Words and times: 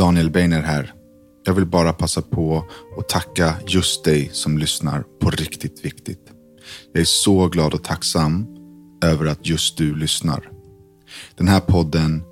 Daniel 0.00 0.30
Beiner 0.30 0.62
här. 0.62 0.92
Jag 1.44 1.54
vill 1.54 1.66
bara 1.66 1.92
passa 1.92 2.22
på 2.22 2.64
att 2.98 3.08
tacka 3.08 3.54
just 3.66 4.04
dig 4.04 4.30
som 4.32 4.58
lyssnar 4.58 5.04
på 5.20 5.30
Riktigt 5.30 5.84
Viktigt. 5.84 6.20
Jag 6.92 7.00
är 7.00 7.04
så 7.04 7.48
glad 7.48 7.74
och 7.74 7.84
tacksam 7.84 8.46
över 9.04 9.26
att 9.26 9.46
just 9.46 9.76
du 9.76 9.96
lyssnar. 9.96 10.50
Den 11.36 11.48
här 11.48 11.60
podden 11.60 12.22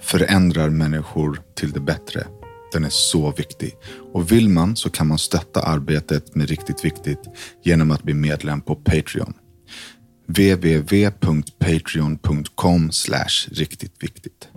förändrar 0.00 0.70
människor 0.70 1.40
till 1.56 1.72
det 1.72 1.80
bättre. 1.80 2.26
Den 2.72 2.84
är 2.84 2.90
så 2.90 3.32
viktig. 3.32 3.76
Och 4.12 4.32
vill 4.32 4.48
man 4.48 4.76
så 4.76 4.90
kan 4.90 5.06
man 5.06 5.18
stötta 5.18 5.62
arbetet 5.62 6.34
med 6.34 6.48
Riktigt 6.48 6.84
Viktigt 6.84 7.22
genom 7.64 7.90
att 7.90 8.02
bli 8.02 8.14
medlem 8.14 8.60
på 8.60 8.74
Patreon 8.74 9.34
www.patreon.com 10.28 12.90
riktigt 13.50 14.02
viktigt. 14.02 14.48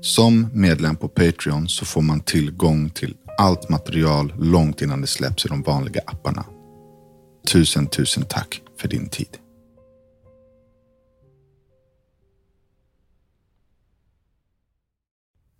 Som 0.00 0.48
medlem 0.52 0.96
på 0.96 1.08
Patreon 1.08 1.68
så 1.68 1.84
får 1.84 2.02
man 2.02 2.20
tillgång 2.20 2.90
till 2.90 3.16
allt 3.38 3.68
material 3.68 4.34
långt 4.38 4.82
innan 4.82 5.00
det 5.00 5.06
släpps 5.06 5.46
i 5.46 5.48
de 5.48 5.62
vanliga 5.62 6.00
apparna. 6.06 6.44
Tusen, 7.46 7.86
tusen 7.86 8.24
tack 8.28 8.62
för 8.80 8.88
din 8.88 9.08
tid. 9.08 9.38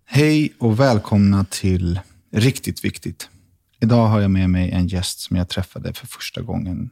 Hej 0.05 0.53
och 0.59 0.79
välkomna 0.79 1.45
till 1.45 1.99
Riktigt 2.31 2.85
Viktigt. 2.85 3.29
Idag 3.79 4.07
har 4.07 4.21
jag 4.21 4.31
med 4.31 4.49
mig 4.49 4.71
en 4.71 4.87
gäst 4.87 5.19
som 5.19 5.37
jag 5.37 5.49
träffade 5.49 5.93
för 5.93 6.07
första 6.07 6.41
gången 6.41 6.89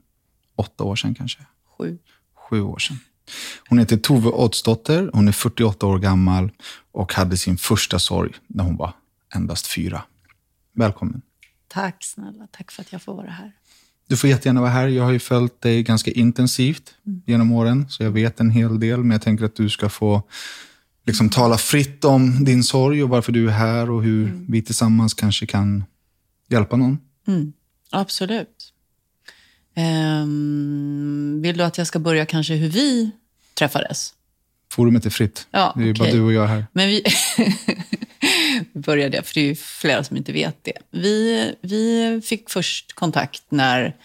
åtta 0.55 0.83
år 0.83 0.95
sedan 0.95 1.15
kanske. 1.15 1.39
Sju. 1.77 1.97
Sju 2.49 2.61
år 2.61 2.79
sedan. 2.79 2.99
Hon 3.69 3.79
heter 3.79 3.97
Tove 3.97 4.29
Oddsdotter, 4.29 5.09
hon 5.13 5.27
är 5.27 5.31
48 5.31 5.87
år 5.87 5.99
gammal 5.99 6.51
och 6.91 7.13
hade 7.13 7.37
sin 7.37 7.57
första 7.57 7.99
sorg 7.99 8.31
när 8.47 8.63
hon 8.63 8.77
var 8.77 8.93
endast 9.35 9.67
fyra. 9.67 10.01
Välkommen. 10.73 11.21
Tack 11.67 12.03
snälla, 12.03 12.47
tack 12.51 12.71
för 12.71 12.81
att 12.81 12.91
jag 12.91 13.01
får 13.01 13.15
vara 13.15 13.29
här. 13.29 13.51
Du 14.07 14.17
får 14.17 14.29
jättegärna 14.29 14.61
vara 14.61 14.71
här. 14.71 14.87
Jag 14.87 15.03
har 15.03 15.11
ju 15.11 15.19
följt 15.19 15.61
dig 15.61 15.83
ganska 15.83 16.11
intensivt 16.11 16.93
genom 17.25 17.51
åren, 17.51 17.89
så 17.89 18.03
jag 18.03 18.11
vet 18.11 18.39
en 18.39 18.49
hel 18.49 18.79
del. 18.79 18.99
Men 18.99 19.11
jag 19.11 19.21
tänker 19.21 19.45
att 19.45 19.55
du 19.55 19.69
ska 19.69 19.89
få 19.89 20.23
liksom 21.05 21.29
tala 21.29 21.57
fritt 21.57 22.05
om 22.05 22.45
din 22.45 22.63
sorg 22.63 23.03
och 23.03 23.09
varför 23.09 23.31
du 23.31 23.47
är 23.47 23.53
här 23.53 23.89
och 23.89 24.03
hur 24.03 24.45
vi 24.47 24.61
tillsammans 24.61 25.13
kanske 25.13 25.45
kan 25.45 25.83
hjälpa 26.47 26.75
någon. 26.75 26.97
Mm. 27.27 27.53
Absolut. 27.91 28.58
Ehm, 29.79 31.39
vill 31.41 31.57
du 31.57 31.63
att 31.63 31.77
jag 31.77 31.87
ska 31.87 31.99
börja 31.99 32.25
kanske 32.25 32.53
hur 32.53 32.69
vi 32.69 33.11
träffades? 33.53 34.13
Forumet 34.71 35.05
är 35.05 35.09
fritt. 35.09 35.47
Ja, 35.51 35.73
det 35.77 35.89
är 35.89 35.93
bara 35.93 36.03
okej. 36.03 36.13
du 36.13 36.21
och 36.21 36.33
jag 36.33 36.47
här. 36.47 36.65
Men 36.73 36.87
vi, 36.87 37.03
börjar 38.73 39.09
det, 39.09 39.27
för 39.27 39.33
det 39.33 39.49
är 39.49 39.55
flera 39.55 40.03
som 40.03 40.17
inte 40.17 40.31
vet 40.31 40.63
det. 40.63 40.77
Vi, 40.91 41.55
vi 41.61 42.21
fick 42.25 42.49
först 42.49 42.93
kontakt 42.93 43.43
när 43.49 43.95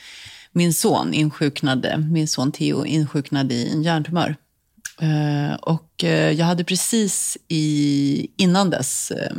min 0.52 0.74
son 0.74 1.14
insjuknade, 1.14 1.98
min 1.98 2.28
son 2.28 2.52
Theo 2.52 2.84
insjuknade 2.84 3.54
i 3.54 3.72
en 3.72 3.82
hjärntumör. 3.82 4.36
Eh, 5.00 5.54
och 5.54 6.04
eh, 6.04 6.32
jag 6.32 6.46
hade 6.46 6.64
precis 6.64 7.38
i, 7.48 8.30
innan 8.36 8.70
dess 8.70 9.10
eh, 9.10 9.36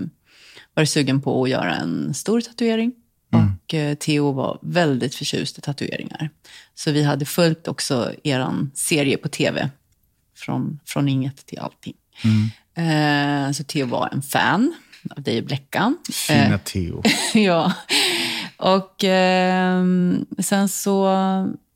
varit 0.74 0.90
sugen 0.90 1.22
på 1.22 1.44
att 1.44 1.50
göra 1.50 1.76
en 1.76 2.14
stor 2.14 2.42
tatuering. 2.42 2.94
Och 3.36 3.74
eh, 3.74 3.96
Theo 3.96 4.32
var 4.32 4.60
väldigt 4.62 5.16
förtjust 5.16 5.58
i 5.58 5.62
tatueringar. 5.62 6.30
Så 6.76 6.92
vi 6.92 7.04
hade 7.04 7.26
följt 7.26 7.68
också 7.68 8.12
er 8.24 8.68
serie 8.74 9.18
på 9.18 9.30
tv. 9.30 9.70
Från, 10.38 10.80
från 10.86 11.10
inget 11.10 11.46
till 11.46 11.60
allting. 11.60 11.94
Eh, 12.84 13.52
så 13.52 13.64
Theo 13.64 13.86
var 13.86 14.10
en 14.12 14.22
fan 14.22 14.74
av 15.10 15.24
dig 15.24 15.40
och 15.40 15.46
Bleckan. 15.46 15.98
Fina 16.28 16.58
Theo. 16.58 17.04
ja. 17.34 17.74
Och 18.58 19.04
ehm, 19.04 20.26
sen 20.40 20.70
så, 20.70 21.06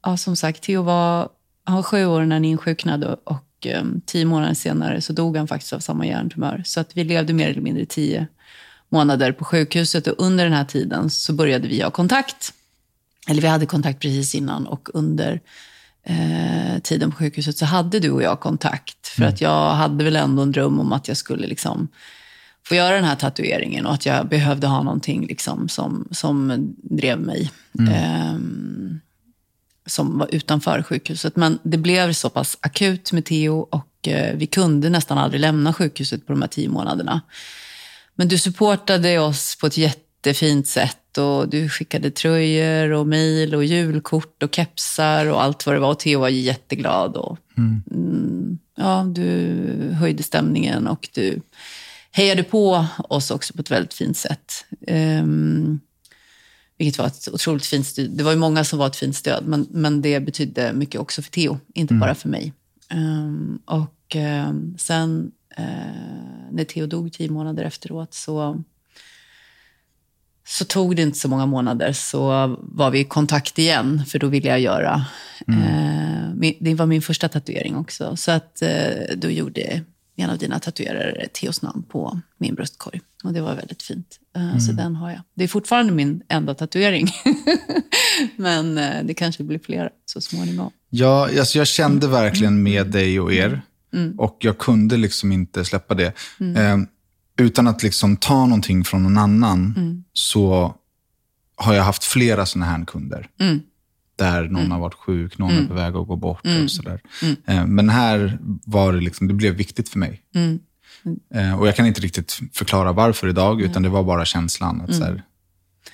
ja, 0.03 0.17
som 0.17 0.35
sagt, 0.35 0.63
Theo 0.63 0.81
var, 0.81 1.29
han 1.63 1.75
var 1.75 1.83
sju 1.83 2.05
år 2.05 2.25
när 2.25 2.35
han 2.35 2.45
insjuknade 2.45 3.15
och 3.23 3.65
ehm, 3.65 4.01
tio 4.05 4.25
månader 4.25 4.53
senare 4.53 5.01
så 5.01 5.13
dog 5.13 5.37
han 5.37 5.47
faktiskt 5.47 5.73
av 5.73 5.79
samma 5.79 6.05
hjärntumör. 6.05 6.61
Så 6.65 6.79
att 6.79 6.97
vi 6.97 7.03
levde 7.03 7.33
mer 7.33 7.49
eller 7.49 7.61
mindre 7.61 7.85
tio 7.85 8.27
månader 8.89 9.31
på 9.31 9.45
sjukhuset 9.45 10.07
och 10.07 10.15
under 10.17 10.43
den 10.43 10.53
här 10.53 10.65
tiden 10.65 11.09
så 11.09 11.33
började 11.33 11.67
vi 11.67 11.81
ha 11.81 11.91
kontakt. 11.91 12.53
Eller 13.27 13.41
vi 13.41 13.47
hade 13.47 13.65
kontakt 13.65 13.99
precis 13.99 14.35
innan 14.35 14.67
och 14.67 14.89
under 14.93 15.41
eh, 16.03 16.79
tiden 16.83 17.11
på 17.11 17.17
sjukhuset 17.17 17.57
så 17.57 17.65
hade 17.65 17.99
du 17.99 18.11
och 18.11 18.23
jag 18.23 18.39
kontakt. 18.39 19.07
För 19.07 19.23
att 19.23 19.41
jag 19.41 19.73
hade 19.73 20.03
väl 20.03 20.15
ändå 20.15 20.41
en 20.41 20.51
dröm 20.51 20.79
om 20.79 20.93
att 20.93 21.07
jag 21.07 21.17
skulle 21.17 21.47
liksom 21.47 21.87
få 22.65 22.75
göra 22.75 22.95
den 22.95 23.03
här 23.03 23.15
tatueringen 23.15 23.85
och 23.85 23.93
att 23.93 24.05
jag 24.05 24.27
behövde 24.27 24.67
ha 24.67 24.83
någonting 24.83 25.27
liksom 25.27 25.69
som, 25.69 26.07
som 26.11 26.67
drev 26.77 27.19
mig. 27.19 27.51
Ehm, 27.91 28.99
som 29.85 30.17
var 30.17 30.27
utanför 30.31 30.83
sjukhuset. 30.83 31.35
Men 31.35 31.59
det 31.63 31.77
blev 31.77 32.13
så 32.13 32.29
pass 32.29 32.57
akut 32.61 33.11
med 33.11 33.25
Theo 33.25 33.59
och 33.59 34.07
eh, 34.07 34.35
vi 34.35 34.45
kunde 34.45 34.89
nästan 34.89 35.17
aldrig 35.17 35.41
lämna 35.41 35.73
sjukhuset 35.73 36.27
på 36.27 36.33
de 36.33 36.41
här 36.41 36.49
tio 36.49 36.69
månaderna. 36.69 37.21
Men 38.19 38.27
du 38.27 38.37
supportade 38.37 39.19
oss 39.19 39.55
på 39.55 39.67
ett 39.67 39.77
jättefint 39.77 40.67
sätt 40.67 41.17
och 41.17 41.49
du 41.49 41.69
skickade 41.69 42.11
tröjor 42.11 42.91
och 42.91 43.07
mejl 43.07 43.55
och 43.55 43.65
julkort 43.65 44.43
och 44.43 44.55
kepsar 44.55 45.25
och 45.25 45.43
allt 45.43 45.65
vad 45.65 45.75
det 45.75 45.79
var. 45.79 45.89
Och 45.89 45.99
Theo 45.99 46.19
var 46.19 46.29
jätteglad. 46.29 47.15
Och, 47.17 47.37
mm, 47.57 48.59
ja, 48.75 49.05
du 49.15 49.25
höjde 49.99 50.23
stämningen 50.23 50.87
och 50.87 51.09
du 51.13 51.41
hejade 52.11 52.43
på 52.43 52.85
oss 52.97 53.31
också 53.31 53.53
på 53.53 53.61
ett 53.61 53.71
väldigt 53.71 53.93
fint 53.93 54.17
sätt. 54.17 54.65
Ehm, 54.87 55.79
vilket 56.77 56.97
var 56.97 57.07
ett 57.07 57.27
otroligt 57.33 57.65
fint 57.65 57.87
stöd. 57.87 58.09
Det 58.11 58.23
var 58.23 58.31
ju 58.31 58.37
många 58.37 58.63
som 58.63 58.79
var 58.79 58.87
ett 58.87 58.95
fint 58.95 59.15
stöd, 59.15 59.43
men, 59.47 59.67
men 59.69 60.01
det 60.01 60.19
betydde 60.19 60.73
mycket 60.73 61.01
också 61.01 61.21
för 61.21 61.31
Theo, 61.31 61.59
inte 61.73 61.93
bara 61.93 62.15
för 62.15 62.29
mig. 62.29 62.53
Ehm, 62.89 63.59
och 63.65 64.15
ehm, 64.15 64.75
sen 64.77 65.31
när 66.51 66.63
Theo 66.63 66.87
dog 66.87 67.13
tio 67.13 67.29
månader 67.31 67.63
efteråt 67.63 68.13
så, 68.13 68.63
så 70.47 70.65
tog 70.65 70.95
det 70.95 71.01
inte 71.01 71.17
så 71.17 71.27
många 71.27 71.45
månader 71.45 71.93
så 71.93 72.55
var 72.61 72.91
vi 72.91 72.99
i 72.99 73.03
kontakt 73.03 73.59
igen, 73.59 74.05
för 74.05 74.19
då 74.19 74.27
ville 74.27 74.47
jag 74.49 74.59
göra... 74.59 75.05
Eh, 75.47 76.33
min, 76.35 76.53
det 76.59 76.75
var 76.75 76.85
min 76.85 77.01
första 77.01 77.29
tatuering 77.29 77.75
också, 77.75 78.15
så 78.15 78.31
att 78.31 78.61
eh, 78.61 79.15
då 79.17 79.29
gjorde 79.29 79.81
en 80.15 80.29
av 80.29 80.37
dina 80.37 80.59
tatuerare 80.59 81.27
Theos 81.33 81.61
namn 81.61 81.83
på 81.83 82.19
min 82.37 82.55
bröstkorg. 82.55 83.01
Och 83.23 83.33
det 83.33 83.41
var 83.41 83.55
väldigt 83.55 83.83
fint. 83.83 84.19
Eh, 84.35 84.57
Så 84.57 84.71
den 84.71 84.95
har 84.95 85.09
jag. 85.11 85.21
Det 85.33 85.43
är 85.43 85.47
fortfarande 85.47 85.93
min 85.93 86.21
enda 86.29 86.53
tatuering. 86.55 87.07
Men 88.35 88.77
eh, 88.77 89.03
det 89.03 89.13
kanske 89.13 89.43
blir 89.43 89.59
fler 89.59 89.89
så 90.05 90.21
småningom. 90.21 90.71
Ja, 90.89 91.29
alltså 91.39 91.57
jag 91.57 91.67
kände 91.67 92.07
verkligen 92.07 92.63
med 92.63 92.87
dig 92.87 93.19
och 93.19 93.33
er. 93.33 93.61
Mm. 93.93 94.19
Och 94.19 94.37
jag 94.39 94.57
kunde 94.57 94.97
liksom 94.97 95.31
inte 95.31 95.65
släppa 95.65 95.95
det. 95.95 96.13
Eh, 96.55 96.77
utan 97.37 97.67
att 97.67 97.83
liksom 97.83 98.17
ta 98.17 98.45
någonting 98.45 98.83
från 98.83 99.03
någon 99.03 99.17
annan 99.17 99.73
Mm. 99.77 100.03
så 100.13 100.75
har 101.55 101.73
jag 101.73 101.83
haft 101.83 102.03
flera 102.03 102.45
sådana 102.45 102.71
här 102.71 102.85
kunder. 102.85 103.27
Mm. 103.39 103.61
Där 104.15 104.43
någon 104.43 104.71
har 104.71 104.79
varit 104.79 104.93
sjuk, 104.93 105.37
någon 105.37 105.51
är 105.51 105.67
på 105.67 105.73
väg 105.73 105.95
att 105.95 106.07
gå 106.07 106.15
bort 106.15 106.45
och 106.63 106.71
sådär. 106.71 107.01
Eh, 107.45 107.65
men 107.65 107.89
här 107.89 108.39
var 108.65 108.93
det 108.93 108.99
liksom, 109.01 109.27
det 109.27 109.33
blev 109.33 109.53
viktigt 109.53 109.89
för 109.89 109.99
mig. 109.99 110.21
Mm. 110.35 110.59
Eh, 111.35 111.59
och 111.59 111.67
jag 111.67 111.75
kan 111.75 111.85
inte 111.85 112.01
riktigt 112.01 112.39
förklara 112.53 112.91
varför 112.91 113.27
idag, 113.27 113.61
utan 113.61 113.83
det 113.83 113.89
var 113.89 114.03
bara 114.03 114.25
känslan 114.25 114.81
att 114.81 114.95
så 114.95 115.03
här, 115.03 115.23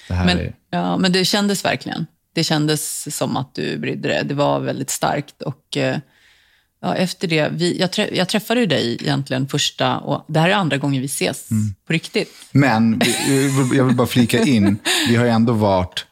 det 0.07 0.13
här 0.13 0.25
Men, 0.25 0.38
är... 0.38 0.56
ja, 0.69 0.97
men 0.97 1.12
det 1.12 1.25
kändes 1.25 1.66
verkligen. 1.66 2.06
Det 2.33 2.44
kändes 2.44 3.16
som 3.17 3.38
att 3.38 3.56
du 3.56 3.77
brydde 3.77 4.07
dig. 4.09 4.25
Det 4.25 4.33
var 4.33 4.59
väldigt 4.59 4.89
starkt. 4.89 5.41
Och, 5.41 5.77
eh, 5.77 5.97
ja, 6.85 6.96
efter 6.96 7.28
det, 7.28 7.50
vi, 7.51 7.79
jag, 7.79 7.91
trä, 7.91 8.09
jag 8.13 8.29
träffade 8.29 8.59
ju 8.59 8.66
dig 8.66 8.97
egentligen 9.01 9.47
första, 9.47 9.98
och 9.98 10.25
det 10.27 10.39
här 10.39 10.50
är 10.50 10.54
andra 10.54 10.77
gången 10.77 11.01
vi 11.01 11.06
ses 11.06 11.50
på 11.88 11.94
riktigt. 11.94 12.30
Men 12.51 13.01
jag 13.74 13.83
vill 13.86 13.95
bara 13.95 14.07
flika 14.07 14.39
in, 14.44 14.77
vi 15.10 15.15
har 15.15 15.25
ju 15.25 15.31
ändå 15.31 15.54
varit 15.54 16.06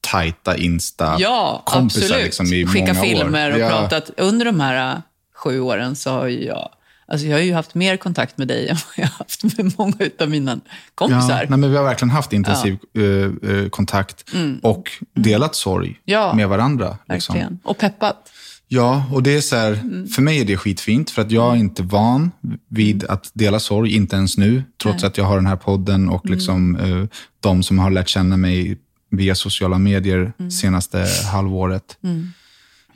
tajta 0.00 0.56
Insta-kompisar 0.56 2.16
Ja, 2.18 2.24
liksom, 2.24 2.46
i 2.46 2.66
Skicka 2.66 2.92
många 2.94 3.02
filmer 3.02 3.50
år. 3.50 3.54
och 3.54 3.60
ja. 3.60 3.68
pratat. 3.68 4.10
Under 4.16 4.44
de 4.46 4.60
här 4.60 4.92
äh, 4.94 5.00
sju 5.36 5.60
åren 5.60 5.96
så 5.96 6.10
har 6.10 6.26
ju 6.26 6.44
jag, 6.44 6.68
alltså 7.06 7.26
jag 7.26 7.36
har 7.36 7.42
ju 7.42 7.54
haft 7.54 7.74
mer 7.74 7.96
kontakt 7.96 8.38
med 8.38 8.48
dig 8.48 8.68
än 8.68 8.76
vad 8.76 9.04
jag 9.04 9.10
har 9.10 9.18
haft 9.18 9.44
med 9.44 9.72
många 9.78 9.94
av 10.20 10.28
mina 10.30 10.52
Ja, 10.64 10.70
kompisar. 10.94 11.46
nej, 11.48 11.58
men 11.58 11.70
vi 11.70 11.76
har 11.76 11.84
verkligen 11.84 12.10
haft 12.10 12.32
intensiv 12.32 12.76
eh, 12.94 13.50
eh, 13.56 13.68
kontakt 13.68 14.24
och 14.62 14.90
delat 15.14 15.54
sorg 15.54 15.88
Mm. 15.88 15.98
Ja, 16.04 16.34
med 16.34 16.48
varandra. 16.48 16.98
Liksom. 17.08 17.34
Verkligen. 17.34 17.60
Och 17.64 17.78
peppat. 17.78 18.30
Ja, 18.70 19.04
och 19.12 19.22
det 19.22 19.36
är 19.36 19.40
så 19.40 19.56
här, 19.56 19.72
Mm. 19.72 20.08
för 20.08 20.22
mig 20.22 20.40
är 20.40 20.44
det 20.44 20.56
skitfint, 20.56 21.10
för 21.10 21.22
att 21.22 21.30
jag 21.30 21.52
är 21.54 21.56
inte 21.58 21.82
van 21.82 22.30
vid 22.68 23.02
Mm. 23.02 23.14
att 23.14 23.30
dela 23.34 23.60
sorg, 23.60 23.94
inte 23.94 24.16
ens 24.16 24.38
nu, 24.38 24.62
trots 24.82 25.04
att 25.04 25.18
jag 25.18 25.24
har 25.24 25.36
den 25.36 25.46
här 25.46 25.56
podden 25.56 26.08
och 26.08 26.26
Mm. 26.26 26.34
liksom, 26.38 26.76
eh, 26.76 27.04
de 27.40 27.62
som 27.62 27.78
har 27.78 27.90
lärt 27.90 28.08
känna 28.08 28.36
mig 28.36 28.78
via 29.10 29.34
sociala 29.34 29.78
medier 29.78 30.32
Mm. 30.38 30.50
senaste 30.50 31.06
halvåret. 31.32 31.96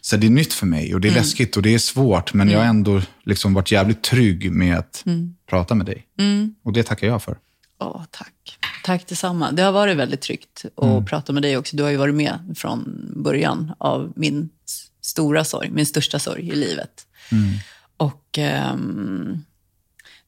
Så 0.00 0.16
det 0.16 0.26
är 0.26 0.30
nytt 0.30 0.52
för 0.52 0.66
mig 0.66 0.94
och 0.94 1.00
det 1.00 1.08
är 1.08 1.12
Mm. 1.12 1.22
läskigt 1.22 1.56
och 1.56 1.62
det 1.62 1.74
är 1.74 1.78
svårt, 1.78 2.34
men 2.34 2.50
jag 2.50 2.58
har 2.58 2.66
ändå 2.66 3.00
liksom 3.24 3.54
varit 3.54 3.72
jävligt 3.72 4.02
trygg 4.02 4.52
med 4.52 4.78
att 4.78 5.02
Mm. 5.06 5.34
prata 5.50 5.74
med 5.74 5.86
dig. 5.86 6.06
Och 6.64 6.72
det 6.72 6.82
tackar 6.82 7.06
jag 7.06 7.22
för. 7.22 7.36
Åh, 7.80 8.02
tack. 8.10 8.58
Tack 8.84 9.06
detsamma. 9.08 9.52
Det 9.52 9.62
har 9.62 9.72
varit 9.72 9.96
väldigt 9.96 10.20
tryggt 10.20 10.64
att 10.76 10.84
Mm. 10.84 11.04
prata 11.04 11.32
med 11.32 11.42
dig 11.42 11.56
också. 11.56 11.76
Du 11.76 11.82
har 11.82 11.90
ju 11.90 11.96
varit 11.96 12.14
med 12.14 12.54
från 12.56 13.06
början 13.16 13.72
av 13.78 14.12
min 14.16 14.48
stora 15.02 15.44
sorg, 15.44 15.70
min 15.70 15.86
största 15.86 16.18
sorg 16.18 16.48
i 16.48 16.54
livet. 16.54 17.06
Mm. 17.32 17.58
Och 17.96 18.38
ehm, 18.38 19.44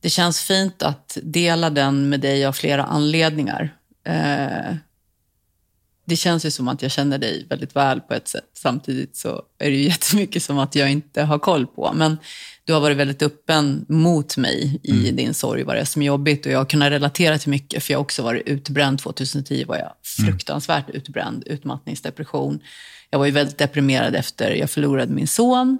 det 0.00 0.10
känns 0.10 0.40
fint 0.40 0.82
att 0.82 1.18
dela 1.22 1.70
den 1.70 2.08
med 2.08 2.20
dig 2.20 2.46
av 2.46 2.52
flera 2.52 2.84
anledningar. 2.84 3.76
Eh, 4.06 4.76
det 6.04 6.16
känns 6.16 6.46
ju 6.46 6.50
som 6.50 6.68
att 6.68 6.82
jag 6.82 6.90
känner 6.90 7.18
dig 7.18 7.46
väldigt 7.50 7.76
väl 7.76 8.00
på 8.00 8.14
ett 8.14 8.28
sätt. 8.28 8.50
Samtidigt 8.54 9.16
så 9.16 9.42
är 9.58 9.70
det 9.70 9.76
ju 9.76 9.82
jättemycket 9.88 10.42
som 10.42 10.58
att 10.58 10.74
jag 10.74 10.90
inte 10.90 11.22
har 11.22 11.38
koll 11.38 11.66
på. 11.66 11.92
Men 11.94 12.18
du 12.64 12.72
har 12.72 12.80
varit 12.80 12.96
väldigt 12.96 13.22
öppen 13.22 13.86
mot 13.88 14.36
mig 14.36 14.80
i 14.82 15.10
din 15.10 15.34
sorg, 15.34 15.62
vad 15.62 15.76
det 15.76 15.80
är 15.80 15.84
som 15.84 16.02
är 16.02 16.06
jobbigt. 16.06 16.46
Och 16.46 16.52
jag 16.52 16.58
har 16.58 16.64
kunnat 16.64 16.90
relatera 16.90 17.38
till 17.38 17.50
mycket, 17.50 17.82
för 17.82 17.92
jag 17.92 17.98
har 17.98 18.02
också 18.02 18.22
varit 18.22 18.48
utbränd. 18.48 18.98
2010 18.98 19.64
var 19.64 19.76
jag 19.76 19.92
fruktansvärt 20.02 20.90
utbränd, 20.90 21.42
utmattningsdepression. 21.46 22.60
Jag 23.10 23.18
var 23.18 23.26
ju 23.26 23.32
väldigt 23.32 23.58
deprimerad 23.58 24.14
efter 24.14 24.50
jag 24.50 24.70
förlorade 24.70 25.12
min 25.12 25.28
son. 25.28 25.78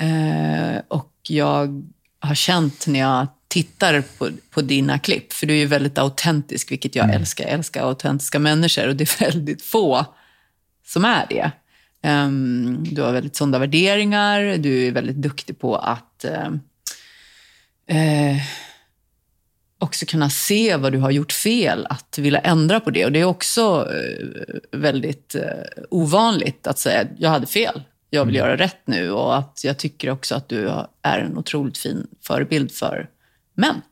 Eh, 0.00 0.82
och 0.88 1.12
jag 1.22 1.84
har 2.20 2.34
känt 2.34 2.86
när 2.86 3.00
jag 3.00 3.26
tittar 3.48 4.02
på, 4.18 4.28
på 4.50 4.62
dina 4.62 4.98
klipp, 4.98 5.32
för 5.32 5.46
du 5.46 5.52
är 5.54 5.58
ju 5.58 5.66
väldigt 5.66 5.98
autentisk, 5.98 6.70
vilket 6.70 6.96
jag 6.96 7.14
älskar. 7.14 7.44
Jag 7.44 7.52
älskar 7.52 7.82
autentiska 7.82 8.38
människor 8.38 8.88
och 8.88 8.96
det 8.96 9.04
är 9.04 9.24
väldigt 9.30 9.62
få 9.62 10.06
som 10.86 11.04
är 11.04 11.26
det. 11.28 11.50
Ehm, 12.02 12.84
du 12.90 13.02
har 13.02 13.12
väldigt 13.12 13.36
sunda 13.36 13.58
värderingar, 13.58 14.58
du 14.58 14.86
är 14.86 14.92
väldigt 14.92 15.16
duktig 15.16 15.58
på 15.58 15.76
att 15.76 16.24
ehm, 16.24 16.60
eh, 17.86 18.42
också 19.78 20.06
kunna 20.06 20.30
se 20.30 20.76
vad 20.76 20.92
du 20.92 20.98
har 20.98 21.10
gjort 21.10 21.32
fel, 21.32 21.86
att 21.90 22.18
vilja 22.18 22.40
ändra 22.40 22.80
på 22.80 22.90
det. 22.90 23.04
Och 23.04 23.12
det 23.12 23.20
är 23.20 23.24
också 23.24 23.88
eh, 23.92 24.78
väldigt 24.78 25.36
ovanligt 25.90 26.66
att 26.66 26.78
säga 26.78 27.06
jag 27.18 27.30
hade 27.30 27.46
fel, 27.46 27.82
jag 28.10 28.24
vill 28.24 28.34
göra 28.34 28.56
rätt 28.56 28.80
nu. 28.84 29.10
Och 29.10 29.36
att 29.36 29.60
jag 29.64 29.78
tycker 29.78 30.10
också 30.10 30.34
att 30.34 30.48
du 30.48 30.68
är 31.02 31.18
en 31.18 31.38
otroligt 31.38 31.78
fin 31.78 32.06
förebild 32.22 32.72
för 32.72 33.08
män 33.54 33.82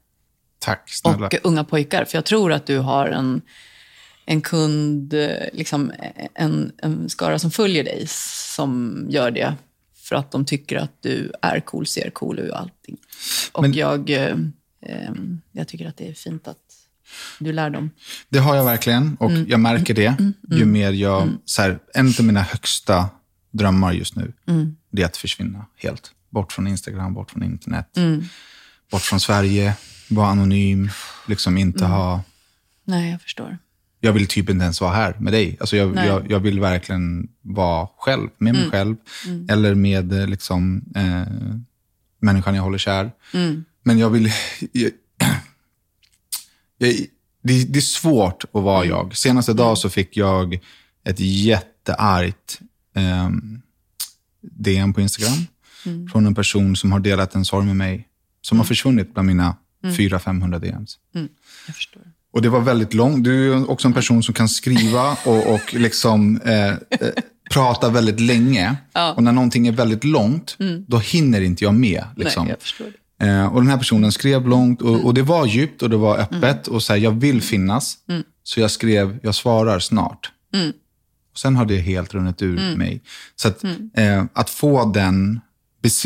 Tack 0.59 0.91
snälla. 0.91 1.27
och 1.27 1.35
unga 1.43 1.65
pojkar. 1.65 2.05
För 2.05 2.19
jag 2.19 2.25
tror 2.25 2.53
att 2.53 2.67
du 2.67 2.79
har 2.79 3.07
en, 3.07 3.43
en 4.31 4.41
kund, 4.41 5.15
liksom 5.53 5.93
en, 6.35 6.73
en 6.83 7.09
skara 7.09 7.39
som 7.39 7.51
följer 7.51 7.85
dig, 7.85 8.05
som 8.57 9.07
gör 9.11 9.31
det 9.31 9.55
för 9.97 10.17
att 10.17 10.31
de 10.33 10.45
tycker 10.45 10.77
att 10.77 10.93
du 11.03 11.33
är 11.43 11.61
cool, 11.61 11.87
ser 11.87 12.11
cool 12.11 12.39
ut 12.39 12.51
och 12.51 12.59
allting. 12.61 12.97
Och 13.53 13.63
Men- 13.63 13.73
jag, 13.73 14.11
eh, 14.11 14.37
eh, 14.87 15.13
jag 15.53 15.69
tycker 15.69 15.89
att 15.89 15.97
det 15.97 16.09
är 16.09 16.13
fint 16.15 16.49
att 16.49 16.57
du 17.39 17.53
lär 17.53 17.71
dem. 17.71 17.91
Det 18.29 18.39
har 18.39 18.57
jag 18.57 18.65
verkligen 18.65 19.17
och 19.21 19.31
Mm. 19.31 19.47
jag 19.49 19.61
märker 19.61 19.95
det 19.95 20.17
ju 20.51 20.65
mer 20.65 20.93
jag... 20.93 21.29
Så 21.45 21.63
här, 21.63 21.79
en 21.95 22.07
av 22.19 22.25
mina 22.25 22.43
högsta 22.43 23.09
drömmar 23.51 23.93
just 23.93 24.17
nu, 24.17 24.33
Mm. 24.47 24.77
det 24.91 25.03
är 25.03 25.07
att 25.07 25.17
försvinna 25.17 25.67
helt. 25.77 26.11
Bort 26.31 26.53
från 26.53 26.67
Instagram, 26.67 27.15
bort 27.15 27.31
från 27.31 27.43
internet. 27.43 27.97
Mm. 27.97 28.25
Bort 28.91 29.03
från 29.03 29.21
Sverige, 29.21 29.75
vara 30.11 30.29
anonym, 30.29 30.91
liksom 31.29 31.59
inte 31.59 31.85
Mm. 31.85 31.91
ha... 31.91 32.23
Nej, 32.85 33.11
jag 33.11 33.23
förstår. 33.23 33.59
Jag 34.00 34.12
vill 34.12 34.27
typ 34.27 34.50
inte 34.50 34.62
ens 34.62 34.81
vara 34.81 34.93
här 34.95 35.17
med 35.19 35.33
dig. 35.33 35.56
Alltså 35.61 35.77
jag, 35.77 35.97
jag, 36.06 36.31
jag 36.31 36.41
vill 36.41 36.61
verkligen 36.61 37.29
vara 37.43 37.89
själv, 37.97 38.29
med 38.39 38.55
mig 38.55 38.71
själv. 38.71 38.97
Eller 39.49 39.75
med 39.75 40.12
eh, 40.12 40.27
liksom, 40.27 40.85
eh, 40.97 41.23
människan 42.21 42.55
jag 42.55 42.62
håller 42.62 42.79
kär. 42.79 43.11
Men 43.83 43.99
jag 43.99 44.11
vill... 44.11 44.33
Jag, 46.81 46.93
det, 47.43 47.65
det 47.65 47.79
är 47.79 47.81
svårt 47.81 48.45
att 48.45 48.62
vara 48.62 48.85
jag. 48.85 49.17
Senaste 49.17 49.53
dag 49.53 49.79
så 49.79 49.91
fick 49.91 50.17
jag 50.17 50.59
ett 51.05 51.21
jätteargt 51.21 52.61
ehm, 52.95 53.62
DM 54.41 54.93
på 54.93 55.00
Instagram 55.00 55.47
från 56.12 56.27
en 56.27 56.35
person 56.35 56.77
som 56.77 56.93
har 56.93 57.00
delat 57.00 57.35
en 57.35 57.45
sorg 57.45 57.67
med 57.67 57.77
mig. 57.77 58.09
Som 58.41 58.59
har 58.59 58.65
försvunnit 58.65 59.15
bland 59.15 59.27
mina 59.27 59.56
400-500 59.83 60.59
DMs. 60.59 60.99
Jag 61.67 61.75
förstår. 61.75 62.03
Och 62.38 62.43
det 62.43 62.49
var 62.49 62.61
väldigt 62.61 62.94
långt. 62.94 63.25
Du 63.25 63.52
är 63.52 63.70
också 63.70 63.88
en 63.88 63.94
person 63.94 64.23
som 64.23 64.35
kan 64.35 64.49
skriva 64.49 65.17
och, 65.25 65.55
och 65.55 65.75
liksom, 65.75 66.40
eh, 66.40 66.69
eh, 66.69 66.76
prata 67.50 67.88
väldigt 67.90 68.20
länge. 68.20 68.76
Och 69.17 69.23
när 69.23 69.32
någonting 69.32 69.67
är 69.67 69.73
väldigt 69.73 70.05
långt, 70.05 70.56
då 70.87 70.99
hinner 70.99 71.40
inte 71.40 71.64
jag 71.64 71.75
med. 71.75 72.05
Liksom. 72.17 72.46
Nej, 72.46 72.56
jag. 73.19 73.29
Eh, 73.29 73.46
och 73.46 73.61
den 73.61 73.70
här 73.70 73.79
personen 73.79 74.12
skrev 74.12 74.49
långt 74.49 74.82
och, 74.82 75.05
och 75.05 75.14
det 75.14 75.23
var 75.23 75.46
djupt 75.46 75.82
och 75.82 75.90
det 75.90 75.96
var 75.96 76.19
öppet. 76.19 76.69
Och 76.69 76.82
så 76.82 76.93
här, 76.93 77.00
jag 77.00 77.11
vill 77.11 77.43
finnas. 77.43 77.96
Så 78.43 78.61
jag 78.61 78.70
skrev, 78.70 79.19
jag 79.23 79.35
svarar 79.35 79.79
snart. 79.79 80.31
Och 81.32 81.38
sen 81.38 81.56
har 81.56 81.67
det 81.67 81.76
helt 81.76 82.14
runnit 82.14 82.43
ur 82.43 82.76
mig. 82.76 83.00
Så 83.37 83.49
att, 83.49 83.64
eh, 83.94 84.25
att 84.32 84.50
få 84.50 84.85
den, 84.85 85.40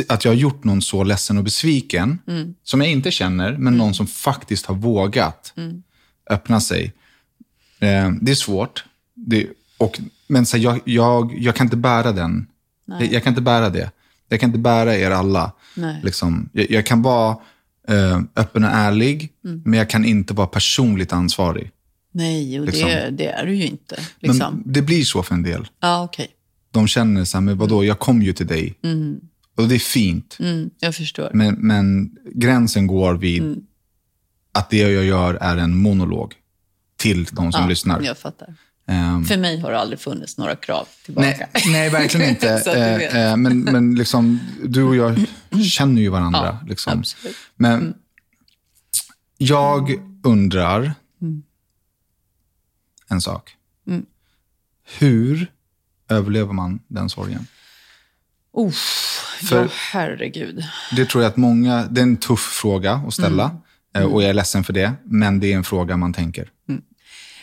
att 0.09 0.25
jag 0.25 0.33
har 0.33 0.37
gjort 0.37 0.65
någon 0.65 0.83
så 0.83 1.05
ledsen 1.05 1.39
och 1.39 1.45
besviken, 1.45 2.19
som 2.65 2.81
jag 2.81 2.91
inte 2.91 3.11
känner, 3.11 3.57
men 3.57 3.77
någon 3.77 3.95
som 3.95 4.07
faktiskt 4.07 4.67
har 4.67 4.75
vågat 4.75 5.55
öppna 6.31 6.61
sig. 6.61 6.93
Eh, 7.79 8.11
det 8.21 8.31
är 8.31 8.35
svårt. 8.35 8.85
Det, 9.15 9.47
och, 9.79 10.01
men 10.27 10.47
så 10.47 10.57
här, 10.57 10.65
jag, 10.65 10.81
jag, 10.85 11.35
jag 11.39 11.55
kan 11.57 11.67
inte 11.67 11.77
bära 11.77 12.13
den. 12.13 12.47
Jag, 12.87 13.13
jag 13.13 13.23
kan 13.23 13.31
inte 13.31 13.43
bära 13.43 13.71
det. 13.71 13.91
Jag 14.29 14.41
kan 14.41 14.49
inte 14.49 14.59
bära 14.59 14.97
er 14.97 15.11
alla. 15.11 15.53
Nej. 15.77 16.01
Liksom, 16.05 16.49
jag, 16.53 16.71
jag 16.71 16.87
kan 16.87 17.03
vara 17.03 17.37
eh, 17.89 18.21
öppen 18.37 18.65
och 18.65 18.71
ärlig, 18.71 19.33
men 19.65 19.79
jag 19.79 19.91
kan 19.91 20.05
inte 20.05 20.35
vara 20.35 20.47
personligt 20.47 21.13
ansvarig. 21.13 21.71
Nej, 22.13 22.61
och 22.61 22.67
Liksom. 22.67 22.89
det, 22.89 23.11
det 23.11 23.27
är 23.27 23.47
du 23.47 23.55
ju 23.55 23.67
inte. 23.67 23.97
Liksom. 24.21 24.55
Men 24.65 24.73
det 24.73 24.83
blir 24.83 25.03
så 25.03 25.23
för 25.23 25.35
en 25.35 25.43
del. 25.43 25.67
Ja, 25.81 26.05
okej. 26.05 26.29
De 26.71 26.89
känner 26.89 27.25
så 27.25 27.37
här, 27.37 27.43
men 27.43 27.59
vadå, 27.59 27.85
jag 27.85 27.99
kom 27.99 28.23
ju 28.23 28.33
till 28.33 28.47
dig. 28.47 28.75
Och 29.57 29.69
det 29.69 29.75
är 29.75 29.79
fint. 29.79 30.37
Mm, 30.41 30.71
jag 30.81 30.95
förstår. 30.95 31.31
Men, 31.35 31.55
men 31.55 32.17
gränsen 32.35 32.87
går 32.87 33.15
vid 33.15 33.67
att 34.53 34.71
det 34.71 34.77
jag 34.79 35.05
gör 35.05 35.35
är 35.35 35.57
en 35.57 35.77
monolog 35.77 36.35
till 36.97 37.25
de 37.25 37.53
som 37.53 37.63
ja, 37.63 37.69
lyssnar. 37.69 38.01
Jag 38.01 38.19
fattar. 38.19 38.55
Ehm, 38.87 39.25
För 39.25 39.37
mig 39.37 39.61
har 39.61 39.71
det 39.71 39.79
aldrig 39.79 40.01
funnits 40.01 40.39
några 40.39 40.57
krav 40.57 40.89
tillbaka. 41.05 41.49
nej, 41.55 41.63
nej, 41.67 41.91
verkligen 41.91 42.29
inte. 42.31 42.49
Eh, 42.67 43.31
eh, 43.31 43.37
men 43.37 43.61
men 43.61 43.95
liksom, 43.95 44.41
du 44.65 44.83
och 44.83 44.97
jag 44.97 45.25
känner 45.65 46.03
ju 46.03 46.09
varandra. 46.09 46.59
Ja, 46.63 46.69
liksom. 46.69 46.99
absolut. 46.99 47.37
Men 47.57 47.95
jag 49.39 50.01
undrar 50.23 50.95
en 53.09 53.21
sak. 53.21 53.57
Mm. 53.87 54.07
Hur 54.99 55.51
överlever 56.09 56.53
man 56.53 56.81
den 56.89 57.09
sorgen? 57.09 57.47
För- 59.43 59.63
ja, 59.63 59.69
herregud. 59.73 60.65
Det 60.97 61.07
tror 61.07 61.25
jag 61.25 61.31
att 61.31 61.37
många, 61.37 61.87
det 61.91 62.01
är 62.01 62.03
en 62.03 62.17
tuff 62.17 62.41
fråga 62.41 62.93
att 62.93 63.15
ställa. 63.15 63.57
Mm. 63.95 64.09
eh, 64.09 64.15
Och 64.15 64.23
jag 64.23 64.31
är 64.31 64.35
ledsen 64.35 64.65
för 64.65 64.73
det. 64.73 64.93
Men 65.05 65.41
det 65.41 65.53
är 65.53 65.57
en 65.57 65.65
fråga 65.65 65.97
man 65.97 66.13
tänker. 66.13 66.51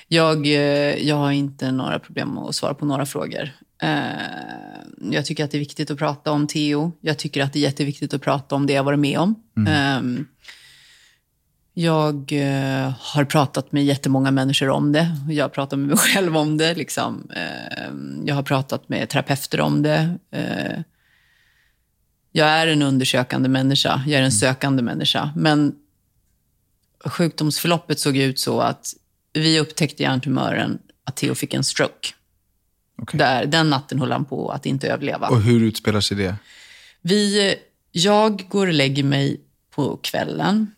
Jag, 0.07 0.47
eh, 0.47 1.07
jag 1.07 1.15
har 1.15 1.31
inte 1.31 1.71
några 1.71 1.99
problem 1.99 2.37
att 2.37 2.55
svara 2.55 2.73
på 2.73 2.85
några 2.85 3.05
frågor. 3.05 3.49
Eh, 3.81 3.99
Jag 5.11 5.25
tycker 5.25 5.43
att 5.45 5.51
det 5.51 5.57
är 5.57 5.59
viktigt 5.59 5.91
att 5.91 5.97
prata 5.97 6.31
om 6.31 6.47
Theo. 6.47 6.91
Jag 7.01 7.17
tycker 7.17 7.43
att 7.43 7.53
det 7.53 7.59
är 7.59 7.63
jätteviktigt 7.63 8.13
att 8.13 8.21
prata 8.21 8.55
om 8.55 8.65
det 8.67 8.73
jag 8.73 8.83
varit 8.83 8.99
med 8.99 9.19
om. 9.19 9.35
Eh, 9.67 10.01
Jag 11.73 12.31
eh, 12.31 12.93
har 12.99 13.23
pratat 13.25 13.71
med 13.71 13.85
jättemånga 13.85 14.31
människor 14.31 14.69
om 14.69 14.91
det. 14.91 15.07
Jag 15.29 15.43
har 15.43 15.49
pratat 15.49 15.79
med 15.79 15.87
mig 15.87 15.97
själv 16.13 16.37
om 16.37 16.57
det. 16.57 16.75
Liksom. 16.75 17.29
Eh, 17.35 17.89
Jag 18.25 18.35
har 18.35 18.43
pratat 18.43 18.89
med 18.89 19.09
terapeuter 19.09 19.61
om 19.61 19.81
det. 19.81 20.17
Jag 22.31 22.47
är 22.49 22.67
en 22.67 22.81
undersökande 22.81 23.49
människa. 23.49 24.03
Jag 24.07 24.19
är 24.19 24.23
en 24.23 24.31
sökande 24.31 24.83
människa. 24.83 25.31
Men 25.35 25.75
sjukdomsförloppet 27.05 27.99
såg 27.99 28.17
ut 28.17 28.39
så 28.39 28.61
att 28.61 28.93
vi 29.33 29.59
upptäckte 29.59 30.03
hjärntumören 30.03 30.79
att 31.03 31.15
Theo 31.15 31.35
fick 31.35 31.53
en 31.53 31.63
stroke. 31.63 32.07
Okej. 33.01 33.17
Där, 33.17 33.45
den 33.45 33.69
natten 33.69 33.99
höll 33.99 34.11
han 34.11 34.25
på 34.25 34.49
att 34.49 34.65
inte 34.65 34.87
överleva. 34.87 35.27
Och 35.27 35.41
hur 35.41 35.63
utspelar 35.63 36.01
sig 36.01 36.17
det? 36.17 36.35
Vi, 37.01 37.55
jag 37.91 38.45
går 38.49 38.67
och 38.67 38.73
lägger 38.73 39.03
mig 39.03 39.41
på 39.75 39.97
kvällen. 39.97 40.71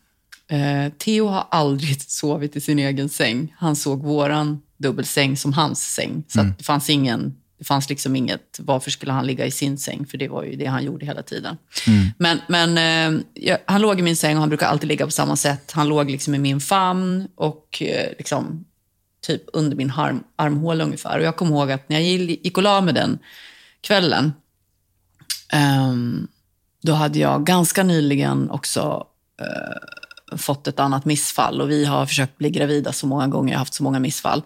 Eh, 0.48 0.94
Theo 0.98 1.28
har 1.28 1.48
aldrig 1.51 2.01
sovit 2.08 2.56
i 2.56 2.62
sin 2.62 2.80
egen 2.80 3.10
säng. 3.10 3.56
Han 3.58 3.75
såg 3.75 4.04
våran 4.04 4.62
dubbelsäng 4.78 5.38
som 5.38 5.54
hans 5.54 5.94
säng. 5.94 6.24
Så 6.28 6.42
att 6.42 6.58
det 6.58 6.63
fanns 6.63 6.90
ingen, 6.90 7.36
det 7.62 7.65
fanns 7.65 7.89
liksom 7.89 8.15
inget, 8.15 8.60
varför 8.60 8.91
skulle 8.91 9.12
han 9.12 9.25
ligga 9.25 9.46
i 9.46 9.51
sin 9.51 9.77
säng? 9.77 10.06
För 10.06 10.18
det 10.18 10.27
var 10.27 10.44
ju 10.44 10.56
det 10.56 10.65
han 10.65 10.84
gjorde 10.84 11.06
hela 11.06 11.24
tiden. 11.24 11.58
Men, 12.18 12.39
men 12.48 12.77
eh, 13.36 13.58
han 13.65 13.82
låg 13.82 14.00
i 14.00 14.01
min 14.01 14.15
säng 14.15 14.36
och 14.36 14.39
han 14.39 14.50
brukar 14.50 14.68
alltid 14.68 14.88
ligga 14.88 15.06
på 15.06 15.12
samma 15.12 15.36
sätt. 15.36 15.72
Han 15.72 15.89
låg 15.89 16.12
liksom 16.12 16.36
i 16.36 16.39
min 16.39 16.60
famn 16.60 17.27
och 17.36 17.82
eh, 17.82 18.10
liksom 18.18 18.65
typ 19.25 19.44
under 19.53 19.77
min 19.77 19.91
arm, 19.91 20.24
armhåla 20.36 20.84
ungefär. 20.84 21.20
Och 21.20 21.25
jag 21.25 21.36
kommer 21.36 21.51
ihåg 21.51 21.72
att 21.72 21.89
när 21.89 22.00
jag 22.00 22.08
gick 22.08 22.58
och 22.58 22.63
la 22.63 22.82
med 22.82 22.96
den 22.96 23.20
kvällen, 23.82 24.34
ehm, 25.53 26.27
då 26.82 26.94
hade 26.94 27.20
jag 27.20 27.46
ganska 27.46 27.84
nyligen 27.84 28.50
också 28.50 29.08
eh, 29.41 30.38
fått 30.38 30.68
ett 30.68 30.80
annat 30.80 31.06
missfall 31.06 31.62
och 31.62 31.70
vi 31.70 31.86
har 31.86 32.06
försökt 32.06 32.38
bli 32.38 32.50
gravida 32.50 32.94
så 32.94 33.08
många 33.08 33.27
gånger, 33.27 33.53
jag 33.53 33.58
har 33.58 33.62
haft 33.62 33.74
så 33.74 33.84
många 33.84 34.00
missfall. 34.00 34.44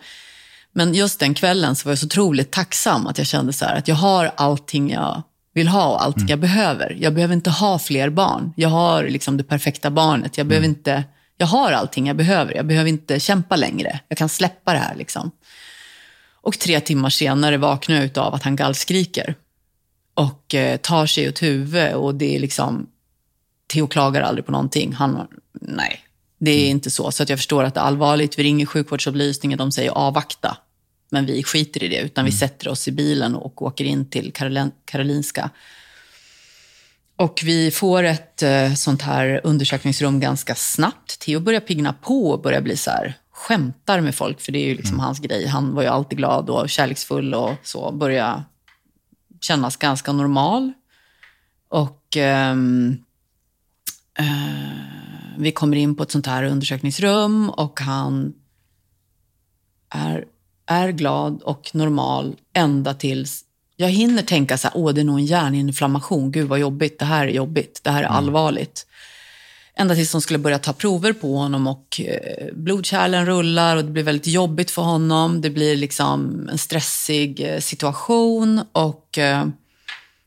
Men 0.77 0.94
just 0.94 1.20
den 1.20 1.34
kvällen 1.34 1.75
så 1.75 1.86
var 1.86 1.91
jag 1.91 2.00
så 2.00 2.05
otroligt 2.05 2.51
tacksam 2.51 3.08
att 3.08 3.17
jag 3.17 3.27
kände 3.27 3.53
så 3.53 3.65
här, 3.65 3.75
att 3.75 3.88
jag 3.88 3.96
har 3.96 4.32
allting 4.36 4.91
jag 4.91 5.24
vill 5.53 5.67
ha 5.67 5.88
och 5.88 6.03
allting 6.03 6.27
jag 6.27 6.39
behöver. 6.39 6.98
Jag 7.00 7.13
behöver 7.13 7.34
inte 7.34 7.50
ha 7.50 7.79
fler 7.79 8.10
barn. 8.10 8.53
Jag 8.55 8.70
har 8.70 9.03
liksom 9.03 9.38
det 9.38 9.44
perfekta 9.44 9.91
barnet. 9.91 10.38
Jag, 10.38 10.48
behöver 10.48 10.67
inte, 10.67 11.03
jag 11.38 11.48
har 11.48 11.72
allting 11.72 12.08
jag 12.08 12.15
behöver. 12.15 12.55
Jag 12.55 12.65
behöver 12.65 12.89
inte 12.89 13.20
kämpa 13.20 13.55
längre. 13.55 14.00
Jag 14.08 14.17
kan 14.17 14.29
släppa 14.29 14.74
det 14.74 14.79
här. 14.79 14.96
Liksom. 14.96 15.32
Och 16.41 16.60
tre 16.60 16.79
timmar 16.79 17.10
senare 17.10 17.58
vaknar 17.58 17.96
jag 17.96 18.17
av 18.17 18.34
att 18.34 18.44
han 18.44 18.55
gallskriker 18.55 19.36
och 20.13 20.55
eh, 20.55 20.77
tar 20.77 21.05
sig 21.05 21.29
åt 21.29 21.41
huvudet 21.41 21.96
och 21.96 22.15
det 22.15 22.36
är 22.36 22.39
liksom, 22.39 22.88
Theo 23.74 23.88
klagar 23.88 24.22
aldrig 24.22 24.46
på 24.46 24.51
någonting. 24.51 24.94
Han, 24.94 25.27
nej, 25.62 26.00
det 26.39 26.51
är 26.51 26.70
inte 26.70 26.91
så. 26.91 27.12
Så 27.12 27.24
att 27.24 27.29
jag 27.29 27.39
förstår 27.39 27.63
att 27.63 27.74
det 27.74 27.79
är 27.79 27.86
allvarligt. 27.86 28.39
Vi 28.39 28.44
ringer 28.44 28.65
sjukvårdsupplysningen, 28.65 29.58
de 29.58 29.72
säger 29.72 29.91
avvakta. 29.91 30.58
Men 31.09 31.25
vi 31.25 31.43
skiter 31.43 31.83
i 31.83 31.88
det, 31.88 32.01
utan 32.01 32.25
vi 32.25 32.31
sätter 32.31 32.67
oss 32.67 32.88
i 32.88 32.91
bilen 32.91 33.35
och 33.35 33.62
åker 33.62 33.85
in 33.85 34.09
till 34.09 34.33
Karolin, 34.33 34.71
Karolinska. 34.85 35.50
Och 37.15 37.41
vi 37.43 37.71
får 37.71 38.03
ett 38.03 38.43
eh, 38.43 38.74
sånt 38.74 39.01
här 39.01 39.41
undersökningsrum 39.43 40.19
ganska 40.19 40.55
snabbt. 40.55 41.19
Theo 41.19 41.39
börjar 41.39 41.59
pigna 41.59 41.93
på 41.93 42.31
och 42.31 42.41
börjar 42.41 42.62
bli 42.62 42.77
så 42.77 42.91
här, 42.91 43.13
skämtar 43.31 44.01
med 44.01 44.15
folk, 44.15 44.41
för 44.41 44.51
det 44.51 44.59
är 44.59 44.65
ju 44.67 44.75
liksom 44.75 45.00
hans 45.00 45.19
grej. 45.19 45.47
Han 45.47 45.75
var 45.75 45.81
ju 45.81 45.88
alltid 45.88 46.17
glad 46.17 46.50
och 46.50 46.69
kärleksfull 46.69 47.33
och 47.33 47.53
så. 47.63 47.91
Börjar 47.91 48.43
kännas 49.41 49.77
ganska 49.77 50.12
normal. 50.12 50.74
Och 51.69 52.17
ehm, 52.17 52.97
eh, 54.19 55.35
vi 55.38 55.51
kommer 55.51 55.77
in 55.77 55.95
på 55.95 56.03
ett 56.03 56.12
sånt 56.12 56.27
här 56.27 56.43
undersökningsrum 56.43 57.50
och 57.50 57.79
han 57.79 58.33
är, 59.89 60.25
är 60.65 60.91
glad 60.91 61.41
och 61.41 61.72
normal 61.74 62.36
ända 62.53 62.93
tills 62.93 63.45
jag 63.75 63.89
hinner 63.89 64.22
tänka 64.22 64.57
så 64.57 64.67
här, 64.67 64.77
åh 64.77 64.93
det 64.93 65.01
är 65.01 65.05
nog 65.05 65.19
en 65.19 65.25
hjärninflammation, 65.25 66.31
gud 66.31 66.48
vad 66.48 66.60
jobbigt, 66.60 67.00
det 67.00 67.05
här 67.05 67.27
är 67.27 67.31
jobbigt, 67.31 67.79
det 67.84 67.91
här 67.91 68.03
är 68.03 68.07
allvarligt. 68.07 68.88
Ända 69.77 69.95
tills 69.95 70.12
de 70.12 70.22
skulle 70.22 70.39
börja 70.39 70.60
ta 70.60 70.74
prover 70.74 71.13
på 71.13 71.38
honom 71.38 71.67
och 71.67 72.01
eh, 72.01 72.53
blodkärlen 72.53 73.25
rullar 73.25 73.77
och 73.77 73.86
det 73.86 73.91
blir 73.91 74.03
väldigt 74.03 74.27
jobbigt 74.27 74.72
för 74.72 74.81
honom. 74.81 75.41
Det 75.41 75.50
blir 75.50 75.75
liksom 75.75 76.50
en 76.51 76.57
stressig 76.57 77.53
eh, 77.53 77.60
situation 77.60 78.62
och 78.72 79.17
eh, 79.17 79.48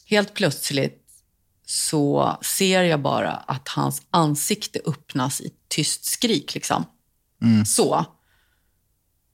helt 0.07 0.35
plötsligt 0.35 1.05
så 1.67 2.39
ser 2.43 2.83
jag 2.83 3.01
bara 3.01 3.33
att 3.33 3.69
hans 3.69 4.03
ansikte 4.11 4.81
öppnas 4.87 5.41
i 5.41 5.51
tyst 5.69 6.05
skrik. 6.05 6.55
Liksom. 6.55 6.85
Så. 7.67 8.07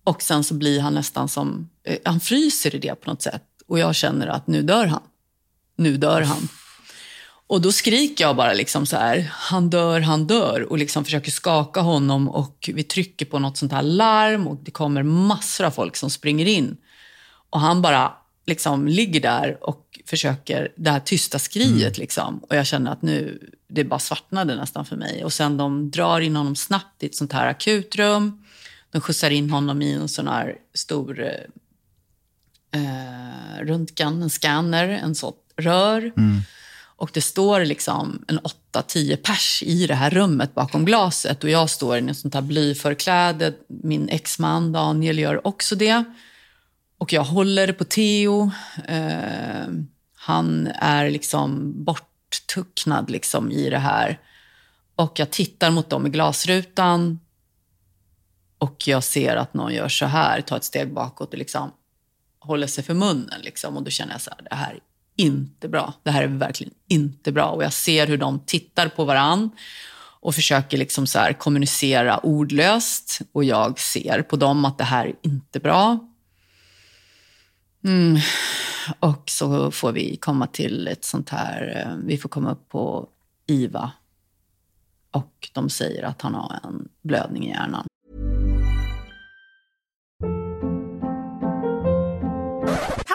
Och 0.05 0.23
sen 0.23 0.45
så 0.45 0.55
blir 0.55 0.81
han 0.81 0.95
nästan 0.95 1.29
som, 1.29 1.71
eh, 1.85 1.99
han 2.05 2.21
fryser 2.21 2.75
i 2.75 2.79
det 2.79 2.95
på 2.95 3.11
något 3.11 3.23
sätt. 3.23 3.45
Och 3.67 3.79
jag 3.79 3.95
känner 3.95 4.27
att 4.27 4.47
nu 4.47 4.63
dör 4.63 4.87
han. 4.87 5.03
Nu 5.77 5.97
dör 5.97 6.23
han. 6.23 6.49
Och 7.47 7.61
då 7.61 7.73
skriker 7.73 8.25
jag 8.25 8.37
bara 8.37 8.53
liksom 8.53 8.87
så 8.87 8.97
här, 8.97 9.31
han 9.33 9.71
dör, 9.71 10.01
han 10.01 10.27
dör. 10.27 10.61
Och 10.71 10.79
liksom 10.79 11.05
försöker 11.05 11.31
skaka 11.31 11.81
honom 11.81 12.29
och 12.29 12.71
vi 12.75 12.83
trycker 12.83 13.27
på 13.27 13.39
något 13.39 13.57
sånt 13.57 13.73
här 13.73 13.83
larm 13.83 14.47
och 14.47 14.57
det 14.65 14.71
kommer 14.71 15.03
massor 15.03 15.65
av 15.65 15.71
folk 15.71 15.97
som 15.97 16.11
springer 16.11 16.47
in. 16.47 16.77
Och 17.51 17.61
han 17.61 17.83
bara 17.83 18.13
liksom 18.47 18.89
ligger 18.89 19.21
där 19.21 19.59
och 19.61 20.01
försöker, 20.07 20.73
det 20.77 20.91
här 20.91 21.01
tysta 21.01 21.39
skriet 21.39 21.99
liksom. 21.99 22.39
Och 22.39 22.57
jag 22.57 22.67
känner 22.67 22.93
att 22.93 23.03
nu, 23.03 23.51
det 23.69 23.85
bara 23.85 24.01
svartnade 24.01 24.57
nästan 24.57 24.85
för 24.85 24.97
mig. 24.97 25.25
Och 25.25 25.33
sen 25.33 25.57
de 25.57 25.91
drar 25.91 26.21
in 26.21 26.37
honom 26.37 26.57
snabbt 26.57 27.03
i 27.03 27.07
ett 27.07 27.15
sånt 27.15 27.33
här 27.33 27.47
akutrum. 27.47 28.44
De 28.95 29.01
skjutsar 29.01 29.31
in 29.31 29.51
honom 29.51 29.83
i 29.83 29.93
en 29.93 30.09
sån 30.09 30.29
här 30.29 30.57
stor 30.75 31.21
eh, 31.21 32.81
eh, 32.81 33.65
röntgen, 33.65 34.23
en 34.23 34.31
scanner, 34.31 34.89
en 34.89 35.15
sånt 35.15 35.37
rör. 35.57 36.13
Och 36.97 37.11
det 37.13 37.21
står 37.21 37.65
liksom 37.65 38.25
en 38.29 38.41
8-10 38.73 39.17
pers 39.17 39.63
i 39.63 39.87
det 39.87 39.95
här 39.95 40.11
rummet 40.11 40.55
bakom 40.55 40.85
glaset 40.85 41.45
och 41.45 41.51
jag 41.51 41.71
står 41.71 41.97
i 41.97 41.99
en 41.99 42.15
sånt 42.15 42.35
här 42.35 42.43
blyförkläde. 42.43 43.55
Min 43.69 44.09
exman 44.09 44.73
Daniel 44.73 45.19
gör 45.19 45.47
också 45.47 45.75
det. 45.75 46.05
Och 46.99 47.13
jag 47.13 47.25
håller 47.25 47.73
på 47.73 47.85
Theo. 47.85 48.51
Eh, 48.89 49.67
han 50.17 50.67
är 50.67 51.11
liksom 51.11 51.73
borttucknad 51.85 53.11
liksom 53.11 53.53
i 53.53 53.71
det 53.71 53.79
här. 53.79 54.19
Och 54.97 55.19
jag 55.19 55.31
tittar 55.31 55.71
mot 55.71 55.91
dem 55.91 56.07
i 56.07 56.11
glasrutan 56.11 57.19
och 58.65 58.89
jag 58.89 59.05
ser 59.05 59.37
att 59.37 59.55
någon 59.55 59.75
gör 59.75 59.89
så 59.89 60.07
här, 60.07 60.41
tar 60.41 60.57
ett 60.57 60.65
steg 60.65 60.95
bakåt 60.95 61.33
och 61.33 61.39
liksom 61.39 61.73
håller 62.39 62.67
sig 62.67 62.85
för 62.85 62.95
munnen. 62.95 63.41
Liksom. 63.41 63.77
Och 63.77 63.83
då 63.83 63.91
känner 63.91 64.13
jag 64.13 64.21
så 64.21 64.31
här, 64.31 64.47
det 64.51 64.55
här 64.55 64.73
är 64.73 64.81
inte 65.17 65.69
bra. 65.69 65.93
Det 66.03 66.11
här 66.11 66.23
är 66.23 66.27
verkligen 66.27 66.75
inte 66.89 67.33
bra. 67.33 67.51
Och 67.51 67.65
jag 67.65 67.73
ser 67.73 68.07
hur 68.07 68.17
de 68.17 68.41
tittar 68.47 68.89
på 68.89 69.05
varann 69.05 69.51
och 70.21 70.35
försöker 70.35 70.79
liksom 70.79 71.07
så 71.07 71.19
här 71.19 71.33
kommunicera 71.33 72.19
ordlöst. 72.19 73.21
Och 73.33 73.45
jag 73.45 73.79
ser 73.79 74.23
på 74.23 74.37
dem 74.37 74.65
att 74.65 74.79
det 74.79 74.85
här 74.85 75.07
är 75.07 75.15
inte 75.23 75.61
bra. 75.61 75.99
Mm. 77.85 78.21
Och 79.01 79.31
så 79.31 79.71
får 79.71 79.93
vi 79.93 80.17
komma 80.17 80.47
till 80.47 80.89
ett 80.89 81.05
sånt 81.05 81.31
här, 81.31 81.87
eh, 81.87 81.97
vi 82.07 82.19
får 82.19 82.29
komma 82.29 82.53
upp 82.53 82.69
på 82.69 83.09
IVA. 83.47 83.93
Och 85.11 85.51
de 85.53 85.71
säger 85.71 86.03
att 86.03 86.23
han 86.23 86.35
har 86.35 86.61
en 86.65 86.89
blödning 87.03 87.47
i 87.47 87.49
hjärnan. 87.49 87.87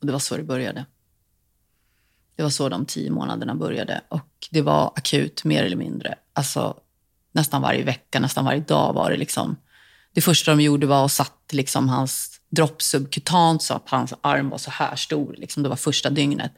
Och 0.00 0.06
det 0.06 0.12
var 0.12 0.18
så 0.18 0.36
det 0.36 0.42
började. 0.42 0.86
Det 2.36 2.42
var 2.42 2.50
så 2.50 2.68
de 2.68 2.86
tio 2.86 3.10
månaderna 3.10 3.54
började. 3.54 4.00
Och 4.08 4.48
det 4.50 4.62
var 4.62 4.92
akut, 4.96 5.44
mer 5.44 5.64
eller 5.64 5.76
mindre. 5.76 6.14
Alltså 6.32 6.76
nästan 7.32 7.62
varje 7.62 7.84
vecka, 7.84 8.20
nästan 8.20 8.44
varje 8.44 8.60
dag 8.60 8.92
var 8.92 9.10
det 9.10 9.16
liksom. 9.16 9.56
Det 10.14 10.20
första 10.20 10.50
de 10.50 10.60
gjorde 10.60 10.86
var 10.86 11.04
att 11.04 11.12
satt 11.12 11.52
liksom 11.52 11.88
hans 11.88 12.40
dropp 12.48 12.82
subkutant 12.82 13.62
så 13.62 13.74
att 13.74 13.90
hans 13.90 14.14
arm 14.20 14.50
var 14.50 14.58
så 14.58 14.70
här 14.70 14.96
stor. 14.96 15.34
Liksom. 15.38 15.62
Det 15.62 15.68
var 15.68 15.76
första 15.76 16.10
dygnet. 16.10 16.52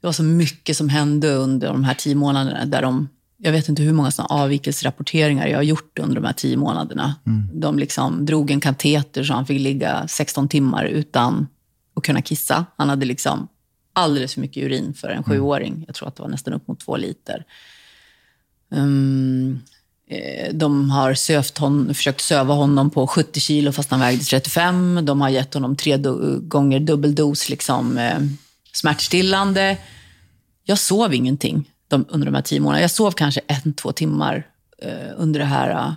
Det 0.00 0.06
var 0.06 0.12
så 0.12 0.22
mycket 0.22 0.76
som 0.76 0.88
hände 0.88 1.34
under 1.34 1.68
de 1.68 1.84
här 1.84 1.94
tio 1.94 2.14
månaderna 2.14 2.64
där 2.64 2.82
de 2.82 3.08
jag 3.42 3.52
vet 3.52 3.68
inte 3.68 3.82
hur 3.82 3.92
många 3.92 4.10
såna 4.10 4.28
avvikelserapporteringar 4.28 5.46
jag 5.46 5.58
har 5.58 5.62
gjort 5.62 5.98
under 5.98 6.14
de 6.14 6.24
här 6.24 6.32
tio 6.32 6.56
månaderna. 6.56 7.14
De 7.52 7.78
liksom 7.78 8.26
drog 8.26 8.50
en 8.50 8.60
kateter 8.60 9.24
så 9.24 9.32
han 9.32 9.46
fick 9.46 9.60
ligga 9.60 10.08
16 10.08 10.48
timmar 10.48 10.84
utan 10.84 11.46
att 11.94 12.02
kunna 12.02 12.22
kissa. 12.22 12.66
Han 12.76 12.88
hade 12.88 13.06
liksom 13.06 13.48
alldeles 13.92 14.34
för 14.34 14.40
mycket 14.40 14.62
urin 14.64 14.94
för 14.94 15.08
en 15.08 15.22
sjuåring. 15.22 15.84
Jag 15.86 15.94
tror 15.94 16.08
att 16.08 16.16
det 16.16 16.22
var 16.22 16.30
nästan 16.30 16.54
upp 16.54 16.68
mot 16.68 16.80
två 16.80 16.96
liter. 16.96 17.44
Um, 18.70 19.60
de 20.52 20.90
har 20.90 21.14
sövt 21.14 21.58
hon, 21.58 21.94
försökt 21.94 22.20
söva 22.20 22.54
honom 22.54 22.90
på 22.90 23.06
70 23.06 23.40
kilo 23.40 23.72
fast 23.72 23.90
han 23.90 24.00
vägde 24.00 24.24
35. 24.24 25.00
De 25.04 25.20
har 25.20 25.28
gett 25.28 25.54
honom 25.54 25.76
tre 25.76 25.96
do- 25.96 26.40
gånger 26.48 26.80
dubbeldos 26.80 27.48
liksom, 27.48 27.98
eh, 27.98 28.18
smärtstillande. 28.72 29.76
Jag 30.64 30.78
sov 30.78 31.14
ingenting 31.14 31.70
de, 31.88 32.04
under 32.08 32.26
de 32.26 32.34
här 32.34 32.42
tio 32.42 32.60
månaderna. 32.60 32.82
Jag 32.82 32.90
sov 32.90 33.10
kanske 33.10 33.40
en, 33.46 33.72
två 33.72 33.92
timmar 33.92 34.46
eh, 34.78 35.12
under 35.16 35.40
de 35.40 35.46
här 35.46 35.70
eh, 35.70 35.92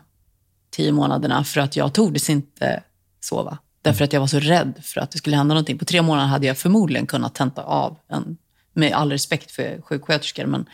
tio 0.69 0.91
månaderna 0.91 1.43
för 1.43 1.61
att 1.61 1.75
jag 1.75 1.93
tordes 1.93 2.29
inte 2.29 2.83
sova. 3.19 3.57
Därför 3.83 4.03
att 4.03 4.13
jag 4.13 4.19
var 4.19 4.27
så 4.27 4.39
rädd 4.39 4.73
för 4.81 5.01
att 5.01 5.11
det 5.11 5.17
skulle 5.17 5.35
hända 5.35 5.53
någonting. 5.53 5.77
På 5.77 5.85
tre 5.85 6.01
månader 6.01 6.27
hade 6.27 6.47
jag 6.47 6.57
förmodligen 6.57 7.07
kunnat 7.07 7.35
tenta 7.35 7.63
av 7.63 7.97
en, 8.07 8.37
med 8.73 8.93
all 8.93 9.11
respekt 9.11 9.51
för 9.51 9.81
sjuksköterskor, 9.81 10.45
men 10.45 10.65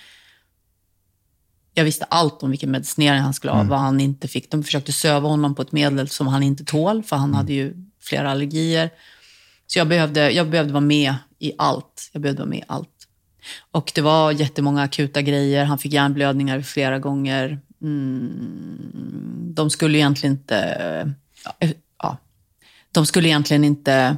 jag 1.74 1.84
visste 1.84 2.06
allt 2.06 2.44
om 2.44 2.50
vilken 2.50 2.72
medicinering 2.72 3.22
han 3.22 3.34
skulle 3.34 3.54
ha, 3.54 3.64
vad 3.64 3.80
han 3.80 4.00
inte 4.00 4.28
fick. 4.28 4.52
De 4.52 4.64
försökte 4.64 4.92
söva 4.92 5.30
honom 5.30 5.56
på 5.56 5.62
ett 5.62 5.72
medel 5.72 6.10
som 6.10 6.28
han 6.28 6.44
inte 6.44 6.64
tål, 6.64 7.04
för 7.04 7.16
han 7.16 7.34
hade 7.34 7.54
ju 7.54 7.74
flera 8.02 8.32
allergier. 8.32 8.90
Så 9.68 9.80
jag 9.80 9.88
behövde, 9.88 10.32
jag 10.32 10.50
behövde 10.50 10.74
vara 10.74 10.82
med 10.82 11.16
i 11.40 11.54
allt. 11.58 12.10
Jag 12.14 12.22
behövde 12.22 12.42
vara 12.42 12.50
med 12.50 12.60
i 12.60 12.64
allt. 12.68 13.08
Och 13.72 13.92
det 13.96 14.02
var 14.02 14.32
jättemånga 14.32 14.82
akuta 14.82 15.22
grejer. 15.22 15.66
Han 15.66 15.78
fick 15.78 15.94
hjärnblödningar 15.94 16.62
flera 16.62 17.00
gånger. 17.00 17.60
Mm, 17.82 19.54
de 19.56 19.70
skulle 19.70 19.98
egentligen 19.98 20.34
inte... 20.36 21.14
Ja, 21.60 21.68
de 22.92 23.06
skulle 23.06 23.28
egentligen 23.28 23.64
inte 23.64 24.18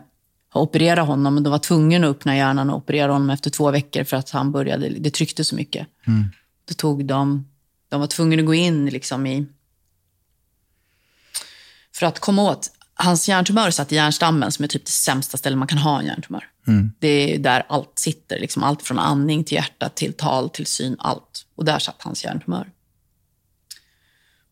ha 0.54 0.62
opererat 0.62 1.08
honom, 1.08 1.34
men 1.34 1.44
de 1.44 1.50
var 1.50 1.60
tvungna 1.60 2.08
att 2.08 2.16
öppna 2.16 2.38
hjärnan 2.38 2.70
och 2.70 2.78
operera 2.78 3.12
honom 3.12 3.30
efter 3.30 3.50
två 3.50 3.72
veckor 3.72 4.04
för 4.04 4.18
att 4.18 4.30
han 4.30 4.52
började, 4.52 4.90
det 4.90 5.12
tryckte 5.12 5.44
så 5.44 5.56
mycket. 5.56 5.88
Mm. 6.08 6.26
Då 6.66 6.74
tog 6.74 7.06
de, 7.06 7.48
de 7.90 8.00
var 8.00 8.08
tvungna 8.08 8.40
att 8.40 8.46
gå 8.46 8.54
in 8.54 8.86
liksom 8.86 9.28
i... 9.28 9.46
För 11.96 12.06
att 12.06 12.20
komma 12.20 12.42
åt, 12.44 12.72
hans 12.94 13.30
hjärntumör 13.30 13.72
satt 13.72 13.92
i 13.92 13.96
hjärnstammen 13.96 14.52
som 14.52 14.64
är 14.64 14.68
typ 14.68 14.86
det 14.86 14.92
sämsta 14.92 15.38
stället 15.38 15.60
man 15.60 15.68
kan 15.68 15.78
ha 15.78 16.00
en 16.00 16.06
hjärntumör. 16.06 16.48
Mm. 16.68 16.92
Det 17.00 17.36
är 17.36 17.40
där 17.40 17.66
allt 17.70 18.00
sitter, 18.00 18.40
liksom 18.40 18.64
allt 18.64 18.82
från 18.82 19.00
andning 19.00 19.44
till 19.44 19.56
hjärta 19.56 19.90
till 19.90 20.14
tal 20.14 20.50
till 20.50 20.66
syn, 20.66 20.96
allt. 21.00 21.46
Och 21.56 21.66
där 21.66 21.80
satt 21.80 22.02
hans 22.02 22.24
hjärntumör. 22.24 22.68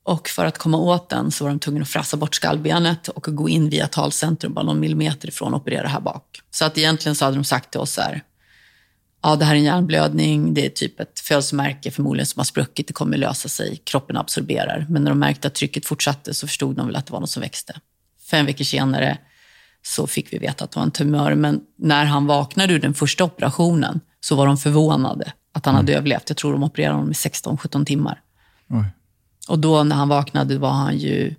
Och 0.09 0.29
för 0.29 0.45
att 0.45 0.57
komma 0.57 0.77
åt 0.77 1.09
den 1.09 1.31
så 1.31 1.43
var 1.43 1.51
de 1.51 1.59
tvungna 1.59 1.81
att 1.81 1.89
frassa 1.89 2.17
bort 2.17 2.35
skallbenet 2.35 3.07
och 3.07 3.27
gå 3.35 3.49
in 3.49 3.69
via 3.69 3.87
talcentrum 3.87 4.53
bara 4.53 4.65
någon 4.65 4.79
millimeter 4.79 5.27
ifrån 5.27 5.53
och 5.53 5.61
operera 5.61 5.87
här 5.87 5.99
bak. 5.99 6.41
Så 6.51 6.65
att 6.65 6.77
egentligen 6.77 7.15
så 7.15 7.25
hade 7.25 7.37
de 7.37 7.43
sagt 7.43 7.71
till 7.71 7.79
oss 7.79 7.93
så 7.93 8.01
här, 8.01 8.23
ja 9.23 9.35
det 9.35 9.45
här 9.45 9.53
är 9.53 9.57
en 9.57 9.63
hjärnblödning, 9.63 10.53
det 10.53 10.65
är 10.65 10.69
typ 10.69 10.99
ett 10.99 11.19
födelsemärke 11.19 11.91
förmodligen 11.91 12.25
som 12.25 12.39
har 12.39 12.45
spruckit, 12.45 12.87
det 12.87 12.93
kommer 12.93 13.17
lösa 13.17 13.49
sig, 13.49 13.81
kroppen 13.83 14.17
absorberar. 14.17 14.85
Men 14.89 15.03
när 15.03 15.11
de 15.11 15.19
märkte 15.19 15.47
att 15.47 15.55
trycket 15.55 15.85
fortsatte 15.85 16.33
så 16.33 16.47
förstod 16.47 16.75
de 16.75 16.87
väl 16.87 16.95
att 16.95 17.05
det 17.05 17.13
var 17.13 17.19
något 17.19 17.29
som 17.29 17.41
växte. 17.41 17.79
Fem 18.31 18.45
veckor 18.45 18.65
senare 18.65 19.17
så 19.83 20.07
fick 20.07 20.33
vi 20.33 20.37
veta 20.37 20.63
att 20.63 20.71
det 20.71 20.79
var 20.79 20.85
en 20.85 20.91
tumör, 20.91 21.35
men 21.35 21.61
när 21.77 22.05
han 22.05 22.25
vaknade 22.25 22.73
ur 22.73 22.79
den 22.79 22.93
första 22.93 23.23
operationen 23.23 24.01
så 24.19 24.35
var 24.35 24.47
de 24.47 24.57
förvånade 24.57 25.33
att 25.53 25.65
han 25.65 25.75
hade 25.75 25.93
överlevt. 25.93 26.29
Jag 26.29 26.37
tror 26.37 26.51
de 26.51 26.63
opererade 26.63 26.95
honom 26.95 27.11
i 27.11 27.13
16-17 27.13 27.85
timmar. 27.85 28.21
Oj. 28.69 28.83
Och 29.47 29.59
då 29.59 29.83
när 29.83 29.95
han 29.95 30.09
vaknade 30.09 30.57
var 30.57 30.71
han 30.71 30.97
ju 30.97 31.35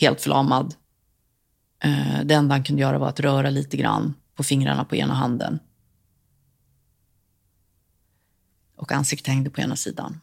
helt 0.00 0.20
förlamad. 0.20 0.74
Eh, 1.84 2.20
Det 2.24 2.34
enda 2.34 2.54
han 2.54 2.64
kunde 2.64 2.82
göra 2.82 2.98
var 2.98 3.08
att 3.08 3.20
röra 3.20 3.50
lite 3.50 3.76
grann 3.76 4.14
på 4.36 4.42
fingrarna 4.42 4.84
på 4.84 4.96
ena 4.96 5.14
handen. 5.14 5.58
Och 8.76 8.92
ansiktet 8.92 9.26
hängde 9.26 9.50
på 9.50 9.60
ena 9.60 9.76
sidan. 9.76 10.20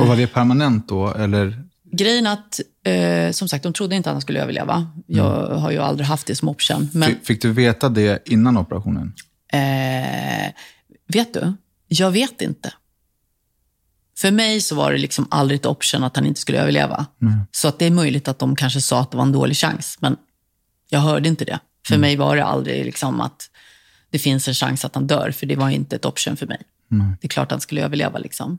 Och 0.00 0.06
var 0.06 0.16
det 0.16 0.26
permanent 0.26 0.88
då, 0.88 1.14
eller? 1.14 1.64
Grejen 1.92 2.26
att, 2.26 2.60
eh, 2.84 3.30
som 3.30 3.48
sagt, 3.48 3.62
de 3.62 3.72
trodde 3.72 3.96
inte 3.96 4.10
att 4.10 4.14
han 4.14 4.20
skulle 4.20 4.42
överleva. 4.42 4.90
Jag 5.06 5.46
har 5.58 5.70
ju 5.70 5.78
aldrig 5.78 6.06
haft 6.06 6.26
det 6.26 6.34
som 6.34 6.48
option. 6.48 6.88
Men 6.94 7.08
Fick, 7.08 7.26
fick 7.26 7.42
du 7.42 7.52
veta 7.52 7.88
det 7.88 8.22
innan 8.30 8.56
operationen? 8.56 9.14
Eh, 9.52 10.52
vet 11.06 11.34
du, 11.34 11.52
jag 11.88 12.10
vet 12.10 12.42
inte. 12.42 12.72
För 14.18 14.30
mig 14.30 14.60
så 14.60 14.74
var 14.74 14.92
det 14.92 14.98
liksom 14.98 15.26
aldrig 15.30 15.60
ett 15.60 15.66
option 15.66 16.04
att 16.04 16.16
han 16.16 16.26
inte 16.26 16.40
skulle 16.40 16.60
överleva. 16.60 17.06
Så 17.50 17.68
att 17.68 17.78
det 17.78 17.86
är 17.86 17.90
möjligt 17.90 18.28
att 18.28 18.38
de 18.38 18.56
kanske 18.56 18.80
sa 18.80 19.00
att 19.00 19.10
det 19.10 19.16
var 19.16 19.24
en 19.24 19.32
dålig 19.32 19.56
chans, 19.56 19.98
men 20.00 20.16
jag 20.88 21.00
hörde 21.00 21.28
inte 21.28 21.44
det. 21.44 21.58
För 21.88 21.94
mig 21.98 22.16
var 22.16 22.36
det 22.36 22.44
aldrig 22.44 22.84
liksom 22.84 23.20
att 23.20 23.50
det 24.10 24.18
finns 24.18 24.48
en 24.48 24.54
chans 24.54 24.84
att 24.84 24.94
han 24.94 25.06
dör, 25.06 25.30
för 25.30 25.46
det 25.46 25.56
var 25.56 25.70
inte 25.70 25.96
ett 25.96 26.04
option 26.04 26.36
för 26.36 26.46
mig. 26.46 26.62
Det 27.20 27.26
är 27.26 27.28
klart 27.28 27.44
att 27.46 27.50
han 27.50 27.60
skulle 27.60 27.84
överleva. 27.84 28.18
Liksom. 28.18 28.58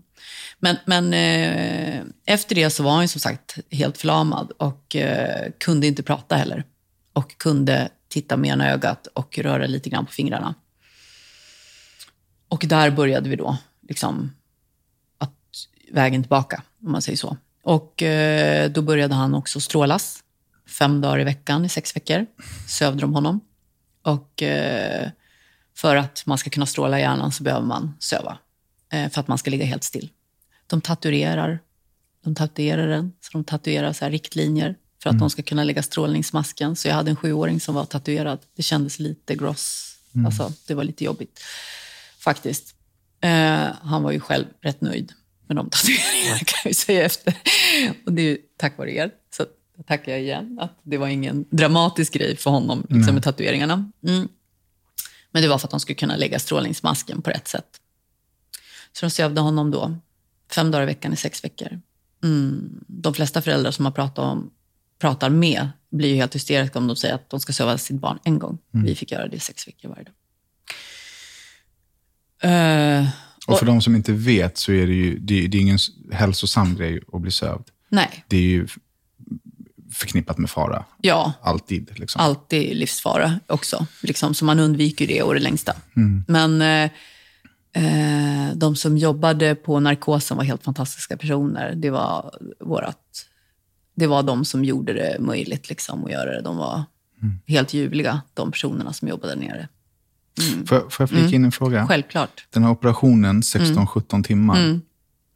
Men, 0.60 0.78
men 0.86 1.14
eh, 1.14 2.02
efter 2.26 2.56
det 2.56 2.70
så 2.70 2.84
var 2.84 2.92
han 2.92 3.08
som 3.08 3.22
sagt 3.22 3.58
helt 3.72 3.98
förlamad 3.98 4.52
och 4.52 4.96
eh, 4.96 5.52
kunde 5.58 5.88
inte 5.88 6.04
prata 6.04 6.36
heller. 6.36 6.64
Och 7.14 7.38
kunde 7.38 7.90
titta 8.10 8.38
med 8.38 8.50
ena 8.50 8.72
ögat 8.72 9.08
och 9.08 9.40
röra 9.40 9.66
lite 9.66 9.90
grann 9.90 10.06
på 10.06 10.12
fingrarna. 10.12 10.56
Och 12.48 12.66
där 12.68 12.92
började 12.92 13.30
vi 13.30 13.36
då, 13.36 13.58
liksom, 13.90 14.32
vägen 15.92 16.24
tillbaka, 16.24 16.64
om 16.86 16.92
man 16.92 17.02
säger 17.02 17.18
så. 17.18 17.38
Och 17.64 18.04
eh, 18.04 18.72
då 18.72 18.82
började 18.82 19.16
han 19.16 19.34
också 19.34 19.60
strålas. 19.60 20.24
Fem 20.80 21.02
dagar 21.02 21.20
i 21.20 21.24
veckan 21.24 21.66
i 21.66 21.70
sex 21.70 21.96
veckor 21.96 22.26
sövde 22.68 23.02
de 23.02 23.14
honom. 23.14 23.42
Och 24.02 24.44
eh, 24.44 25.10
för 25.76 25.96
att 25.96 26.24
man 26.26 26.38
ska 26.38 26.50
kunna 26.50 26.66
stråla 26.66 27.00
hjärnan 27.00 27.32
så 27.32 27.44
behöver 27.44 27.66
man 27.66 27.96
söva. 28.00 28.38
Eh, 28.92 29.10
för 29.10 29.22
att 29.22 29.28
man 29.28 29.38
ska 29.38 29.52
ligga 29.52 29.66
helt 29.66 29.84
still. 29.84 30.10
De 30.68 30.82
tatuerar. 30.82 31.60
De 32.24 32.36
tatuerar 32.36 32.88
den. 32.88 33.14
Så 33.22 33.30
de 33.32 33.44
tatuerar 33.44 33.94
så 33.94 34.06
riktlinjer 34.10 34.76
för 35.04 35.10
att 35.10 35.20
de 35.20 35.30
ska 35.30 35.42
kunna 35.42 35.64
lägga 35.64 35.84
strålningsmasken. 35.84 36.76
Så 36.76 36.88
jag 36.88 36.96
hade 36.96 37.10
en 37.10 37.16
sjuåring 37.16 37.60
som 37.60 37.76
var 37.76 37.86
tatuerad. 37.86 38.40
Det 38.56 38.64
kändes 38.64 39.00
lite 39.00 39.36
gross. 39.36 39.96
Alltså, 40.26 40.52
det 40.68 40.74
var 40.74 40.84
lite 40.84 41.04
jobbigt 41.04 41.40
faktiskt. 42.20 42.76
Eh, 43.22 43.68
han 43.82 44.04
var 44.04 44.12
ju 44.12 44.20
själv 44.20 44.46
rätt 44.62 44.82
nöjd 44.82 45.14
med 45.48 45.58
de 45.58 45.70
tatueringarna 45.70 46.40
kan 46.40 46.60
jag 46.64 46.70
ju 46.70 46.74
säga 46.74 47.06
efter. 47.06 47.34
Och 48.06 48.14
det 48.14 48.22
är 48.22 48.26
ju 48.26 48.38
tack 48.58 48.78
vare 48.78 48.92
er. 48.92 49.12
Så 49.36 49.46
tackar 49.88 50.12
jag 50.12 50.22
igen 50.22 50.60
att 50.62 50.80
det 50.84 50.98
var 50.98 51.08
ingen 51.08 51.46
dramatisk 51.50 52.14
grej 52.14 52.38
för 52.38 52.50
honom 52.52 52.88
liksom, 52.90 53.14
med 53.14 53.24
tatueringarna. 53.24 53.92
Mm. 54.08 54.28
Men 55.32 55.42
det 55.42 55.48
var 55.48 55.58
för 55.58 55.68
att 55.68 55.72
de 55.72 55.80
skulle 55.80 55.96
kunna 55.96 56.16
lägga 56.16 56.40
strålningsmasken 56.40 57.22
på 57.22 57.30
rätt 57.30 57.48
sätt. 57.48 57.68
Så 58.94 59.06
de 59.06 59.10
sövde 59.10 59.42
honom 59.42 59.72
då, 59.72 59.98
fem 60.52 60.72
dagar 60.72 60.84
i 60.84 60.86
veckan 60.86 61.14
i 61.14 61.16
sex 61.16 61.44
veckor. 61.44 61.82
Mm. 62.24 62.80
De 62.88 63.14
flesta 63.14 63.42
föräldrar 63.42 63.72
som 63.72 63.84
man 63.84 63.94
pratar, 63.94 64.24
om, 64.24 64.52
pratar 65.00 65.30
med 65.30 65.70
blir 65.90 66.10
ju 66.10 66.16
helt 66.16 66.36
hysteriska 66.36 66.80
om 66.80 66.88
de 66.88 66.96
säger 66.96 67.16
att 67.16 67.30
de 67.30 67.40
ska 67.40 67.54
söva 67.54 67.78
sitt 67.78 68.02
barn 68.02 68.20
en 68.24 68.40
gång. 68.40 68.58
Vi 68.72 68.96
fick 68.96 69.12
göra 69.12 69.28
det 69.28 69.36
i 69.36 69.40
sex 69.40 69.68
veckor 69.68 69.90
varje 69.90 70.04
dag. 70.04 70.14
Eh, 72.42 73.08
Och 73.48 73.60
för 73.60 73.66
de 73.66 73.82
som 73.82 73.96
inte 73.96 74.12
vet 74.14 74.58
så 74.58 74.72
är 74.72 74.88
det 74.88 74.94
ju 74.94 75.20
det, 75.20 75.48
det 75.48 75.58
är 75.58 75.62
ingen 75.62 75.78
hälsosam 76.12 76.76
grej 76.76 77.02
att 77.14 77.22
bli 77.22 77.32
sövd. 77.32 77.64
nej, 77.90 78.24
Det 78.28 78.38
är 78.38 78.42
ju 78.42 78.68
förknippat 79.92 80.38
med 80.38 80.50
fara. 80.50 80.86
ja, 81.02 81.34
Alltid. 81.42 82.00
Liksom. 82.00 82.22
alltid 82.22 82.76
livsfara 82.78 83.40
också. 83.48 83.88
Liksom, 84.04 84.34
så 84.34 84.46
man 84.46 84.60
undviker 84.60 85.08
det 85.08 85.24
å 85.24 85.34
det 85.34 85.40
längsta. 85.40 85.74
Men 86.28 86.62
eh, 86.62 86.92
eh, 87.74 88.56
de 88.56 88.76
som 88.76 88.98
jobbade 88.98 89.56
på 89.56 89.80
narkosen 89.80 90.38
var 90.38 90.44
helt 90.44 90.64
fantastiska 90.64 91.18
personer. 91.18 91.76
Det 91.76 91.90
var, 91.90 92.36
vårat, 92.60 93.26
det 93.96 94.08
var 94.08 94.24
de 94.24 94.46
som 94.46 94.66
gjorde 94.66 94.94
det 94.94 95.18
möjligt 95.20 95.70
liksom, 95.70 96.06
att 96.06 96.12
göra 96.12 96.32
det. 96.36 96.42
De 96.42 96.58
var 96.58 96.84
helt 97.48 97.74
ljuvliga, 97.74 98.22
de 98.34 98.52
personerna 98.52 98.94
som 98.94 99.08
jobbade 99.08 99.36
där 99.36 99.42
nere. 99.42 99.68
Får, 100.68 100.78
jag- 100.78 100.94
får 100.94 101.04
jag 101.04 101.10
flika 101.10 101.36
in 101.36 101.46
en 101.46 101.52
fråga? 101.52 101.88
Självklart. 101.88 102.46
Den 102.54 102.64
här 102.64 102.72
operationen, 102.72 103.42
16-17 103.42 104.24
timmar. 104.24 104.80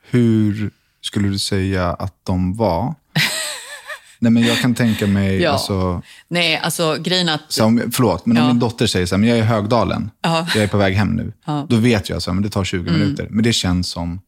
Hur 0.09 0.71
skulle 1.01 1.27
du 1.29 1.39
säga 1.39 1.89
att 1.93 2.15
de 2.25 2.53
var? 2.57 2.95
Nej, 4.19 4.31
men 4.31 4.43
jag 4.43 4.57
kan 4.57 4.75
tänka 4.75 5.07
mig... 5.07 5.41
Ja. 5.41 5.51
Alltså, 5.51 6.01
Nej, 6.27 6.57
alltså 6.57 6.97
grejen 7.01 7.29
att... 7.29 7.41
så 7.47 7.65
om, 7.65 7.81
förlåt, 7.93 8.25
men 8.25 8.37
om 8.37 8.43
Ja. 8.43 8.47
min 8.49 8.59
dotter 8.59 8.87
säger 8.87 9.05
så 9.05 9.15
här, 9.15 9.19
men 9.19 9.29
jag 9.29 9.37
är 9.37 9.41
i 9.43 9.45
Högdalen, 9.45 10.09
Ja. 10.21 10.47
jag 10.55 10.63
är 10.63 10.67
på 10.67 10.77
väg 10.77 10.93
hem 10.95 11.09
nu. 11.09 11.33
Ja. 11.45 11.53
Mm. 11.53 11.65
Då 11.69 11.75
vet 11.75 12.09
jag 12.09 12.17
att 12.17 12.43
det 12.43 12.49
tar 12.49 12.63
20 12.63 12.91
minuter. 12.91 13.27
Men 13.29 13.43
det 13.43 13.53
känns 13.53 13.87
som 13.89 14.19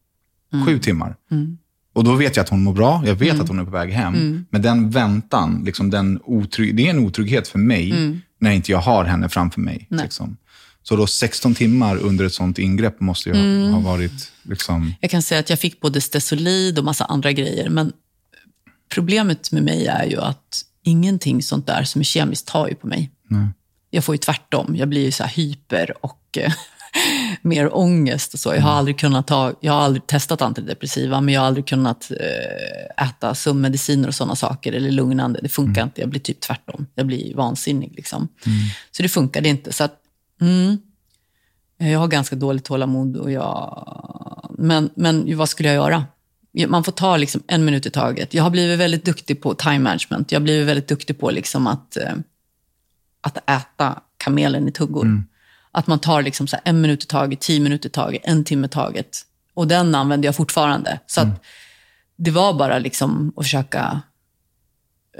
sju 0.65 0.79
timmar. 0.79 1.15
Och 1.95 2.03
då 2.03 2.15
vet 2.15 2.35
jag 2.35 2.43
att 2.43 2.49
hon 2.49 2.63
mår 2.63 2.73
bra, 2.73 3.03
jag 3.05 3.15
vet 3.15 3.29
Mm. 3.29 3.41
att 3.41 3.47
hon 3.47 3.59
är 3.59 3.63
på 3.63 3.71
väg 3.71 3.91
hem. 3.91 4.45
Men 4.49 4.61
den 4.61 4.89
väntan, 4.89 5.61
liksom 5.65 5.89
den 5.89 6.19
otrygg, 6.23 6.75
det 6.75 6.85
är 6.85 6.89
en 6.89 6.99
otrygghet 6.99 7.47
för 7.47 7.59
mig 7.59 7.91
Mm. 7.91 8.21
när 8.39 8.51
inte 8.51 8.71
jag 8.71 8.79
har 8.79 9.05
henne 9.05 9.29
framför 9.29 9.61
mig. 9.61 9.87
Liksom. 9.89 10.37
Så 10.83 10.95
då 10.95 11.07
16 11.07 11.55
timmar 11.55 11.97
under 11.97 12.25
ett 12.25 12.33
sånt 12.33 12.59
ingrepp 12.59 12.99
måste 12.99 13.29
ju 13.29 13.35
ha, 13.35 13.41
Mm. 13.41 13.73
ha 13.73 13.79
varit... 13.79 14.31
Liksom, 14.43 14.93
Jag 15.01 15.11
kan 15.11 15.21
säga 15.21 15.39
att 15.39 15.49
jag 15.49 15.59
fick 15.59 15.79
både 15.81 16.01
Stesolid 16.01 16.79
och 16.79 16.85
massa 16.85 17.05
andra 17.05 17.31
grejer. 17.31 17.69
Men 17.69 17.91
problemet 18.93 19.51
med 19.51 19.63
mig 19.63 19.85
är 19.87 20.05
ju 20.05 20.21
att 20.21 20.61
ingenting 20.83 21.43
sånt 21.43 21.67
där 21.67 21.83
som 21.83 22.01
är 22.01 22.05
kemiskt 22.05 22.47
tar 22.47 22.67
ju 22.67 22.75
på 22.75 22.87
mig. 22.87 23.11
Jag 23.89 24.03
får 24.03 24.15
ju 24.15 24.19
tvärtom. 24.19 24.75
Jag 24.75 24.89
blir 24.89 25.01
ju 25.05 25.11
så 25.11 25.23
hyper 25.23 26.05
och 26.05 26.37
eh, 26.37 26.53
mer 27.41 27.77
ångest 27.77 28.33
och 28.33 28.39
så. 28.39 28.53
Jag 28.55 28.61
har 28.61 28.71
aldrig 28.71 28.99
kunnat 28.99 29.27
ta, 29.27 29.53
jag 29.61 29.73
har 29.73 29.81
aldrig 29.81 30.07
testat 30.07 30.41
antidepressiva, 30.41 31.21
men 31.21 31.33
jag 31.33 31.41
har 31.41 31.47
aldrig 31.47 31.65
kunnat 31.67 32.11
eh, 32.11 33.05
äta 33.07 33.35
sömnmediciner 33.35 34.07
och 34.07 34.15
sådana 34.15 34.35
saker, 34.35 34.73
eller 34.73 34.91
lugnande. 34.91 35.39
Det 35.43 35.49
funkar 35.49 35.83
inte. 35.83 36.01
Jag 36.01 36.09
blir 36.09 36.19
typ 36.21 36.39
tvärtom. 36.39 36.87
Jag 36.95 37.07
blir 37.07 37.35
vansinnig 37.35 37.93
liksom. 37.95 38.27
Så 38.91 39.03
det 39.03 39.09
funkade 39.09 39.49
inte. 39.49 39.73
Så 39.73 39.83
att, 39.83 39.95
mm, 40.41 40.77
jag 41.77 41.99
har 41.99 42.07
ganska 42.07 42.35
dåligt 42.35 42.65
tålamod 42.65 43.17
och 43.17 43.31
jag... 43.31 44.49
Men, 44.57 44.89
men 44.95 45.37
vad 45.37 45.49
skulle 45.49 45.69
jag 45.69 45.75
göra? 45.75 46.05
Man 46.67 46.83
får 46.83 46.91
ta 46.91 47.17
liksom 47.17 47.43
en 47.47 47.65
minut 47.65 47.85
i 47.85 47.89
taget. 47.89 48.33
Jag 48.33 48.43
har 48.43 48.49
blivit 48.49 48.79
väldigt 48.79 49.05
duktig 49.05 49.41
på 49.41 49.53
time 49.53 49.79
management. 49.79 50.31
Jag 50.31 50.39
har 50.39 50.43
blivit 50.43 50.67
väldigt 50.67 50.87
duktig 50.87 51.19
på 51.19 51.31
liksom 51.31 51.67
att, 51.67 51.97
eh, 51.97 52.13
att 53.21 53.49
äta 53.49 54.01
kamelen 54.17 54.67
i 54.67 54.71
tuggor. 54.71 55.23
Att 55.71 55.87
man 55.87 55.99
tar 55.99 56.21
liksom 56.21 56.47
så 56.47 56.57
en 56.63 56.81
minut 56.81 57.03
i 57.03 57.07
taget, 57.07 57.41
tio 57.41 57.59
minuter 57.59 57.89
i 57.89 57.91
taget, 57.91 58.21
en 58.23 58.43
timme 58.43 58.65
i 58.65 58.69
taget. 58.69 59.21
Och 59.53 59.67
den 59.67 59.95
använder 59.95 60.27
jag 60.27 60.35
fortfarande. 60.35 60.99
Så 61.05 61.21
att 61.21 61.43
det 62.15 62.31
var 62.31 62.53
bara 62.53 62.79
liksom 62.79 63.33
att 63.35 63.45
försöka 63.45 64.01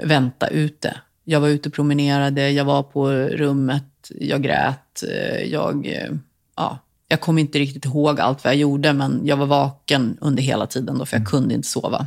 vänta 0.02 0.48
ute. 0.48 0.96
Jag 1.24 1.40
var 1.40 1.48
ute 1.48 1.68
och 1.68 1.74
promenerade, 1.74 2.50
jag 2.50 2.64
var 2.64 2.82
på 2.82 3.10
rummet, 3.12 4.10
jag 4.20 4.42
grät, 4.42 5.02
eh, 5.02 5.42
jag... 5.44 5.86
eh, 5.86 6.10
ja, 6.56 6.78
jag 7.08 7.20
kommer 7.20 7.40
inte 7.40 7.58
riktigt 7.58 7.84
ihåg 7.84 8.20
allt 8.20 8.44
vad 8.44 8.52
jag 8.52 8.60
gjorde, 8.60 8.92
men 8.92 9.20
jag 9.26 9.36
var 9.36 9.46
vaken 9.46 10.18
under 10.20 10.42
hela 10.42 10.66
tiden 10.66 10.98
då, 10.98 11.06
för 11.06 11.16
jag 11.16 11.26
kunde 11.28 11.54
inte 11.54 11.68
sova. 11.68 12.06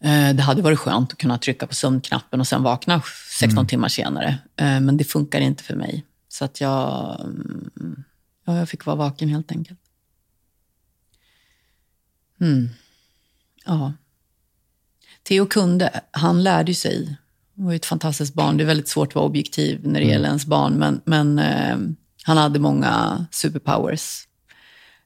Eh, 0.00 0.34
Det 0.34 0.42
hade 0.42 0.62
varit 0.62 0.78
skönt 0.78 1.12
att 1.12 1.18
kunna 1.18 1.38
trycka 1.38 1.66
på 1.66 1.74
sömnknappen 1.74 2.40
och 2.40 2.46
sen 2.46 2.62
vakna 2.62 3.02
16 3.40 3.66
timmar 3.66 3.88
senare. 3.88 4.38
Men 4.56 4.96
det 4.96 5.04
funkar 5.04 5.40
inte 5.40 5.62
för 5.62 5.74
mig. 5.76 6.04
Så 6.28 6.44
att 6.44 6.60
jag, 6.60 7.20
mm, 7.20 8.04
ja, 8.44 8.56
jag 8.58 8.68
fick 8.68 8.86
vara 8.86 8.96
vaken 8.96 9.28
helt 9.28 9.52
enkelt. 9.52 9.78
Mm. 12.40 12.68
Ja. 13.64 13.92
Theo 15.28 15.46
kunde, 15.46 16.00
han 16.10 16.42
lärde 16.42 16.74
sig. 16.74 17.16
Han 17.56 17.66
var 17.66 17.74
ett 17.74 17.86
fantastiskt 17.86 18.34
barn. 18.34 18.56
Det 18.56 18.64
är 18.64 18.66
väldigt 18.66 18.88
svårt 18.88 19.08
att 19.08 19.14
vara 19.14 19.24
objektiv 19.24 19.80
när 19.86 20.00
det 20.00 20.06
gäller 20.06 20.28
ens 20.28 20.46
barn, 20.46 20.72
men, 20.74 21.00
men 21.04 21.38
eh, 21.38 21.76
han 22.24 22.36
hade 22.36 22.58
många 22.58 23.26
superpowers. 23.30 24.26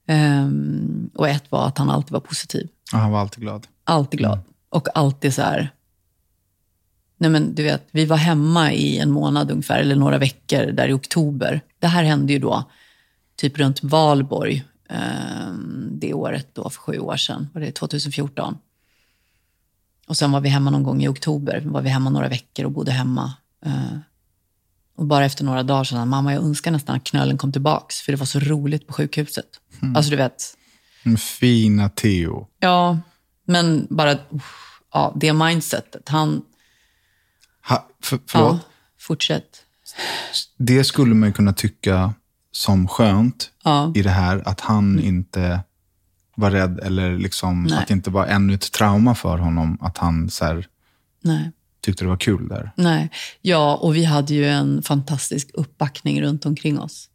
Ehm, 0.06 1.10
och 1.14 1.28
ett 1.28 1.50
var 1.50 1.66
att 1.66 1.78
han 1.78 1.90
alltid 1.90 2.12
var 2.12 2.20
positiv. 2.20 2.68
Ja, 2.92 2.98
han 2.98 3.12
var 3.12 3.20
alltid 3.20 3.42
glad. 3.42 3.66
Alltid 3.84 4.18
glad. 4.18 4.38
Och 4.68 4.88
alltid 4.98 5.34
så 5.34 5.42
här... 5.42 5.70
Nej 7.18 7.30
men 7.30 7.54
du 7.54 7.62
vet, 7.62 7.88
vi 7.90 8.04
var 8.04 8.16
hemma 8.16 8.72
i 8.72 8.98
en 8.98 9.10
månad 9.10 9.50
ungefär, 9.50 9.78
eller 9.78 9.96
några 9.96 10.18
veckor 10.18 10.72
där 10.72 10.88
i 10.88 10.92
oktober. 10.92 11.60
Det 11.78 11.86
här 11.86 12.04
hände 12.04 12.32
ju 12.32 12.38
då 12.38 12.70
typ 13.36 13.58
runt 13.58 13.82
Valborg 13.82 14.64
eh, 14.90 15.52
det 15.90 16.14
året 16.14 16.48
då 16.52 16.70
för 16.70 16.80
sju 16.80 16.98
år 16.98 17.16
sedan. 17.16 17.48
Var 17.54 17.60
det 17.60 17.72
2014? 17.72 18.58
Och 20.10 20.16
sen 20.16 20.32
var 20.32 20.40
vi 20.40 20.48
hemma 20.48 20.70
någon 20.70 20.82
gång 20.82 21.02
i 21.02 21.08
oktober. 21.08 21.62
Var 21.66 21.82
vi 21.82 21.88
hemma 21.88 22.10
några 22.10 22.28
veckor 22.28 22.64
och 22.64 22.72
bodde 22.72 22.90
hemma. 22.92 23.34
Eh, 23.66 23.98
och 24.96 25.06
bara 25.06 25.24
efter 25.24 25.44
några 25.44 25.62
dagar 25.62 25.84
sa 25.84 25.96
han, 25.96 26.08
mamma 26.08 26.34
jag 26.34 26.42
önskar 26.44 26.70
nästan 26.70 26.96
att 26.96 27.04
knölen 27.04 27.38
kom 27.38 27.52
tillbaks, 27.52 28.00
för 28.00 28.12
det 28.12 28.18
var 28.18 28.26
så 28.26 28.38
roligt 28.40 28.86
på 28.86 28.92
sjukhuset. 28.92 29.46
Alltså 29.96 30.10
du 30.10 30.16
vet, 30.16 30.54
fina 31.18 31.88
Theo. 31.88 32.46
Ja, 32.60 32.98
men 33.46 33.86
bara 33.90 34.18
ja, 34.92 35.12
det 35.16 35.32
mindsetet. 35.32 36.08
Han, 36.08 36.42
Ha, 37.68 37.88
för, 38.02 38.18
förlåt? 38.26 38.52
ja, 38.52 38.58
fortsätt. 38.98 39.62
Det 40.56 40.84
skulle 40.84 41.14
man 41.14 41.28
ju 41.28 41.32
kunna 41.32 41.52
tycka 41.52 42.14
som 42.52 42.88
skönt 42.88 43.50
Ja. 43.64 43.92
i 43.96 44.02
det 44.02 44.10
här, 44.10 44.42
att 44.48 44.60
han 44.60 45.00
inte 45.00 45.60
var 46.40 46.50
rädd 46.50 46.80
eller 46.82 47.18
liksom, 47.18 47.62
Nej. 47.62 47.78
att 47.78 47.86
det 47.88 47.94
inte 47.94 48.10
var 48.10 48.26
ännu 48.26 48.54
ett 48.54 48.72
trauma 48.72 49.14
för 49.14 49.38
honom 49.38 49.78
att 49.80 49.98
han 49.98 50.30
så 50.30 50.44
här, 50.44 50.68
tyckte 51.80 52.04
det 52.04 52.08
var 52.08 52.16
kul 52.16 52.48
där. 52.48 52.72
nej. 52.74 53.10
Ja, 53.40 53.76
och 53.76 53.96
vi 53.96 54.04
hade 54.04 54.34
ju 54.34 54.48
en 54.48 54.82
fantastisk 54.82 55.50
uppbackning 55.54 56.22
runt 56.22 56.46
omkring 56.46 56.80
oss. 56.80 57.08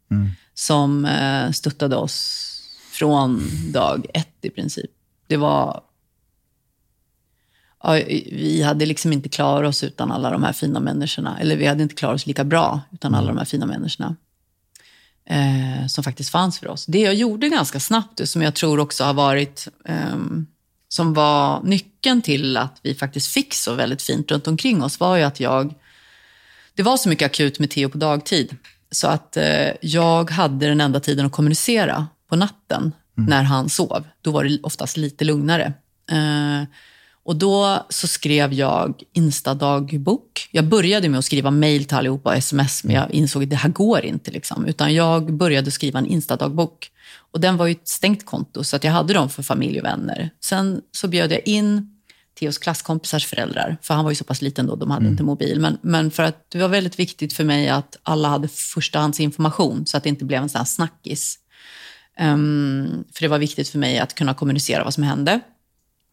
Som 0.54 1.04
eh, 1.04 1.50
stöttade 1.50 1.96
oss 1.96 2.52
från 2.90 3.42
dag 3.72 4.06
ett 4.14 4.36
i 4.42 4.50
princip. 4.50 4.90
Det 5.26 5.36
var... 5.36 5.80
Ja, 7.82 7.92
vi 8.32 8.62
hade 8.62 8.86
liksom 8.86 9.12
inte 9.12 9.28
klarat 9.28 9.68
oss 9.68 9.84
utan 9.84 10.12
alla 10.12 10.30
de 10.30 10.42
här 10.42 10.52
fina 10.52 10.80
människorna. 10.80 11.38
Eller 11.40 11.56
vi 11.56 11.66
hade 11.66 11.82
inte 11.82 11.94
klarat 11.94 12.14
oss 12.14 12.26
lika 12.26 12.44
bra 12.44 12.80
utan 12.92 13.14
alla 13.14 13.28
de 13.28 13.38
här 13.38 13.44
fina 13.44 13.66
människorna. 13.66 14.16
Eh, 15.30 15.86
som 15.86 16.04
faktiskt 16.04 16.30
fanns 16.30 16.58
för 16.58 16.68
oss. 16.68 16.86
Det 16.86 17.00
jag 17.00 17.14
gjorde 17.14 17.48
ganska 17.48 17.80
snabbt, 17.80 18.28
som 18.28 18.42
jag 18.42 18.54
tror 18.54 18.80
också 18.80 19.04
har 19.04 19.14
varit... 19.14 19.68
ehm, 19.84 20.46
som 20.88 21.14
var 21.14 21.62
nyckeln 21.62 22.22
till 22.22 22.56
att 22.56 22.80
vi 22.82 22.94
faktiskt 22.94 23.28
fick 23.28 23.54
så 23.54 23.74
väldigt 23.74 24.02
fint 24.02 24.30
runt 24.30 24.46
omkring 24.46 24.82
oss, 24.82 25.00
var 25.00 25.16
ju 25.16 25.22
att 25.22 25.40
jag... 25.40 25.74
Det 26.74 26.82
var 26.82 26.96
så 26.96 27.08
mycket 27.08 27.26
akut 27.26 27.58
med 27.58 27.70
Theo 27.70 27.88
på 27.88 27.98
dagtid, 27.98 28.56
så 28.90 29.06
att 29.08 29.36
eh, 29.36 29.68
jag 29.80 30.30
hade 30.30 30.66
den 30.66 30.80
enda 30.80 31.00
tiden 31.00 31.26
att 31.26 31.32
kommunicera 31.32 32.06
på 32.28 32.36
natten 32.36 32.92
när 33.14 33.42
han 33.42 33.68
sov. 33.68 34.04
Då 34.20 34.30
var 34.30 34.44
det 34.44 34.58
oftast 34.62 34.96
lite 34.96 35.24
lugnare. 35.24 35.72
Eh, 36.10 36.62
och 37.26 37.36
då 37.36 37.86
så 37.88 38.06
skrev 38.06 38.52
jag 38.52 39.02
Insta-dagbok. 39.12 40.48
Jag 40.50 40.64
började 40.64 41.08
med 41.08 41.18
att 41.18 41.24
skriva 41.24 41.50
mejl 41.50 41.84
till 41.84 41.96
allihopa 41.96 42.30
och 42.30 42.36
sms, 42.36 42.84
men 42.84 42.96
jag 42.96 43.10
insåg 43.10 43.42
att 43.42 43.50
det 43.50 43.56
här 43.56 43.68
går 43.68 44.04
inte. 44.04 44.30
Liksom. 44.30 44.66
Utan 44.66 44.94
jag 44.94 45.32
började 45.32 45.70
skriva 45.70 45.98
en 45.98 46.06
Insta-dagbok. 46.06 46.90
Och 47.32 47.40
den 47.40 47.56
var 47.56 47.66
ju 47.66 47.72
ett 47.72 47.88
stängt 47.88 48.26
konto, 48.26 48.64
så 48.64 48.76
att 48.76 48.84
jag 48.84 48.92
hade 48.92 49.14
dem 49.14 49.28
för 49.28 49.42
familj 49.42 49.78
och 49.78 49.84
vänner. 49.84 50.30
Sen 50.44 50.80
så 50.92 51.08
bjöd 51.08 51.32
jag 51.32 51.40
in 51.48 51.92
Theos 52.38 52.58
klasskompisars 52.58 53.26
föräldrar, 53.26 53.76
för 53.82 53.94
han 53.94 54.04
var 54.04 54.10
ju 54.10 54.14
så 54.14 54.24
pass 54.24 54.42
liten 54.42 54.66
då, 54.66 54.76
de 54.76 54.90
hade 54.90 55.08
inte 55.08 55.22
mobil. 55.22 55.60
Men, 55.60 55.78
men 55.82 56.10
för 56.10 56.22
att 56.22 56.50
det 56.50 56.58
var 56.58 56.68
väldigt 56.68 56.98
viktigt 56.98 57.32
för 57.32 57.44
mig 57.44 57.68
att 57.68 57.98
alla 58.02 58.28
hade 58.28 58.48
förstahandsinformation, 58.48 59.86
så 59.86 59.96
att 59.96 60.02
det 60.02 60.08
inte 60.08 60.24
blev 60.24 60.42
en 60.42 60.48
sån 60.48 60.58
här 60.58 60.64
snackis. 60.64 61.38
Ehm, 62.16 63.04
för 63.14 63.22
det 63.22 63.28
var 63.28 63.38
viktigt 63.38 63.68
för 63.68 63.78
mig 63.78 63.98
att 63.98 64.14
kunna 64.14 64.34
kommunicera 64.34 64.84
vad 64.84 64.94
som 64.94 65.02
hände. 65.02 65.40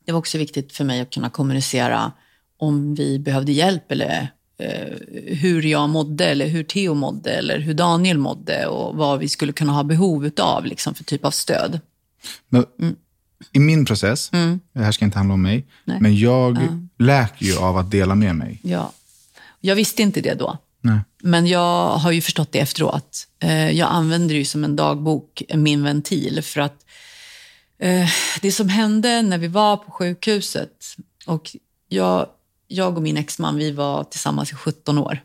Det 0.06 0.12
var 0.12 0.20
också 0.20 0.38
viktigt 0.38 0.74
för 0.74 0.84
mig 0.84 1.00
att 1.02 1.10
kunna 1.14 1.30
kommunicera 1.30 2.12
om 2.58 2.96
vi 2.96 3.20
behövde 3.20 3.52
hjälp 3.52 3.92
eller 3.92 4.28
eh, 4.58 4.98
hur 5.36 5.62
jag 5.64 5.90
mådde 5.90 6.26
eller 6.26 6.48
hur 6.48 6.64
Theo 6.64 6.94
mådde 6.94 7.32
eller 7.32 7.60
hur 7.60 7.74
Daniel 7.74 8.18
mådde 8.18 8.68
och 8.68 8.96
vad 8.96 9.20
vi 9.20 9.30
skulle 9.30 9.54
kunna 9.54 9.74
ha 9.74 9.84
behov 9.84 10.30
av 10.40 10.66
liksom, 10.66 10.94
för 10.96 11.04
typ 11.04 11.26
av 11.26 11.32
stöd. 11.32 11.80
Men, 12.50 12.66
I 13.52 13.60
min 13.60 13.86
process, 13.86 14.32
det 14.74 14.80
här 14.84 14.92
ska 14.92 15.06
inte 15.06 15.18
handla 15.18 15.34
om 15.34 15.42
mig, 15.42 15.54
Mm. 15.56 15.66
Nej. 15.86 15.98
men 16.02 16.16
jag 16.18 16.58
läker 17.00 17.46
ju 17.46 17.58
av 17.58 17.78
att 17.78 17.92
dela 17.92 18.16
med 18.16 18.36
mig. 18.36 18.60
Ja. 18.64 18.92
Jag 19.62 19.76
visste 19.76 20.02
inte 20.02 20.22
det 20.22 20.34
då. 20.34 20.58
Nej. 20.82 21.00
Men 21.24 21.48
jag 21.48 21.88
har 21.98 22.12
ju 22.12 22.22
förstått 22.22 22.52
det 22.52 22.60
efteråt. 22.60 23.28
Eh, 23.40 23.72
Jag 23.72 23.90
använder 23.92 24.34
det 24.36 24.40
ju 24.40 24.46
som 24.46 24.64
en 24.64 24.76
dagbok, 24.76 25.44
min 25.56 25.84
ventil. 25.84 26.40
För 26.44 26.62
att 26.62 26.86
det 28.42 28.52
som 28.52 28.70
hände 28.70 29.22
när 29.22 29.38
vi 29.38 29.48
var 29.48 29.78
på 29.78 29.92
sjukhuset 29.92 30.70
och 31.28 31.56
jag, 31.90 32.28
jag 32.68 32.98
och 32.98 33.04
min 33.04 33.18
exman, 33.18 33.56
vi 33.58 33.72
var 33.72 34.04
tillsammans 34.04 34.52
i 34.52 34.56
17 34.56 34.98
år. 34.98 35.20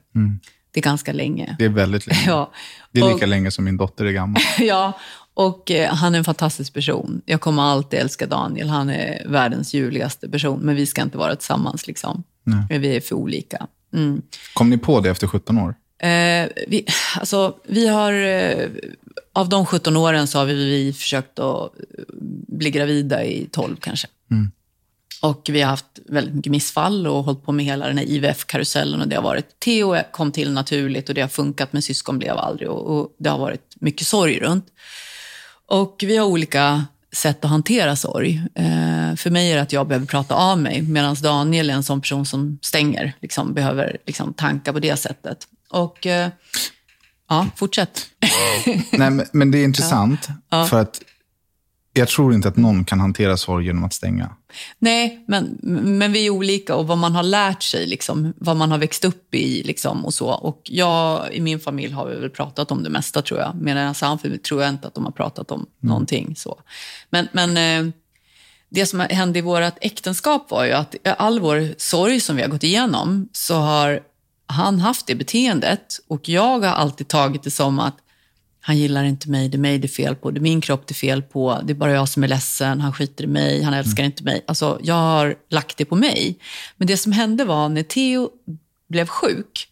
Det 0.70 0.80
är 0.80 0.82
ganska 0.84 1.12
länge. 1.12 1.56
Det 1.58 1.64
är 1.64 1.68
väldigt 1.68 2.06
länge. 2.06 2.22
Ja. 2.26 2.50
Det 2.92 3.00
är 3.00 3.04
Och- 3.04 3.12
lika 3.12 3.26
länge 3.26 3.50
som 3.50 3.64
min 3.64 3.76
dotter 3.76 4.04
är 4.04 4.10
gammal. 4.12 4.42
ja, 4.58 4.92
och 5.34 5.70
eh, 5.70 5.94
han 5.94 6.14
är 6.14 6.18
en 6.18 6.24
fantastisk 6.24 6.74
person. 6.74 7.22
Jag 7.26 7.40
kommer 7.40 7.62
alltid 7.62 8.00
älska 8.00 8.26
Daniel. 8.26 8.68
Han 8.68 8.90
är 8.90 9.28
världens 9.28 9.74
ljuvligaste 9.74 10.28
person. 10.28 10.60
Men 10.60 10.74
vi 10.76 10.86
ska 10.86 11.02
inte 11.02 11.18
vara 11.18 11.36
tillsammans. 11.36 11.86
Liksom. 11.86 12.22
Vi 12.70 12.96
är 12.96 13.00
för 13.00 13.14
olika. 13.14 13.66
Mm. 13.94 14.22
Kom 14.54 14.70
ni 14.70 14.78
på 14.78 15.00
det 15.00 15.10
efter 15.10 15.26
17 15.26 15.58
år? 15.58 15.74
Eh, 16.02 16.48
vi, 16.68 16.86
alltså, 17.20 17.56
vi 17.68 17.86
har, 17.88 18.12
eh, 18.12 18.68
av 19.32 19.48
de 19.48 19.66
17 19.66 19.96
åren 19.96 20.26
så 20.26 20.38
har 20.38 20.46
vi, 20.46 20.54
vi 20.54 20.92
försökt 20.92 21.38
att 21.38 21.62
eh, 21.62 22.04
bli 22.48 22.70
gravida 22.70 23.24
i 23.24 23.48
12 23.52 23.76
kanske. 23.80 24.08
Och 25.20 25.48
vi 25.52 25.62
har 25.62 25.70
haft 25.70 25.98
väldigt 26.06 26.34
mycket 26.34 26.52
missfall 26.52 27.06
och 27.06 27.24
hållit 27.24 27.44
på 27.44 27.52
med 27.52 27.64
hela 27.64 27.86
den 27.86 27.98
här 27.98 28.04
IVF-karusellen. 28.04 29.00
Och 29.00 29.08
det 29.08 29.16
har 29.16 29.22
varit, 29.22 29.60
Theo 29.60 29.96
kom 30.12 30.32
till 30.32 30.52
naturligt 30.52 31.08
och 31.08 31.14
det 31.14 31.20
har 31.20 31.28
funkat, 31.28 31.72
men 31.72 31.82
syskon 31.82 32.18
blev 32.18 32.36
aldrig. 32.36 32.70
Och, 32.70 32.98
och 32.98 33.16
det 33.18 33.30
har 33.30 33.38
varit 33.38 33.76
mycket 33.80 34.06
sorg 34.06 34.40
runt. 34.40 34.66
Och 35.66 36.04
vi 36.06 36.16
har 36.16 36.26
olika 36.26 36.84
sätt 37.12 37.44
att 37.44 37.50
hantera 37.50 37.96
sorg. 37.96 38.42
Eh, 38.54 39.16
för 39.16 39.30
mig 39.30 39.52
är 39.52 39.56
det 39.56 39.62
att 39.62 39.72
jag 39.72 39.88
behöver 39.88 40.06
prata 40.06 40.34
av 40.34 40.58
mig, 40.58 40.82
medan 40.82 41.16
Daniel 41.22 41.70
är 41.70 41.74
en 41.74 41.82
sån 41.82 42.00
person 42.00 42.26
som 42.26 42.58
stänger, 42.62 43.12
liksom, 43.20 43.54
behöver 43.54 43.96
liksom, 44.06 44.34
tanka 44.34 44.72
på 44.72 44.78
det 44.78 44.96
sättet. 44.96 45.38
Och 45.70 46.06
eh, 46.06 46.28
ja, 47.28 47.46
fortsätt. 47.56 48.06
Nej, 48.92 49.26
men, 49.32 49.50
det 49.50 49.58
är 49.58 49.64
intressant, 49.64 50.28
för 50.70 50.80
att 50.80 51.00
jag 51.92 52.08
tror 52.08 52.34
inte 52.34 52.48
att 52.48 52.56
någon 52.56 52.84
kan 52.84 53.00
hantera 53.00 53.36
sorg 53.36 53.66
genom 53.66 53.84
att 53.84 53.92
stänga. 53.92 54.30
Nej, 54.78 55.24
men, 55.28 55.58
men 55.98 56.12
vi 56.12 56.26
är 56.26 56.30
olika 56.30 56.74
och 56.74 56.86
vad 56.86 56.98
man 56.98 57.14
har 57.14 57.22
lärt 57.22 57.62
sig, 57.62 57.86
liksom, 57.86 58.34
vad 58.36 58.56
man 58.56 58.70
har 58.70 58.78
växt 58.78 59.04
upp 59.04 59.34
i 59.34 59.62
liksom, 59.62 60.04
och 60.04 60.14
så. 60.14 60.26
Och 60.28 60.62
jag, 60.64 61.34
i 61.34 61.40
min 61.40 61.60
familj 61.60 61.92
har 61.92 62.06
vi 62.06 62.16
väl 62.16 62.30
pratat 62.30 62.70
om 62.70 62.82
det 62.82 62.90
mesta 62.90 63.22
tror 63.22 63.40
jag. 63.40 63.54
Medan 63.60 63.84
hans 63.84 63.98
familj 63.98 64.38
tror 64.38 64.62
jag 64.62 64.68
inte 64.68 64.86
att 64.86 64.94
de 64.94 65.04
har 65.04 65.12
pratat 65.12 65.50
om 65.50 65.66
någonting 65.80 66.36
så. 66.36 66.60
Men, 67.10 67.28
men 67.32 67.56
eh, 67.56 67.92
det 68.68 68.86
som 68.86 69.00
hände 69.00 69.38
i 69.38 69.42
vårt 69.42 69.74
äktenskap 69.80 70.50
var 70.50 70.64
ju 70.64 70.72
att 70.72 70.94
all 71.18 71.40
vår 71.40 71.74
sorg 71.78 72.20
som 72.20 72.36
vi 72.36 72.42
har 72.42 72.48
gått 72.48 72.64
igenom 72.64 73.28
så 73.32 73.54
har 73.54 74.00
han 74.48 74.80
haft 74.80 75.06
det 75.06 75.14
beteendet 75.14 76.00
och 76.08 76.28
jag 76.28 76.60
har 76.60 76.66
alltid 76.66 77.08
tagit 77.08 77.42
det 77.42 77.50
som 77.50 77.78
att 77.78 77.96
han 78.60 78.78
gillar 78.78 79.04
inte 79.04 79.30
mig, 79.30 79.48
det 79.48 79.56
är 79.56 79.58
mig 79.58 79.78
det 79.78 79.86
är 79.86 79.88
fel 79.88 80.14
på, 80.14 80.30
det 80.30 80.38
är 80.38 80.42
min 80.42 80.60
kropp 80.60 80.86
det 80.86 80.92
är 80.92 80.94
fel 80.94 81.22
på, 81.22 81.60
det 81.64 81.72
är 81.72 81.74
bara 81.74 81.92
jag 81.92 82.08
som 82.08 82.24
är 82.24 82.28
ledsen, 82.28 82.80
han 82.80 82.92
skiter 82.92 83.24
i 83.24 83.26
mig, 83.26 83.62
han 83.62 83.74
älskar 83.74 84.04
inte 84.04 84.24
mig. 84.24 84.44
Alltså, 84.46 84.80
jag 84.82 84.94
har 84.94 85.36
lagt 85.48 85.76
det 85.76 85.84
på 85.84 85.96
mig. 85.96 86.38
Men 86.76 86.86
det 86.86 86.96
som 86.96 87.12
hände 87.12 87.44
var 87.44 87.68
när 87.68 87.82
Theo 87.82 88.30
blev 88.88 89.06
sjuk, 89.06 89.68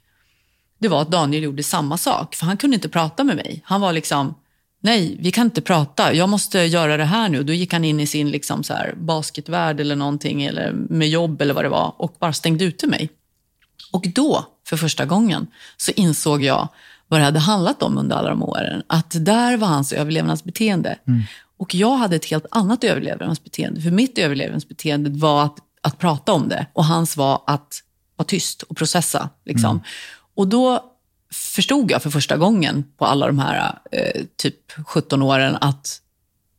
det 0.78 0.88
var 0.88 1.02
att 1.02 1.10
Daniel 1.10 1.42
gjorde 1.42 1.62
samma 1.62 1.98
sak, 1.98 2.34
för 2.34 2.46
han 2.46 2.56
kunde 2.56 2.74
inte 2.74 2.88
prata 2.88 3.24
med 3.24 3.36
mig. 3.36 3.62
Han 3.64 3.80
var 3.80 3.92
liksom, 3.92 4.34
nej, 4.80 5.16
vi 5.20 5.30
kan 5.30 5.46
inte 5.46 5.62
prata, 5.62 6.14
jag 6.14 6.28
måste 6.28 6.58
göra 6.58 6.96
det 6.96 7.04
här 7.04 7.28
nu. 7.28 7.42
Då 7.42 7.52
gick 7.52 7.72
han 7.72 7.84
in 7.84 8.00
i 8.00 8.06
sin 8.06 8.30
liksom 8.30 8.64
så 8.64 8.74
här 8.74 8.94
basketvärld 8.96 9.80
eller 9.80 9.96
någonting, 9.96 10.42
eller 10.42 10.72
med 10.72 11.08
jobb 11.08 11.42
eller 11.42 11.54
vad 11.54 11.64
det 11.64 11.68
var, 11.68 11.94
och 11.98 12.16
bara 12.18 12.32
stängde 12.32 12.64
ute 12.64 12.86
mig. 12.86 13.10
Och 13.92 14.06
då, 14.14 14.46
för 14.66 14.76
första 14.76 15.04
gången, 15.04 15.46
så 15.76 15.92
insåg 15.96 16.44
jag 16.44 16.68
vad 17.08 17.20
det 17.20 17.24
hade 17.24 17.38
handlat 17.38 17.82
om 17.82 17.98
under 17.98 18.16
alla 18.16 18.28
de 18.28 18.42
åren. 18.42 18.82
Att 18.86 19.10
det 19.10 19.18
där 19.18 19.56
var 19.56 19.68
hans 19.68 19.92
överlevnadsbeteende. 19.92 20.98
Och 21.58 21.74
jag 21.74 21.96
hade 21.96 22.16
ett 22.16 22.24
helt 22.24 22.46
annat 22.50 22.84
överlevnadsbeteende. 22.84 23.80
För 23.80 23.90
mitt 23.90 24.18
överlevnadsbeteende 24.18 25.10
var 25.10 25.44
att, 25.44 25.56
att 25.80 25.98
prata 25.98 26.32
om 26.32 26.48
det 26.48 26.66
och 26.72 26.84
hans 26.84 27.16
var 27.16 27.42
att 27.46 27.82
vara 28.16 28.26
tyst 28.26 28.62
och 28.62 28.76
processa. 28.76 29.28
Liksom. 29.44 29.80
Och 30.34 30.48
då 30.48 30.92
förstod 31.32 31.90
jag 31.90 32.02
för 32.02 32.10
första 32.10 32.36
gången 32.36 32.84
på 32.96 33.04
alla 33.04 33.26
de 33.26 33.38
här 33.38 33.78
eh, 33.92 34.22
typ 34.36 34.72
17 34.86 35.22
åren 35.22 35.56
att 35.60 36.00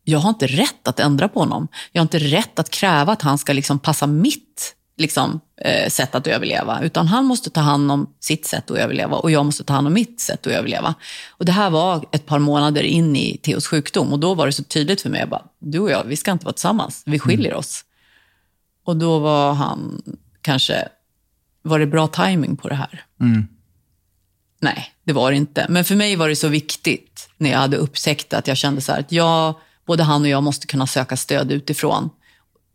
jag 0.03 0.19
har 0.19 0.29
inte 0.29 0.47
rätt 0.47 0.87
att 0.87 0.99
ändra 0.99 1.27
på 1.27 1.39
honom. 1.39 1.67
Jag 1.91 2.01
har 2.01 2.03
inte 2.03 2.19
rätt 2.19 2.59
att 2.59 2.69
kräva 2.69 3.13
att 3.13 3.21
han 3.21 3.37
ska 3.37 3.53
liksom 3.53 3.79
passa 3.79 4.07
mitt 4.07 4.75
liksom, 4.97 5.39
sätt 5.87 6.15
att 6.15 6.27
överleva. 6.27 6.81
Utan 6.81 7.07
han 7.07 7.25
måste 7.25 7.49
ta 7.49 7.61
hand 7.61 7.91
om 7.91 8.13
sitt 8.19 8.45
sätt 8.45 8.71
att 8.71 8.77
överleva 8.77 9.17
och 9.17 9.31
jag 9.31 9.45
måste 9.45 9.63
ta 9.63 9.73
hand 9.73 9.87
om 9.87 9.93
mitt 9.93 10.19
sätt 10.19 10.47
att 10.47 10.53
överleva. 10.53 10.95
Och 11.29 11.45
Det 11.45 11.51
här 11.51 11.69
var 11.69 12.05
ett 12.11 12.25
par 12.25 12.39
månader 12.39 12.83
in 12.83 13.15
i 13.15 13.37
Theos 13.37 13.67
sjukdom 13.67 14.13
och 14.13 14.19
då 14.19 14.33
var 14.33 14.45
det 14.45 14.51
så 14.51 14.63
tydligt 14.63 15.01
för 15.01 15.09
mig. 15.09 15.19
Jag 15.19 15.29
bara, 15.29 15.45
du 15.59 15.79
och 15.79 15.91
jag, 15.91 16.03
vi 16.03 16.15
ska 16.15 16.31
inte 16.31 16.45
vara 16.45 16.53
tillsammans. 16.53 17.03
Vi 17.05 17.19
skiljer 17.19 17.53
oss. 17.53 17.85
Och 18.85 18.97
då 18.97 19.19
var 19.19 19.53
han 19.53 20.01
kanske, 20.41 20.87
var 21.61 21.79
det 21.79 21.87
bra 21.87 22.07
timing 22.07 22.57
på 22.57 22.69
det 22.69 22.75
här? 22.75 23.03
Nej, 24.61 24.91
det 25.03 25.13
var 25.13 25.31
det 25.31 25.37
inte. 25.37 25.65
Men 25.69 25.83
för 25.83 25.95
mig 25.95 26.15
var 26.15 26.29
det 26.29 26.35
så 26.35 26.47
viktigt 26.47 27.29
när 27.37 27.51
jag 27.51 27.59
hade 27.59 27.77
upptäckt 27.77 28.33
att 28.33 28.47
jag 28.47 28.57
kände 28.57 28.81
så 28.81 28.91
här 28.91 28.99
att 28.99 29.11
jag, 29.11 29.55
både 29.85 30.03
han 30.03 30.21
och 30.21 30.27
jag 30.27 30.43
måste 30.43 30.67
kunna 30.67 30.87
söka 30.87 31.17
stöd 31.17 31.51
utifrån 31.51 32.09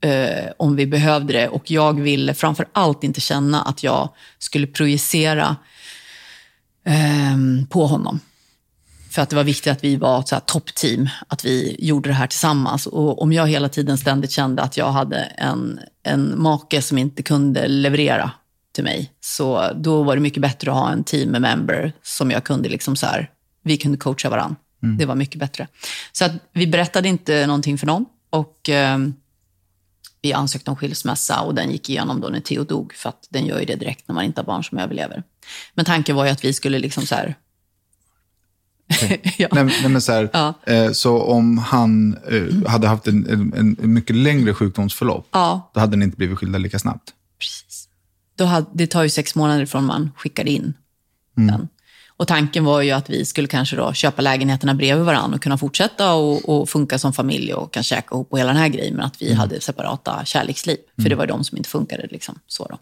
eh, 0.03 0.51
om 0.57 0.77
vi 0.77 0.87
behövde 0.87 1.33
det. 1.33 1.49
Och 1.49 1.71
jag 1.71 2.01
ville 2.01 2.35
framför 2.35 2.67
allt 2.73 3.05
inte 3.05 3.21
känna 3.21 3.63
att 3.63 3.83
jag 3.83 4.09
skulle 4.39 4.67
projicera 4.67 5.57
eh, 6.87 7.67
på 7.71 7.87
honom. 7.87 8.21
För 9.11 9.23
att 9.23 9.31
det 9.31 9.37
var 9.37 9.45
viktigt 9.45 9.73
att 9.73 9.85
vi 9.85 9.97
var 9.97 10.21
ett 10.21 10.47
toppteam, 10.47 11.09
att 11.29 11.45
vi 11.45 11.77
gjorde 11.79 12.09
det 12.09 12.15
här 12.15 12.27
tillsammans. 12.27 12.87
Och 12.87 13.23
om 13.23 13.33
jag 13.33 13.49
hela 13.49 13.69
tiden 13.69 13.99
ständigt 13.99 14.31
kände 14.31 14.63
att 14.63 14.77
jag 14.77 14.93
hade 14.93 15.17
en, 15.19 15.81
en 16.03 16.43
make 16.43 16.83
som 16.83 16.99
inte 16.99 17.23
kunde 17.23 17.69
leverera 17.69 18.31
till 18.75 18.85
mig, 18.85 19.13
så 19.21 19.73
då 19.77 20.03
var 20.03 20.17
det 20.17 20.23
mycket 20.23 20.43
bättre 20.43 20.71
att 20.71 20.77
ha 20.77 20.93
en 20.93 21.05
team 21.05 21.31
member 21.31 21.93
som 22.03 22.31
jag 22.31 22.45
kunde 22.45 22.69
liksom 22.69 22.97
så 22.97 23.07
här, 23.07 23.31
vi 23.65 23.77
kunde 23.77 23.99
coacha 23.99 24.31
varandra. 24.31 24.57
Det 24.99 25.07
var 25.07 25.15
mycket 25.15 25.41
bättre. 25.41 25.69
Så 26.13 26.25
att 26.25 26.33
vi 26.53 26.67
berättade 26.67 27.09
inte 27.09 27.47
någonting 27.47 27.79
för 27.79 27.87
någon. 27.87 28.07
Och 28.31 28.69
eh, 28.69 28.99
vi 30.23 30.33
ansökte 30.33 30.71
om 30.71 30.77
skilsmässa 30.77 31.41
och 31.41 31.55
den 31.55 31.71
gick 31.71 31.91
igenom 31.91 32.21
då 32.21 32.29
när 32.29 32.41
Theo 32.41 32.65
dog, 32.65 32.95
för 32.95 33.09
att 33.09 33.27
den 33.31 33.47
gör 33.47 33.59
ju 33.61 33.65
det 33.65 33.77
direkt 33.77 34.09
när 34.09 34.15
man 34.15 34.25
inte 34.25 34.41
har 34.41 34.47
barn 34.47 34.65
som 34.65 34.79
överlever. 34.79 35.23
Men 35.75 35.85
tanken 35.85 36.17
var 36.17 36.25
ju 36.25 36.31
att 36.31 36.45
vi 36.45 36.53
skulle 36.53 36.79
liksom 36.79 37.07
så 37.07 37.15
här... 37.15 37.35
ja. 39.39 39.49
Nej, 39.53 39.65
nej, 39.65 39.89
men 39.89 40.01
så, 40.03 40.13
här, 40.13 40.31
Ja. 40.33 40.55
eh, 40.67 40.93
så 40.93 41.23
om 41.23 41.59
han 41.59 42.17
eh, 42.31 42.71
hade 42.71 42.89
haft 42.89 43.07
en, 43.07 43.27
en, 43.31 43.77
en 43.81 43.93
mycket 43.93 44.17
längre 44.17 44.55
sjukdomsförlopp, 44.55 45.29
ja, 45.33 45.71
då 45.75 45.81
hade 45.81 45.97
ni 45.97 46.05
inte 46.05 46.17
blivit 46.17 46.39
skilda 46.39 46.59
lika 46.59 46.79
snabbt. 46.79 47.15
precis. 47.39 47.89
Då 48.37 48.45
hade, 48.45 48.67
det 48.75 48.87
tar 48.87 49.03
ju 49.03 49.09
sex 49.11 49.35
månader 49.35 49.67
från 49.67 49.85
man 49.85 50.11
skickade 50.17 50.51
in 50.51 50.75
den. 51.35 51.69
Och 52.17 52.29
tanken 52.29 52.65
var 52.65 52.83
ju 52.83 52.91
att 52.91 53.11
vi 53.11 53.25
skulle 53.25 53.49
kanske 53.49 53.77
då 53.77 53.93
köpa 53.93 54.23
lägenheterna 54.23 54.75
bredvid 54.75 55.05
varandra 55.07 55.37
och 55.37 55.43
kunna 55.43 55.59
fortsätta 55.59 56.15
och, 56.15 56.49
och 56.49 56.69
funka 56.69 56.99
som 56.99 57.13
familj 57.13 57.55
och 57.55 57.73
kan 57.73 57.83
käka 57.83 58.15
ihop 58.15 58.33
och 58.33 58.39
hela 58.39 58.49
den 58.53 58.61
här 58.63 58.69
grejen. 58.69 58.95
Men 58.95 59.05
att 59.05 59.23
vi 59.23 59.35
hade 59.35 59.61
separata 59.61 60.25
kärleksliv. 60.25 60.77
För 61.03 61.09
det 61.09 61.15
var 61.15 61.27
de 61.27 61.45
som 61.45 61.59
inte 61.59 61.69
funkade. 61.71 62.07
Liksom, 62.11 62.39
så 62.47 62.67
då. 62.69 62.79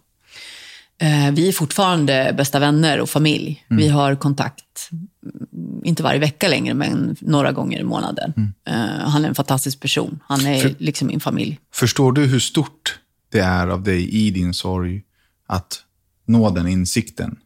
Eh, 1.05 1.31
vi 1.31 1.47
är 1.47 1.51
fortfarande 1.51 2.33
bästa 2.37 2.59
vänner 2.59 2.99
och 2.99 3.09
familj. 3.09 3.65
Vi 3.67 3.87
har 3.87 4.15
kontakt, 4.15 4.89
mm, 4.91 5.81
inte 5.83 6.03
varje 6.03 6.19
vecka 6.19 6.47
längre, 6.47 6.73
men 6.73 7.15
några 7.19 7.51
gånger 7.51 7.79
i 7.79 7.83
månaden. 7.83 8.53
Eh, 8.67 8.73
han 9.09 9.25
är 9.25 9.29
en 9.29 9.35
fantastisk 9.35 9.79
person. 9.79 10.19
Han 10.27 10.45
är 10.45 10.61
För- 10.61 10.75
liksom 10.77 11.07
min 11.07 11.19
familj. 11.19 11.59
Förstår 11.73 12.11
du 12.11 12.25
hur 12.25 12.39
stort 12.39 12.99
det 13.31 13.39
är 13.39 13.67
av 13.67 13.83
dig 13.83 14.09
i 14.09 14.31
din 14.31 14.53
sorg 14.53 15.03
att 15.47 15.83
nå 16.25 16.49
den 16.49 16.67
insikten 16.67 17.37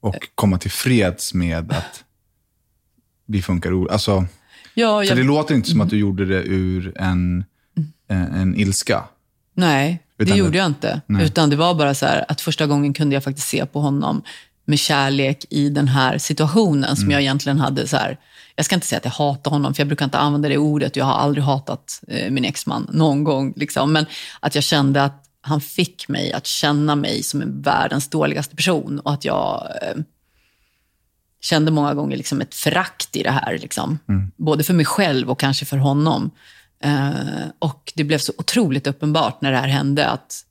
och 0.00 0.28
komma 0.34 0.58
till 0.58 0.70
freds 0.70 1.34
med 1.34 1.72
att 1.72 2.04
vi 3.26 3.42
funkar 3.42 3.72
olika? 3.72 3.92
Alltså, 3.92 4.26
Ja, 4.74 4.98
för 5.00 5.04
jag, 5.08 5.16
det 5.16 5.22
låter 5.22 5.54
inte 5.54 5.68
som 5.70 5.80
att 5.80 5.90
du 5.90 5.98
gjorde 5.98 6.24
det 6.24 6.42
ur 6.42 6.92
en, 6.98 7.44
en, 8.08 8.34
en 8.34 8.56
ilska. 8.56 9.04
Nej, 9.54 10.02
det 10.16 10.24
Utan 10.24 10.36
det- 10.36 10.44
gjorde 10.44 10.58
jag 10.58 10.66
inte. 10.66 11.00
Nej. 11.06 11.24
Utan 11.26 11.50
det 11.50 11.56
var 11.56 11.74
bara 11.74 11.94
så 11.94 12.06
här 12.06 12.24
att 12.28 12.40
första 12.40 12.66
gången 12.66 12.92
kunde 12.94 13.14
jag 13.16 13.24
faktiskt 13.24 13.48
se 13.48 13.66
på 13.66 13.80
honom 13.80 14.22
med 14.64 14.78
kärlek 14.78 15.44
i 15.50 15.68
den 15.68 15.88
här 15.88 16.18
situationen 16.18 16.96
som 16.96 17.10
jag 17.10 17.20
egentligen 17.20 17.58
hade 17.58 17.86
så 17.88 17.96
här, 17.96 18.18
jag 18.56 18.64
ska 18.64 18.74
inte 18.74 18.86
säga 18.86 18.96
att 18.98 19.04
jag 19.04 19.12
hatar 19.12 19.50
honom, 19.50 19.74
för 19.74 19.80
jag 19.80 19.88
brukar 19.88 20.04
inte 20.04 20.18
använda 20.18 20.48
det 20.48 20.58
ordet. 20.58 20.96
Jag 20.96 21.04
har 21.04 21.12
aldrig 21.14 21.44
hatat 21.44 22.00
eh, 22.08 22.30
min 22.30 22.44
exman 22.44 22.88
någon 22.92 23.24
gång. 23.24 23.52
Liksom. 23.56 23.92
Men 23.92 24.06
att 24.40 24.54
jag 24.54 24.64
kände 24.64 25.02
att 25.04 25.24
han 25.40 25.60
fick 25.60 26.08
mig 26.08 26.32
att 26.32 26.46
känna 26.46 26.96
mig 26.96 27.22
som 27.22 27.42
en 27.42 27.62
världens 27.62 28.08
dåligaste 28.08 28.56
person 28.56 29.00
och 29.00 29.12
att 29.12 29.24
jag 29.24 29.70
eh, 29.82 29.96
kände 31.40 31.70
många 31.70 31.94
gånger 31.94 32.16
liksom 32.16 32.40
ett 32.40 32.54
förakt 32.54 33.16
i 33.16 33.22
det 33.22 33.30
här. 33.30 33.58
Liksom. 33.58 33.98
Både 34.36 34.64
för 34.64 34.74
mig 34.74 34.84
själv 34.84 35.30
och 35.30 35.40
kanske 35.40 35.64
för 35.64 35.76
honom. 35.76 36.30
Eh, 36.80 37.48
och 37.58 37.92
det 37.94 38.04
blev 38.04 38.18
så 38.18 38.32
otroligt 38.38 38.86
uppenbart 38.86 39.40
när 39.40 39.52
det 39.52 39.58
här 39.58 39.68
hände 39.68 40.08
att, 40.08 40.44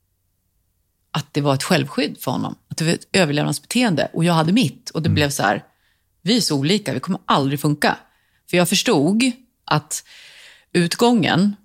att 1.12 1.34
det 1.34 1.42
var 1.42 1.54
ett 1.54 1.64
självskydd 1.64 2.18
för 2.20 2.32
honom. 2.32 2.56
Att 2.68 2.78
det 2.78 2.86
var 2.86 2.92
ett 2.92 3.08
överlevnadsbeteende 3.14 4.08
och 4.14 4.24
jag 4.24 4.34
hade 4.34 4.52
mitt. 4.52 4.90
Och 4.90 5.02
det 5.02 5.10
blev 5.10 5.30
så 5.30 5.44
här, 5.44 5.64
vi 6.22 6.38
är 6.38 6.42
så 6.42 6.58
olika, 6.58 6.94
vi 6.94 7.00
kommer 7.00 7.20
aldrig 7.26 7.60
funka. 7.60 7.98
För 8.50 8.58
jag 8.58 8.70
förstod 8.70 9.24
att 9.66 10.04
utgången, 10.74 11.56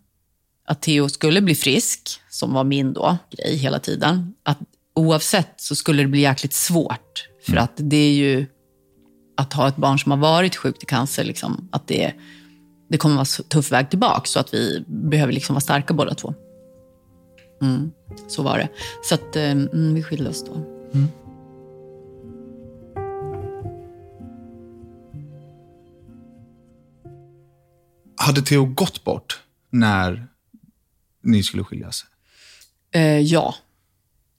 att 0.64 0.82
Theo 0.82 1.08
skulle 1.08 1.40
bli 1.40 1.54
frisk, 1.54 2.20
som 2.30 2.52
var 2.52 2.64
min 2.64 2.92
då, 2.92 3.18
grej 3.30 3.56
hela 3.56 3.78
tiden, 3.78 4.34
att 4.42 4.58
oavsett 4.94 5.52
så 5.56 5.74
skulle 5.74 6.02
det 6.02 6.08
bli 6.08 6.20
jäkligt 6.20 6.54
svårt. 6.54 7.28
För 7.46 7.56
att 7.56 7.72
det 7.76 7.96
är 7.96 8.12
ju 8.12 8.46
att 9.36 9.52
ha 9.52 9.68
ett 9.68 9.76
barn 9.76 9.98
som 9.98 10.12
har 10.12 10.18
varit 10.18 10.56
sjukt 10.56 10.82
i 10.82 10.86
cancer, 10.86 11.24
liksom, 11.24 11.68
att 11.72 11.88
det, 11.88 12.14
det 12.88 12.98
kommer 12.98 13.14
vara 13.14 13.24
så 13.24 13.42
tuff 13.42 13.72
väg 13.72 13.90
tillbaka. 13.90 14.24
Så 14.24 14.40
att 14.40 14.54
vi 14.54 14.84
behöver 14.86 15.32
liksom 15.32 15.54
vara 15.54 15.60
starka 15.60 15.94
båda 15.94 16.14
två. 16.14 16.34
Mm, 17.62 17.90
så 18.28 18.42
var 18.42 18.58
det. 18.58 18.68
Så 19.04 19.14
att 19.14 19.36
eh, 19.36 19.50
mm, 19.50 19.94
vi 19.94 20.02
skilde 20.02 20.30
oss 20.30 20.44
då. 20.44 20.60
Hade 28.16 28.42
Theo 28.42 28.64
gått 28.64 29.04
bort 29.04 29.40
när 29.70 30.31
ni 31.22 31.42
skulle 31.42 31.64
skiljas? 31.64 32.04
Eh, 32.94 33.20
ja, 33.20 33.54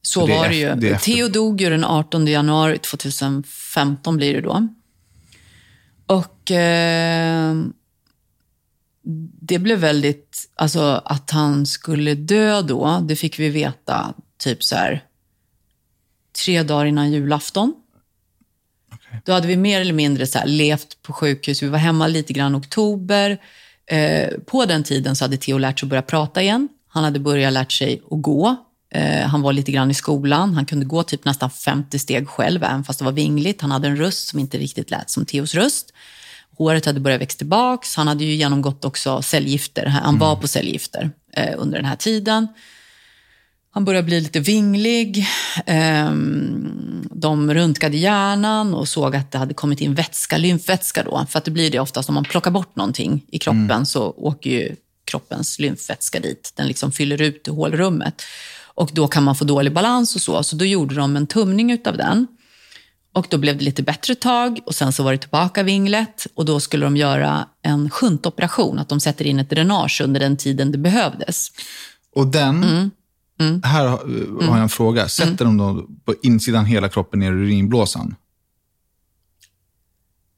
så, 0.02 0.28
det 0.28 0.34
var 0.34 0.50
det 0.50 0.56
ju. 0.56 0.76
det 0.76 1.00
Theo 1.00 1.28
dog 1.28 1.62
ju 1.62 1.70
den 1.70 1.84
18 1.84 2.28
januari 2.28 2.78
2015 2.78 4.18
blir 4.18 4.34
det 4.34 4.42
då. 4.42 4.68
Och 6.06 6.52
eh, 6.52 7.56
det 9.42 9.60
blev 9.60 9.80
väldigt, 9.80 10.50
alltså 10.56 11.02
att 11.06 11.32
han 11.32 11.66
skulle 11.66 12.16
dö 12.16 12.62
då, 12.62 13.00
det 13.04 13.16
fick 13.16 13.40
vi 13.40 13.50
veta 13.50 14.14
typ 14.38 14.64
så 14.64 14.76
här 14.76 15.04
tre 16.44 16.64
dagar 16.64 16.86
innan 16.86 17.12
julafton. 17.12 17.74
Då 19.26 19.32
hade 19.32 19.48
vi 19.48 19.58
mer 19.58 19.82
eller 19.82 19.94
mindre 19.94 20.28
så 20.28 20.40
här 20.40 20.48
levt 20.48 21.02
på 21.02 21.14
sjukhus. 21.14 21.64
Vi 21.64 21.68
var 21.68 21.78
hemma 21.78 22.08
lite 22.08 22.34
grann 22.34 22.56
i 22.56 22.58
oktober. 22.58 23.42
Eh, 23.88 24.30
på 24.46 24.66
den 24.66 24.84
tiden 24.84 25.16
så 25.16 25.24
hade 25.24 25.38
Theo 25.38 25.58
lärt 25.58 25.80
sig 25.80 25.86
att 25.86 25.90
börja 25.90 26.02
prata 26.02 26.42
igen. 26.42 26.70
Han 26.88 27.04
hade 27.04 27.20
börjat 27.20 27.54
lärt 27.54 27.72
sig 27.72 28.02
att 28.12 28.22
gå. 28.22 28.56
Eh, 28.94 29.28
han 29.28 29.42
var 29.42 29.54
lite 29.54 29.72
grann 29.72 29.92
i 29.92 29.94
skolan. 29.94 30.54
Han 30.54 30.66
kunde 30.66 30.86
gå 30.86 31.04
typ 31.04 31.26
nästan 31.26 31.50
50 31.50 32.00
steg 32.00 32.28
själv, 32.28 32.64
även 32.64 32.84
fast 32.84 33.00
det 33.00 33.06
var 33.06 33.12
vingligt. 33.12 33.62
Han 33.62 33.72
hade 33.72 33.88
en 33.88 33.98
röst 33.98 34.28
som 34.28 34.40
inte 34.40 34.58
riktigt 34.58 34.92
lät 34.92 35.10
som 35.10 35.26
Theos 35.26 35.56
röst. 35.56 35.94
Håret 36.58 36.86
hade 36.86 37.00
börjat 37.00 37.22
växa 37.22 37.38
tillbaks. 37.38 37.96
Han 37.96 38.08
hade 38.08 38.24
ju 38.24 38.34
genomgått 38.34 38.86
också 38.86 39.22
cellgifter. 39.22 39.86
Han 39.86 40.20
var 40.20 40.36
på 40.36 40.48
cellgifter 40.48 41.12
eh, 41.34 41.54
under 41.58 41.78
den 41.78 41.86
här 41.86 41.96
tiden. 41.96 42.48
Han 43.76 43.86
började 43.86 44.06
bli 44.06 44.22
lite 44.22 44.40
vinglig. 44.40 45.28
Ehm, 45.66 47.08
De 47.12 47.54
röntgade 47.54 47.98
hjärnan 47.98 48.74
och 48.74 48.88
såg 48.88 49.16
att 49.16 49.32
det 49.32 49.38
hade 49.38 49.54
kommit 49.54 49.82
in 49.82 49.94
vätska, 49.94 50.38
lymfvätska 50.38 51.04
då. 51.04 51.26
För 51.30 51.38
att 51.38 51.46
det 51.46 51.52
blir 51.52 51.72
det 51.72 51.80
oftast 51.80 52.10
om 52.10 52.16
man 52.16 52.24
plockar 52.24 52.52
bort 52.52 52.76
någonting 52.76 53.26
i 53.32 53.40
kroppen 53.40 53.86
så 53.86 54.04
åker 54.18 54.50
ju 54.50 54.76
kroppens 55.06 55.60
lymfvätska 55.60 56.20
dit. 56.20 56.54
Den 56.56 56.68
liksom 56.68 56.92
fyller 56.92 57.22
ut 57.22 57.48
hålrummet. 57.48 58.22
Och 58.76 58.90
då 58.94 59.08
kan 59.08 59.24
man 59.24 59.36
få 59.36 59.46
dålig 59.46 59.74
balans 59.74 60.16
och 60.16 60.22
så. 60.22 60.44
Så 60.44 60.56
då 60.56 60.66
gjorde 60.66 60.96
de 60.96 61.16
en 61.16 61.28
tumning 61.28 61.72
utav 61.72 61.98
den. 61.98 62.28
Och 63.14 63.28
då 63.30 63.38
blev 63.38 63.58
det 63.58 63.64
lite 63.64 63.84
bättre 63.84 64.16
tag 64.16 64.60
och 64.66 64.76
sen 64.76 64.94
så 64.94 65.04
var 65.04 65.12
det 65.12 65.18
tillbaka 65.18 65.64
vinglet 65.64 66.28
och 66.36 66.46
då 66.46 66.60
skulle 66.60 66.86
de 66.86 66.98
göra 66.98 67.48
en 67.62 67.90
shuntoperation, 67.90 68.80
att 68.80 68.90
de 68.90 69.00
sätter 69.00 69.26
in 69.28 69.40
ett 69.40 69.50
dränage 69.50 70.02
under 70.04 70.20
den 70.20 70.38
tiden 70.38 70.72
det 70.72 70.78
behövdes. 70.78 71.52
Och 72.16 72.28
den, 72.28 72.64
Mm. 72.64 72.92
Här 73.64 73.86
har 73.88 73.98
har 74.48 74.56
jag 74.56 74.64
en 74.64 74.70
fråga. 74.70 75.08
Sätter 75.08 75.46
de 75.46 75.58
då 75.58 75.86
på 76.06 76.14
insidan 76.24 76.66
hela 76.66 76.90
kroppen 76.90 77.20
ner 77.20 77.32
i 77.32 77.36
urinblåsan? 77.36 78.16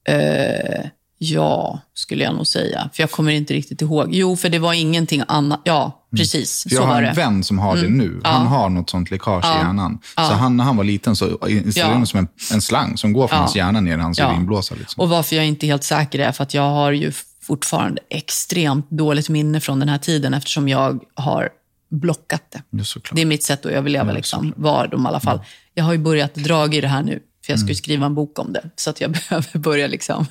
Eh, 0.08 0.86
ja, 1.18 1.80
skulle 1.94 2.24
jag 2.24 2.34
nog 2.34 2.46
säga. 2.46 2.90
För 2.92 3.02
jag 3.02 3.10
kommer 3.10 3.32
inte 3.32 3.54
riktigt 3.54 3.82
ihåg. 3.82 4.08
Jo, 4.10 4.36
för 4.36 4.48
det 4.48 4.58
var 4.58 4.72
ingenting 4.72 5.22
annat. 5.28 5.60
Ja, 5.64 6.06
precis. 6.16 6.62
För 6.62 6.74
jag 6.74 6.82
har 6.86 7.02
en 7.02 7.14
vän 7.14 7.44
som 7.44 7.58
har 7.58 7.76
det 7.76 7.88
nu. 7.88 8.20
Han 8.24 8.42
Ja. 8.42 8.48
har 8.48 8.68
något 8.68 8.90
sånt 8.90 9.10
läckage 9.10 9.44
i 9.44 9.48
Ja. 9.48 9.56
hjärnan. 9.58 9.98
Ja. 10.16 10.28
Så 10.28 10.34
han, 10.34 10.56
när 10.56 10.64
han 10.64 10.76
var 10.76 10.84
liten 10.84 11.16
så 11.16 11.48
installerade 11.48 11.98
Ja. 12.00 12.06
som 12.06 12.18
en, 12.20 12.28
en 12.52 12.60
slang 12.62 12.96
som 12.98 13.12
går 13.12 13.28
från 13.28 13.38
hans 13.38 13.56
hjärna 13.56 13.80
ner 13.80 13.98
i 13.98 14.00
hans 14.00 14.18
Ja. 14.18 14.30
urinblåsa. 14.30 14.74
Liksom. 14.74 15.02
Och 15.02 15.08
varför 15.08 15.36
jag 15.36 15.46
inte 15.46 15.66
är 15.66 15.68
helt 15.68 15.84
säker 15.84 16.18
är 16.18 16.32
för 16.32 16.42
att 16.42 16.54
jag 16.54 16.62
har 16.70 16.92
ju 16.92 17.12
fortfarande 17.42 18.00
extremt 18.10 18.90
dåligt 18.90 19.28
minne 19.28 19.60
från 19.60 19.80
den 19.80 19.88
här 19.88 19.98
tiden 19.98 20.34
eftersom 20.34 20.68
jag 20.68 21.00
har 21.14 21.48
blockat 21.88 22.42
det. 22.50 22.62
Ja. 22.70 22.84
Det 23.12 23.20
är 23.20 23.26
mitt 23.26 23.42
sätt 23.42 23.66
att 23.66 23.72
överleva, 23.72 24.12
liksom, 24.12 24.54
var 24.56 24.86
de 24.86 25.04
i 25.04 25.08
alla 25.08 25.20
fall. 25.20 25.40
Jag 25.74 25.84
har 25.84 25.92
ju 25.92 25.98
börjat 25.98 26.34
dra 26.34 26.74
i 26.74 26.80
det 26.80 26.88
här 26.88 27.02
nu, 27.02 27.22
för 27.46 27.52
jag 27.52 27.60
ska 27.60 27.68
ju 27.68 27.74
skriva 27.74 28.06
en 28.06 28.14
bok 28.14 28.38
om 28.38 28.52
det. 28.52 28.70
Så 28.76 28.90
att 28.90 29.00
jag 29.00 29.10
behöver 29.28 29.58
börja 29.58 29.86
liksom 29.86 30.26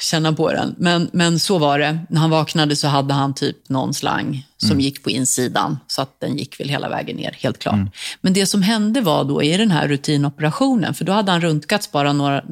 känna 0.00 0.32
på 0.32 0.52
den. 0.52 0.74
Men, 0.78 1.10
men 1.12 1.38
så 1.38 1.58
var 1.58 1.78
det. 1.78 1.98
När 2.08 2.20
han 2.20 2.30
vaknade 2.30 2.76
så 2.76 2.88
hade 2.88 3.14
han 3.14 3.34
typ 3.34 3.68
någon 3.68 3.94
slang 3.94 4.46
som 4.56 4.80
gick 4.80 5.02
på 5.02 5.10
insidan. 5.10 5.78
Så 5.86 6.02
att 6.02 6.20
den 6.20 6.36
gick 6.36 6.60
väl 6.60 6.68
hela 6.68 6.88
vägen 6.88 7.16
ner, 7.16 7.36
helt 7.40 7.58
klart. 7.58 7.78
Men 8.20 8.32
det 8.32 8.46
som 8.46 8.62
hände 8.62 9.00
var 9.00 9.24
då 9.24 9.42
i 9.42 9.56
den 9.56 9.70
här 9.70 9.88
rutinoperationen, 9.88 10.94
för 10.94 11.04
då 11.04 11.12
hade 11.12 11.32
han 11.32 11.40
röntgats 11.40 11.92
bara 11.92 12.12
några 12.12 12.44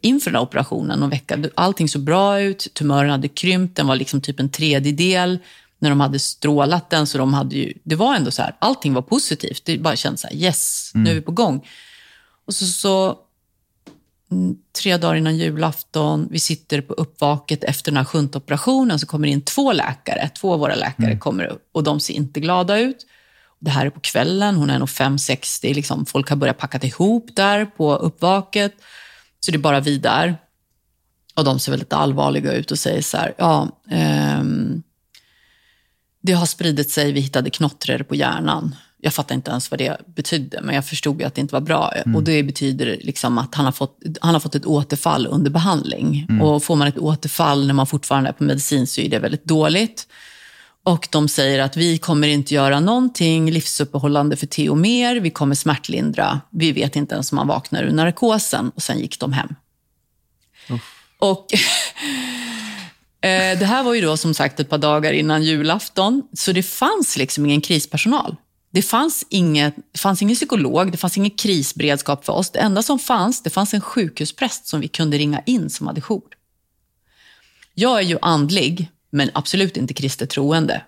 inför 0.00 0.30
den 0.30 0.36
här 0.36 0.42
operationen 0.42 0.98
någon 0.98 1.10
vecka. 1.10 1.38
Allting 1.54 1.88
såg 1.88 2.02
bra 2.02 2.40
ut, 2.40 2.74
tumören 2.74 3.10
hade 3.10 3.28
krympt, 3.28 3.76
den 3.76 3.86
var 3.86 3.96
liksom 3.96 4.20
typ 4.20 4.40
en 4.40 4.50
tredjedel 4.50 5.38
när 5.78 5.90
de 5.90 6.00
hade 6.00 6.18
strålat 6.18 6.90
den. 6.90 7.06
Så 7.06 7.18
de 7.18 7.34
hade 7.34 7.56
ju, 7.56 7.72
det 7.84 7.94
var 7.94 8.14
ändå 8.14 8.30
så 8.30 8.42
här, 8.42 8.56
allting 8.58 8.94
var 8.94 9.02
positivt. 9.02 9.64
Det 9.64 9.78
bara 9.78 9.96
kändes 9.96 10.20
så 10.20 10.26
här, 10.26 10.34
yes, 10.34 10.90
nu 10.94 11.10
är 11.10 11.14
vi 11.14 11.20
på 11.20 11.32
gång. 11.32 11.66
Och 12.46 12.54
så, 12.54 12.66
så 12.66 13.18
mm, 14.30 14.56
tre 14.82 14.96
dagar 14.96 15.14
innan 15.14 15.36
julafton, 15.36 16.28
vi 16.30 16.38
sitter 16.38 16.80
på 16.80 16.94
uppvaket 16.94 17.64
efter 17.64 17.90
den 17.90 17.96
här 17.96 18.04
shuntoperationen, 18.04 18.98
så 18.98 19.06
kommer 19.06 19.28
in 19.28 19.42
två 19.42 19.72
läkare. 19.72 20.30
Två 20.40 20.52
av 20.52 20.60
våra 20.60 20.74
läkare 20.74 21.18
kommer 21.18 21.44
upp 21.44 21.68
och 21.72 21.82
de 21.82 22.00
ser 22.00 22.14
inte 22.14 22.40
glada 22.40 22.78
ut. 22.78 23.06
Det 23.58 23.70
här 23.70 23.86
är 23.86 23.90
på 23.90 24.00
kvällen, 24.00 24.56
hon 24.56 24.70
är 24.70 24.78
nog 24.78 24.88
5-60, 24.88 25.74
liksom, 25.74 26.06
folk 26.06 26.28
har 26.28 26.36
börjat 26.36 26.58
packa 26.58 26.86
ihop 26.86 27.26
där 27.36 27.64
på 27.64 27.96
uppvaket. 27.96 28.74
Så 29.40 29.50
det 29.50 29.56
är 29.56 29.58
bara 29.58 29.80
vi 29.80 29.98
där. 29.98 30.36
Och 31.34 31.44
de 31.44 31.58
ser 31.58 31.72
väldigt 31.72 31.92
allvarliga 31.92 32.52
ut 32.52 32.70
och 32.70 32.78
säger 32.78 33.02
så 33.02 33.16
här, 33.16 33.34
ja, 33.38 33.68
ehm, 33.90 34.82
det 36.26 36.32
har 36.32 36.46
spridit 36.46 36.90
sig, 36.90 37.12
vi 37.12 37.20
hittade 37.20 37.50
knottror 37.50 37.98
på 37.98 38.14
hjärnan. 38.14 38.74
Jag 39.00 39.14
fattar 39.14 39.34
inte 39.34 39.50
ens 39.50 39.70
vad 39.70 39.80
det 39.80 40.00
betydde, 40.06 40.60
men 40.62 40.74
jag 40.74 40.86
förstod 40.86 41.20
ju 41.20 41.26
att 41.26 41.34
det 41.34 41.40
inte 41.40 41.54
var 41.54 41.60
bra. 41.60 41.92
Och 42.14 42.22
det 42.22 42.42
betyder 42.42 42.98
liksom 43.00 43.38
att 43.38 43.54
han 43.54 43.64
har, 43.64 43.72
fått, 43.72 43.98
han 44.20 44.34
har 44.34 44.40
fått 44.40 44.54
ett 44.54 44.66
återfall 44.66 45.26
under 45.26 45.50
behandling. 45.50 46.26
Och 46.42 46.64
får 46.64 46.76
man 46.76 46.88
ett 46.88 46.98
återfall 46.98 47.66
när 47.66 47.74
man 47.74 47.86
fortfarande 47.86 48.28
är 48.28 48.32
på 48.32 48.44
medicin 48.44 48.86
så 48.86 49.00
är 49.00 49.08
det 49.08 49.18
väldigt 49.18 49.44
dåligt. 49.44 50.06
Och 50.84 51.08
de 51.10 51.28
säger 51.28 51.58
att 51.58 51.76
vi 51.76 51.98
kommer 51.98 52.28
inte 52.28 52.54
göra 52.54 52.80
någonting 52.80 53.50
livsuppehållande 53.50 54.36
för 54.36 54.46
Theo 54.46 54.74
mer. 54.74 55.16
Vi 55.16 55.30
kommer 55.30 55.54
smärtlindra. 55.54 56.40
Vi 56.50 56.72
vet 56.72 56.96
inte 56.96 57.14
ens 57.14 57.32
om 57.32 57.38
han 57.38 57.48
vaknar 57.48 57.82
ur 57.82 57.92
narkosen. 57.92 58.70
Och 58.74 58.82
sen 58.82 58.98
gick 58.98 59.20
de 59.20 59.32
hem. 59.32 59.54
Och 61.18 61.54
eh, 61.54 61.60
det 63.58 63.66
här 63.66 63.82
var 63.82 63.94
ju 63.94 64.00
då 64.00 64.16
som 64.16 64.34
sagt 64.34 64.60
ett 64.60 64.68
par 64.68 64.78
dagar 64.78 65.12
innan 65.12 65.42
julafton. 65.42 66.22
Så 66.32 66.52
det 66.52 66.62
fanns 66.62 67.16
liksom 67.16 67.46
ingen 67.46 67.60
krispersonal. 67.60 68.36
Det 68.70 68.82
fanns, 68.82 69.26
inget, 69.28 69.74
det 69.92 69.98
fanns 69.98 70.22
ingen 70.22 70.36
psykolog, 70.36 70.92
det 70.92 70.98
fanns 70.98 71.16
ingen 71.16 71.30
krisberedskap 71.30 72.24
för 72.24 72.32
oss. 72.32 72.50
Det 72.50 72.58
enda 72.58 72.82
som 72.82 72.98
fanns, 72.98 73.42
det 73.42 73.50
fanns 73.50 73.74
en 73.74 73.80
sjukhuspräst 73.80 74.66
som 74.66 74.80
vi 74.80 74.88
kunde 74.88 75.18
ringa 75.18 75.42
in 75.46 75.70
som 75.70 75.86
hade 75.86 76.00
jour. 76.00 76.22
Jag 77.74 77.98
är 77.98 78.02
ju 78.02 78.18
andlig, 78.22 78.88
men 79.10 79.30
absolut 79.34 79.76
inte 79.76 79.94
kristet 79.94 80.30
troende. 80.30 80.82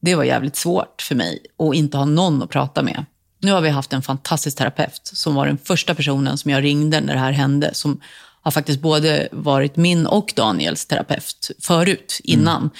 Det 0.00 0.14
var 0.14 0.24
jävligt 0.24 0.56
svårt 0.56 1.02
för 1.02 1.14
mig 1.14 1.38
att 1.58 1.74
inte 1.74 1.96
ha 1.96 2.04
någon 2.04 2.42
att 2.42 2.50
prata 2.50 2.82
med. 2.82 3.04
Nu 3.38 3.52
har 3.52 3.60
vi 3.60 3.68
haft 3.68 3.92
en 3.92 4.02
fantastisk 4.02 4.56
terapeut 4.56 5.00
som 5.02 5.34
var 5.34 5.46
den 5.46 5.58
första 5.58 5.94
personen 5.94 6.38
som 6.38 6.50
jag 6.50 6.64
ringde 6.64 7.00
när 7.00 7.14
det 7.14 7.20
här 7.20 7.32
hände. 7.32 7.74
Som 7.74 8.00
har 8.42 8.50
faktiskt 8.50 8.80
både 8.80 9.28
varit 9.32 9.76
min 9.76 10.06
och 10.06 10.32
Daniels 10.36 10.86
terapeut 10.86 11.50
förut, 11.58 12.20
innan. 12.24 12.70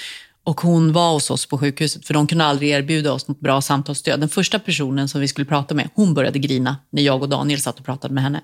Och 0.44 0.60
hon 0.60 0.92
var 0.92 1.12
hos 1.12 1.30
oss 1.30 1.46
på 1.46 1.58
sjukhuset, 1.58 2.06
för 2.06 2.14
de 2.14 2.26
kunde 2.26 2.44
aldrig 2.44 2.70
erbjuda 2.70 3.12
oss 3.12 3.28
något 3.28 3.40
bra 3.40 3.60
samtalsstöd. 3.60 4.20
Den 4.20 4.28
första 4.28 4.58
personen 4.58 5.08
som 5.08 5.20
vi 5.20 5.28
skulle 5.28 5.44
prata 5.44 5.74
med, 5.74 5.88
hon 5.94 6.14
började 6.14 6.38
grina 6.38 6.76
när 6.90 7.02
jag 7.02 7.22
och 7.22 7.28
Daniel 7.28 7.60
satt 7.60 7.78
och 7.78 7.84
pratade 7.84 8.14
med 8.14 8.22
henne. 8.22 8.40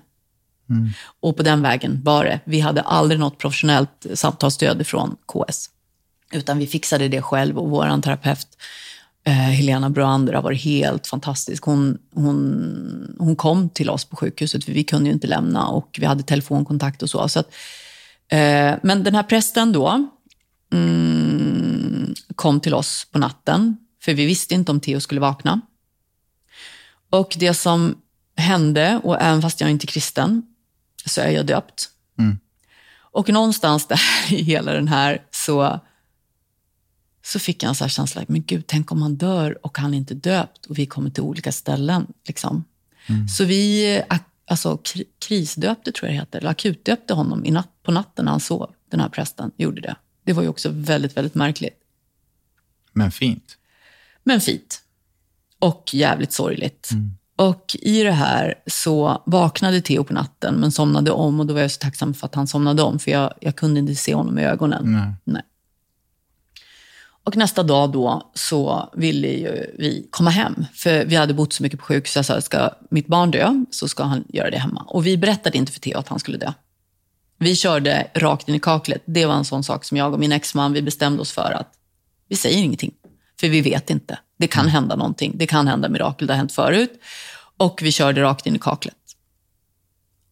Och 1.19 1.37
på 1.37 1.43
den 1.43 1.61
vägen 1.61 2.01
var 2.03 2.25
det. 2.25 2.39
Vi 2.45 2.59
hade 2.59 2.81
aldrig 2.81 3.19
något 3.19 3.37
professionellt 3.37 4.05
samtalsstöd 4.13 4.87
från 4.87 5.15
KS. 5.25 5.69
Utan 6.31 6.59
vi 6.59 6.67
fixade 6.67 7.07
det 7.07 7.21
själv 7.21 7.59
och 7.59 7.69
vår 7.69 8.01
terapeut 8.01 8.47
eh, 9.27 9.33
Helena 9.33 9.89
Broander 9.89 10.33
har 10.33 10.41
varit 10.41 10.61
helt 10.61 11.07
fantastisk. 11.07 11.63
Hon, 11.63 11.97
hon, 12.13 13.15
hon 13.19 13.35
kom 13.35 13.69
till 13.69 13.89
oss 13.89 14.05
på 14.05 14.15
sjukhuset 14.15 14.65
för 14.65 14.71
vi 14.71 14.83
kunde 14.83 15.09
ju 15.09 15.13
inte 15.13 15.27
lämna 15.27 15.67
och 15.67 15.97
vi 15.99 16.05
hade 16.05 16.23
telefonkontakt 16.23 17.03
och 17.03 17.09
så. 17.09 17.29
så 17.29 17.39
att, 17.39 17.53
eh, 18.31 18.75
men 18.83 19.03
den 19.03 19.15
här 19.15 19.23
prästen 19.23 19.71
då 19.71 20.09
mm, 20.73 22.15
kom 22.35 22.59
till 22.59 22.73
oss 22.73 23.07
på 23.11 23.19
natten 23.19 23.77
för 24.03 24.13
vi 24.13 24.25
visste 24.25 24.53
inte 24.53 24.71
om 24.71 24.79
Theo 24.79 24.99
skulle 24.99 25.21
vakna. 25.21 25.61
Och 27.09 27.35
det 27.39 27.53
som 27.53 27.95
hände, 28.37 29.01
och 29.03 29.21
även 29.21 29.41
fast 29.41 29.61
jag 29.61 29.69
inte 29.69 29.85
är 29.85 29.87
kristen, 29.87 30.43
så 31.05 31.21
är 31.21 31.29
jag 31.29 31.45
döpt. 31.45 31.89
Och 33.17 33.29
någonstans 33.29 33.85
där 33.87 33.99
i 34.29 34.43
hela 34.43 34.73
den 34.73 34.87
här 34.87 35.21
så, 35.31 35.79
så 37.27 37.39
fick 37.39 37.63
jag 37.63 37.69
en 37.69 37.75
här 37.79 37.87
känsla, 37.87 38.25
men 38.27 38.43
gud, 38.43 38.63
tänk 38.67 38.91
om 38.91 39.01
han 39.01 39.15
dör 39.15 39.65
och 39.65 39.77
han 39.77 39.93
är 39.93 39.97
inte 39.97 40.13
döpt 40.13 40.65
och 40.65 40.79
vi 40.79 40.85
kommer 40.85 41.09
till 41.09 41.23
olika 41.23 41.51
ställen. 41.51 42.07
Liksom. 42.27 42.63
Så 43.37 43.43
vi 43.45 44.01
alltså, 44.45 44.77
kri- 44.77 45.07
krisdöpte, 45.19 45.91
tror 45.91 46.09
jag 46.09 46.15
det 46.15 46.19
heter, 46.19 46.39
eller 46.39 46.49
akutdöpte 46.49 47.13
honom 47.13 47.45
i 47.45 47.51
natt, 47.51 47.69
på 47.83 47.91
natten 47.91 48.25
när 48.25 48.31
han 48.31 48.39
sov. 48.39 48.71
Den 48.91 48.99
här 48.99 49.09
prästen 49.09 49.51
gjorde 49.57 49.81
det. 49.81 49.95
Det 50.23 50.33
var 50.33 50.43
ju 50.43 50.49
också 50.49 50.69
väldigt, 50.73 51.17
väldigt 51.17 51.35
märkligt. 51.35 51.79
Men 52.93 53.11
fint. 53.11 53.57
Men 54.23 54.41
fint. 54.41 54.81
Och 55.59 55.89
jävligt 55.93 56.33
sorgligt. 56.33 56.89
Och 57.35 57.75
i 57.79 58.03
det 58.03 58.11
här 58.11 58.55
så 58.67 59.23
vaknade 59.25 59.81
Theo 59.81 60.03
på 60.03 60.13
natten 60.13 60.55
men 60.55 60.71
somnade 60.71 61.11
om 61.11 61.39
och 61.39 61.45
då 61.45 61.53
var 61.53 61.61
jag 61.61 61.71
så 61.71 61.79
tacksam 61.79 62.13
för 62.13 62.25
att 62.25 62.35
han 62.35 62.47
somnade 62.47 62.81
om 62.81 62.99
för 62.99 63.11
jag, 63.11 63.33
jag 63.41 63.55
kunde 63.55 63.79
inte 63.79 63.95
se 63.95 64.15
honom 64.15 64.39
i 64.39 64.43
ögonen. 64.43 64.83
Nej. 65.23 65.43
Och 67.27 67.37
nästa 67.37 67.63
dag 67.63 67.91
då 67.91 68.31
så 68.33 68.89
ville 68.95 69.27
ju 69.27 69.75
vi 69.77 70.07
komma 70.11 70.29
hem. 70.29 70.65
För 70.73 71.05
vi 71.05 71.15
hade 71.15 71.33
bott 71.33 71.53
så 71.53 71.63
mycket 71.63 71.79
på 71.79 71.85
sjukhus. 71.85 72.15
Jag 72.15 72.25
sa, 72.25 72.41
ska 72.41 72.69
mitt 72.89 73.07
barn 73.07 73.31
dö 73.31 73.63
så 73.71 73.87
ska 73.87 74.03
han 74.03 74.23
göra 74.29 74.49
det 74.49 74.57
hemma. 74.57 74.85
Och 74.87 75.05
vi 75.05 75.17
berättade 75.17 75.57
inte 75.57 75.71
för 75.71 75.79
Theo 75.79 75.97
att 75.97 76.07
han 76.07 76.19
skulle 76.19 76.37
dö. 76.37 76.53
Vi 77.37 77.55
körde 77.55 78.07
rakt 78.15 78.49
in 78.49 78.55
i 78.55 78.59
kaklet. 78.59 79.03
Det 79.05 79.25
var 79.25 79.35
en 79.35 79.45
sån 79.45 79.63
sak 79.63 79.85
som 79.85 79.97
jag 79.97 80.13
och 80.13 80.19
min 80.19 80.31
exman, 80.31 80.73
vi 80.73 80.81
bestämde 80.81 81.21
oss 81.21 81.31
för 81.31 81.51
att 81.51 81.73
vi 82.27 82.35
säger 82.35 82.57
ingenting. 82.57 82.93
För 83.39 83.49
vi 83.49 83.61
vet 83.61 83.89
inte. 83.89 84.19
Det 84.37 84.47
kan 84.47 84.67
hända 84.67 84.95
någonting. 84.95 85.33
Det 85.35 85.47
kan 85.47 85.67
hända 85.67 85.89
mirakel. 85.89 86.27
Det 86.27 86.33
har 86.33 86.37
hänt 86.37 86.51
förut. 86.51 86.91
Och 87.57 87.79
vi 87.83 87.91
körde 87.91 88.21
rakt 88.21 88.45
in 88.45 88.55
i 88.55 88.59
kaklet. 88.59 88.95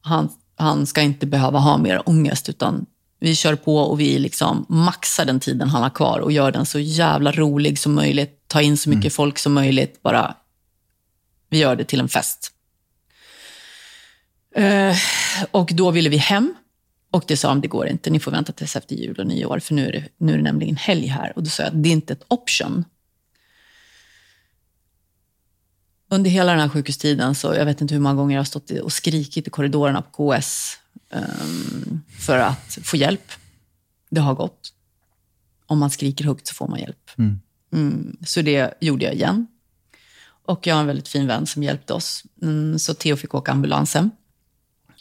Han, 0.02 0.30
han 0.56 0.86
ska 0.86 1.02
inte 1.02 1.26
behöva 1.26 1.60
ha 1.60 1.78
mer 1.78 2.10
ångest, 2.10 2.50
utan 2.50 2.86
vi 3.20 3.36
kör 3.36 3.56
på 3.56 3.78
och 3.78 4.00
vi 4.00 4.20
liksom 4.20 4.66
maxar 4.70 5.26
den 5.26 5.40
tiden 5.40 5.70
han 5.70 5.84
har 5.84 5.90
kvar 5.90 6.20
och 6.20 6.32
gör 6.32 6.52
den 6.52 6.66
så 6.66 6.80
jävla 6.80 7.32
rolig 7.32 7.80
som 7.80 7.94
möjligt. 7.94 8.44
Ta 8.48 8.62
in 8.62 8.78
så 8.78 8.90
mycket 8.90 9.14
folk 9.14 9.38
som 9.38 9.54
möjligt. 9.54 10.02
Bara, 10.02 10.36
vi 11.50 11.58
gör 11.58 11.76
det 11.76 11.84
till 11.84 12.00
en 12.00 12.10
fest. 12.10 12.52
Eh, 14.56 14.96
och 15.52 15.72
då 15.74 15.92
ville 15.92 16.10
vi 16.10 16.18
hem. 16.18 16.56
Och 17.12 17.24
det 17.28 17.38
sa 17.38 17.48
de, 17.48 17.62
det 17.62 17.68
går 17.68 17.88
inte. 17.88 18.10
Ni 18.10 18.20
får 18.20 18.32
vänta 18.32 18.52
tills 18.52 18.76
efter 18.76 18.96
jul 18.96 19.20
och 19.20 19.28
nyår, 19.28 19.60
för 19.60 19.74
nu 19.74 19.88
är 19.88 19.92
det, 19.92 20.04
nu 20.18 20.34
är 20.34 20.38
det 20.38 20.44
nämligen 20.44 20.76
helg 20.76 21.08
här. 21.08 21.34
Och 21.36 21.44
då 21.44 21.50
sa 21.50 21.64
jag, 21.64 21.76
det 21.76 21.90
är 21.90 21.94
inte 21.94 22.14
ett 22.14 22.24
option. 22.28 22.86
Under 26.10 26.30
hela 26.30 26.52
den 26.52 26.62
här 26.62 26.70
sjukhustiden, 26.70 27.36
så 27.36 27.54
jag 27.54 27.66
vet 27.66 27.82
inte 27.82 27.94
hur 27.94 28.02
många 28.02 28.16
gånger 28.16 28.36
jag 28.36 28.40
har 28.40 28.46
stått 28.46 28.72
och 28.72 28.94
skrikit 28.94 29.48
i 29.48 29.50
korridorerna 29.50 30.02
på 30.02 30.34
KS 30.34 30.78
ehm, 31.10 32.02
för 32.20 32.38
att 32.38 32.78
få 32.84 32.98
hjälp. 32.98 33.32
Det 34.10 34.22
har 34.22 34.34
gått. 34.34 34.74
Om 35.66 35.80
man 35.80 35.90
skriker 35.90 36.26
högt 36.26 36.48
så 36.48 36.54
får 36.54 36.68
man 36.68 36.80
hjälp. 36.80 37.12
Mm, 37.74 38.18
så 38.26 38.42
det 38.42 38.74
gjorde 38.82 39.06
jag 39.06 39.14
igen. 39.14 39.48
Och 40.46 40.68
jag 40.68 40.76
har 40.76 40.82
en 40.82 40.88
väldigt 40.88 41.08
fin 41.08 41.28
vän 41.28 41.48
som 41.48 41.64
hjälpte 41.64 41.94
oss. 41.94 42.24
Mm, 42.42 42.80
så 42.80 42.94
Theo 42.94 43.16
fick 43.16 43.34
åka 43.34 43.52
ambulansen. 43.52 44.12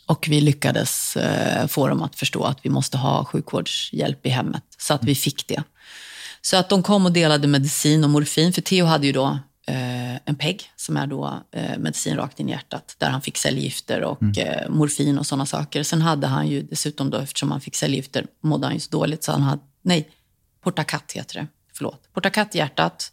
Och 0.07 0.27
vi 0.31 0.41
lyckades 0.41 1.17
eh, 1.17 1.67
få 1.67 1.89
dem 1.89 2.03
att 2.03 2.17
förstå 2.17 2.45
att 2.45 2.59
vi 2.63 2.71
måste 2.71 2.99
ha 2.99 3.25
sjukvårdshjälp 3.25 4.27
i 4.27 4.29
hemmet. 4.29 4.65
Så 4.79 4.95
att 4.95 5.05
vi 5.05 5.15
fick 5.15 5.47
det. 5.47 5.63
Så 6.41 6.57
att 6.57 6.69
de 6.69 6.83
kom 6.83 7.07
och 7.07 7.13
delade 7.13 7.49
medicin 7.49 8.05
och 8.05 8.11
morfin. 8.11 8.53
För 8.53 8.63
Theo 8.63 8.87
hade 8.87 9.07
ju 9.07 9.13
då 9.13 9.39
en 10.25 10.37
PEG, 10.37 10.71
som 10.77 10.97
är 10.97 11.07
då 11.07 11.43
eh, 11.53 11.79
medicin 11.79 12.17
rakt 12.17 12.41
in 12.41 12.49
i 12.49 12.53
hjärtat, 12.53 12.97
där 12.99 13.11
han 13.11 13.23
fick 13.23 13.37
cellgifter 13.37 14.03
och 14.03 14.39
eh, 14.39 14.71
morfin 14.71 15.19
och 15.19 15.27
sådana 15.27 15.47
saker. 15.47 15.83
Sen 15.83 16.03
hade 16.03 16.27
han 16.27 16.49
ju 16.49 16.62
dessutom, 16.62 17.11
då, 17.11 17.19
eftersom 17.19 17.51
han 17.51 17.61
fick 17.61 17.77
cellgifter, 17.77 18.27
mådde 18.41 18.67
han 18.67 18.75
ju 18.75 18.81
så 18.81 18.91
dåligt 18.91 19.25
så 19.25 19.33
han 19.33 19.43
hade, 19.43 19.62
nej, 19.83 20.09
Portacat 20.62 21.12
heter 21.12 21.35
det, 21.35 21.47
förlåt. 21.73 22.12
Portacat 22.12 22.55
i 22.55 22.59
hjärtat, 22.59 23.12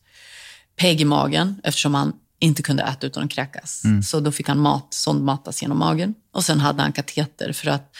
PEG 0.75 1.01
i 1.01 1.05
magen, 1.05 1.61
eftersom 1.63 1.93
han 1.95 2.13
inte 2.39 2.63
kunde 2.63 2.83
äta 2.83 3.07
utan 3.07 3.23
att 3.23 3.31
kräkas. 3.31 3.81
Så 4.03 4.19
då 4.19 4.31
fick 4.31 4.47
han 4.47 4.59
mat, 4.59 4.87
sondmatas 4.93 5.61
genom 5.61 5.79
magen. 5.79 6.13
Och 6.33 6.43
sen 6.45 6.59
hade 6.59 6.81
han 6.81 6.91
kateter 6.91 7.53
för 7.53 7.69
att 7.69 7.95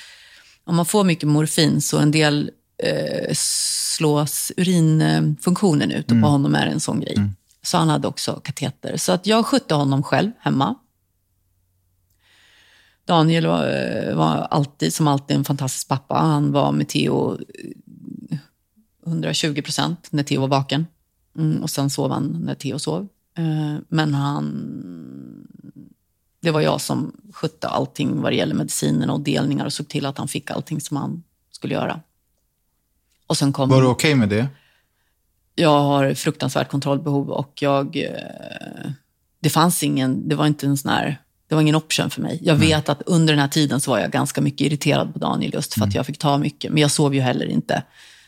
om 0.64 0.76
man 0.76 0.86
får 0.86 1.04
mycket 1.04 1.30
morfin 1.30 1.82
så 1.82 1.98
en 2.00 2.12
del 2.12 2.52
eh, 2.84 3.34
slås 3.34 4.52
urinfunktionen 4.58 5.92
ut 5.92 6.12
och 6.12 6.22
på 6.22 6.28
honom 6.28 6.56
är 6.56 6.66
det 6.66 6.72
en 6.72 6.80
sån 6.80 7.00
grej. 7.00 7.16
Så 7.62 7.78
han 7.78 7.90
hade 7.90 8.08
också 8.08 8.42
kateter. 8.44 8.98
Så 8.98 9.12
att 9.12 9.28
jag 9.28 9.46
skötte 9.46 9.76
honom 9.76 10.04
själv 10.04 10.32
hemma. 10.40 10.76
Daniel 13.06 13.48
var, 13.48 13.68
eh, 13.68 14.16
var 14.16 14.48
alltid, 14.52 14.94
som 14.94 15.08
alltid, 15.08 15.38
en 15.38 15.44
fantastisk 15.44 15.88
pappa. 15.88 16.16
Han 16.16 16.52
var 16.52 16.72
med 16.72 16.90
Theo 16.90 17.34
eh, 18.30 18.38
120 19.06 19.62
procent 19.62 20.08
när 20.12 20.24
Theo 20.24 20.42
var 20.42 20.48
vaken. 20.48 20.88
Mm, 21.38 21.64
och 21.64 21.70
sen 21.70 21.90
sov 21.90 22.12
han 22.12 22.38
när 22.46 22.56
Theo 22.56 22.80
sov. 22.80 23.08
Eh, 23.38 23.78
men 23.88 24.14
han... 24.14 24.68
Det 26.40 26.52
var 26.52 26.62
jag 26.62 26.82
som 26.82 27.16
skötte 27.34 27.68
allting 27.68 28.22
vad 28.22 28.32
det 28.32 28.36
gäller 28.36 28.56
medicinerna 28.56 29.14
och 29.14 29.22
delningar 29.22 29.66
och 29.66 29.74
såg 29.74 29.88
till 29.88 30.06
att 30.06 30.18
han 30.18 30.28
fick 30.28 30.52
allting 30.52 30.82
som 30.82 30.98
han 30.98 31.24
skulle 31.52 31.74
göra. 31.74 32.02
Och 33.28 33.38
sen 33.38 33.54
kom... 33.54 33.70
Var 33.70 33.82
du 33.82 33.88
okej 33.88 34.16
med 34.16 34.30
det? 34.30 34.48
Jag 35.56 35.80
har 35.82 36.14
fruktansvärt 36.14 36.70
kontrollbehov 36.70 37.30
och 37.30 37.52
jag... 37.62 37.98
eh, 37.98 38.92
Det 39.40 39.50
fanns 39.50 39.84
ingen... 39.84 40.30
Det 40.30 40.36
var 40.36 40.48
inte 40.48 40.66
en 40.66 40.78
sån 40.78 40.92
här... 40.92 41.22
Det 41.48 41.56
var 41.56 41.62
ingen 41.62 41.76
option 41.76 42.10
för 42.10 42.22
mig. 42.22 42.40
Jag 42.42 42.56
vet 42.56 42.90
att 42.90 43.02
under 43.06 43.34
den 43.34 43.40
här 43.40 43.48
tiden 43.48 43.82
så 43.82 43.92
var 43.92 44.00
jag 44.00 44.12
ganska 44.12 44.42
mycket 44.42 44.62
irriterad 44.68 45.14
på 45.14 45.20
Daniel 45.20 45.54
just 45.54 45.74
för 45.74 45.84
att 45.84 45.96
jag 45.96 46.06
fick 46.06 46.18
ta 46.18 46.38
mycket. 46.38 46.72
Men 46.72 46.82
jag 46.82 46.92
sov 46.92 47.16
ju 47.16 47.22
heller 47.22 47.46
inte. 47.46 47.84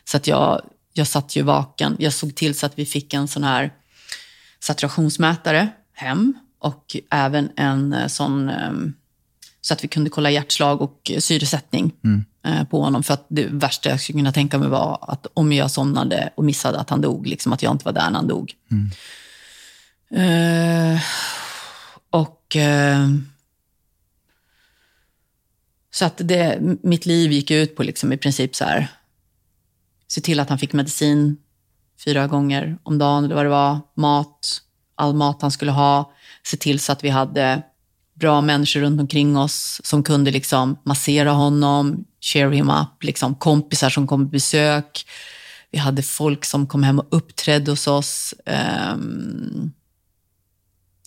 Så 0.05 0.17
att 0.17 0.28
jag, 0.28 0.61
jag 0.93 1.07
satt 1.07 1.36
ju 1.36 1.41
vaken. 1.41 1.95
Jag 1.99 2.13
såg 2.13 2.36
till 2.36 2.55
så 2.55 2.65
att 2.65 2.80
vi 2.80 2.86
fick 2.86 3.13
en 3.13 3.28
sån 3.28 3.43
här 3.43 3.71
saturationsmätare 4.59 5.67
hem 5.93 6.34
och 6.59 6.95
även 7.11 7.49
en 7.55 7.93
eh, 7.93 8.07
sån 8.07 8.49
eh, 8.49 8.71
så 9.61 9.74
att 9.74 9.84
vi 9.84 9.88
kunde 9.88 10.09
kolla 10.09 10.32
hjärtslag 10.32 10.82
och 10.82 11.11
eh, 11.13 11.19
syresättning 11.19 11.91
eh, 12.03 12.09
på 12.69 12.81
honom. 12.81 13.03
För 13.03 13.13
att 13.13 13.25
det 13.27 13.45
värsta 13.45 13.89
jag 13.89 14.01
skulle 14.01 14.19
kunna 14.19 14.31
tänka 14.31 14.57
mig 14.57 14.69
var 14.69 15.05
att 15.07 15.27
om 15.33 15.53
jag 15.53 15.71
somnade 15.71 16.29
och 16.35 16.43
missade 16.43 16.79
att 16.79 16.89
han 16.89 17.01
dog, 17.01 17.27
liksom 17.27 17.53
att 17.53 17.63
jag 17.63 17.71
inte 17.71 17.85
var 17.85 17.91
där 17.91 18.09
när 18.09 18.19
han 18.19 18.27
dog. 18.27 18.53
Eh, 20.11 21.01
och 22.09 22.55
eh, 22.55 23.07
så 25.91 26.05
att 26.05 26.17
det, 26.17 26.57
mitt 26.83 27.05
liv 27.05 27.31
gick 27.31 27.51
ut 27.51 27.75
på 27.75 27.83
liksom 27.83 28.13
i 28.13 28.17
princip 28.17 28.55
så 28.55 28.65
här, 28.65 28.87
se 30.07 30.21
till 30.21 30.39
att 30.39 30.49
han 30.49 30.59
fick 30.59 30.73
medicin 30.73 31.37
fyra 32.05 32.27
gånger 32.27 32.77
om 32.83 32.97
dagen 32.97 33.25
eller 33.25 33.35
vad 33.35 33.45
det 33.45 33.49
var, 33.49 33.79
mat, 33.95 34.61
all 34.95 35.13
mat 35.13 35.41
han 35.41 35.51
skulle 35.51 35.71
ha, 35.71 36.13
se 36.43 36.57
till 36.57 36.79
så 36.79 36.91
att 36.91 37.03
vi 37.03 37.09
hade 37.09 37.61
bra 38.14 38.41
människor 38.41 38.80
runt 38.80 39.01
omkring 39.01 39.38
oss 39.38 39.82
som 39.84 40.03
kunde 40.03 40.32
liksom 40.32 40.78
massera 40.84 41.32
honom, 41.32 42.05
cheer 42.22 42.51
him 42.51 42.70
up, 42.70 43.03
liksom 43.03 43.36
kompisar 43.36 43.89
som 43.89 44.07
kom 44.07 44.26
på 44.26 44.32
besök. 44.32 45.05
Vi 45.72 45.78
hade 45.78 46.03
folk 46.03 46.45
som 46.45 46.68
kom 46.68 46.84
hem 46.84 46.99
och 46.99 47.07
uppträdde 47.09 47.72
hos 47.72 47.88
oss. 47.88 48.34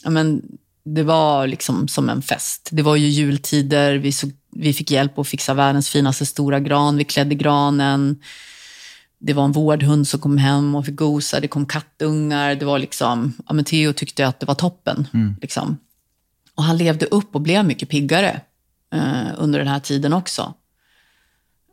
Ja, 0.05 0.11
men 0.11 0.43
det 0.85 1.03
var 1.03 1.47
liksom 1.47 1.89
som 1.89 2.09
en 2.09 2.23
fest. 2.23 2.69
Det 2.73 2.83
var 2.83 2.97
ju 2.97 3.07
jultider, 3.07 3.95
vi, 3.95 4.13
såg, 4.13 4.33
vi 4.53 4.73
fick 4.73 4.91
hjälp 4.91 5.19
att 5.19 5.29
fixa 5.29 5.55
världens 5.55 5.91
finaste 5.91 6.27
stora 6.27 6.61
gran, 6.61 6.97
vi 6.97 7.05
klädde 7.05 7.35
granen. 7.35 8.21
Det 9.19 9.33
var 9.33 9.45
en 9.45 9.53
vårdhund 9.53 10.09
som 10.09 10.21
kom 10.21 10.39
hem 10.39 10.75
och 10.75 10.87
fick 10.87 10.97
gosa, 10.97 11.41
det 11.41 11.49
kom 11.49 11.67
kattungar. 11.67 12.55
Det 12.55 12.65
var 12.65 12.79
liksom, 12.79 13.33
ja, 13.47 13.55
men 13.55 13.65
Theo 13.65 13.93
tyckte 13.93 14.27
att 14.27 14.41
det 14.41 14.47
var 14.47 14.55
toppen. 14.55 15.09
Liksom. 15.41 15.77
Och 16.57 16.65
han 16.65 16.77
levde 16.77 17.07
upp 17.07 17.35
och 17.35 17.41
blev 17.41 17.65
mycket 17.65 17.89
piggare 17.89 18.41
eh, 18.93 19.29
under 19.37 19.59
den 19.59 19.69
här 19.69 19.81
tiden 19.81 20.13
också. 20.13 20.55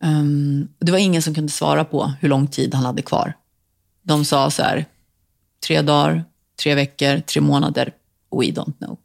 Ehm, 0.01 0.67
det 0.79 0.91
var 0.91 0.99
ingen 0.99 1.21
som 1.21 1.35
kunde 1.35 1.51
svara 1.51 1.85
på 1.85 2.13
hur 2.19 2.29
lång 2.29 2.47
tid 2.47 2.73
han 2.73 2.85
hade 2.85 3.01
kvar. 3.01 3.33
De 4.01 4.25
sa 4.25 4.51
så 4.51 4.63
här, 4.63 4.85
tre 5.67 5.81
dagar, 5.81 6.23
tre 6.63 6.75
veckor, 6.75 7.19
tre 7.19 7.41
månader. 7.41 7.93
We 8.31 8.45
don't 8.45 8.77
know. 8.77 8.97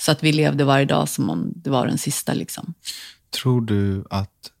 Så 0.00 0.12
att 0.12 0.22
vi 0.22 0.32
levde 0.32 0.64
varje 0.64 0.84
dag 0.84 1.08
som 1.08 1.30
om 1.30 1.52
det 1.54 1.70
var 1.70 1.86
den 1.86 1.98
sista. 1.98 2.34
Liksom. 2.34 2.74
Tror 3.30 3.60
du 3.60 4.04
att... 4.10 4.52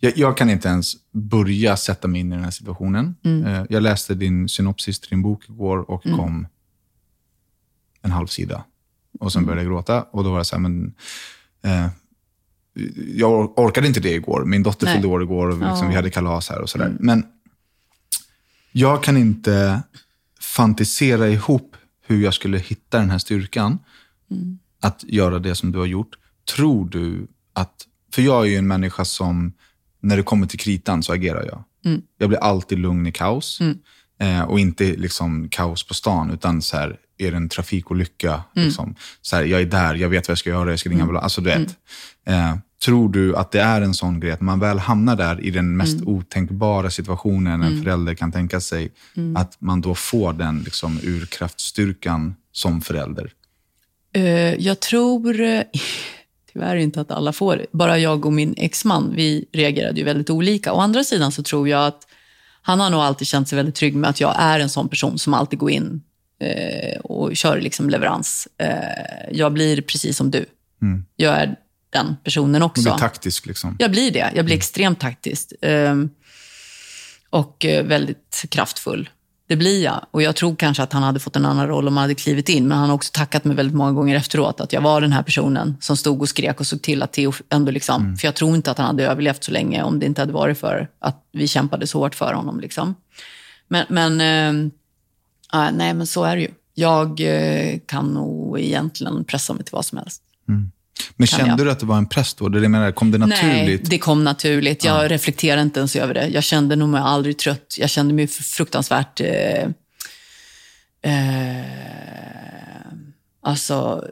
Jag, 0.00 0.18
jag 0.18 0.36
kan 0.36 0.50
inte 0.50 0.68
ens 0.68 0.92
börja 1.12 1.76
sätta 1.76 2.08
mig 2.08 2.20
in 2.20 2.32
i 2.32 2.34
den 2.34 2.44
här 2.44 2.50
situationen. 2.50 3.14
Eh, 3.24 3.64
Jag 3.70 3.82
läste 3.82 4.14
din 4.14 4.48
synopsis 4.48 5.00
till 5.00 5.10
din 5.10 5.22
bok 5.22 5.48
igår 5.48 5.90
och 5.90 6.02
kom 6.02 6.46
en 8.02 8.10
halv 8.10 8.26
sida. 8.26 8.64
Och 9.20 9.32
sen 9.32 9.44
började 9.46 9.62
jag 9.62 9.70
gråta 9.72 10.02
och 10.02 10.24
då 10.24 10.30
var 10.30 10.36
jag 10.36 10.46
så 10.46 10.56
här, 10.56 10.60
men... 10.60 10.94
Eh, 11.62 11.88
jag 13.14 13.30
or- 13.32 13.52
orkade 13.56 13.86
inte 13.86 14.00
det 14.00 14.12
igår. 14.14 14.44
Min 14.44 14.62
dotter 14.62 14.86
Nej. 14.86 14.94
fyllde 14.94 15.08
år 15.08 15.22
igår 15.22 15.46
och 15.48 15.58
liksom, 15.58 15.78
Ja. 15.82 15.88
vi 15.88 15.94
hade 15.94 16.10
kalas 16.10 16.48
här 16.48 16.60
och 16.60 16.70
sådär. 16.70 16.96
Men 17.00 17.26
jag 18.72 19.02
kan 19.04 19.16
inte 19.16 19.82
fantisera 20.40 21.28
ihop 21.28 21.76
hur 22.06 22.22
jag 22.24 22.34
skulle 22.34 22.58
hitta 22.58 22.98
den 22.98 23.10
här 23.10 23.18
styrkan 23.18 23.78
att 24.80 25.04
göra 25.08 25.38
det 25.38 25.54
som 25.54 25.72
du 25.72 25.78
har 25.78 25.86
gjort. 25.86 26.18
Tror 26.56 26.88
du 26.88 27.26
att... 27.52 27.86
För 28.12 28.22
jag 28.22 28.46
är 28.46 28.50
ju 28.50 28.56
en 28.56 28.66
människa 28.66 29.04
som, 29.04 29.52
när 30.08 30.16
det 30.16 30.22
kommer 30.22 30.46
till 30.46 30.58
kritan 30.58 31.02
så 31.02 31.12
agerar 31.12 31.44
jag. 31.44 31.64
Jag 32.18 32.28
blir 32.28 32.38
alltid 32.38 32.78
lugn 32.78 33.06
i 33.06 33.12
kaos. 33.12 33.60
Eh, 34.20 34.42
och 34.42 34.60
inte 34.60 34.84
liksom 34.84 35.48
kaos 35.48 35.86
på 35.86 35.94
stan, 35.94 36.30
utan 36.30 36.62
så 36.62 36.76
här, 36.76 36.96
är 37.18 37.30
det 37.30 37.36
en 37.36 37.48
trafikolycka? 37.48 38.42
Liksom, 38.54 38.94
så 39.22 39.36
här, 39.36 39.44
jag 39.44 39.60
är 39.60 39.64
där, 39.66 39.94
jag 39.94 40.08
vet 40.08 40.28
vad 40.28 40.32
jag 40.32 40.38
ska 40.38 40.50
göra, 40.50 40.70
jag 40.70 40.78
ska 40.78 40.90
ringa 40.90 41.02
ambulans. 41.02 41.24
Alltså, 41.24 41.40
du 41.40 41.50
vet. 41.50 41.76
Eh, 42.26 42.56
tror 42.84 43.08
du 43.08 43.36
att 43.36 43.52
det 43.52 43.60
är 43.60 43.80
en 43.80 43.94
sån 43.94 44.20
grej, 44.20 44.32
att 44.32 44.40
man 44.40 44.60
väl 44.60 44.78
hamnar 44.78 45.16
där 45.16 45.44
i 45.44 45.50
den 45.50 45.76
mest 45.76 46.02
otänkbara 46.02 46.90
situationen 46.90 47.62
en 47.62 47.82
förälder 47.82 48.14
kan 48.14 48.32
tänka 48.32 48.60
sig, 48.60 48.92
att 49.36 49.56
man 49.60 49.80
då 49.80 49.94
får 49.94 50.32
den 50.32 50.62
liksom, 50.62 51.00
urkraftstyrkan 51.02 52.34
som 52.52 52.80
förälder? 52.80 53.32
Eh, 54.14 54.54
jag 54.54 54.80
tror 54.80 55.40
eh, 55.40 55.62
tyvärr 56.52 56.76
inte 56.76 57.00
att 57.00 57.10
alla 57.10 57.32
får. 57.32 57.66
Bara 57.72 57.98
jag 57.98 58.26
och 58.26 58.32
min 58.32 58.54
exman, 58.56 59.12
vi 59.16 59.44
reagerade 59.52 59.98
ju 59.98 60.04
väldigt 60.04 60.30
olika. 60.30 60.72
Å 60.72 60.78
andra 60.80 61.04
sidan 61.04 61.32
så 61.32 61.42
tror 61.42 61.68
jag 61.68 61.86
att 61.86 62.06
han 62.62 62.80
har 62.80 62.90
nog 62.90 63.00
alltid 63.00 63.28
känt 63.28 63.48
sig 63.48 63.56
väldigt 63.56 63.74
trygg 63.74 63.94
med 63.94 64.10
att 64.10 64.20
jag 64.20 64.34
är 64.38 64.60
en 64.60 64.68
sån 64.68 64.88
person 64.88 65.18
som 65.18 65.34
alltid 65.34 65.58
går 65.58 65.70
in 65.70 66.02
eh, 66.40 67.00
och 67.00 67.36
kör 67.36 67.60
liksom 67.60 67.90
leverans. 67.90 68.48
Eh, 68.58 69.32
jag 69.32 69.52
blir 69.52 69.82
precis 69.82 70.16
som 70.16 70.30
du. 70.30 70.46
Jag 71.16 71.34
är 71.34 71.56
den 71.90 72.16
personen 72.24 72.62
också. 72.62 72.82
blir 72.82 72.92
taktisk. 72.92 73.46
Liksom. 73.46 73.76
Jag 73.78 73.90
blir 73.90 74.10
det. 74.10 74.32
Jag 74.34 74.44
blir 74.44 74.56
extremt 74.56 75.00
taktisk. 75.00 75.52
Ehm, 75.62 76.10
och 77.30 77.64
eh, 77.64 77.84
väldigt 77.84 78.44
kraftfull. 78.48 79.10
Det 79.48 79.56
blir 79.56 79.84
jag. 79.84 80.06
Och 80.10 80.22
jag 80.22 80.36
tror 80.36 80.56
kanske 80.56 80.82
att 80.82 80.92
han 80.92 81.02
hade 81.02 81.20
fått 81.20 81.36
en 81.36 81.44
annan 81.44 81.68
roll 81.68 81.88
om 81.88 81.96
han 81.96 82.02
hade 82.02 82.14
klivit 82.14 82.48
in. 82.48 82.68
Men 82.68 82.78
han 82.78 82.88
har 82.88 82.96
också 82.96 83.10
tackat 83.12 83.44
mig 83.44 83.56
väldigt 83.56 83.76
många 83.76 83.92
gånger 83.92 84.16
efteråt 84.16 84.60
att 84.60 84.72
jag 84.72 84.80
var 84.80 85.00
den 85.00 85.12
här 85.12 85.22
personen 85.22 85.76
som 85.80 85.96
stod 85.96 86.20
och 86.20 86.28
skrek 86.28 86.60
och 86.60 86.66
såg 86.66 86.82
till 86.82 87.02
att 87.02 87.12
Theo 87.12 87.32
ändå 87.50 87.70
liksom... 87.72 88.16
För 88.16 88.28
jag 88.28 88.34
tror 88.34 88.54
inte 88.54 88.70
att 88.70 88.78
han 88.78 88.86
hade 88.86 89.06
överlevt 89.06 89.44
så 89.44 89.52
länge 89.52 89.82
om 89.82 89.98
det 89.98 90.06
inte 90.06 90.22
hade 90.22 90.32
varit 90.32 90.58
för 90.58 90.88
att 90.98 91.24
vi 91.32 91.48
kämpade 91.48 91.86
så 91.86 91.98
hårt 91.98 92.14
för 92.14 92.34
honom. 92.34 92.60
Liksom. 92.60 92.94
Men, 93.68 93.86
men 93.88 94.20
ja, 95.52 95.70
nej, 95.70 95.94
men 95.94 96.06
så 96.06 96.24
är 96.24 96.36
det 96.36 96.42
ju. 96.42 96.50
Jag 96.74 97.20
eh, 97.20 97.78
kan 97.86 98.14
nog 98.14 98.60
egentligen 98.60 99.24
pressa 99.24 99.54
mig 99.54 99.64
till 99.64 99.72
vad 99.72 99.84
som 99.84 99.98
helst. 99.98 100.22
Men 101.16 101.26
kände 101.26 101.48
jag. 101.48 101.58
du 101.58 101.70
att 101.70 101.80
det 101.80 101.86
var 101.86 101.96
en 101.96 102.08
press 102.08 102.34
då? 102.34 102.48
Det 102.48 102.68
menar, 102.68 102.92
kom 102.92 103.10
det 103.10 103.18
naturligt? 103.18 103.82
Nej, 103.82 103.90
det 103.90 103.98
kom 103.98 104.24
naturligt. 104.24 104.84
Jag 104.84 105.10
reflekterade 105.10 105.62
inte 105.62 105.80
ens 105.80 105.96
över 105.96 106.14
det. 106.14 106.28
Jag 106.28 106.44
kände 106.44 106.76
nog 106.76 106.88
mig 106.88 107.00
aldrig 107.00 107.38
trött. 107.38 107.76
Jag 107.78 107.90
kände 107.90 108.14
mig 108.14 108.26
fruktansvärt... 108.26 109.20
Eh, 109.20 109.62
eh, 111.02 111.64
alltså, 113.40 114.04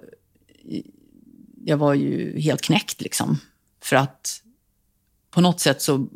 jag 1.65 1.77
var 1.77 1.95
ju 1.95 2.41
helt 2.41 2.63
knäckt 2.63 3.01
liksom. 3.01 3.39
För 3.83 3.97
att 3.97 4.43
på 5.31 5.41
något 5.41 5.61
sätt 5.61 5.83
så 5.83 6.09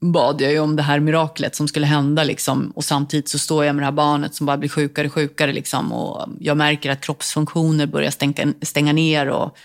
bad 0.00 0.40
jag 0.40 0.52
ju 0.52 0.58
om 0.58 0.76
det 0.76 0.82
här 0.82 1.00
miraklet 1.00 1.56
som 1.56 1.68
skulle 1.68 1.86
hända. 1.86 2.24
Liksom. 2.24 2.72
Och 2.74 2.84
samtidigt 2.84 3.28
så 3.28 3.38
står 3.38 3.64
jag 3.64 3.74
med 3.74 3.82
det 3.82 3.86
här 3.86 3.92
barnet 3.92 4.34
som 4.34 4.46
bara 4.46 4.56
blir 4.56 4.68
sjukare 4.68 5.06
och 5.06 5.12
sjukare. 5.12 5.52
Liksom. 5.52 5.92
Och 5.92 6.28
jag 6.40 6.56
märker 6.56 6.90
att 6.90 7.00
kroppsfunktioner 7.00 7.86
börjar 7.86 8.10
stänga, 8.10 8.54
stänga 8.62 8.92
ner. 8.92 9.28
Och 9.28 9.56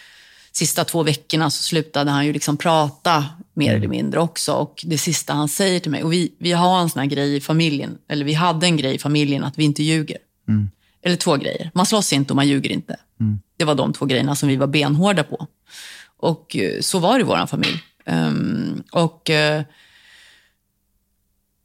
sista 0.52 0.84
två 0.84 1.04
veckorna 1.04 1.50
så 1.50 1.64
slutade 1.64 2.12
han 2.12 2.26
ju 2.26 2.34
liksom 2.34 2.58
prata 2.58 3.26
mer 3.54 3.76
eller 3.76 3.88
mindre 3.88 4.20
också. 4.20 4.54
Och 4.54 4.84
det 4.86 4.98
sista 4.98 5.34
han 5.34 5.50
säger 5.50 5.80
till 5.80 5.92
mig, 5.92 6.04
och 6.04 6.14
vi, 6.14 6.34
vi 6.38 6.52
har 6.52 6.82
en 6.82 6.90
sån 6.90 7.00
här 7.00 7.08
grej 7.08 7.36
i 7.36 7.42
familjen, 7.42 7.98
eller 8.08 8.26
vi 8.26 8.34
hade 8.34 8.66
en 8.66 8.78
grej 8.78 8.96
i 8.96 9.00
familjen 9.00 9.44
att 9.44 9.58
vi 9.58 9.64
inte 9.64 9.84
ljuger. 9.84 10.18
Eller 11.06 11.16
två 11.16 11.36
grejer. 11.36 11.72
Man 11.74 11.86
slåss 11.86 12.14
inte 12.14 12.34
och 12.34 12.36
man 12.36 12.48
ljuger 12.48 12.72
inte. 12.72 12.96
Det 13.58 13.66
var 13.66 13.76
de 13.76 13.94
två 13.94 14.06
grejerna 14.06 14.36
som 14.36 14.50
vi 14.50 14.56
var 14.56 14.68
benhårda 14.68 15.24
på. 15.24 15.48
Och 16.18 16.56
eh, 16.56 16.82
så 16.82 17.00
var 17.00 17.14
det 17.14 17.20
i 17.20 17.24
vår 17.24 17.46
familj. 17.46 17.84
Ehm, 18.06 18.84
och 18.92 19.30
eh, 19.30 19.64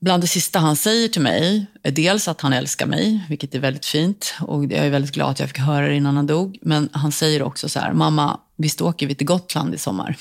bland 0.01 0.23
det 0.23 0.27
sista 0.27 0.59
han 0.59 0.77
säger 0.77 1.09
till 1.09 1.23
mig 1.23 1.67
är 1.83 1.91
dels 1.91 2.29
att 2.29 2.41
han 2.41 2.53
älskar 2.53 2.87
mig, 2.87 3.27
vilket 3.29 3.55
är 3.55 3.59
väldigt 3.59 3.87
fint. 3.87 4.35
Och 4.41 4.65
jag 4.65 4.73
är 4.87 4.91
väldigt 4.91 5.15
glad 5.15 5.31
att 5.31 5.41
jag 5.41 5.49
fick 5.49 5.59
höra 5.59 5.89
det 5.89 5.95
innan 5.95 6.17
han 6.17 6.27
dog. 6.27 6.59
Men 6.63 6.89
han 6.93 7.13
säger 7.13 7.43
också 7.43 7.69
så 7.69 7.81
här, 7.81 7.93
mamma, 7.93 8.41
visst 8.57 8.81
åker 8.81 9.07
vi 9.07 9.15
till 9.15 9.27
Gotland 9.27 9.75
i 9.75 9.79
sommar? 9.79 10.17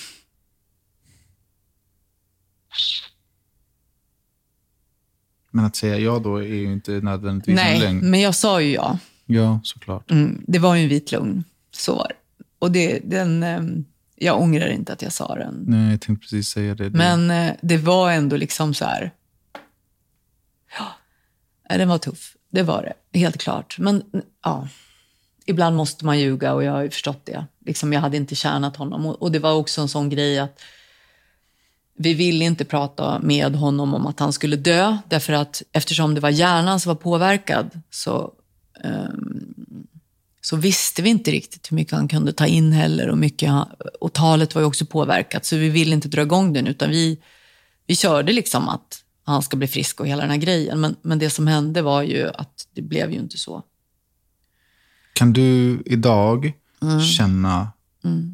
Men 5.52 5.66
att 5.66 5.76
säga 5.76 5.98
ja 6.00 6.20
då 6.20 6.38
är 6.38 6.48
ju 6.48 6.74
inte 6.74 6.92
nödvändigtvis 6.92 7.60
en 7.60 7.66
Nej, 7.66 7.80
lögn. 7.80 8.10
men 8.10 8.20
jag 8.22 8.36
sa 8.36 8.62
ju 8.62 8.74
ja. 8.74 9.00
Ja, 9.26 9.60
såklart. 9.64 10.12
Mm, 10.12 10.44
det 10.48 10.60
var 10.60 10.76
ju 10.76 10.84
en 10.84 10.90
vit 10.90 11.12
lögn. 11.12 11.44
Så 11.72 11.96
var. 11.96 12.12
Och 12.60 12.72
det, 12.72 13.00
den, 13.04 13.44
ehm, 13.44 13.86
jag 14.16 14.42
ångrar 14.42 14.68
inte 14.68 14.94
att 14.94 15.02
jag 15.02 15.14
sa 15.14 15.36
den. 15.36 15.64
Nej, 15.68 15.92
jag 15.92 16.02
tänkte 16.02 16.22
precis 16.22 16.48
säga 16.48 16.76
det. 16.76 16.90
det. 16.90 16.98
Men 16.98 17.32
eh, 17.32 17.54
det 17.62 17.78
var 17.78 18.12
ändå 18.12 18.38
liksom 18.38 18.74
så 18.74 18.86
här... 18.86 19.12
Ja, 20.78 20.95
äh, 21.70 21.78
den 21.78 21.89
var 21.89 21.97
tuff. 21.97 22.34
Det 22.49 22.63
var 22.63 22.93
det, 23.11 23.20
helt 23.20 23.38
klart. 23.38 23.80
Men 23.80 24.03
ja, 24.43 24.68
ibland 25.45 25.76
måste 25.76 26.05
man 26.05 26.20
ljuga 26.20 26.53
och 26.53 26.63
jag 26.63 26.72
har 26.72 26.82
ju 26.82 26.89
förstått 26.89 27.26
det. 27.26 27.45
Liksom, 27.65 27.93
jag 27.93 28.01
hade 28.01 28.18
inte 28.18 28.36
tjänat 28.36 28.76
honom. 28.76 29.05
Och, 29.05 29.22
och 29.22 29.32
det 29.32 29.39
var 29.39 29.53
också 29.53 29.82
en 29.82 29.88
sån 29.88 30.09
grej 30.09 30.39
att 30.39 30.59
vi 31.97 32.13
ville 32.13 32.45
inte 32.45 32.65
prata 32.65 33.20
med 33.20 33.55
honom 33.55 33.93
om 33.93 34.07
att 34.07 34.20
han 34.20 34.34
skulle 34.34 34.55
dö. 34.55 34.97
Därför 35.09 35.34
att 35.34 35.63
eftersom 35.72 36.13
det 36.13 36.22
var 36.22 36.30
hjärnan 36.30 36.80
som 36.80 36.89
var 36.89 36.95
påverkad 36.95 37.82
så, 37.89 38.34
um, 38.84 39.88
så 40.41 40.55
visste 40.55 41.01
vi 41.01 41.09
inte 41.09 41.32
riktigt 41.32 41.72
hur 41.72 41.76
mycket 41.76 41.93
han 41.93 42.07
kunde 42.07 42.34
ta 42.34 42.45
in 42.45 42.72
heller. 42.72 43.09
Och, 43.09 43.18
mycket 43.18 43.49
han, 43.49 43.70
och 43.99 44.13
talet 44.13 44.55
var 44.55 44.61
ju 44.61 44.65
också 44.65 44.86
påverkat. 44.86 45.45
Så 45.45 45.55
vi 45.55 45.70
ville 45.70 45.93
inte 45.93 46.07
dra 46.07 46.22
igång 46.22 46.53
den 46.53 46.68
utan 46.68 46.89
vi, 46.89 47.20
vi 47.88 47.95
körde 47.95 48.34
liksom 48.34 48.70
att 48.70 49.03
han 49.34 49.42
ska 49.42 49.58
bli 49.58 49.68
frisk 49.68 50.00
och 50.00 50.08
hela 50.08 50.22
den 50.22 50.32
här 50.32 50.38
grejen. 50.38 50.80
Men, 50.80 50.96
men 51.02 51.20
det 51.20 51.30
som 51.30 51.48
hände 51.48 51.82
var 51.82 52.02
ju 52.02 52.30
att 52.30 52.68
det 52.74 52.82
blev 52.82 53.12
ju 53.12 53.20
inte 53.20 53.38
så. 53.38 53.64
Kan 55.14 55.34
du 55.34 55.82
idag 55.86 56.54
Mm. 56.82 57.02
känna 57.02 57.72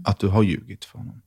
att 0.05 0.19
du 0.19 0.27
har 0.27 0.43
ljugit 0.43 0.85
för 0.85 0.97
honom? 0.97 1.21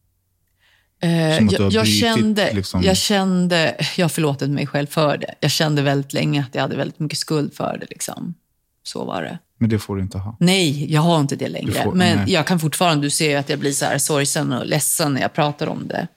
Eh, 1.03 1.11
jag, 1.11 1.53
jag, 1.53 1.73
brutit, 1.73 2.01
kände, 2.01 2.53
liksom. 2.53 2.83
jag 2.83 2.97
kände, 2.97 3.77
jag 3.97 4.05
har 4.05 4.09
förlåtit 4.09 4.51
mig 4.51 4.67
själv 4.67 4.87
för 4.87 5.17
det. 5.17 5.35
Jag 5.41 5.51
kände 5.51 5.83
väldigt 5.83 6.12
länge 6.12 6.41
att 6.41 6.55
jag 6.55 6.62
hade 6.62 6.77
väldigt 6.77 6.99
mycket 6.99 7.19
skuld 7.19 7.55
för 7.55 7.79
det. 7.81 7.87
Liksom. 7.91 8.35
Så 8.83 9.05
var 9.05 9.23
det. 9.23 9.39
Men 9.59 9.71
det 9.71 9.79
får 9.79 9.97
du 9.97 10.03
inte 10.03 10.19
ha. 10.19 10.37
Nej, 10.41 10.93
jag 10.93 11.01
har 11.01 11.21
inte 11.21 11.37
det 11.37 11.49
längre. 11.49 11.73
Får- 11.85 11.93
men 11.95 12.17
nej. 12.19 12.33
jag 12.33 12.47
kan 12.47 12.61
fortfarande, 12.61 13.07
du 13.07 13.11
ser 13.11 13.31
ju 13.31 13.37
att 13.37 13.49
jag 13.49 13.59
blir 13.59 13.73
så 13.73 13.85
här 13.85 13.99
sorgsen 13.99 14.53
och 14.53 14.67
ledsen 14.67 15.12
när 15.14 15.21
jag 15.21 15.33
pratar 15.33 15.67
om 15.67 15.89
det. 15.89 16.09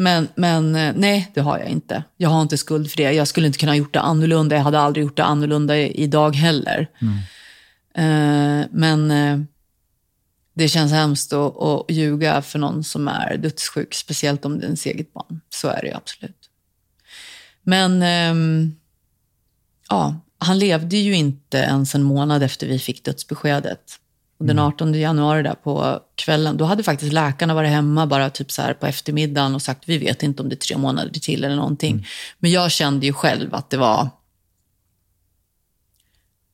Men, 0.00 0.28
men 0.34 0.74
eh, 0.76 0.92
nej, 0.96 1.30
det 1.34 1.40
har 1.40 1.58
jag 1.58 1.68
inte. 1.68 2.04
Jag 2.16 2.28
har 2.28 2.42
inte 2.42 2.58
skuld 2.58 2.90
för 2.90 2.96
det. 2.96 3.12
Jag 3.12 3.28
skulle 3.28 3.46
inte 3.46 3.58
kunna 3.58 3.72
ha 3.72 3.76
gjort 3.76 3.92
det 3.94 4.00
annorlunda. 4.00 4.56
Jag 4.56 4.62
hade 4.62 4.80
aldrig 4.80 5.04
gjort 5.04 5.16
det 5.16 5.24
annorlunda 5.24 5.78
i- 5.78 6.02
idag 6.02 6.36
heller. 6.36 6.88
Eh, 7.94 8.66
men 8.70 9.10
eh, 9.10 9.40
det 10.54 10.68
känns 10.68 10.92
hemskt 10.92 11.32
att, 11.32 11.56
att 11.62 11.84
ljuga 11.88 12.42
för 12.42 12.58
någon 12.58 12.84
som 12.84 13.08
är 13.08 13.36
dödssjuk, 13.36 13.94
speciellt 13.94 14.44
om 14.44 14.58
det 14.58 14.64
är 14.64 14.66
ens 14.66 14.86
eget 14.86 15.12
barn. 15.12 15.40
Så 15.50 15.68
är 15.68 15.82
det 15.82 15.94
absolut. 15.96 16.50
Men 17.62 18.02
ehm, 18.02 18.74
ja, 19.88 20.20
han 20.38 20.58
levde 20.58 20.96
ju 20.96 21.14
inte 21.16 21.58
ens 21.58 21.94
en 21.94 22.02
månad 22.02 22.42
efter 22.42 22.66
vi 22.66 22.78
fick 22.78 23.04
dödsbeskedet. 23.04 23.92
Och 24.40 24.46
den 24.46 24.58
18 24.58 24.94
januari 24.94 25.42
där 25.42 25.54
på 25.54 26.00
kvällen, 26.14 26.56
då 26.56 26.64
hade 26.64 26.82
faktiskt 26.82 27.12
läkarna 27.12 27.54
varit 27.54 27.70
hemma 27.70 28.06
bara 28.06 28.30
typ 28.30 28.52
så 28.52 28.62
här 28.62 28.74
på 28.74 28.86
eftermiddagen 28.86 29.54
och 29.54 29.62
sagt 29.62 29.82
vi 29.86 29.98
vet 29.98 30.22
inte 30.22 30.42
om 30.42 30.48
det 30.48 30.54
är 30.54 30.56
tre 30.56 30.76
månader 30.76 31.20
till 31.20 31.44
eller 31.44 31.56
någonting. 31.56 32.06
Men 32.38 32.50
jag 32.50 32.70
kände 32.70 33.06
ju 33.06 33.12
själv 33.12 33.54
att 33.54 33.70
det 33.70 33.76
var 33.76 34.08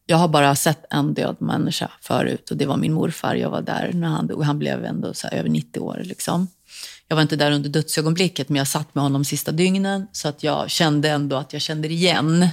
jag 0.06 0.16
har 0.16 0.28
bara 0.28 0.56
sett 0.56 0.84
en 0.90 1.14
död 1.14 1.36
människa 1.38 1.90
förut 2.00 2.50
och 2.50 2.56
det 2.56 2.66
var 2.66 2.76
min 2.76 2.92
morfar. 2.92 3.34
Jag 3.34 3.50
var 3.50 3.62
där 3.62 3.90
när 3.94 4.08
han 4.08 4.26
dog. 4.26 4.42
Han 4.42 4.58
blev 4.58 4.84
ändå 4.84 5.14
så 5.14 5.28
över 5.28 5.48
90 5.48 5.80
år. 5.80 6.00
Liksom. 6.04 6.48
Jag 7.08 7.16
var 7.16 7.22
inte 7.22 7.36
där 7.36 7.50
under 7.50 7.68
dödsögonblicket, 7.68 8.48
men 8.48 8.56
jag 8.56 8.68
satt 8.68 8.94
med 8.94 9.04
honom 9.04 9.24
sista 9.24 9.52
dygnen. 9.52 10.06
Så 10.12 10.28
att 10.28 10.42
jag 10.42 10.70
kände 10.70 11.08
ändå 11.10 11.36
att 11.36 11.52
jag 11.52 11.62
kände 11.62 11.88
igen 11.88 12.48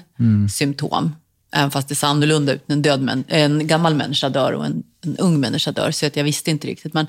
symptom. 0.49 1.15
Även 1.53 1.71
fast 1.71 1.87
det 1.87 1.95
ser 1.95 2.07
annorlunda 2.07 2.53
ut 2.53 2.63
en, 2.67 2.81
död 2.81 3.23
en 3.27 3.67
gammal 3.67 3.95
människa 3.95 4.29
dör 4.29 4.51
och 4.51 4.65
en, 4.65 4.83
en 5.01 5.17
ung 5.17 5.39
människa 5.39 5.71
dör. 5.71 5.91
Så 5.91 6.05
att 6.05 6.15
jag 6.15 6.23
visste 6.23 6.51
inte 6.51 6.67
riktigt. 6.67 6.93
Men, 6.93 7.07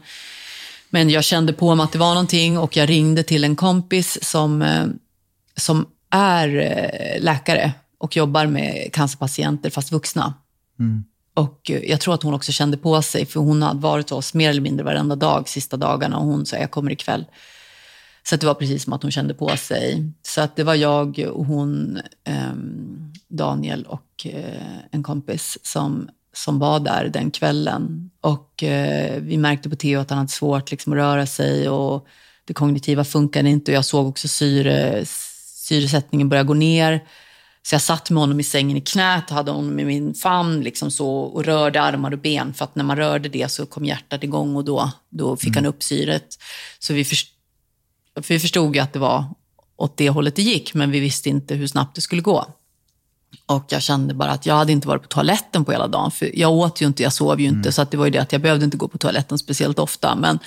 men 0.91 1.11
jag 1.11 1.25
kände 1.25 1.53
på 1.53 1.75
mig 1.75 1.85
att 1.85 1.93
det 1.93 1.99
var 1.99 2.15
någonting 2.15 2.59
och 2.59 2.77
jag 2.77 2.89
ringde 2.89 3.23
till 3.23 3.45
en 3.45 3.57
kompis 3.57 4.19
som, 4.23 4.63
eh, 4.63 4.87
som 5.57 5.87
är 6.11 6.57
eh, 6.57 7.23
läkare 7.23 7.73
och 7.99 8.17
jobbar 8.17 8.47
med 8.47 8.93
cancerpatienter, 8.93 9.71
fast 9.71 9.93
vuxna. 9.93 10.35
Och 11.35 11.71
eh, 11.71 11.91
jag 11.91 12.01
tror 12.01 12.15
att 12.15 12.23
hon 12.23 12.35
också 12.35 12.53
kände 12.53 12.77
på 12.77 13.03
sig, 13.03 13.27
för 13.27 13.41
hon 13.41 13.63
hade 13.63 13.81
varit 13.81 14.11
hos 14.11 14.19
oss 14.19 14.35
mer 14.35 14.51
eller 14.51 14.61
mindre 14.61 14.85
varenda 14.85 15.17
dag 15.17 15.49
sista 15.49 15.77
dagarna 15.77 16.19
och 16.19 16.27
hon 16.27 16.47
sa 16.47 16.57
jag 16.57 16.71
kommer 16.71 16.93
ikväll. 16.93 17.25
Så 18.27 18.35
att 18.35 18.41
det 18.41 18.47
var 18.47 18.55
precis 18.55 18.85
som 18.85 18.93
att 18.93 19.03
hon 19.03 19.13
kände 19.13 19.35
på 19.35 19.57
sig. 19.57 20.13
Så 20.23 20.41
att 20.41 20.57
det 20.57 20.65
var 20.65 20.75
jag 20.75 21.19
och 21.33 21.47
hon, 21.47 22.01
ehm, 22.25 23.13
Daniel 23.29 23.85
och 23.85 24.14
eh, 24.27 24.79
en 24.91 25.03
kompis 25.03 25.59
som, 25.63 26.09
som 26.33 26.59
var 26.59 26.81
där 26.81 27.09
den 27.13 27.31
kvällen. 27.31 28.11
Och 28.21 28.63
eh, 28.63 29.21
vi 29.21 29.37
märkte 29.37 29.71
på 29.71 29.77
Theo 29.77 30.01
att 30.01 30.11
han 30.11 30.19
hade 30.19 30.31
svårt 30.31 30.71
liksom, 30.71 30.93
att 30.93 30.97
röra 30.97 31.27
sig 31.27 31.69
och 31.69 32.07
det 32.45 32.55
kognitiva 32.55 33.05
funkade 33.05 33.49
inte. 33.49 33.71
Och 33.71 33.77
jag 33.77 33.85
såg 33.85 34.07
också 34.09 34.29
syre, 34.29 35.05
syresättningen 35.55 36.29
börja 36.29 36.43
gå 36.43 36.55
ner. 36.55 37.05
Så 37.63 37.75
jag 37.75 37.83
satt 37.83 38.11
med 38.11 38.21
honom 38.21 38.41
i 38.41 38.43
sängen 38.43 38.77
i 38.77 38.81
knät 38.81 39.31
och 39.31 39.37
hade 39.37 39.51
honom 39.51 39.81
i 39.81 39.85
min 39.85 40.15
famn 40.15 40.61
liksom 40.61 40.91
så, 40.91 41.11
och 41.11 41.45
rörde 41.45 41.83
armar 41.83 42.13
och 42.13 42.19
ben. 42.19 42.55
För 42.55 42.65
att 42.65 42.75
när 42.75 42.85
man 42.85 42.97
rörde 42.97 43.29
det 43.29 43.51
så 43.51 43.67
kom 43.67 43.85
hjärtat 43.85 44.25
igång 44.25 44.57
och 44.57 44.65
då, 44.65 44.91
då 45.09 45.37
fick 45.37 45.57
han 45.57 45.67
upp 45.67 45.83
syret. 45.83 46.39
Så 46.79 46.95
vi, 46.95 47.05
först, 47.05 47.29
för 48.15 48.35
vi 48.35 48.41
förstod 48.41 48.77
ju 48.77 48.83
att 48.83 48.93
det 48.93 48.99
var 48.99 49.25
åt 49.77 49.97
det 49.97 50.11
hållet 50.11 50.37
det 50.37 50.43
gick, 50.43 50.75
men 50.75 50.91
vi 50.91 51.01
visste 51.01 51.29
inte 51.29 51.55
hur 51.55 51.67
snabbt 51.67 51.95
det 51.95 52.01
skulle 52.01 52.23
gå. 52.23 52.47
Och 53.47 53.65
jag 53.69 53.83
kände 53.83 54.15
bara 54.15 54.31
att 54.31 54.47
jag 54.47 54.55
hade 54.55 54.73
inte 54.73 54.89
varit 54.89 55.03
på 55.03 55.09
toaletten 55.09 55.65
på 55.65 55.73
hela 55.73 55.89
dagen. 55.89 56.11
För 56.11 56.39
jag 56.39 56.53
åt 56.53 56.81
ju 56.81 56.87
inte, 56.87 57.03
jag 57.03 57.13
sov 57.13 57.41
ju 57.41 57.49
inte. 57.49 57.73
Så 57.73 57.83
att 57.83 57.91
det 57.91 57.97
var 57.97 58.05
ju 58.05 58.11
det 58.11 58.19
att 58.19 58.33
jag 58.33 58.41
behövde 58.41 58.65
inte 58.65 58.77
gå 58.77 58.89
på 58.89 58.99
toaletten 58.99 59.39
speciellt 59.39 59.79
ofta. 59.79 60.15
Men, 60.15 60.39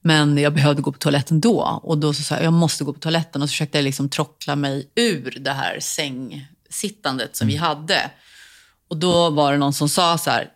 men 0.00 0.38
jag 0.38 0.54
behövde 0.54 0.82
gå 0.82 0.92
på 0.92 0.98
toaletten 0.98 1.40
då. 1.40 1.80
Och 1.82 1.98
då 1.98 2.14
så 2.14 2.22
sa 2.22 2.34
jag, 2.34 2.44
jag 2.44 2.52
måste 2.52 2.84
gå 2.84 2.92
på 2.92 2.98
toaletten. 3.00 3.42
Och 3.42 3.48
så 3.48 3.52
försökte 3.52 3.78
jag 3.78 3.84
liksom 3.84 4.08
trockla 4.08 4.56
mig 4.56 4.90
ur 4.94 5.38
det 5.40 5.52
här 5.52 5.80
sängsittandet 5.80 7.36
som 7.36 7.48
vi 7.48 7.56
hade. 7.56 8.10
Och 8.88 8.96
då 8.96 9.30
var 9.30 9.52
det 9.52 9.58
någon 9.58 9.72
som 9.72 9.88
sa 9.88 10.18
så 10.18 10.30
här, 10.30 10.48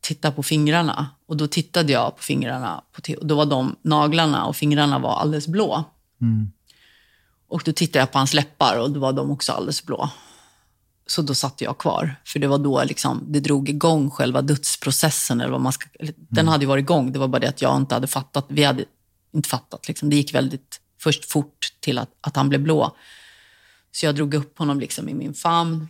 titta 0.00 0.32
på 0.32 0.42
fingrarna. 0.42 1.06
Och 1.26 1.36
då 1.36 1.46
tittade 1.46 1.92
jag 1.92 2.16
på 2.16 2.22
fingrarna. 2.22 2.82
På 2.92 3.14
och 3.14 3.26
då 3.26 3.34
var 3.34 3.46
de 3.46 3.76
naglarna 3.82 4.46
och 4.46 4.56
fingrarna 4.56 4.98
var 4.98 5.20
alldeles 5.20 5.46
blå. 5.46 5.84
Och 7.48 7.62
då 7.64 7.72
tittade 7.72 7.98
jag 7.98 8.12
på 8.12 8.18
hans 8.18 8.34
läppar 8.34 8.78
och 8.78 8.90
då 8.90 9.00
var 9.00 9.12
de 9.12 9.30
också 9.30 9.52
alldeles 9.52 9.84
blå. 9.84 10.10
Så 11.10 11.22
då 11.22 11.34
satt 11.34 11.60
jag 11.60 11.78
kvar. 11.78 12.16
För 12.24 12.38
det 12.38 12.46
var 12.46 12.58
då 12.58 12.84
liksom, 12.84 13.24
det 13.28 13.40
drog 13.40 13.68
igång 13.68 14.10
själva 14.10 14.42
dödsprocessen. 14.42 15.40
Eller 15.40 15.52
vad 15.52 15.60
man 15.60 15.72
ska, 15.72 15.88
Den 16.16 16.48
hade 16.48 16.64
ju 16.64 16.68
varit 16.68 16.82
igång. 16.82 17.12
Det 17.12 17.18
var 17.18 17.28
bara 17.28 17.38
det 17.38 17.48
att 17.48 17.62
jag 17.62 17.76
inte 17.76 17.94
hade 17.94 18.06
fattat. 18.06 18.46
Vi 18.48 18.64
hade 18.64 18.84
inte 19.32 19.48
fattat. 19.48 19.88
Liksom. 19.88 20.10
Det 20.10 20.16
gick 20.16 20.34
väldigt 20.34 20.80
först 21.00 21.24
fort 21.24 21.72
till 21.80 21.98
att, 21.98 22.10
att 22.20 22.36
han 22.36 22.48
blev 22.48 22.60
blå. 22.60 22.96
Så 23.92 24.06
jag 24.06 24.14
drog 24.14 24.34
upp 24.34 24.58
honom 24.58 24.80
liksom 24.80 25.08
i 25.08 25.14
min 25.14 25.34
famn. 25.34 25.88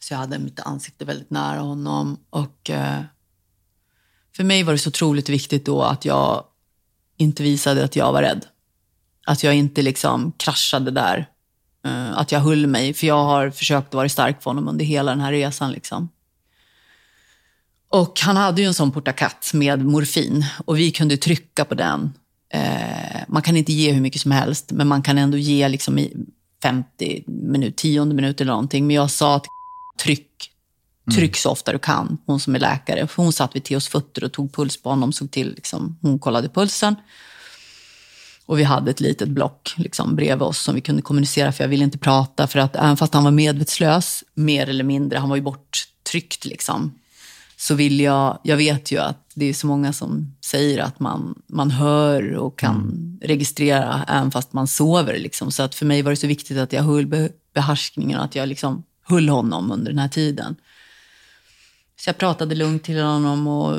Så 0.00 0.14
jag 0.14 0.18
hade 0.18 0.38
mitt 0.38 0.60
ansikte 0.60 1.04
väldigt 1.04 1.30
nära 1.30 1.60
honom. 1.60 2.18
Och 2.30 2.70
eh, 2.70 3.02
för 4.36 4.44
mig 4.44 4.62
var 4.62 4.72
det 4.72 4.78
så 4.78 4.88
otroligt 4.88 5.28
viktigt 5.28 5.64
då 5.66 5.82
att 5.82 6.04
jag 6.04 6.44
inte 7.16 7.42
visade 7.42 7.84
att 7.84 7.96
jag 7.96 8.12
var 8.12 8.22
rädd. 8.22 8.46
Att 9.26 9.42
jag 9.42 9.54
inte 9.54 9.82
liksom 9.82 10.32
kraschade 10.32 10.90
där. 10.90 11.28
Eh, 11.86 12.18
att 12.18 12.32
jag 12.32 12.40
höll 12.40 12.66
mig. 12.66 12.94
För 12.94 13.06
jag 13.06 13.24
har 13.24 13.50
försökt 13.50 13.94
vara 13.94 14.08
stark 14.08 14.42
för 14.42 14.50
honom 14.50 14.68
under 14.68 14.84
hela 14.84 15.10
den 15.10 15.20
här 15.20 15.32
resan. 15.32 15.72
Liksom. 15.72 16.08
Och 17.88 18.20
han 18.20 18.36
hade 18.36 18.62
ju 18.62 18.66
en 18.66 18.74
sån 18.74 18.92
portakatt 18.92 19.50
med 19.54 19.84
morfin. 19.84 20.44
Och 20.64 20.78
vi 20.78 20.90
kunde 20.90 21.16
trycka 21.16 21.64
på 21.64 21.74
den. 21.74 22.12
Eh, 22.52 23.20
man 23.28 23.42
kan 23.42 23.56
inte 23.56 23.72
ge 23.72 23.92
hur 23.92 24.00
mycket 24.00 24.20
som 24.20 24.30
helst. 24.30 24.72
Men 24.72 24.88
man 24.88 25.02
kan 25.02 25.18
ändå 25.18 25.38
ge 25.38 25.68
liksom 25.68 25.98
i 25.98 26.12
50 26.62 27.24
minut, 27.26 27.76
10 27.76 28.04
minut 28.04 28.40
eller 28.40 28.52
någonting. 28.52 28.86
Men 28.86 28.96
jag 28.96 29.10
sa 29.10 29.36
att 29.36 29.46
tryck 30.02 30.52
Tryck 31.14 31.36
så 31.36 31.50
ofta 31.50 31.72
du 31.72 31.78
kan, 31.78 32.18
hon 32.26 32.40
som 32.40 32.54
är 32.54 32.58
läkare. 32.58 33.06
För 33.06 33.22
hon 33.22 33.32
satt 33.32 33.56
vid 33.56 33.64
Theos 33.64 33.88
fötter 33.88 34.24
och 34.24 34.32
tog 34.32 34.54
puls 34.54 34.82
på 34.82 34.88
honom, 34.88 35.12
såg 35.12 35.30
till, 35.30 35.54
liksom, 35.54 35.98
hon 36.02 36.18
kollade 36.18 36.48
pulsen. 36.48 36.94
Och 38.46 38.58
vi 38.58 38.64
hade 38.64 38.90
ett 38.90 39.00
litet 39.00 39.28
block 39.28 39.74
liksom, 39.76 40.16
bredvid 40.16 40.42
oss 40.42 40.58
som 40.58 40.74
vi 40.74 40.80
kunde 40.80 41.02
kommunicera, 41.02 41.52
för 41.52 41.64
jag 41.64 41.68
ville 41.68 41.84
inte 41.84 41.98
prata. 41.98 42.46
För 42.46 42.58
att 42.58 42.76
även 42.76 42.96
fast 42.96 43.14
han 43.14 43.24
var 43.24 43.30
medvetslös, 43.30 44.24
mer 44.34 44.68
eller 44.68 44.84
mindre, 44.84 45.18
han 45.18 45.28
var 45.28 45.36
ju 45.36 45.42
borttryckt 45.42 46.44
liksom, 46.44 46.98
så 47.56 47.74
vill 47.74 48.00
jag, 48.00 48.38
jag 48.42 48.56
vet 48.56 48.92
ju 48.92 48.98
att 48.98 49.26
det 49.34 49.46
är 49.46 49.54
så 49.54 49.66
många 49.66 49.92
som 49.92 50.34
säger 50.44 50.78
att 50.78 51.00
man, 51.00 51.42
man 51.46 51.70
hör 51.70 52.34
och 52.34 52.58
kan 52.58 52.76
mm. 52.76 53.18
registrera 53.22 54.04
även 54.08 54.30
fast 54.30 54.52
man 54.52 54.66
sover. 54.66 55.18
Liksom. 55.18 55.50
Så 55.50 55.62
att 55.62 55.74
för 55.74 55.86
mig 55.86 56.02
var 56.02 56.10
det 56.10 56.16
så 56.16 56.26
viktigt 56.26 56.58
att 56.58 56.72
jag 56.72 56.82
höll 56.82 57.30
behärskningen 57.54 58.18
och 58.18 58.24
att 58.24 58.34
jag 58.34 58.48
liksom 58.48 58.82
höll 59.02 59.28
honom 59.28 59.70
under 59.70 59.90
den 59.90 59.98
här 59.98 60.08
tiden. 60.08 60.56
Så 61.96 62.08
jag 62.08 62.18
pratade 62.18 62.54
lugnt 62.54 62.84
till 62.84 63.02
honom 63.02 63.46
och 63.46 63.78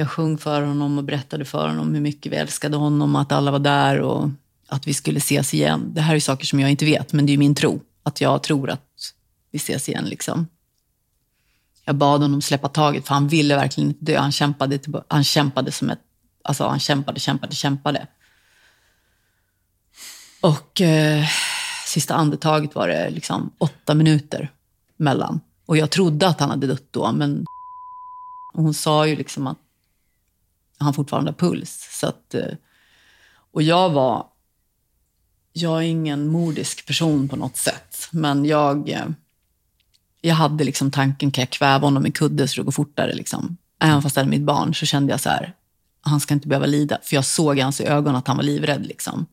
jag 0.00 0.10
sjöng 0.10 0.38
för 0.38 0.62
honom 0.62 0.98
och 0.98 1.04
berättade 1.04 1.44
för 1.44 1.68
honom 1.68 1.94
hur 1.94 2.00
mycket 2.00 2.32
vi 2.32 2.36
älskade 2.36 2.76
honom, 2.76 3.16
att 3.16 3.32
alla 3.32 3.50
var 3.50 3.58
där 3.58 4.00
och 4.00 4.28
att 4.68 4.86
vi 4.86 4.94
skulle 4.94 5.18
ses 5.18 5.54
igen. 5.54 5.90
Det 5.94 6.00
här 6.00 6.14
är 6.14 6.20
saker 6.20 6.46
som 6.46 6.60
jag 6.60 6.70
inte 6.70 6.84
vet, 6.84 7.12
men 7.12 7.26
det 7.26 7.32
är 7.32 7.38
min 7.38 7.54
tro. 7.54 7.80
Att 8.02 8.20
jag 8.20 8.42
tror 8.42 8.70
att 8.70 9.14
vi 9.50 9.56
ses 9.56 9.88
igen. 9.88 10.04
Liksom. 10.04 10.46
Jag 11.84 11.94
bad 11.96 12.22
honom 12.22 12.42
släppa 12.42 12.68
taget, 12.68 13.06
för 13.06 13.14
han 13.14 13.28
ville 13.28 13.56
verkligen 13.56 13.90
inte 13.90 14.04
dö. 14.04 14.18
Han 14.18 14.32
kämpade, 14.32 14.78
han 15.08 15.24
kämpade 15.24 15.72
som 15.72 15.90
ett... 15.90 16.00
Alltså 16.42 16.66
han 16.66 16.80
kämpade, 16.80 17.20
kämpade, 17.20 17.54
kämpade. 17.54 18.06
Och 20.40 20.80
eh, 20.80 21.24
sista 21.86 22.14
andetaget 22.14 22.74
var 22.74 22.88
det 22.88 23.10
liksom 23.10 23.52
åtta 23.58 23.94
minuter 23.94 24.52
mellan. 24.96 25.40
Och 25.66 25.76
jag 25.76 25.90
trodde 25.90 26.28
att 26.28 26.40
han 26.40 26.50
hade 26.50 26.66
dött 26.66 26.88
då, 26.90 27.12
men 27.12 27.44
hon 28.52 28.74
sa 28.74 29.06
ju 29.06 29.16
liksom 29.16 29.46
att 29.46 29.58
han 30.80 30.94
fortfarande 30.94 31.30
har 31.30 31.36
puls. 31.36 31.88
Så 32.00 32.06
att, 32.06 32.34
eh, 32.34 32.54
och 33.52 33.62
jag 33.62 33.90
var... 33.90 34.26
Jag 35.52 35.78
är 35.78 35.86
ingen 35.86 36.28
modisk 36.28 36.86
person 36.86 37.28
på 37.28 37.36
något 37.36 37.56
sätt, 37.56 38.08
men 38.10 38.44
jag... 38.44 38.88
Eh, 38.88 39.06
jag 40.20 40.34
hade 40.34 40.64
liksom 40.64 40.90
tanken, 40.90 41.30
kan 41.30 41.42
jag 41.42 41.50
kväva 41.50 41.86
honom 41.86 42.06
i 42.06 42.10
kudde 42.10 42.48
så 42.48 42.60
det 42.60 42.64
går 42.64 42.72
fortare? 42.72 43.14
Liksom. 43.14 43.56
Även 43.78 44.02
fast 44.02 44.14
det 44.14 44.20
är 44.20 44.24
mitt 44.24 44.42
barn 44.42 44.74
så 44.74 44.86
kände 44.86 45.12
jag 45.12 45.20
så 45.20 45.28
här, 45.28 45.54
han 46.00 46.20
ska 46.20 46.34
inte 46.34 46.48
behöva 46.48 46.66
lida. 46.66 46.98
För 47.02 47.16
jag 47.16 47.24
såg 47.24 47.58
i 47.58 47.60
hans 47.60 47.80
ögon 47.80 48.16
att 48.16 48.26
han 48.26 48.36
var 48.36 48.44
livrädd. 48.44 48.86
Liksom. 48.86 49.26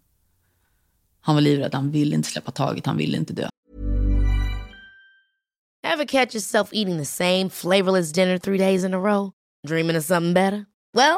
Han 1.21 1.35
var 1.35 1.41
livrädd, 1.41 1.73
han 1.73 1.91
ville 1.91 2.15
inte 2.15 2.29
släppa 2.29 2.51
taget, 2.51 2.85
han 2.85 2.97
ville 2.97 3.17
inte 3.17 3.33
dö. 3.33 3.49
Have 5.87 6.05
catch 6.05 6.35
yourself 6.35 6.69
eating 6.73 6.97
the 6.97 7.05
same 7.05 7.49
flavorless 7.49 8.11
dinner 8.11 8.37
three 8.37 8.57
days 8.57 8.83
in 8.83 8.93
a 8.93 8.97
row? 8.97 9.31
Dreaming 9.67 9.97
of 9.97 10.05
something 10.05 10.33
better? 10.33 10.65
Well, 10.93 11.17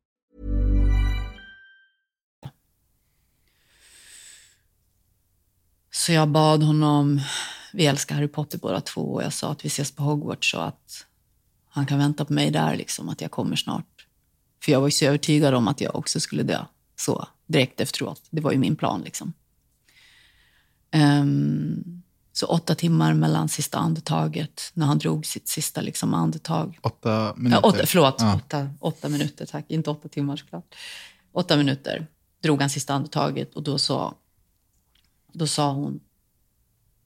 Så 5.91 6.11
jag 6.11 6.29
bad 6.29 6.63
honom, 6.63 7.21
vi 7.73 7.85
älskar 7.85 8.15
Harry 8.15 8.27
Potter 8.27 8.57
båda 8.57 8.81
två, 8.81 9.01
och 9.01 9.23
jag 9.23 9.33
sa 9.33 9.51
att 9.51 9.65
vi 9.65 9.67
ses 9.67 9.91
på 9.91 10.03
Hogwarts 10.03 10.53
och 10.53 10.67
att 10.67 11.05
han 11.69 11.85
kan 11.85 11.97
vänta 11.97 12.25
på 12.25 12.33
mig 12.33 12.51
där, 12.51 12.75
liksom, 12.75 13.09
att 13.09 13.21
jag 13.21 13.31
kommer 13.31 13.55
snart. 13.55 14.07
För 14.63 14.71
jag 14.71 14.79
var 14.79 14.87
ju 14.87 14.91
så 14.91 15.05
övertygad 15.05 15.53
om 15.53 15.67
att 15.67 15.81
jag 15.81 15.95
också 15.95 16.19
skulle 16.19 16.43
dö, 16.43 16.65
så 16.95 17.27
direkt 17.47 17.81
efteråt. 17.81 18.21
Det 18.29 18.41
var 18.41 18.51
ju 18.51 18.57
min 18.57 18.75
plan. 18.75 19.01
liksom. 19.01 19.33
Um, 20.95 22.01
så 22.33 22.45
åtta 22.45 22.75
timmar 22.75 23.13
mellan 23.13 23.49
sista 23.49 23.77
andetaget, 23.77 24.71
när 24.73 24.85
han 24.85 24.97
drog 24.97 25.25
sitt 25.25 25.47
sista 25.47 25.81
liksom, 25.81 26.13
andetag. 26.13 26.79
Åtta 26.81 27.33
minuter? 27.37 27.61
Ja, 27.63 27.69
åtta, 27.69 27.85
förlåt, 27.85 28.15
ja. 28.19 28.35
åtta, 28.35 28.69
åtta 28.79 29.09
minuter, 29.09 29.45
tack. 29.45 29.65
Inte 29.67 29.89
åtta 29.89 30.07
timmar 30.07 30.37
såklart. 30.37 30.75
Åtta 31.31 31.57
minuter 31.57 32.07
drog 32.43 32.61
han 32.61 32.69
sista 32.69 32.93
andetaget 32.93 33.55
och 33.55 33.63
då 33.63 33.77
sa, 33.77 34.15
då 35.31 35.47
sa 35.47 35.71
hon, 35.71 35.99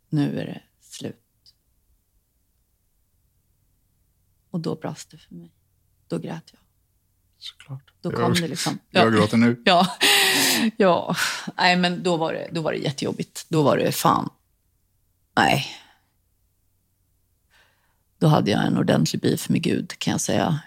nu 0.10 0.40
är 0.40 0.46
det 0.46 0.62
slut. 0.80 1.22
Och 4.50 4.60
då 4.60 4.76
brast 4.76 5.12
det 5.12 5.18
för 5.18 5.36
mig. 5.36 5.52
Då 6.08 6.18
grät 6.18 6.44
jag. 6.52 6.62
Såklart. 7.38 7.94
Då 8.02 8.12
kom 8.12 8.22
jag, 8.22 8.36
det 8.36 8.48
liksom. 8.48 8.80
Ja. 8.90 9.02
Jag 9.02 9.14
gråter 9.14 9.38
nu. 9.38 9.62
Ja, 9.66 9.98
ja. 10.78 11.16
Nej, 11.58 11.78
men 11.78 12.04
då 12.04 12.18
var, 12.18 12.34
det, 12.34 12.50
då 12.52 12.62
var 12.62 12.72
det 12.72 12.78
jättejobbigt. 12.78 13.46
Då 13.50 13.64
var 13.64 13.78
det 13.78 13.92
fan, 13.92 14.30
nej. 15.38 15.66
Då 18.18 18.28
hade 18.28 18.52
jag 18.52 18.66
en 18.66 18.78
ordentlig 18.78 19.22
beef 19.22 19.50
med 19.50 19.62
Gud, 19.62 20.00
kan 20.00 20.12
jag 20.12 20.22
säga, 20.22 20.60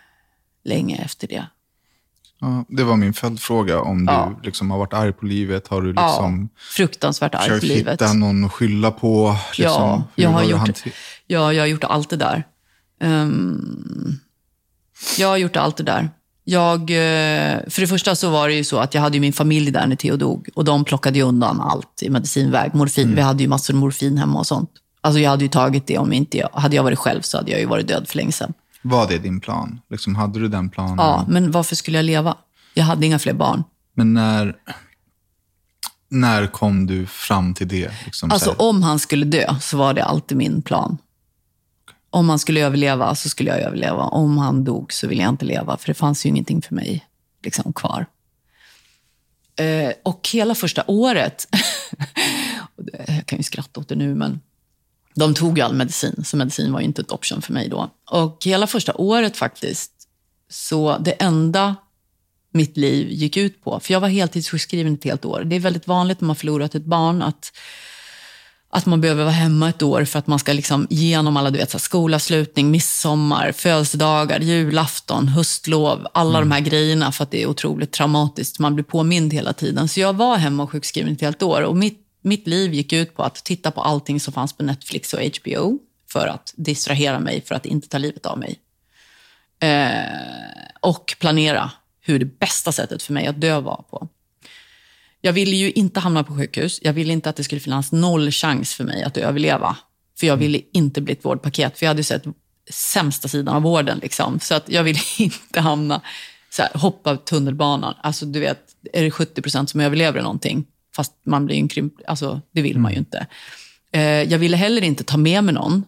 länge 0.63 0.97
efter 0.97 1.29
det. 1.29 1.47
Ja, 2.41 2.65
det 2.69 2.85
var 2.85 2.97
min 2.97 3.15
följdfråga. 3.15 3.81
Om 3.81 4.05
ja. 4.09 4.33
du 4.37 4.47
liksom 4.47 4.71
har 4.71 4.79
varit 4.79 4.93
arg 4.93 5.13
på 5.13 5.27
livet, 5.27 5.69
har 5.69 5.83
du 5.83 5.89
liksom 5.89 6.51
ja, 6.55 6.61
fruktansvärt 6.77 7.35
arg 7.35 7.61
på 7.61 7.67
livet. 7.67 7.93
hitta 7.93 8.13
någon 8.13 8.45
att 8.45 8.53
skylla 8.53 8.91
på? 8.91 9.37
Liksom, 9.59 9.65
ja, 9.65 10.05
jag 10.15 10.31
har, 10.31 10.43
gjort, 10.43 10.85
ja, 11.27 11.53
jag 11.53 11.63
har 11.63 11.67
gjort 11.67 11.85
allt 11.85 12.11
det 12.11 12.17
där. 12.17 12.45
Um, 13.01 14.21
jag 15.19 15.29
har 15.29 15.37
gjort 15.37 15.57
allt 15.57 15.77
det 15.77 15.83
där. 15.83 16.11
Jag, 16.45 16.81
eh, 16.81 17.59
för 17.69 17.81
det 17.81 17.87
första 17.87 18.17
så 18.17 18.31
var 18.31 18.49
det 18.49 18.55
ju 18.55 18.65
så 18.65 18.79
att 18.79 18.95
jag 18.95 19.03
hade 19.03 19.21
min 19.21 19.33
familj 19.33 19.71
där 19.71 19.87
när 19.87 19.97
Theo 19.97 20.17
dog. 20.17 20.49
Och 20.55 20.65
de 20.65 20.85
plockade 20.85 21.23
undan 21.23 21.61
allt 21.61 22.03
i 22.03 22.11
medicinväg. 22.11 22.75
Morfin. 22.75 23.05
Mm. 23.05 23.17
Vi 23.17 23.23
hade 23.23 23.43
ju 23.43 23.49
massor 23.49 23.75
av 23.75 23.81
morfin 23.81 24.19
hemma 24.19 24.39
och 24.39 24.47
sånt. 24.47 24.71
Alltså 25.01 25.21
jag 25.21 25.31
hade 25.31 25.45
ju 25.45 25.49
tagit 25.49 25.87
det 25.87 25.99
om 25.99 26.13
inte 26.13 26.39
jag... 26.39 26.49
Hade 26.53 26.77
jag 26.77 26.83
varit 26.83 26.99
själv 26.99 27.21
så 27.21 27.37
hade 27.37 27.51
jag 27.51 27.61
ju 27.61 27.67
varit 27.67 27.89
död 27.89 28.09
för 28.09 28.17
länge 28.17 28.33
sedan. 28.33 28.53
Var 28.89 29.09
det 29.09 29.19
din 29.19 29.41
plan? 29.41 29.81
Liksom, 29.91 30.17
hade 30.17 30.39
du 30.41 30.49
den 30.49 30.71
planen? 30.71 30.97
Ja, 30.99 31.25
men 31.29 31.51
varför 31.51 31.77
skulle 31.77 31.99
jag 31.99 32.05
leva? 32.05 32.37
Jag 32.75 32.85
hade 32.85 33.07
inga 33.07 33.19
fler 33.19 33.33
barn. 33.33 33.65
Men 33.95 34.15
när, 34.15 34.57
när 36.09 36.47
kom 36.47 36.87
du 36.87 37.07
fram 37.07 37.55
till 37.55 37.69
det? 37.69 37.91
Liksom, 38.05 38.31
alltså 38.31 38.51
om 38.59 38.83
han 38.83 38.99
skulle 38.99 39.25
dö 39.25 39.55
så 39.61 39.77
var 39.77 39.95
det 39.95 40.05
alltid 40.05 40.37
min 40.37 40.63
plan 40.63 40.99
om 42.11 42.29
han 42.29 42.39
skulle 42.39 42.61
överleva 42.61 43.15
så 43.15 43.29
skulle 43.29 43.51
jag 43.51 43.61
överleva. 43.61 44.03
Om 44.03 44.39
han 44.39 44.65
dog 44.65 44.93
så 44.93 45.07
ville 45.07 45.23
jag 45.23 45.29
inte 45.29 45.45
leva, 45.45 45.77
för 45.77 45.87
det 45.87 45.95
fanns 45.95 46.27
ju 46.27 46.29
ingenting 46.29 46.63
för 46.63 46.75
mig 46.75 47.07
liksom, 47.45 47.73
kvar. 47.73 48.07
Eh, 49.57 49.93
och 50.03 50.29
hela 50.33 50.55
första 50.55 50.85
året, 50.87 51.47
jag 53.07 53.27
kan 53.27 53.39
ju 53.39 53.43
skratta 53.43 53.81
åt 53.81 53.89
det 53.89 53.97
nu, 53.97 54.15
men 54.15 54.41
de 55.19 55.35
tog 55.35 55.59
ju 55.59 55.65
all 55.65 55.75
medicin, 55.75 56.25
så 56.25 56.37
medicin 56.37 56.73
var 56.73 56.81
inte 56.81 57.03
ett 57.03 57.13
option 57.13 57.43
för 57.43 57.53
mig 57.53 57.69
då. 57.69 57.91
Och 58.11 58.39
hela 58.45 58.67
första 58.67 58.95
året 58.95 59.37
faktiskt, 59.37 59.93
så 60.51 60.99
det 60.99 61.13
enda 61.13 61.77
mitt 62.53 62.77
liv 62.77 63.11
gick 63.11 63.37
ut 63.37 63.65
på, 63.65 63.81
för 63.81 63.93
jag 63.93 64.01
var 64.01 64.09
heltidssjukskriven 64.09 64.95
ett 64.95 65.05
helt 65.05 65.25
år. 65.25 65.43
Det 65.45 65.57
är 65.57 65.61
väldigt 65.61 65.87
vanligt 65.87 66.21
när 66.21 66.27
man 66.27 66.37
förlorat 66.37 66.75
ett 66.75 66.85
barn 66.85 67.23
att 67.23 67.53
att 68.71 68.87
man 68.87 69.01
behöver 69.01 69.25
vara 69.25 69.35
hemma 69.35 69.69
ett 69.69 69.83
år 69.83 70.05
för 70.05 70.19
att 70.19 70.27
man 70.27 70.39
ska 70.39 70.53
liksom 70.53 70.87
genom 70.91 71.37
alla 71.37 71.51
du 71.51 71.59
vet, 71.59 71.71
så 71.71 71.79
skolavslutning, 71.79 72.71
midsommar, 72.71 73.53
födelsedagar, 73.53 74.41
julafton, 74.41 75.29
höstlov, 75.29 76.07
alla 76.15 76.39
mm. 76.39 76.49
de 76.49 76.55
här 76.55 76.61
grejerna 76.61 77.13
för 77.13 77.25
att 77.25 77.31
det 77.31 77.43
är 77.43 77.47
otroligt 77.47 77.93
traumatiskt. 77.93 78.59
Man 78.59 78.75
blir 78.75 78.85
påmind 78.85 79.33
hela 79.33 79.53
tiden. 79.53 79.89
Så 79.89 80.01
jag 80.01 80.13
var 80.13 80.37
hemma 80.37 80.63
och 80.63 80.71
sjukskriven 80.71 81.13
ett 81.13 81.21
helt 81.21 81.43
år 81.43 81.63
och 81.63 81.77
mitt, 81.77 82.01
mitt 82.29 82.47
liv 82.47 82.75
gick 82.75 82.93
ut 82.93 83.17
på 83.17 83.23
att 83.23 83.35
titta 83.35 83.71
på 83.71 83.83
allting 83.83 84.21
som 84.21 84.33
fanns 84.33 84.53
på 84.53 84.63
Netflix 84.63 85.15
och 85.15 85.21
HBO 85.21 85.79
för 86.13 86.27
att 86.27 86.55
distrahera 86.57 87.21
mig, 87.21 87.43
för 87.47 87.55
att 87.55 87.67
inte 87.67 87.89
ta 87.89 87.99
livet 87.99 88.27
av 88.27 88.39
mig. 88.39 88.59
Eh, 89.61 90.69
och 90.81 91.17
planera 91.21 91.71
hur 92.01 92.19
det 92.19 92.39
bästa 92.39 92.73
sättet 92.73 93.03
för 93.03 93.13
mig 93.13 93.27
att 93.27 93.41
dö 93.41 93.61
var 93.61 93.85
på. 93.91 94.09
Jag 95.21 95.33
ville 95.33 95.57
ju 95.57 95.71
inte 95.71 96.01
hamna 96.01 96.25
på 96.25 96.37
sjukhus. 96.37 96.79
Jag 96.83 96.93
ville 96.93 97.13
inte 97.13 97.31
att 97.31 97.37
det 97.37 97.45
skulle 97.45 97.61
finnas 97.61 97.93
noll 97.93 98.31
chans 98.31 98.75
för 98.75 98.85
mig 98.85 99.03
att 99.03 99.17
överleva. 99.17 99.77
För 100.19 100.27
jag 100.27 100.37
ville 100.37 100.61
inte 100.73 101.01
bli 101.01 101.13
ett 101.13 101.25
vårdpaket. 101.25 101.79
För 101.79 101.87
jag 101.87 101.91
hade 101.91 102.05
sett 102.05 102.25
sämsta 102.71 103.29
sidan 103.29 103.57
av 103.57 103.63
vården. 103.63 103.99
Liksom. 103.99 104.41
Så 104.41 104.55
att 104.55 104.69
jag 104.69 104.83
ville 104.83 104.99
inte 105.19 105.61
hamna, 105.61 106.01
så 106.51 106.63
här, 106.63 106.71
hoppa 106.75 107.17
tunnelbanan. 107.17 107.95
Alltså 108.03 108.27
du 108.27 108.41
vet, 108.41 108.61
är 108.93 109.03
det 109.03 109.11
70 109.11 109.43
procent 109.43 109.71
som 109.71 109.81
överlever 109.81 110.13
eller 110.13 110.23
någonting? 110.23 110.67
Fast 110.99 111.13
man 111.25 111.47
blir 111.47 111.57
en 111.57 111.69
krymp, 111.69 111.95
alltså 112.07 112.41
det 112.53 112.63
vill 112.63 112.79
man 112.79 112.93
ju 112.93 112.99
inte. 112.99 113.27
Eh, 113.93 114.03
jag 114.03 114.39
ville 114.39 114.57
heller 114.57 114.83
inte 114.83 115.05
ta 115.05 115.17
med 115.17 115.45
mig 115.45 115.55
någon. 115.55 115.85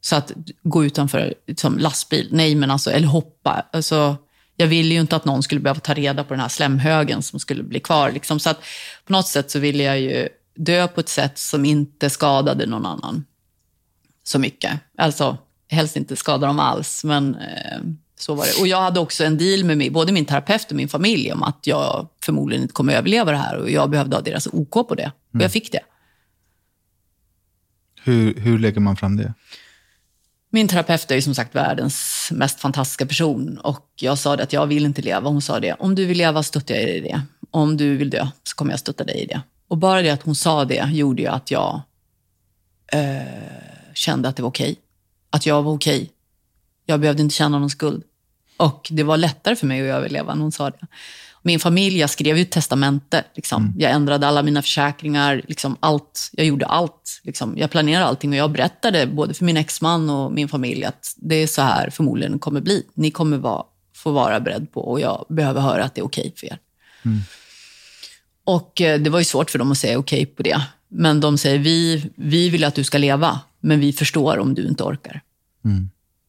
Så 0.00 0.16
att 0.16 0.32
gå 0.62 0.84
utanför 0.84 1.34
liksom, 1.46 1.78
lastbil, 1.78 2.28
nej 2.30 2.54
men 2.54 2.70
alltså, 2.70 2.90
eller 2.90 3.08
hoppa. 3.08 3.66
Alltså, 3.72 4.16
jag 4.56 4.66
ville 4.66 4.94
ju 4.94 5.00
inte 5.00 5.16
att 5.16 5.24
någon 5.24 5.42
skulle 5.42 5.60
behöva 5.60 5.80
ta 5.80 5.94
reda 5.94 6.24
på 6.24 6.34
den 6.34 6.40
här 6.40 6.48
slemhögen 6.48 7.22
som 7.22 7.40
skulle 7.40 7.62
bli 7.62 7.80
kvar. 7.80 8.12
Liksom. 8.12 8.40
Så 8.40 8.50
att 8.50 8.60
på 9.04 9.12
något 9.12 9.28
sätt 9.28 9.50
så 9.50 9.58
ville 9.58 9.82
jag 9.82 10.00
ju 10.00 10.28
dö 10.54 10.88
på 10.88 11.00
ett 11.00 11.08
sätt 11.08 11.38
som 11.38 11.64
inte 11.64 12.10
skadade 12.10 12.66
någon 12.66 12.86
annan 12.86 13.24
så 14.22 14.38
mycket. 14.38 14.80
Alltså, 14.98 15.38
helst 15.68 15.96
inte 15.96 16.16
skada 16.16 16.46
dem 16.46 16.60
alls, 16.60 17.04
men 17.04 17.34
eh, 17.34 17.78
så 18.22 18.34
var 18.34 18.44
det. 18.44 18.60
Och 18.60 18.66
jag 18.66 18.80
hade 18.80 19.00
också 19.00 19.24
en 19.24 19.38
deal 19.38 19.64
med 19.64 19.78
mig, 19.78 19.90
både 19.90 20.12
min 20.12 20.24
terapeut 20.24 20.70
och 20.70 20.76
min 20.76 20.88
familj 20.88 21.32
om 21.32 21.42
att 21.42 21.66
jag 21.66 22.08
förmodligen 22.24 22.62
inte 22.62 22.74
kommer 22.74 22.94
överleva 22.94 23.30
det 23.30 23.36
här 23.36 23.56
och 23.56 23.70
jag 23.70 23.90
behövde 23.90 24.16
ha 24.16 24.22
deras 24.22 24.46
OK 24.52 24.88
på 24.88 24.94
det. 24.94 25.12
Och 25.34 25.40
jag 25.40 25.52
fick 25.52 25.72
det. 25.72 25.80
Hur, 28.04 28.34
hur 28.34 28.58
lägger 28.58 28.80
man 28.80 28.96
fram 28.96 29.16
det? 29.16 29.34
Min 30.50 30.68
terapeut 30.68 31.10
är 31.10 31.14
ju 31.14 31.22
som 31.22 31.34
sagt 31.34 31.54
världens 31.54 32.28
mest 32.32 32.60
fantastiska 32.60 33.06
person 33.06 33.58
och 33.58 33.88
jag 33.96 34.18
sa 34.18 34.36
det 34.36 34.42
att 34.42 34.52
jag 34.52 34.66
vill 34.66 34.84
inte 34.84 35.02
leva. 35.02 35.28
Hon 35.28 35.42
sa 35.42 35.60
det, 35.60 35.72
om 35.72 35.94
du 35.94 36.06
vill 36.06 36.18
leva 36.18 36.42
stöttar 36.42 36.74
jag 36.74 36.84
dig 36.84 36.96
i 36.96 37.00
det. 37.00 37.22
Om 37.50 37.76
du 37.76 37.96
vill 37.96 38.10
dö 38.10 38.28
så 38.42 38.56
kommer 38.56 38.72
jag 38.72 38.80
stötta 38.80 39.04
dig 39.04 39.22
i 39.22 39.26
det. 39.26 39.42
Och 39.68 39.78
bara 39.78 40.02
det 40.02 40.10
att 40.10 40.22
hon 40.22 40.34
sa 40.34 40.64
det 40.64 40.90
gjorde 40.92 41.22
ju 41.22 41.28
att 41.28 41.50
jag 41.50 41.82
eh, 42.92 43.22
kände 43.94 44.28
att 44.28 44.36
det 44.36 44.42
var 44.42 44.50
okej. 44.50 44.76
Att 45.30 45.46
jag 45.46 45.62
var 45.62 45.72
okej. 45.72 46.10
Jag 46.86 47.00
behövde 47.00 47.22
inte 47.22 47.34
känna 47.34 47.58
någon 47.58 47.70
skuld. 47.70 48.04
Och 48.62 48.88
det 48.90 49.02
var 49.02 49.16
lättare 49.16 49.56
för 49.56 49.66
mig 49.66 49.90
att 49.90 49.96
överleva 49.96 50.34
när 50.34 50.42
hon 50.42 50.52
sa 50.52 50.70
det. 50.70 50.86
Min 51.42 51.60
familj, 51.60 51.98
jag 51.98 52.10
skrev 52.10 52.36
ju 52.36 52.42
ett 52.42 52.50
testamente. 52.50 53.24
Liksom. 53.34 53.74
Jag 53.78 53.92
ändrade 53.92 54.28
alla 54.28 54.42
mina 54.42 54.62
försäkringar, 54.62 55.42
liksom 55.48 55.76
allt. 55.80 56.30
Jag 56.32 56.46
gjorde 56.46 56.66
allt. 56.66 57.20
Liksom. 57.22 57.54
Jag 57.58 57.70
planerade 57.70 58.04
allting 58.06 58.30
och 58.30 58.36
jag 58.36 58.50
berättade 58.50 59.06
både 59.06 59.34
för 59.34 59.44
min 59.44 59.56
exman 59.56 60.10
och 60.10 60.32
min 60.32 60.48
familj 60.48 60.84
att 60.84 61.14
det 61.16 61.34
är 61.34 61.46
så 61.46 61.62
här 61.62 61.90
förmodligen 61.90 62.38
kommer 62.38 62.60
bli. 62.60 62.86
Ni 62.94 63.10
kommer 63.10 63.36
vara, 63.36 63.64
få 63.96 64.10
vara 64.10 64.40
beredd 64.40 64.72
på 64.72 64.80
och 64.80 65.00
jag 65.00 65.26
behöver 65.28 65.60
höra 65.60 65.84
att 65.84 65.94
det 65.94 66.00
är 66.00 66.04
okej 66.04 66.32
för 66.36 66.46
er. 66.46 66.58
Och 68.44 68.80
eh, 68.80 69.00
det 69.00 69.10
var 69.10 69.18
ju 69.18 69.24
svårt 69.24 69.50
för 69.50 69.58
dem 69.58 69.72
att 69.72 69.78
säga 69.78 69.98
okej 69.98 70.26
på 70.26 70.42
det. 70.42 70.62
Men 70.88 71.20
de 71.20 71.38
säger, 71.38 71.58
vi, 71.58 72.10
vi 72.14 72.48
vill 72.48 72.64
att 72.64 72.74
du 72.74 72.84
ska 72.84 72.98
leva, 72.98 73.40
men 73.60 73.80
vi 73.80 73.92
förstår 73.92 74.38
om 74.38 74.54
du 74.54 74.66
inte 74.66 74.82
orkar. 74.82 75.22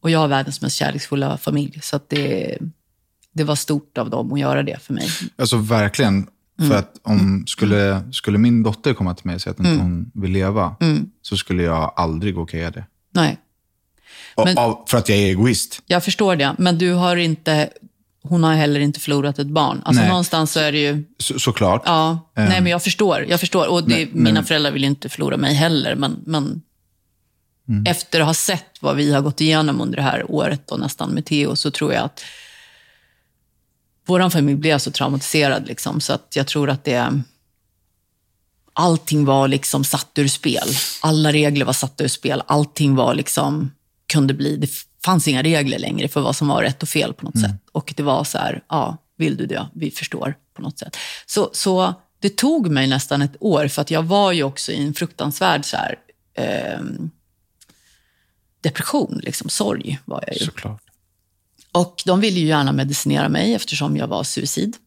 Och 0.03 0.09
jag 0.11 0.19
har 0.19 0.27
världens 0.27 0.61
mest 0.61 0.75
kärleksfulla 0.75 1.37
familj, 1.37 1.79
så 1.81 1.99
det, 2.07 2.57
det 3.33 3.43
var 3.43 3.55
stort 3.55 3.97
av 3.97 4.09
dem 4.09 4.33
att 4.33 4.39
göra 4.39 4.63
det 4.63 4.81
för 4.81 4.93
mig. 4.93 5.07
Alltså 5.35 5.57
verkligen. 5.57 6.27
För 6.69 6.75
att 6.77 6.99
om 7.03 7.43
skulle, 7.47 8.01
skulle 8.11 8.37
min 8.37 8.63
dotter 8.63 8.93
komma 8.93 9.13
till 9.15 9.25
mig 9.25 9.35
och 9.35 9.41
säga 9.41 9.51
att 9.51 9.59
inte 9.59 9.83
hon 9.83 10.11
vill 10.13 10.31
leva, 10.31 10.75
så 11.21 11.37
skulle 11.37 11.63
jag 11.63 11.93
aldrig 11.95 12.37
okeja 12.37 12.71
det. 12.71 12.85
Nej, 13.11 13.37
Och, 14.35 14.45
Men- 14.45 14.57
av, 14.57 14.85
för 14.87 14.97
att 14.97 15.09
jag 15.09 15.17
är 15.17 15.27
egoist. 15.27 15.81
jag 15.85 16.03
förstår 16.03 16.35
det. 16.35 16.55
Men 16.57 16.77
du 16.77 16.93
har 16.93 17.15
inte, 17.15 17.69
hon 18.23 18.43
har 18.43 18.53
heller 18.55 18.79
inte 18.79 18.99
förlorat 18.99 19.39
ett 19.39 19.47
barn. 19.47 19.81
Alltså 19.85 20.01
Nej. 20.01 20.09
någonstans 20.09 20.51
så 20.51 20.59
är 20.59 20.71
det 20.71 20.79
ju, 20.79 21.03
Så, 21.17 21.39
såklart. 21.39 21.81
ja, 21.85 22.31
nej 22.35 22.61
men 22.61 22.71
jag 22.71 22.83
förstår. 22.83 23.25
Jag 23.29 23.39
förstår. 23.39 23.67
Och 23.71 23.83
det, 23.83 23.95
Nej, 23.95 24.09
men- 24.13 24.23
mina 24.23 24.43
föräldrar 24.43 24.71
vill 24.71 24.83
inte 24.83 25.09
förlora 25.09 25.37
mig 25.37 25.53
heller, 25.53 25.95
men, 25.95 26.19
men 26.25 26.61
efter 27.85 28.19
att 28.19 28.27
ha 28.27 28.33
sett 28.33 28.81
vad 28.81 28.95
vi 28.95 29.13
har 29.13 29.21
gått 29.21 29.41
igenom 29.41 29.81
under 29.81 29.95
det 29.95 30.03
här 30.03 30.31
året 30.31 30.71
och 30.71 30.79
nästan 30.79 31.09
med 31.09 31.25
Theo, 31.25 31.55
så 31.55 31.71
tror 31.71 31.93
jag 31.93 32.03
att 32.03 32.23
vår 34.05 34.29
familj 34.29 34.57
blev 34.57 34.77
så 34.77 34.91
traumatiserad. 34.91 35.67
Liksom, 35.67 36.01
så 36.01 36.13
att 36.13 36.35
jag 36.35 36.47
tror 36.47 36.69
att 36.69 36.83
det... 36.83 37.21
Allting 38.75 39.25
var 39.25 39.47
liksom 39.47 39.83
satt 39.83 40.11
ur 40.15 40.27
spel. 40.27 40.67
Alla 41.01 41.31
regler 41.31 41.65
var 41.65 41.73
satta 41.73 42.03
ur 42.03 42.07
spel. 42.07 42.43
Allting 42.47 42.95
var 42.95 43.15
liksom, 43.15 43.71
kunde 44.07 44.33
bli... 44.33 44.57
Det 44.57 44.69
fanns 45.05 45.27
inga 45.27 45.43
regler 45.43 45.79
längre 45.79 46.07
för 46.07 46.21
vad 46.21 46.35
som 46.35 46.47
var 46.47 46.61
rätt 46.61 46.83
och 46.83 46.89
fel 46.89 47.13
på 47.13 47.25
något 47.25 47.39
sätt. 47.39 47.55
Och 47.71 47.93
det 47.97 48.03
var 48.03 48.23
så 48.23 48.37
här, 48.37 48.63
ja, 48.69 48.97
vill 49.17 49.37
du 49.37 49.45
dö? 49.45 49.65
Vi 49.73 49.91
förstår 49.91 50.35
på 50.53 50.61
något 50.61 50.79
sätt. 50.79 50.97
Så, 51.25 51.49
så 51.53 51.93
det 52.19 52.37
tog 52.37 52.67
mig 52.67 52.87
nästan 52.87 53.21
ett 53.21 53.35
år, 53.39 53.67
för 53.67 53.81
att 53.81 53.91
jag 53.91 54.03
var 54.03 54.31
ju 54.31 54.43
också 54.43 54.71
i 54.71 54.85
en 54.85 54.93
fruktansvärd 54.93 55.65
så 55.65 55.77
här, 55.77 55.95
ehm, 56.37 57.11
depression, 58.63 59.19
liksom, 59.23 59.49
sorg 59.49 59.99
var 60.05 60.23
jag 60.27 60.37
ju. 60.37 60.45
Såklart. 60.45 60.81
Och 61.71 62.03
de 62.05 62.19
ville 62.19 62.39
ju 62.39 62.45
gärna 62.47 62.71
medicinera 62.71 63.29
mig 63.29 63.53
eftersom 63.53 63.97
jag 63.97 64.07
var 64.07 64.23
suicid. 64.23 64.77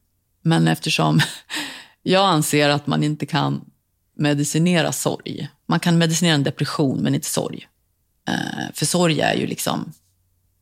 Men 0.42 0.68
eftersom 0.68 1.20
jag 2.02 2.24
anser 2.24 2.68
att 2.68 2.86
man 2.86 3.02
inte 3.02 3.26
kan 3.26 3.64
medicinera 4.16 4.92
sorg. 4.92 5.48
Man 5.66 5.80
kan 5.80 5.98
medicinera 5.98 6.34
en 6.34 6.42
depression, 6.42 6.98
men 6.98 7.14
inte 7.14 7.26
sorg. 7.26 7.68
Eh, 8.28 8.72
för 8.74 8.86
sorg 8.86 9.20
är 9.20 9.34
ju 9.34 9.46
liksom, 9.46 9.92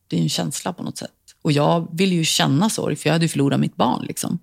det 0.07 0.17
är 0.17 0.21
en 0.21 0.29
känsla 0.29 0.73
på 0.73 0.83
något 0.83 0.97
sätt. 0.97 1.11
Och 1.41 1.51
jag 1.51 1.87
ville 1.97 2.15
ju 2.15 2.25
känna 2.25 2.69
sorg, 2.69 2.95
för 2.95 3.09
jag 3.09 3.13
hade 3.13 3.25
ju 3.25 3.29
förlorat 3.29 3.59
mitt 3.59 3.75
barn. 3.75 4.05
Liksom. 4.05 4.39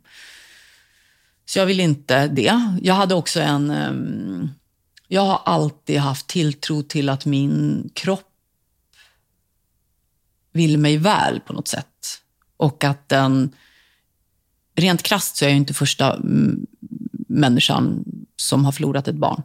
Så 1.47 1.59
jag 1.59 1.67
ville 1.67 1.83
inte 1.83 2.27
det. 2.27 2.61
Jag 2.83 2.95
hade 2.95 3.15
också 3.15 3.41
en... 3.41 3.71
ehm, 3.71 4.51
jag 5.09 5.23
har 5.23 5.41
alltid 5.45 5.99
haft 5.99 6.27
tilltro 6.27 6.83
till 6.83 7.09
att 7.09 7.27
min 7.27 7.91
kropp 7.95 8.32
vill 10.53 10.79
mig 10.79 10.97
väl 10.97 11.41
på 11.41 11.53
något 11.53 11.69
sätt. 11.69 12.21
Och 12.57 12.85
att 12.85 13.09
den... 13.09 13.55
Rent 14.75 15.03
krasst 15.03 15.37
så 15.37 15.45
är 15.45 15.49
jag 15.49 15.57
inte 15.57 15.75
första 15.75 16.15
mm, 16.15 16.67
människan 17.29 18.05
som 18.37 18.65
har 18.65 18.73
förlorat 18.73 19.09
ett 19.09 19.15
barn. 19.15 19.43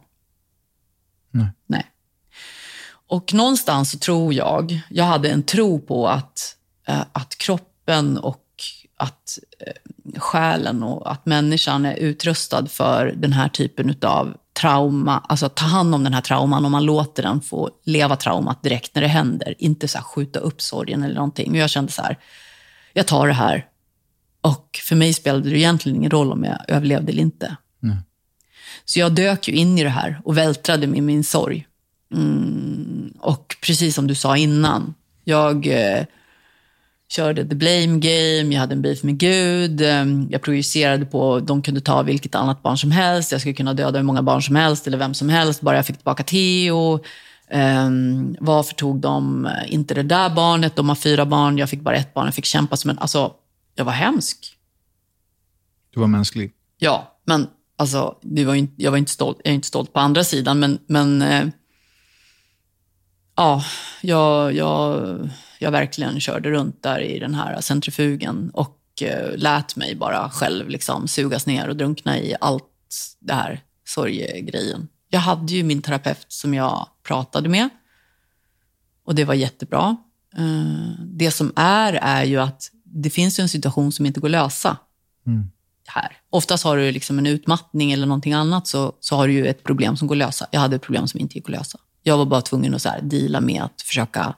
Nej. 1.30 1.48
Nej. 1.66 1.86
Och 2.90 3.34
någonstans 3.34 3.90
så 3.90 3.98
tror 3.98 4.34
jag, 4.34 4.80
jag 4.90 5.04
hade 5.04 5.30
en 5.30 5.42
tro 5.42 5.80
på 5.80 6.08
att, 6.08 6.56
eh, 6.86 7.04
att 7.12 7.38
kroppen 7.38 8.18
och 8.18 8.44
att 8.96 9.38
eh, 9.58 10.20
själen 10.20 10.82
och 10.82 11.12
att 11.12 11.26
människan 11.26 11.86
är 11.86 11.94
utrustad 11.94 12.66
för 12.66 13.14
den 13.16 13.32
här 13.32 13.48
typen 13.48 13.96
av 14.02 14.36
trauma, 14.60 15.22
alltså 15.28 15.48
ta 15.48 15.64
hand 15.64 15.94
om 15.94 16.04
den 16.04 16.14
här 16.14 16.20
trauman 16.20 16.64
och 16.64 16.70
man 16.70 16.84
låter 16.84 17.22
den 17.22 17.40
få 17.40 17.70
leva 17.84 18.16
traumat 18.16 18.62
direkt 18.62 18.94
när 18.94 19.02
det 19.02 19.08
händer. 19.08 19.54
Inte 19.58 19.88
så 19.88 19.98
skjuta 19.98 20.38
upp 20.38 20.62
sorgen 20.62 21.02
eller 21.02 21.14
någonting. 21.14 21.50
Och 21.50 21.56
jag 21.56 21.70
kände 21.70 21.92
så 21.92 22.02
här, 22.02 22.18
jag 22.92 23.06
tar 23.06 23.26
det 23.26 23.34
här. 23.34 23.66
Och 24.40 24.80
för 24.88 24.96
mig 24.96 25.12
spelade 25.12 25.50
det 25.50 25.58
egentligen 25.58 25.96
ingen 25.96 26.10
roll 26.10 26.32
om 26.32 26.44
jag 26.44 26.58
överlevde 26.68 27.12
eller 27.12 27.22
inte. 27.22 27.56
Så 28.84 28.98
jag 28.98 29.12
dök 29.12 29.48
ju 29.48 29.54
in 29.54 29.78
i 29.78 29.82
det 29.82 29.90
här 29.90 30.20
och 30.24 30.38
vältrade 30.38 30.86
med 30.86 31.02
min 31.02 31.24
sorg. 31.24 31.66
Mm, 32.14 33.12
och 33.20 33.56
precis 33.62 33.94
som 33.94 34.06
du 34.06 34.14
sa 34.14 34.36
innan, 34.36 34.94
jag 35.24 35.66
eh, 35.66 36.04
körde 37.08 37.48
the 37.48 37.54
blame 37.54 37.98
game, 37.98 38.54
jag 38.54 38.60
hade 38.60 38.74
en 38.74 38.82
beef 38.82 39.02
med 39.02 39.18
Gud, 39.18 39.80
eh, 39.80 40.04
jag 40.30 40.42
projicerade 40.42 41.06
på 41.06 41.40
de 41.40 41.62
kunde 41.62 41.80
ta 41.80 42.02
vilket 42.02 42.34
annat 42.34 42.62
barn 42.62 42.78
som 42.78 42.90
helst, 42.90 43.32
jag 43.32 43.40
skulle 43.40 43.54
kunna 43.54 43.74
döda 43.74 43.98
hur 43.98 44.04
många 44.04 44.22
barn 44.22 44.42
som 44.42 44.56
helst 44.56 44.86
eller 44.86 44.98
vem 44.98 45.14
som 45.14 45.28
helst, 45.28 45.60
bara 45.60 45.76
jag 45.76 45.86
fick 45.86 45.96
tillbaka 45.96 46.22
Theo. 46.22 47.00
Eh, 47.50 47.90
varför 48.40 48.74
tog 48.74 49.00
de 49.00 49.46
eh, 49.46 49.74
inte 49.74 49.94
det 49.94 50.02
där 50.02 50.30
barnet? 50.30 50.76
De 50.76 50.88
har 50.88 50.96
fyra 50.96 51.26
barn, 51.26 51.58
jag 51.58 51.70
fick 51.70 51.80
bara 51.80 51.96
ett 51.96 52.14
barn, 52.14 52.24
jag 52.24 52.34
fick 52.34 52.44
kämpa 52.44 52.76
som 52.76 52.90
en... 52.90 52.98
Alltså, 52.98 53.32
jag 53.74 53.84
var 53.84 53.92
hemsk. 53.92 54.56
Du 55.94 56.00
var 56.00 56.06
mänsklig. 56.06 56.52
Ja, 56.78 57.18
men 57.24 57.46
alltså, 57.76 58.18
det 58.22 58.44
var 58.44 58.54
inte, 58.54 58.82
jag 58.82 58.90
var 58.90 58.98
inte 58.98 59.10
stolt, 59.10 59.40
jag 59.44 59.50
är 59.50 59.54
inte 59.54 59.68
stolt 59.68 59.92
på 59.92 60.00
andra 60.00 60.24
sidan, 60.24 60.58
men, 60.58 60.78
men 60.86 61.22
eh, 61.22 61.46
ja, 63.36 63.64
jag, 64.00 64.54
jag, 64.54 65.18
jag 65.58 65.70
verkligen 65.70 66.20
körde 66.20 66.50
runt 66.50 66.82
där 66.82 67.00
i 67.00 67.18
den 67.18 67.34
här 67.34 67.60
centrifugen 67.60 68.50
och 68.54 68.78
eh, 69.02 69.36
lät 69.36 69.76
mig 69.76 69.94
bara 69.94 70.30
själv 70.30 70.68
liksom 70.68 71.08
sugas 71.08 71.46
ner 71.46 71.68
och 71.68 71.76
drunkna 71.76 72.18
i 72.18 72.34
allt 72.40 72.64
det 73.20 73.34
här 73.34 73.60
sorgegrejen. 73.86 74.88
Jag 75.08 75.20
hade 75.20 75.52
ju 75.52 75.62
min 75.62 75.82
terapeut 75.82 76.26
som 76.28 76.54
jag 76.54 76.88
pratade 77.02 77.48
med 77.48 77.68
och 79.04 79.14
det 79.14 79.24
var 79.24 79.34
jättebra. 79.34 79.96
Eh, 80.36 81.04
det 81.04 81.30
som 81.30 81.52
är, 81.56 81.92
är 81.92 82.24
ju 82.24 82.40
att 82.40 82.70
det 82.84 83.10
finns 83.10 83.38
ju 83.38 83.42
en 83.42 83.48
situation 83.48 83.92
som 83.92 84.06
inte 84.06 84.20
går 84.20 84.28
att 84.28 84.32
lösa 84.32 84.76
här. 85.88 86.16
Oftast 86.30 86.64
har 86.64 86.76
du 86.76 86.92
liksom 86.92 87.18
en 87.18 87.26
utmattning 87.26 87.92
eller 87.92 88.06
någonting 88.06 88.32
annat 88.32 88.66
så, 88.66 88.92
så 89.00 89.16
har 89.16 89.26
du 89.28 89.32
ju 89.32 89.46
ett 89.46 89.64
problem 89.64 89.96
som 89.96 90.08
går 90.08 90.14
att 90.14 90.18
lösa. 90.18 90.46
Jag 90.50 90.60
hade 90.60 90.76
ett 90.76 90.82
problem 90.82 91.08
som 91.08 91.20
inte 91.20 91.34
gick 91.34 91.44
att 91.44 91.50
lösa. 91.50 91.78
Jag 92.02 92.18
var 92.18 92.26
bara 92.26 92.40
tvungen 92.40 92.74
att 92.74 92.82
så 92.82 92.88
här, 92.88 93.02
deala 93.02 93.40
med 93.40 93.62
att 93.62 93.82
försöka 93.82 94.34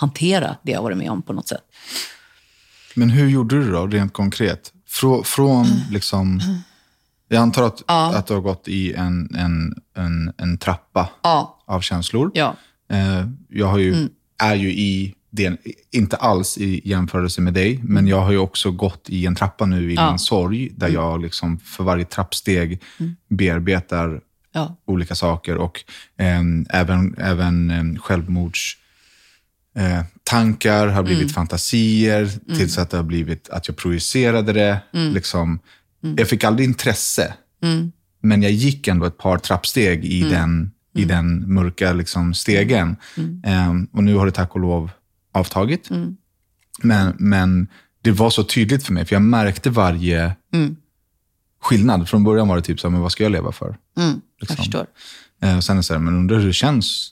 hantera 0.00 0.56
det 0.62 0.72
jag 0.72 0.82
varit 0.82 0.98
med 0.98 1.10
om 1.10 1.22
på 1.22 1.32
något 1.32 1.48
sätt. 1.48 1.62
Men 2.94 3.10
hur 3.10 3.28
gjorde 3.28 3.56
du 3.64 3.72
då, 3.72 3.86
rent 3.86 4.12
konkret? 4.12 4.72
Frå, 4.88 5.22
från 5.24 5.66
liksom... 5.90 6.40
Jag 7.28 7.42
antar 7.42 7.62
att, 7.66 7.82
Ja. 7.86 8.14
att 8.16 8.26
du 8.26 8.34
har 8.34 8.40
gått 8.40 8.68
i 8.68 8.94
en, 8.94 9.34
en, 9.34 9.74
en, 9.96 10.32
en 10.36 10.58
trappa 10.58 11.08
Ja, 11.22 11.62
av 11.66 11.80
känslor. 11.80 12.30
ja. 12.34 12.56
Eh, 12.90 13.26
jag 13.48 13.66
har 13.66 13.78
ju, 13.78 14.08
är 14.42 14.54
ju 14.54 14.72
i 14.72 15.14
det, 15.30 15.56
inte 15.90 16.16
alls 16.16 16.58
i 16.58 16.88
jämförelse 16.88 17.40
med 17.40 17.54
dig, 17.54 17.80
men 17.82 18.06
jag 18.06 18.20
har 18.20 18.30
ju 18.32 18.38
också 18.38 18.70
gått 18.70 19.06
i 19.10 19.26
en 19.26 19.34
trappa 19.34 19.66
nu 19.66 19.92
i 19.92 19.94
Ja. 19.94 20.10
min 20.10 20.18
sorg, 20.18 20.70
där 20.76 20.88
jag 20.88 21.22
liksom 21.22 21.58
för 21.58 21.84
varje 21.84 22.04
trappsteg 22.04 22.82
bearbetar 23.28 24.20
ja. 24.52 24.76
olika 24.84 25.14
saker 25.14 25.56
och 25.56 25.84
ehm, 26.16 26.66
även, 26.70 27.14
även 27.18 27.70
um, 27.70 27.98
självmords 27.98 28.76
eh, 29.76 30.02
tankar 30.24 30.86
har 30.86 31.02
blivit 31.02 31.32
fantasier 31.32 32.30
tills 32.56 32.78
att 32.78 32.90
det 32.90 32.96
har 32.96 33.04
blivit 33.04 33.48
att 33.48 33.68
jag 33.68 33.76
projicerade 33.76 34.52
det. 34.52 34.80
Liksom, 34.92 35.58
Jag 36.16 36.28
fick 36.28 36.44
aldrig 36.44 36.68
intresse, 36.68 37.34
men 38.22 38.42
jag 38.42 38.52
gick 38.52 38.88
ändå 38.88 39.06
ett 39.06 39.18
par 39.18 39.38
trappsteg 39.38 40.04
i 40.04 40.22
den, 40.30 40.70
i 40.94 41.04
den 41.04 41.54
mörka 41.54 41.92
liksom, 41.92 42.34
stegen. 42.34 42.96
Ehm, 43.44 43.88
och 43.92 44.04
nu 44.04 44.14
har 44.14 44.26
det 44.26 44.32
tack 44.32 44.54
och 44.54 44.60
lov 44.60 44.90
avtagit. 45.32 45.90
Men, 46.82 47.16
men 47.18 47.68
det 48.02 48.10
var 48.10 48.30
så 48.30 48.44
tydligt 48.44 48.82
för 48.86 48.92
mig, 48.92 49.04
för 49.04 49.14
jag 49.14 49.22
märkte 49.22 49.70
varje 49.70 50.36
skillnad. 51.62 52.08
Från 52.08 52.24
början 52.24 52.48
var 52.48 52.56
det 52.56 52.62
typ 52.62 52.80
så 52.80 52.86
här, 52.88 52.92
men 52.92 53.00
vad 53.00 53.12
ska 53.12 53.22
jag 53.22 53.32
leva 53.32 53.52
för? 53.52 53.76
Jag 53.94 54.20
Liksom. 54.40 54.56
förstår. 54.56 54.86
Eh, 55.42 55.56
och 55.56 55.64
sen 55.64 55.76
är 55.76 55.78
det 55.78 55.82
så 55.82 55.92
här, 55.94 56.00
men 56.00 56.14
undrar 56.14 56.38
hur 56.38 56.46
det 56.46 56.52
känns. 56.52 57.10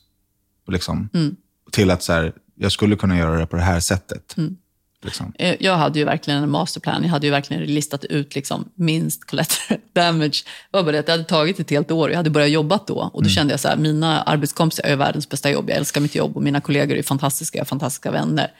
Liksom, 0.68 1.08
Till 1.72 1.90
att 1.90 2.02
så 2.02 2.12
här, 2.12 2.32
jag 2.58 2.72
skulle 2.72 2.96
kunna 2.96 3.18
göra 3.18 3.38
det 3.38 3.46
på 3.46 3.56
det 3.56 3.62
här 3.62 3.80
sättet. 3.80 4.36
Liksom. 5.04 5.32
Eh, 5.38 5.56
Jag 5.60 5.76
hade 5.76 5.98
ju 5.98 6.04
verkligen 6.04 6.42
en 6.42 6.50
masterplan. 6.50 7.02
Jag 7.02 7.10
hade 7.10 7.26
ju 7.26 7.30
verkligen 7.30 7.62
listat 7.64 8.04
ut 8.04 8.34
liksom 8.34 8.68
minst 8.74 9.24
collateral 9.30 9.78
damage. 9.92 10.44
Det 10.70 10.76
var 10.76 10.82
bara 10.82 10.92
det 10.92 10.98
att 10.98 11.06
det 11.06 11.12
hade 11.12 11.24
tagit 11.24 11.60
ett 11.60 11.70
helt 11.70 11.90
år. 11.90 12.10
Jag 12.10 12.16
hade 12.16 12.30
börjat 12.30 12.50
jobba 12.50 12.78
då. 12.86 13.10
Och 13.12 13.22
då 13.22 13.28
kände 13.28 13.52
jag 13.52 13.60
så 13.60 13.68
här, 13.68 13.76
mina 13.76 14.22
arbetskompisar 14.22 14.84
är 14.84 14.96
världens 14.96 15.28
bästa 15.28 15.50
jobb. 15.50 15.70
Jag 15.70 15.76
älskar 15.78 16.00
mitt 16.00 16.14
jobb 16.14 16.36
och 16.36 16.42
mina 16.42 16.60
kollegor 16.60 16.96
är 16.96 17.02
fantastiska. 17.02 17.58
Jag 17.58 17.64
har 17.64 17.66
fantastiska 17.66 18.10
vänner. 18.10 18.52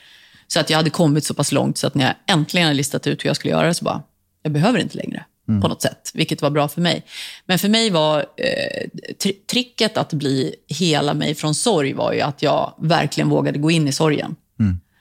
Så 0.47 0.61
att 0.61 0.71
jag 0.71 0.77
hade 0.77 0.91
kommit 0.91 1.25
så 1.25 1.35
pass 1.35 1.53
långt 1.53 1.79
så 1.79 1.87
att 1.87 1.95
när 1.95 2.05
jag 2.05 2.15
äntligen 2.39 2.67
hade 2.67 2.77
listat 2.77 3.07
ut 3.07 3.25
hur 3.25 3.29
jag 3.29 3.37
skulle 3.37 3.53
göra 3.53 3.67
det 3.67 3.75
så 3.75 3.85
bara, 3.85 4.03
jag 4.43 4.53
behöver 4.53 4.79
inte 4.79 4.97
längre. 4.97 5.25
På 5.63 5.69
något 5.69 5.83
sätt, 5.83 6.11
vilket 6.15 6.43
var 6.43 6.51
bra 6.51 6.69
för 6.69 6.81
mig. 6.81 7.05
Men 7.47 7.59
för 7.59 7.69
mig 7.69 7.91
var 7.91 8.19
eh, 8.19 8.89
tri- 9.23 9.47
tricket 9.51 9.97
att 9.97 10.13
bli 10.13 10.55
hela 10.69 11.15
mig 11.15 11.35
från 11.35 11.55
sorg 11.55 11.93
var 11.93 12.13
ju 12.13 12.21
att 12.21 12.43
jag 12.43 12.75
verkligen 12.79 13.29
vågade 13.29 13.59
gå 13.59 13.71
in 13.71 13.89
i 13.89 13.93
sorgen. 13.93 14.37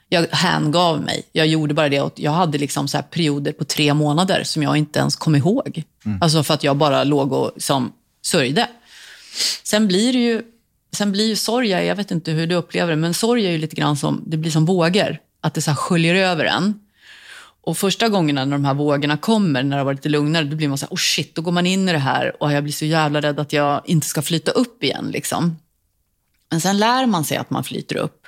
Jag 0.08 0.26
hängav 0.30 1.00
mig. 1.02 1.22
Jag 1.32 1.46
gjorde 1.46 1.74
bara 1.74 1.88
det. 1.88 2.00
Och 2.00 2.12
jag 2.16 2.30
hade 2.30 2.58
liksom 2.58 2.88
så 2.88 2.98
perioder 3.10 3.52
på 3.52 3.64
tre 3.64 3.94
månader 3.94 4.42
som 4.44 4.62
jag 4.62 4.76
inte 4.76 4.98
ens 4.98 5.16
kom 5.16 5.34
ihåg. 5.34 5.82
Alltså 6.20 6.42
för 6.42 6.54
att 6.54 6.64
jag 6.64 6.76
bara 6.76 7.04
låg 7.04 7.32
och 7.32 7.50
liksom 7.54 7.92
sörjde. 8.22 8.66
Sen 9.62 9.86
blir 9.88 10.12
det 10.12 10.18
ju, 10.18 10.42
sen 10.96 11.12
blir 11.12 11.26
ju 11.28 11.36
sorg, 11.36 11.68
jag 11.70 11.96
vet 11.96 12.10
inte 12.10 12.30
hur 12.30 12.46
du 12.46 12.54
upplever 12.54 12.90
det, 12.90 12.96
men 12.96 13.14
sorg 13.14 13.46
är 13.46 13.50
ju 13.50 13.58
lite 13.58 13.76
grann 13.76 13.96
som, 13.96 14.22
det 14.26 14.36
blir 14.36 14.50
som 14.50 14.64
vågor. 14.66 15.18
Att 15.40 15.54
det 15.54 15.62
så 15.62 15.74
sköljer 15.74 16.14
över 16.14 16.44
en. 16.44 16.80
Och 17.68 17.78
första 17.78 18.08
gångerna 18.08 18.44
när 18.44 18.52
de 18.52 18.64
här 18.64 18.74
vågorna 18.74 19.16
kommer, 19.16 19.62
när 19.62 19.76
det 19.76 19.80
har 19.80 19.84
varit 19.84 19.98
lite 19.98 20.08
lugnare, 20.08 20.44
då 20.44 20.56
blir 20.56 20.68
man 20.68 20.78
så 20.78 20.86
här, 20.86 20.94
oh 20.94 20.98
shit, 20.98 21.34
då 21.34 21.42
går 21.42 21.52
man 21.52 21.66
in 21.66 21.88
i 21.88 21.92
det 21.92 21.98
här 21.98 22.42
och 22.42 22.52
jag 22.52 22.62
blir 22.64 22.72
så 22.72 22.84
jävla 22.84 23.20
rädd 23.20 23.40
att 23.40 23.52
jag 23.52 23.82
inte 23.84 24.06
ska 24.06 24.22
flyta 24.22 24.50
upp 24.50 24.84
igen. 24.84 25.10
Liksom. 25.10 25.56
Men 26.50 26.60
sen 26.60 26.78
lär 26.78 27.06
man 27.06 27.24
sig 27.24 27.36
att 27.36 27.50
man 27.50 27.64
flyter 27.64 27.96
upp. 27.96 28.26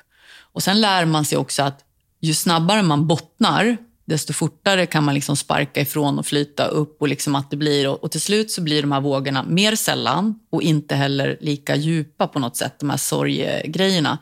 Och 0.53 0.63
sen 0.63 0.81
lär 0.81 1.05
man 1.05 1.25
sig 1.25 1.39
också 1.39 1.63
att 1.63 1.85
ju 2.21 2.35
snabbare 2.35 2.83
man 2.83 3.07
bottnar, 3.07 3.77
desto 4.05 4.33
fortare 4.33 4.87
kan 4.87 5.05
man 5.05 5.15
liksom 5.15 5.37
sparka 5.37 5.81
ifrån 5.81 6.19
och 6.19 6.27
flyta 6.27 6.67
upp. 6.67 7.03
Och, 7.03 7.09
liksom 7.09 7.35
att 7.35 7.51
det 7.51 7.57
blir, 7.57 7.89
och, 7.89 8.05
och 8.05 8.11
till 8.11 8.21
slut 8.21 8.51
så 8.51 8.63
blir 8.63 8.83
de 8.83 8.93
här 8.93 9.01
vågorna 9.01 9.43
mer 9.43 9.77
sällan 9.77 10.41
och 10.51 10.63
inte 10.63 10.95
heller 10.95 11.39
lika 11.41 11.77
djupa 11.77 12.29
på 12.29 12.39
något 12.39 12.57
sätt, 12.57 12.79
de 12.79 12.91
här 12.91 12.97
sorgegrejerna. 12.97 14.19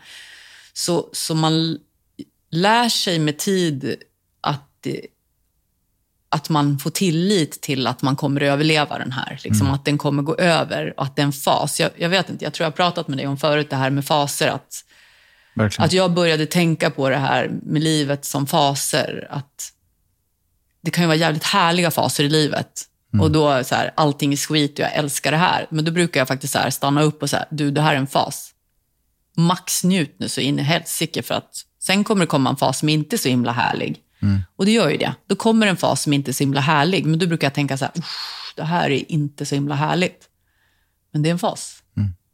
Så, 0.72 1.08
så 1.12 1.34
man 1.34 1.78
lär 2.50 2.88
sig 2.88 3.18
med 3.18 3.38
tid 3.38 4.02
att, 4.90 5.04
att 6.28 6.48
man 6.48 6.78
får 6.78 6.90
tillit 6.90 7.60
till 7.60 7.86
att 7.86 8.02
man 8.02 8.16
kommer 8.16 8.40
att 8.40 8.52
överleva 8.52 8.98
den 8.98 9.12
här. 9.12 9.40
Liksom, 9.44 9.70
Att 9.70 9.84
den 9.84 9.98
kommer 9.98 10.22
gå 10.22 10.36
över 10.36 10.94
och 10.96 11.02
att 11.02 11.16
det 11.16 11.22
är 11.22 11.26
en 11.26 11.32
fas. 11.32 11.80
Jag, 11.80 11.90
jag 11.96 12.08
vet 12.08 12.30
inte, 12.30 12.44
jag 12.44 12.54
tror 12.54 12.64
jag 12.64 12.70
har 12.70 12.76
pratat 12.76 13.08
med 13.08 13.18
dig 13.18 13.26
om 13.26 13.36
förut 13.36 13.70
det 13.70 13.76
här 13.76 13.90
med 13.90 14.04
faser. 14.04 14.48
Att, 14.48 14.84
Verkligen. 15.54 15.84
att 15.84 15.92
jag 15.92 16.12
började 16.12 16.46
tänka 16.46 16.90
på 16.90 17.08
det 17.08 17.16
här 17.16 17.50
med 17.62 17.82
livet 17.82 18.24
som 18.24 18.46
faser. 18.46 19.26
Att 19.30 19.72
det 20.80 20.90
kan 20.90 21.04
ju 21.04 21.08
vara 21.08 21.16
jävligt 21.16 21.44
härliga 21.44 21.90
faser 21.90 22.24
i 22.24 22.28
livet. 22.28 22.84
Och 23.20 23.30
då 23.30 23.64
så 23.64 23.74
här, 23.74 23.90
allting 23.94 24.32
är 24.32 24.36
skit 24.36 24.72
och 24.72 24.78
jag 24.78 24.94
älskar 24.94 25.30
det 25.30 25.36
här. 25.36 25.66
Men 25.70 25.84
då 25.84 25.92
brukar 25.92 26.20
jag 26.20 26.28
faktiskt 26.28 26.54
här 26.54 26.70
stanna 26.70 27.02
upp 27.02 27.22
och 27.22 27.30
säga, 27.30 27.44
du 27.50 27.70
det 27.70 27.80
här 27.80 27.94
är 27.94 27.98
en 27.98 28.06
fas. 28.06 28.54
Max 29.36 29.84
njut 29.84 30.16
nu 30.18 30.28
så 30.28 30.40
in 30.40 30.58
i 30.58 30.62
helsike 30.62 31.22
för 31.22 31.34
att 31.34 31.50
sen 31.82 32.04
kommer 32.04 32.20
det 32.20 32.26
komma 32.26 32.50
en 32.50 32.56
fas 32.56 32.78
som 32.78 32.88
inte 32.88 33.16
är 33.16 33.18
så 33.18 33.28
himla 33.28 33.52
härlig. 33.52 34.00
Och 34.56 34.64
det 34.64 34.70
gör 34.72 34.90
ju 34.90 34.96
det. 34.96 35.14
Då 35.26 35.36
kommer 35.36 35.66
en 35.66 35.76
fas 35.76 36.02
som 36.02 36.12
inte 36.12 36.30
är 36.30 36.32
så 36.32 36.44
himla 36.44 36.60
härlig. 36.60 37.06
Men 37.06 37.18
då 37.18 37.26
brukar 37.26 37.46
jag 37.46 37.54
tänka 37.54 37.78
så 37.78 37.84
här, 37.84 37.92
"Usch, 37.98 38.52
det 38.56 38.64
här 38.64 38.90
är 38.90 39.12
inte 39.12 39.46
så 39.46 39.54
himla 39.54 39.74
härligt. 39.74 40.28
Men 41.12 41.22
det 41.22 41.28
är 41.28 41.32
en 41.32 41.38
fas. 41.38 41.82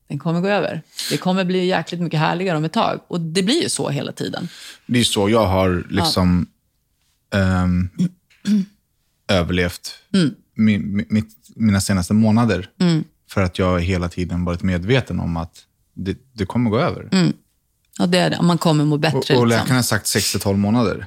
Den 0.09 0.19
kommer 0.19 0.41
gå 0.41 0.49
över. 0.49 0.83
Det 1.11 1.17
kommer 1.17 1.45
bli 1.45 1.67
jäkligt 1.67 2.01
mycket 2.01 2.21
härligare 2.21 2.57
om 2.57 2.65
ett 2.65 2.73
tag. 2.73 3.01
Och 3.09 3.21
det 3.21 3.43
blir 3.43 3.63
ju 3.63 3.69
så 3.69 3.89
hela 3.89 4.13
tiden. 4.13 4.49
Det 4.87 4.99
är 4.99 5.05
så 5.05 5.29
jag 5.29 5.47
har 5.47 5.87
liksom 5.91 6.47
ehm, 7.35 7.91
överlevt 9.29 9.93
min, 10.55 11.01
mi- 11.01 11.07
mitt, 11.09 11.37
mina 11.57 11.81
senaste 11.81 12.15
månader. 12.15 12.69
För 13.31 13.43
att 13.43 13.59
jag 13.59 13.81
hela 13.81 14.09
tiden 14.09 14.45
varit 14.45 14.63
medveten 14.63 15.21
om 15.21 15.37
att 15.37 15.65
det, 15.95 16.19
det 16.33 16.47
kommer 16.47 16.71
gå 16.71 16.79
över. 16.79 17.09
Ja, 17.99 18.07
det 18.07 18.19
är 18.19 18.31
det. 18.31 18.43
Man 18.43 18.59
kommer 18.59 18.85
må 18.85 18.97
bättre. 18.99 19.19
Och, 19.19 19.41
och 19.41 19.47
liksom. 19.47 19.49
läkaren 19.49 19.77
har 19.77 19.83
sagt 19.83 20.07
6-12 20.07 20.57
månader. 20.57 21.07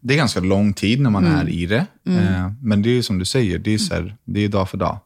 Det 0.00 0.14
är 0.14 0.18
ganska 0.18 0.40
lång 0.40 0.72
tid 0.74 1.00
när 1.00 1.10
man 1.10 1.26
är 1.26 1.48
i 1.48 1.66
det. 1.66 1.86
Eh, 2.06 2.50
men 2.62 2.82
det 2.82 2.90
är 2.98 3.02
som 3.02 3.18
du 3.18 3.24
säger, 3.24 3.58
det 3.58 3.74
är, 3.74 3.78
så 3.78 3.94
här, 3.94 4.16
det 4.24 4.40
är 4.40 4.48
dag 4.48 4.68
för 4.70 4.78
dag. 4.78 4.98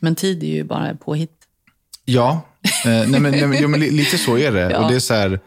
Men 0.00 0.14
tid 0.14 0.42
är 0.42 0.46
ju 0.46 0.64
bara 0.64 0.94
påhitt. 0.94 1.30
Ja, 2.04 2.46
eh, 2.84 2.90
nej, 2.90 3.20
men, 3.20 3.22
nej, 3.22 3.46
men, 3.46 3.62
ja, 3.62 3.68
men 3.68 3.80
li- 3.80 3.90
lite 3.90 4.18
så 4.18 4.38
är 4.38 4.52
det. 4.52 4.60
Ja. 4.70 4.78
Och 4.84 4.90
det 4.90 4.96
är 4.96 5.00
så 5.00 5.14
här, 5.14 5.40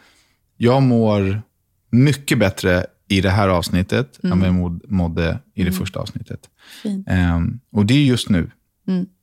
jag 0.58 0.84
mår 0.84 1.41
mycket 1.91 2.39
bättre 2.39 2.86
i 3.08 3.22
det 3.22 3.30
här 3.30 3.49
avsnittet 3.49 4.20
än 4.24 4.39
vad 4.39 4.47
jag 4.47 4.55
mod- 4.55 4.82
mådde 4.91 5.39
i 5.53 5.64
det 5.64 5.72
första 5.72 5.99
avsnittet. 5.99 6.39
Ehm, 7.08 7.60
och 7.72 7.86
det 7.86 7.93
är 7.93 8.03
just 8.03 8.30
nu. 8.30 8.51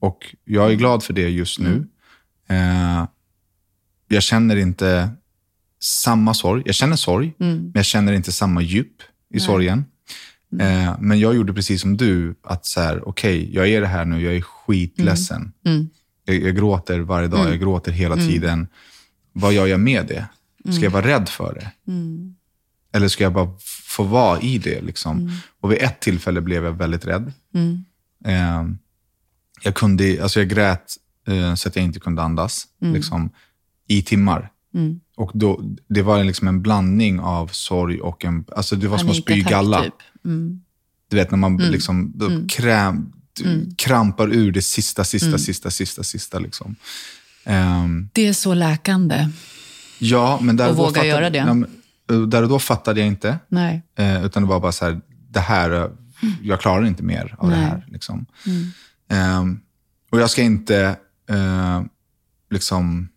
Och 0.00 0.34
jag 0.44 0.70
är 0.72 0.74
glad 0.76 1.02
för 1.02 1.12
det 1.12 1.28
just 1.28 1.58
nu. 1.58 1.86
Eh, 2.48 3.06
jag 4.08 4.22
känner 4.22 4.56
inte 4.56 5.08
samma 5.84 6.34
sorg. 6.34 6.62
Jag 6.66 6.74
känner 6.74 6.96
sorg, 6.96 7.32
men 7.38 7.72
jag 7.74 7.84
känner 7.84 8.12
inte 8.12 8.32
samma 8.32 8.62
djup 8.62 9.02
i 9.34 9.40
sorgen. 9.40 9.84
Eh, 10.60 10.96
men 11.00 11.20
jag 11.20 11.34
gjorde 11.34 11.54
precis 11.54 11.80
som 11.80 11.96
du, 11.96 12.34
att 12.42 12.66
så 12.66 12.80
här, 12.80 13.08
okej, 13.08 13.54
jag 13.54 13.68
är 13.68 13.80
det 13.80 13.86
här 13.86 14.04
nu, 14.04 14.22
jag 14.22 14.36
är 14.36 14.40
skitledsen. 14.40 15.52
Jag, 16.24 16.36
jag 16.36 16.56
gråter 16.56 17.00
varje 17.00 17.28
dag, 17.28 17.40
jag 17.52 17.60
gråter 17.60 17.92
hela 17.92 18.16
tiden. 18.28 18.66
Vad 19.32 19.52
gör 19.52 19.66
jag 19.66 19.80
med 19.80 20.06
det? 20.06 20.26
Ska 20.72 20.84
jag 20.84 20.90
vara 20.90 21.06
rädd 21.06 21.28
för 21.28 21.54
det? 21.54 21.92
Eller 22.92 23.08
ska 23.08 23.24
jag 23.24 23.32
bara 23.32 23.50
få 23.84 24.02
vara 24.02 24.40
i 24.40 24.58
det? 24.58 24.80
Liksom? 24.80 25.18
Och 25.60 25.72
vid 25.72 25.78
ett 25.82 26.00
tillfälle 26.00 26.40
blev 26.40 26.64
jag 26.64 26.72
väldigt 26.72 27.06
rädd. 27.06 27.32
Eh, 28.24 28.64
jag, 29.62 29.74
kunde, 29.74 30.22
alltså 30.22 30.40
jag 30.40 30.48
grät 30.48 30.96
eh, 31.28 31.54
så 31.54 31.68
att 31.68 31.76
jag 31.76 31.84
inte 31.84 32.00
kunde 32.00 32.22
andas 32.22 32.66
liksom, 32.94 33.30
i 33.88 34.02
timmar. 34.02 34.50
Och 35.16 35.30
då, 35.34 35.60
det 35.88 36.02
var 36.02 36.24
liksom 36.24 36.48
en 36.48 36.62
blandning 36.62 37.20
av 37.20 37.46
sorg 37.46 38.00
och 38.00 38.24
en... 38.24 38.44
Alltså 38.56 38.76
det 38.76 38.88
var 38.88 38.98
som 38.98 39.10
att 39.10 39.16
spy 39.16 39.42
galla. 39.42 39.82
Typ. 39.82 39.94
Mm. 40.24 40.60
Du 41.10 41.16
vet 41.16 41.30
när 41.30 41.38
man 41.38 41.56
liksom 41.56 42.12
då 42.14 42.28
kräm, 42.48 43.12
krampar 43.76 44.28
ur 44.34 44.52
det 44.52 44.62
sista, 44.62 45.04
sista, 45.04 45.38
sista, 45.38 45.70
sista, 45.70 46.02
sista. 46.02 46.38
Liksom. 46.38 46.76
Ehm, 47.44 48.08
Det 48.12 48.26
är 48.26 48.32
så 48.32 48.54
läkande. 48.54 49.28
ja, 49.98 50.38
men 50.42 50.56
där 50.56 50.70
Och 50.70 50.76
våga 50.76 50.88
fattade, 50.88 51.06
göra 51.06 51.30
det. 51.30 51.38
Eh, 52.10 52.20
där 52.20 52.42
och 52.42 52.48
då 52.48 52.58
fattade 52.58 53.00
jag 53.00 53.06
inte. 53.06 53.38
Nej. 53.48 53.82
Eh, 53.98 54.24
utan 54.24 54.42
det 54.42 54.48
var 54.48 54.60
bara 54.60 54.72
så 54.72 54.84
här, 54.84 55.00
det 55.30 55.40
här, 55.40 55.70
eh, 55.70 55.88
jag 56.42 56.60
klarar 56.60 56.86
inte 56.86 57.02
mer 57.02 57.34
av 57.38 57.50
det 57.50 57.56
Nej. 57.56 57.64
här. 57.64 57.86
Liksom. 57.88 58.26
Ehm, 59.08 59.60
och 60.10 60.20
jag 60.20 60.30
ska 60.30 60.42
inte 60.42 60.96
eh, 61.30 61.82
liksom 62.50 63.08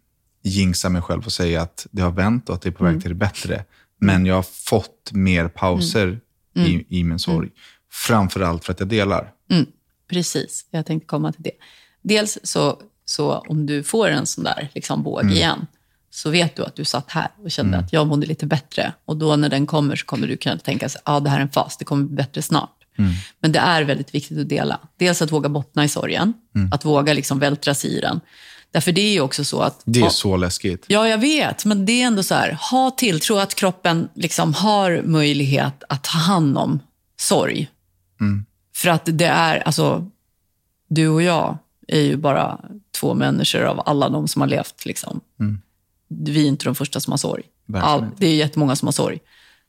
jinxa 0.47 0.89
mig 0.89 1.01
själv 1.01 1.25
och 1.25 1.31
säga 1.31 1.61
att 1.61 1.87
det 1.91 2.01
har 2.01 2.11
vänt 2.11 2.49
och 2.49 2.55
att 2.55 2.61
det 2.61 2.69
är 2.69 2.71
på 2.71 2.83
väg 2.83 3.01
till 3.01 3.09
det 3.09 3.15
bättre. 3.15 3.65
Men 3.99 4.25
jag 4.25 4.35
har 4.35 4.43
fått 4.43 5.11
mer 5.11 5.47
pauser 5.47 6.19
i, 6.55 6.99
i 6.99 7.03
min 7.03 7.19
sorg. 7.19 7.49
Framförallt 7.91 8.65
för 8.65 8.73
att 8.73 8.79
jag 8.79 8.89
delar. 8.89 9.31
Mm, 9.51 9.65
precis, 10.09 10.65
jag 10.71 10.85
tänkte 10.85 11.07
komma 11.07 11.31
till 11.31 11.43
det. 11.43 11.51
Dels 12.01 12.37
så, 12.43 12.81
så 13.05 13.37
om 13.37 13.65
du 13.65 13.83
får 13.83 14.07
en 14.07 14.25
sån 14.25 14.43
där 14.43 14.69
liksom 14.75 15.03
våg 15.03 15.31
igen, 15.31 15.67
så 16.09 16.29
vet 16.29 16.55
du 16.55 16.65
att 16.65 16.75
du 16.75 16.85
satt 16.85 17.11
här 17.11 17.27
och 17.43 17.51
kände 17.51 17.77
att 17.77 17.93
jag 17.93 18.07
mådde 18.07 18.27
lite 18.27 18.45
bättre. 18.45 18.93
Och 19.05 19.17
då 19.17 19.35
när 19.35 19.49
den 19.49 19.65
kommer 19.65 19.95
så 19.95 20.05
kommer 20.05 20.27
du 20.27 20.37
kunna 20.37 20.57
tänka 20.57 20.85
att 20.85 20.95
ah, 21.03 21.19
det 21.19 21.29
här 21.29 21.37
är 21.37 21.41
en 21.41 21.49
fas, 21.49 21.77
det 21.77 21.85
kommer 21.85 22.03
bli 22.03 22.15
bättre 22.15 22.41
snart. 22.41 22.73
Men 23.39 23.51
det 23.51 23.59
är 23.59 23.83
väldigt 23.83 24.15
viktigt 24.15 24.39
att 24.39 24.49
dela. 24.49 24.79
Dels 24.97 25.21
att 25.21 25.31
våga 25.31 25.49
bottna 25.49 25.85
i 25.85 25.89
sorgen, 25.89 26.33
att 26.71 26.85
våga 26.85 27.13
liksom 27.13 27.39
vältra 27.39 27.73
sig 27.73 27.97
i 27.97 28.01
den. 28.01 28.19
Därför 28.71 28.91
det 28.91 29.01
är 29.01 29.11
ju 29.11 29.21
också 29.21 29.43
så 29.43 29.61
att... 29.61 29.81
Det 29.85 30.01
är 30.01 30.09
så 30.09 30.37
läskigt. 30.37 30.85
Ja, 30.87 31.07
jag 31.07 31.17
vet. 31.17 31.65
Men 31.65 31.85
det 31.85 32.01
är 32.01 32.07
ändå 32.07 32.23
så 32.23 32.35
här, 32.35 32.57
ha 32.71 32.91
tilltro 32.91 33.37
att 33.37 33.55
kroppen 33.55 34.09
liksom 34.13 34.53
har 34.53 35.01
möjlighet 35.05 35.83
att 35.89 36.03
ta 36.03 36.17
hand 36.17 36.57
om 36.57 36.79
sorg. 37.19 37.69
För 38.75 38.89
att 38.89 39.01
det 39.05 39.25
är, 39.25 39.57
alltså, 39.57 40.09
du 40.89 41.07
och 41.07 41.21
jag 41.23 41.57
är 41.87 42.01
ju 42.01 42.17
bara 42.17 42.59
två 42.99 43.13
människor 43.13 43.61
av 43.61 43.81
alla 43.85 44.09
de 44.09 44.27
som 44.27 44.41
har 44.41 44.49
levt. 44.49 44.85
Liksom. 44.85 45.21
Vi 46.09 46.43
är 46.43 46.47
inte 46.47 46.65
de 46.65 46.75
första 46.75 46.99
som 46.99 47.11
har 47.11 47.17
sorg. 47.17 47.43
All, 47.73 48.05
det 48.17 48.27
är 48.27 48.35
jättemånga 48.35 48.75
som 48.75 48.87
har 48.87 48.93
sorg. 48.93 49.19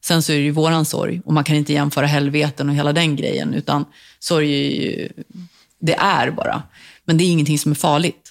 Sen 0.05 0.23
så 0.23 0.33
är 0.33 0.37
det 0.37 0.43
ju 0.43 0.51
våran 0.51 0.85
sorg 0.85 1.21
och 1.25 1.33
man 1.33 1.45
kan 1.45 1.57
inte 1.57 1.73
jämföra 1.73 2.07
helveten 2.07 2.69
och 2.69 2.75
hela 2.75 2.93
den 2.93 3.17
grejen. 3.17 3.55
Utan 3.55 3.85
sorg 4.19 4.51
är 4.53 4.71
ju, 4.71 5.09
det 5.81 5.95
är 5.95 6.31
bara. 6.31 6.63
Men 7.05 7.19
det 7.19 7.25
är 7.25 7.31
ingenting 7.31 7.59
som 7.59 7.71
är 7.73 7.77
farligt. 7.77 8.28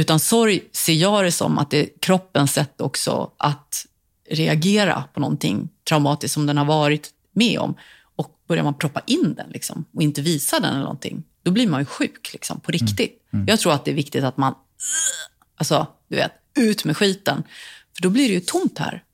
Utan 0.00 0.20
sorg 0.20 0.60
ser 0.72 0.92
jag 0.92 1.24
det 1.24 1.32
som 1.32 1.58
att 1.58 1.70
det 1.70 1.78
är 1.78 1.88
kroppens 2.00 2.52
sätt 2.52 2.80
också 2.80 3.30
att 3.36 3.86
reagera 4.30 5.04
på 5.14 5.20
någonting 5.20 5.68
traumatiskt 5.88 6.34
som 6.34 6.46
den 6.46 6.56
har 6.56 6.64
varit 6.64 7.10
med 7.32 7.58
om. 7.58 7.74
Och 8.16 8.40
börjar 8.48 8.64
man 8.64 8.74
proppa 8.74 9.00
in 9.06 9.34
den 9.34 9.50
liksom, 9.50 9.84
och 9.94 10.02
inte 10.02 10.22
visa 10.22 10.60
den 10.60 10.70
eller 10.70 10.82
någonting, 10.82 11.22
då 11.42 11.50
blir 11.50 11.68
man 11.68 11.80
ju 11.80 11.84
sjuk 11.84 12.30
liksom, 12.32 12.60
på 12.60 12.72
riktigt. 12.72 13.22
Jag 13.46 13.60
tror 13.60 13.72
att 13.72 13.84
det 13.84 13.90
är 13.90 13.94
viktigt 13.94 14.24
att 14.24 14.36
man, 14.36 14.54
alltså, 15.56 15.86
du 16.08 16.16
vet, 16.16 16.32
ut 16.58 16.84
med 16.84 16.96
skiten. 16.96 17.42
För 17.94 18.02
då 18.02 18.10
blir 18.10 18.28
det 18.28 18.34
ju 18.34 18.40
tomt 18.40 18.78
här. 18.78 19.04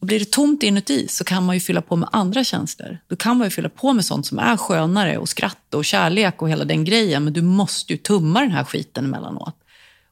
Och 0.00 0.06
blir 0.06 0.18
det 0.18 0.30
tomt 0.30 0.62
inuti 0.62 1.08
så 1.08 1.24
kan 1.24 1.44
man 1.44 1.56
ju 1.56 1.60
fylla 1.60 1.82
på 1.82 1.96
med 1.96 2.08
andra 2.12 2.44
tjänster. 2.44 3.02
Då 3.08 3.16
kan 3.16 3.36
man 3.36 3.46
ju 3.46 3.50
fylla 3.50 3.68
på 3.68 3.92
med 3.92 4.04
sånt 4.04 4.26
som 4.26 4.38
är 4.38 4.56
skönare 4.56 5.18
och 5.18 5.28
skratt 5.28 5.74
och 5.74 5.84
kärlek 5.84 6.42
och 6.42 6.50
hela 6.50 6.64
den 6.64 6.84
grejen. 6.84 7.24
Men 7.24 7.32
du 7.32 7.42
måste 7.42 7.92
ju 7.92 7.96
tumma 7.96 8.40
den 8.40 8.50
här 8.50 8.64
skiten 8.64 9.04
emellanåt. 9.04 9.56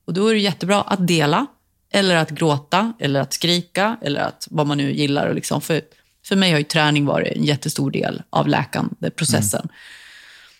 Och 0.04 0.14
då 0.14 0.26
är 0.26 0.34
det 0.34 0.40
jättebra 0.40 0.82
att 0.82 1.06
dela, 1.06 1.46
eller 1.90 2.16
att 2.16 2.30
gråta, 2.30 2.92
eller 2.98 3.20
att 3.20 3.32
skrika, 3.32 3.96
eller 4.02 4.20
att 4.20 4.48
vad 4.50 4.66
man 4.66 4.78
nu 4.78 4.92
gillar. 4.92 5.26
Och 5.26 5.34
liksom. 5.34 5.60
för, 5.60 5.80
för 6.24 6.36
mig 6.36 6.50
har 6.52 6.58
ju 6.58 6.64
träning 6.64 7.06
varit 7.06 7.36
en 7.36 7.44
jättestor 7.44 7.90
del 7.90 8.22
av 8.30 8.48
läkande 8.48 9.10
processen. 9.10 9.68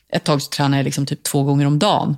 Ett 0.09 0.25
tag 0.25 0.43
så 0.43 0.51
tränade 0.51 0.77
jag 0.77 0.85
liksom 0.85 1.07
typ 1.07 1.23
två 1.23 1.43
gånger 1.43 1.67
om 1.67 1.79
dagen. 1.79 2.17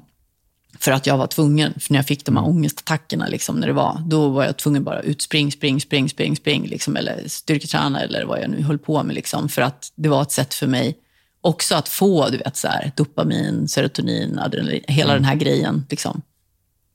För 0.79 0.93
att 0.93 1.07
jag 1.07 1.19
var 1.19 1.27
tvungen, 1.27 1.75
för 1.81 1.93
när 1.93 1.99
jag 1.99 2.07
fick 2.07 2.25
de 2.25 2.37
här 2.37 2.45
ångestattackerna, 2.45 3.27
liksom, 3.27 3.57
när 3.57 3.67
det 3.67 3.73
var, 3.73 4.03
då 4.07 4.29
var 4.29 4.45
jag 4.45 4.57
tvungen 4.57 4.85
bara 4.85 5.01
ut, 5.01 5.23
spring, 5.23 5.53
spring, 5.53 5.81
spring, 5.81 6.09
spring, 6.09 6.37
spring, 6.37 6.67
liksom, 6.67 6.97
eller 6.97 7.29
styrketräna 7.29 8.01
eller 8.01 8.25
vad 8.25 8.43
jag 8.43 8.51
nu 8.51 8.63
höll 8.63 8.79
på 8.79 9.03
med. 9.03 9.15
Liksom, 9.15 9.49
för 9.49 9.63
att 9.63 9.93
det 9.95 10.09
var 10.09 10.23
ett 10.23 10.33
sätt 10.33 10.55
för 10.55 10.67
mig 10.67 10.99
också 11.41 11.75
att 11.75 11.89
få 11.89 12.29
du 12.29 12.37
vet, 12.37 12.57
så 12.57 12.69
här, 12.69 12.93
dopamin, 12.97 13.69
serotonin, 13.69 14.39
adrenalin, 14.39 14.85
hela 14.89 15.15
den 15.15 15.25
här 15.25 15.35
grejen. 15.35 15.87
Liksom, 15.91 16.23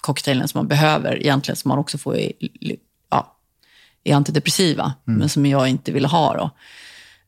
cocktailen 0.01 0.47
som 0.47 0.59
man 0.59 0.67
behöver 0.67 1.21
egentligen, 1.21 1.55
som 1.55 1.69
man 1.69 1.77
också 1.77 1.97
får 1.97 2.17
i, 2.17 2.77
ja, 3.09 3.37
i 4.03 4.11
antidepressiva, 4.11 4.93
men 5.03 5.29
som 5.29 5.45
jag 5.45 5.67
inte 5.67 5.91
ville 5.91 6.07
ha. 6.07 6.37
Då. 6.37 6.49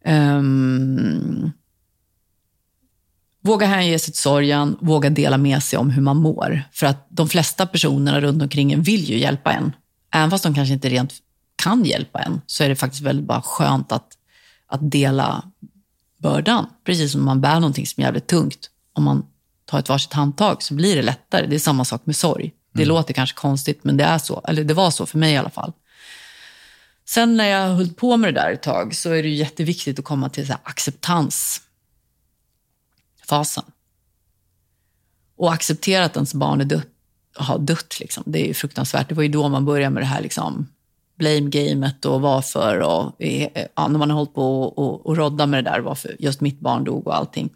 Ehm, 0.10 1.52
Våga 3.44 3.68
hänge 3.68 4.00
sig 4.00 4.14
till 4.14 4.22
sorgen, 4.22 4.78
våga 4.82 5.10
dela 5.10 5.38
med 5.38 5.64
sig 5.64 5.80
om 5.80 5.90
hur 5.90 6.02
man 6.02 6.18
mår. 6.18 6.64
För 6.72 6.88
att 6.88 7.08
de 7.10 7.30
flesta 7.30 7.66
personerna 7.66 8.22
runt 8.22 8.42
omkring 8.42 8.72
en 8.72 8.82
vill 8.82 9.04
ju 9.04 9.18
hjälpa 9.18 9.52
en. 9.54 9.76
Även 10.14 10.30
fast 10.30 10.44
de 10.44 10.54
kanske 10.54 10.74
inte 10.74 10.90
rent 10.90 11.14
kan 11.56 11.86
hjälpa 11.86 12.20
en, 12.20 12.42
så 12.46 12.64
är 12.64 12.70
det 12.70 12.76
faktiskt 12.76 13.04
väldigt 13.04 13.26
bara 13.26 13.42
skönt 13.42 13.92
att, 13.92 14.18
att 14.68 14.92
dela 14.92 15.44
bördan. 16.18 16.66
Precis 16.86 17.12
som 17.12 17.26
man 17.26 17.42
bär 17.42 17.60
någonting 17.60 17.88
som 17.88 18.02
är 18.02 18.08
jävligt 18.08 18.28
tungt. 18.28 18.70
Om 18.94 19.04
man 19.04 19.26
tar 19.66 19.80
ett 19.80 19.90
varsitt 19.90 20.14
handtag 20.14 20.64
så 20.64 20.74
blir 20.74 20.96
det 20.96 21.02
lättare. 21.02 21.48
Det 21.48 21.56
är 21.56 21.60
samma 21.60 21.86
sak 21.86 22.02
med 22.06 22.16
sorg. 22.16 22.52
Det 22.72 22.86
låter 22.86 23.14
kanske 23.14 23.38
konstigt, 23.38 23.84
men 23.84 23.98
det 23.98 24.04
är 24.04 24.18
så. 24.18 24.42
Eller 24.48 24.64
det 24.64 24.74
var 24.74 24.92
så 24.92 25.06
för 25.06 25.18
mig 25.18 25.34
i 25.34 25.38
alla 25.38 25.50
fall. 25.50 25.74
Sen 27.06 27.38
när 27.38 27.46
jag 27.46 27.68
höll 27.68 27.94
på 27.94 28.18
med 28.18 28.34
det 28.34 28.42
där 28.42 28.52
ett 28.52 28.64
tag 28.64 28.96
så 28.96 29.10
är 29.10 29.24
det 29.24 29.30
jätteviktigt 29.30 30.00
att 30.00 30.06
komma 30.06 30.30
till 30.30 30.48
så 30.48 30.54
här 30.54 30.62
acceptans 30.64 31.62
fasen. 33.28 33.64
Och 35.36 35.54
acceptera 35.54 36.06
att 36.06 36.16
ens 36.16 36.34
barn 36.34 36.62
är 36.62 36.66
dött, 36.66 36.88
har 37.36 37.60
dött. 37.60 38.00
Liksom. 38.00 38.24
Det 38.26 38.50
är 38.50 38.54
fruktansvärt. 38.54 39.10
Det 39.10 39.16
var 39.16 39.24
ju 39.24 39.30
då 39.30 39.50
man 39.50 39.66
började 39.66 39.94
med 39.94 40.04
det 40.04 40.08
här 40.08 40.22
liksom, 40.22 40.68
blame-gamet 41.16 42.06
och 42.06 42.22
varför. 42.22 42.80
Och, 42.80 43.22
eh, 43.24 43.66
ja, 43.76 43.88
när 43.88 44.00
man 44.00 44.10
har 44.10 44.18
hållit 44.18 44.34
på 44.34 44.64
och, 44.64 44.78
och, 44.78 45.06
och 45.06 45.18
rodda 45.18 45.46
med 45.46 45.64
det 45.64 45.70
där, 45.70 45.80
varför 45.80 46.16
just 46.20 46.42
mitt 46.42 46.60
barn 46.60 46.84
dog 46.84 47.08
och 47.08 47.16
allting. 47.16 47.50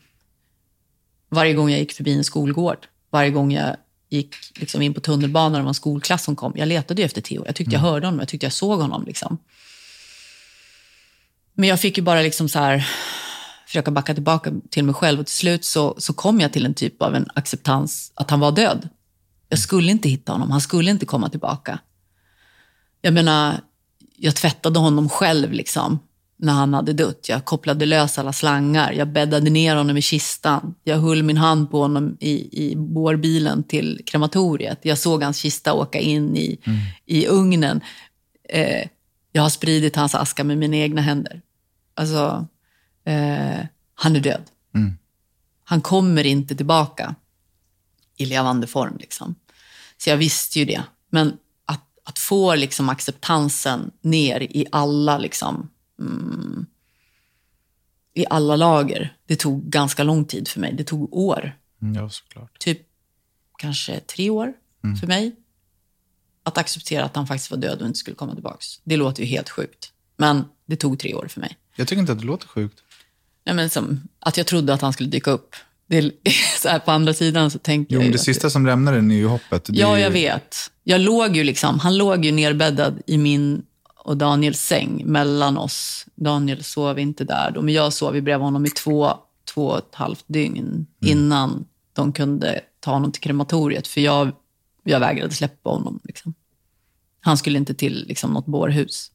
Varje 1.29 1.53
gång 1.53 1.69
jag 1.69 1.79
gick 1.79 1.93
förbi 1.93 2.13
en 2.13 2.23
skolgård, 2.23 2.87
varje 3.09 3.29
gång 3.29 3.51
jag 3.51 3.75
gick 4.15 4.35
liksom 4.59 4.81
in 4.81 4.93
på 4.93 4.99
tunnelbanan 4.99 5.59
och 5.59 5.63
var 5.63 5.69
en 5.69 5.73
skolklass 5.73 6.23
som 6.23 6.35
kom. 6.35 6.53
Jag 6.55 6.67
letade 6.67 7.03
efter 7.03 7.21
Theo. 7.21 7.45
Jag 7.45 7.55
tyckte 7.55 7.73
jag 7.73 7.79
hörde 7.79 8.07
honom, 8.07 8.19
jag 8.19 8.27
tyckte 8.27 8.45
jag 8.45 8.53
såg 8.53 8.81
honom. 8.81 9.05
Liksom. 9.05 9.37
Men 11.53 11.69
jag 11.69 11.79
fick 11.79 11.97
ju 11.97 12.03
bara 12.03 12.21
liksom 12.21 12.49
så 12.49 12.59
här, 12.59 12.87
försöka 13.65 13.91
backa 13.91 14.13
tillbaka 14.13 14.51
till 14.69 14.83
mig 14.83 14.95
själv 14.95 15.19
och 15.19 15.25
till 15.25 15.35
slut 15.35 15.65
så, 15.65 15.95
så 15.97 16.13
kom 16.13 16.39
jag 16.39 16.53
till 16.53 16.65
en 16.65 16.73
typ 16.73 17.01
av 17.01 17.15
en 17.15 17.29
acceptans 17.33 18.11
att 18.15 18.29
han 18.29 18.39
var 18.39 18.51
död. 18.51 18.89
Jag 19.49 19.59
skulle 19.59 19.91
inte 19.91 20.09
hitta 20.09 20.31
honom, 20.31 20.51
han 20.51 20.61
skulle 20.61 20.91
inte 20.91 21.05
komma 21.05 21.29
tillbaka. 21.29 21.79
Jag 23.01 23.13
menar, 23.13 23.61
jag 24.17 24.35
tvättade 24.35 24.79
honom 24.79 25.09
själv 25.09 25.51
liksom 25.51 25.99
när 26.37 26.53
han 26.53 26.73
hade 26.73 26.93
dött. 26.93 27.29
Jag 27.29 27.45
kopplade 27.45 27.85
lös 27.85 28.19
alla 28.19 28.33
slangar, 28.33 28.91
jag 28.91 29.07
bäddade 29.07 29.49
ner 29.49 29.75
honom 29.75 29.97
i 29.97 30.01
kistan. 30.01 30.75
Jag 30.83 30.97
höll 30.97 31.23
min 31.23 31.37
hand 31.37 31.71
på 31.71 31.81
honom 31.81 32.17
i, 32.19 32.63
i 32.65 32.75
bårbilen 32.75 33.63
till 33.63 34.01
krematoriet. 34.05 34.79
Jag 34.81 34.97
såg 34.97 35.23
hans 35.23 35.37
kista 35.37 35.73
åka 35.73 35.99
in 35.99 36.37
i, 36.37 36.59
i 37.05 37.27
ugnen. 37.27 37.81
Eh, 38.49 38.87
jag 39.31 39.41
har 39.41 39.49
spridit 39.49 39.95
hans 39.95 40.15
aska 40.15 40.43
med 40.43 40.57
mina 40.57 40.75
egna 40.75 41.01
händer. 41.01 41.41
Alltså, 41.93 42.47
eh, 43.05 43.65
han 43.95 44.15
är 44.15 44.19
död. 44.19 44.43
Han 45.63 45.81
kommer 45.81 46.25
inte 46.25 46.55
tillbaka 46.55 47.15
i 48.17 48.25
levande 48.25 48.67
form. 48.67 48.97
Liksom. 48.99 49.35
Så 49.97 50.09
jag 50.09 50.17
visste 50.17 50.59
ju 50.59 50.65
det. 50.65 50.83
Men 51.09 51.37
att, 51.65 51.83
att 52.03 52.19
få 52.19 52.55
liksom 52.55 52.89
acceptansen 52.89 53.91
ner 54.01 54.41
i 54.41 54.65
alla, 54.71 55.17
liksom, 55.17 55.69
mm, 55.99 56.65
i 58.13 58.25
alla 58.29 58.55
lager, 58.55 59.17
det 59.27 59.35
tog 59.35 59.69
ganska 59.69 60.03
lång 60.03 60.25
tid 60.25 60.47
för 60.47 60.59
mig. 60.59 60.73
Det 60.73 60.83
tog 60.83 61.13
år. 61.15 61.57
Ja, 61.95 62.09
såklart. 62.09 62.59
Typ 62.59 62.81
kanske 63.57 63.99
tre 63.99 64.29
år 64.29 64.53
för 65.01 65.07
mig. 65.07 65.35
Att 66.43 66.57
acceptera 66.57 67.03
att 67.05 67.15
han 67.15 67.27
faktiskt 67.27 67.51
var 67.51 67.57
död 67.57 67.81
och 67.81 67.87
inte 67.87 67.99
skulle 67.99 68.15
komma 68.15 68.33
tillbaka. 68.33 68.57
Det 68.83 68.97
låter 68.97 69.23
ju 69.23 69.29
helt 69.29 69.49
sjukt. 69.49 69.91
Men 70.17 70.43
det 70.65 70.75
tog 70.75 70.99
tre 70.99 71.13
år 71.13 71.27
för 71.27 71.41
mig. 71.41 71.57
Jag 71.75 71.87
tycker 71.87 71.99
inte 71.99 72.11
att 72.11 72.19
det 72.19 72.25
låter 72.25 72.47
sjukt. 72.47 72.83
Nej, 73.45 73.55
men 73.55 73.69
som, 73.69 74.01
att 74.19 74.37
jag 74.37 74.47
trodde 74.47 74.73
att 74.73 74.81
han 74.81 74.93
skulle 74.93 75.09
dyka 75.09 75.31
upp. 75.31 75.55
Det 75.87 76.11
så 76.61 76.69
här, 76.69 76.79
på 76.79 76.91
andra 76.91 77.13
sidan 77.13 77.51
så 77.51 77.59
tänkte 77.59 77.93
Jo, 77.93 77.99
jag 77.99 78.05
ju 78.05 78.11
det 78.11 78.17
sista 78.17 78.49
som 78.49 78.65
lämnar 78.65 78.93
den 78.93 79.11
är 79.11 79.15
ju 79.15 79.27
hoppet. 79.27 79.65
Det 79.65 79.73
Ja, 79.79 79.97
ju- 79.97 80.03
jag 80.03 80.11
vet. 80.11 80.55
Jag 80.83 81.01
låg 81.01 81.35
ju 81.35 81.43
liksom, 81.43 81.79
han 81.79 81.97
låg 81.97 82.25
ju 82.25 82.31
nerbäddad 82.31 83.01
i 83.07 83.17
min 83.17 83.63
och 84.05 84.17
Daniels 84.17 84.59
säng 84.59 85.03
mellan 85.05 85.57
oss. 85.57 86.05
Daniel 86.15 86.63
sov 86.63 86.99
inte 86.99 87.23
där 87.23 87.51
då, 87.51 87.61
men 87.61 87.73
jag 87.73 87.93
sov 87.93 88.11
bredvid 88.11 88.45
honom 88.45 88.65
i 88.65 88.69
två, 88.69 89.13
två 89.53 89.67
och 89.67 89.77
ett 89.77 89.95
halvt 89.95 90.23
dygn 90.27 90.87
innan 91.01 91.65
de 91.93 92.13
kunde 92.13 92.61
ta 92.79 92.91
honom 92.91 93.11
till 93.11 93.21
krematoriet. 93.21 93.87
För 93.87 94.01
jag, 94.01 94.31
jag 94.83 94.99
vägrade 94.99 95.33
släppa 95.33 95.69
honom. 95.69 95.99
Liksom. 96.03 96.33
Han 97.19 97.37
skulle 97.37 97.57
inte 97.57 97.73
till 97.73 98.05
liksom, 98.07 98.33
något 98.33 98.45
bårhus. 98.45 99.11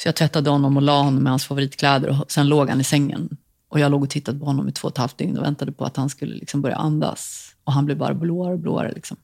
Så 0.00 0.08
jag 0.08 0.16
tvättade 0.16 0.50
honom 0.50 0.76
och 0.76 0.82
la 0.82 1.02
honom 1.02 1.22
med 1.22 1.32
hans 1.32 1.44
favoritkläder 1.44 2.20
och 2.20 2.32
sen 2.32 2.48
låg 2.48 2.68
han 2.68 2.80
i 2.80 2.84
sängen. 2.84 3.36
Och 3.68 3.80
jag 3.80 3.90
låg 3.90 4.02
och 4.02 4.10
tittade 4.10 4.38
på 4.38 4.44
honom 4.44 4.68
i 4.68 4.72
två 4.72 4.88
och 4.88 4.92
ett 4.92 4.98
halvt 4.98 5.18
dygn 5.18 5.38
och 5.38 5.44
väntade 5.44 5.72
på 5.72 5.84
att 5.84 5.96
han 5.96 6.10
skulle 6.10 6.34
liksom 6.34 6.62
börja 6.62 6.76
andas. 6.76 7.54
Och 7.64 7.72
han 7.72 7.84
blev 7.84 7.98
bara 7.98 8.14
blåare 8.14 8.52
och 8.52 8.58
blåare. 8.58 8.92
Liksom. 8.92 9.16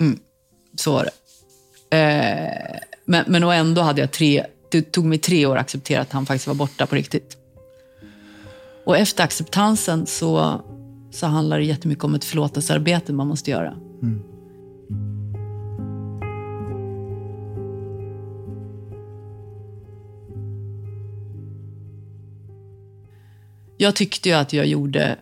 Mm, 0.00 0.18
så 0.76 0.92
var 0.92 1.04
det. 1.04 1.10
Eh, 1.92 2.78
men, 3.04 3.24
men 3.28 3.44
och 3.44 3.54
ändå 3.54 3.82
hade 3.82 4.00
jag 4.00 4.10
tre, 4.10 4.46
det 4.70 4.92
tog 4.92 5.04
mig 5.04 5.18
tre 5.18 5.46
år 5.46 5.56
att 5.56 5.60
acceptera 5.60 6.00
att 6.00 6.12
han 6.12 6.26
faktiskt 6.26 6.46
var 6.46 6.54
borta 6.54 6.86
på 6.86 6.94
riktigt. 6.94 7.36
Och 8.84 8.96
efter 8.96 9.24
acceptansen 9.24 10.06
så, 10.06 10.60
så 11.10 11.26
handlar 11.26 11.58
det 11.58 11.64
jättemycket 11.64 12.04
om 12.04 12.14
ett 12.14 12.24
förlåtelsearbete 12.24 13.12
man 13.12 13.26
måste 13.26 13.50
göra. 13.50 13.74
Mm. 14.02 14.22
Jag 23.76 23.96
tyckte 23.96 24.28
ju 24.28 24.34
att 24.34 24.52
jag 24.52 24.66
gjorde 24.66 25.18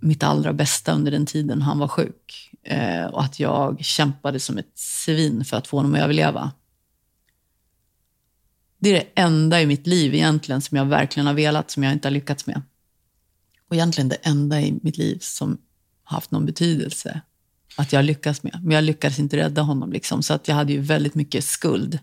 mitt 0.00 0.22
allra 0.22 0.52
bästa 0.52 0.92
under 0.92 1.10
den 1.12 1.26
tiden 1.26 1.62
han 1.62 1.78
var 1.78 1.88
sjuk. 1.88 2.50
Eh, 2.64 3.04
och 3.04 3.22
att 3.22 3.40
jag 3.40 3.84
kämpade 3.84 4.40
som 4.40 4.58
ett 4.58 4.72
svin 4.74 5.44
för 5.44 5.56
att 5.56 5.66
få 5.66 5.76
honom 5.76 5.94
att 5.94 6.00
överleva. 6.00 6.52
Det 8.82 8.88
är 8.88 8.94
det 8.94 9.22
enda 9.22 9.62
i 9.62 9.66
mitt 9.66 9.86
liv 9.86 10.14
egentligen 10.14 10.60
som 10.60 10.76
jag 10.76 10.84
verkligen 10.84 11.26
har 11.26 11.34
velat, 11.34 11.70
som 11.70 11.82
jag 11.82 11.92
inte 11.92 12.08
har 12.08 12.12
lyckats 12.12 12.46
med. 12.46 12.62
Och 13.68 13.76
egentligen 13.76 14.08
det 14.08 14.16
enda 14.22 14.60
i 14.60 14.78
mitt 14.82 14.98
liv 14.98 15.18
som 15.20 15.58
har 16.04 16.16
haft 16.16 16.30
någon 16.30 16.46
betydelse 16.46 17.20
att 17.76 17.92
jag 17.92 18.04
lyckas 18.04 18.42
med. 18.42 18.60
Men 18.62 18.74
jag 18.74 18.84
lyckades 18.84 19.18
inte 19.18 19.36
rädda 19.36 19.62
honom. 19.62 19.92
Liksom, 19.92 20.22
så 20.22 20.34
att 20.34 20.48
jag 20.48 20.54
hade 20.54 20.72
ju 20.72 20.80
väldigt 20.80 21.14
mycket 21.14 21.44
skuld. 21.44 21.98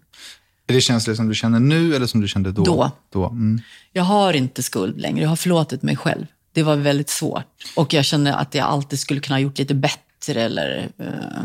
Är 0.68 0.74
det 0.74 0.82
känslor 0.82 1.16
som 1.16 1.28
du 1.28 1.36
känner 1.36 1.60
nu 1.60 1.96
eller 1.96 2.06
som 2.06 2.22
du 2.22 2.28
kände 2.28 2.52
då? 2.52 2.64
Då. 2.64 2.92
då. 3.10 3.26
Mm. 3.26 3.62
Jag 3.94 4.04
har 4.04 4.34
inte 4.34 4.64
skuld 4.64 5.00
längre. 5.00 5.22
Jag 5.22 5.30
har 5.30 5.36
förlåtit 5.36 5.82
mig 5.82 5.96
själv. 5.96 6.26
Det 6.54 6.64
var 6.64 6.76
väldigt 6.76 7.10
svårt. 7.10 7.74
Och 7.76 7.94
jag 7.94 8.06
kände 8.06 8.36
att 8.36 8.56
jag 8.56 8.66
alltid 8.66 9.00
skulle 9.00 9.20
kunna 9.20 9.36
ha 9.36 9.40
gjort 9.40 9.58
lite 9.58 9.74
bättre. 9.76 10.42
Eller 10.42 10.90
eh, 10.98 11.44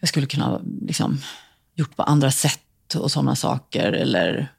jag 0.00 0.08
skulle 0.08 0.26
kunna 0.26 0.44
ha 0.44 0.60
liksom, 0.82 1.20
gjort 1.74 1.96
på 1.96 2.02
andra 2.02 2.30
sätt 2.30 2.60
och 2.94 3.10
sådana 3.10 3.36
saker. 3.36 3.92
Eller 3.92 4.52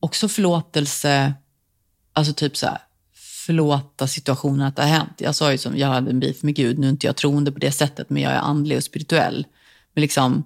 också 0.00 0.28
förlåtelse. 0.28 1.34
Alltså 2.12 2.32
typ 2.32 2.56
så 2.56 2.66
här, 2.66 2.78
förlåta 3.46 4.06
situationen 4.06 4.66
att 4.66 4.76
det 4.76 4.82
har 4.82 4.88
hänt. 4.88 5.14
Jag 5.18 5.34
sa 5.34 5.52
ju 5.52 5.58
som, 5.58 5.76
jag 5.78 5.88
hade 5.88 6.10
en 6.10 6.20
beef 6.20 6.42
med 6.42 6.54
Gud. 6.54 6.78
Nu 6.78 6.86
är 6.86 6.90
inte 6.90 7.06
jag 7.06 7.16
troende 7.16 7.52
på 7.52 7.58
det 7.58 7.72
sättet, 7.72 8.10
men 8.10 8.22
jag 8.22 8.32
är 8.32 8.38
andlig 8.38 8.76
och 8.76 8.84
spirituell. 8.84 9.46
Men 9.94 10.02
liksom, 10.02 10.44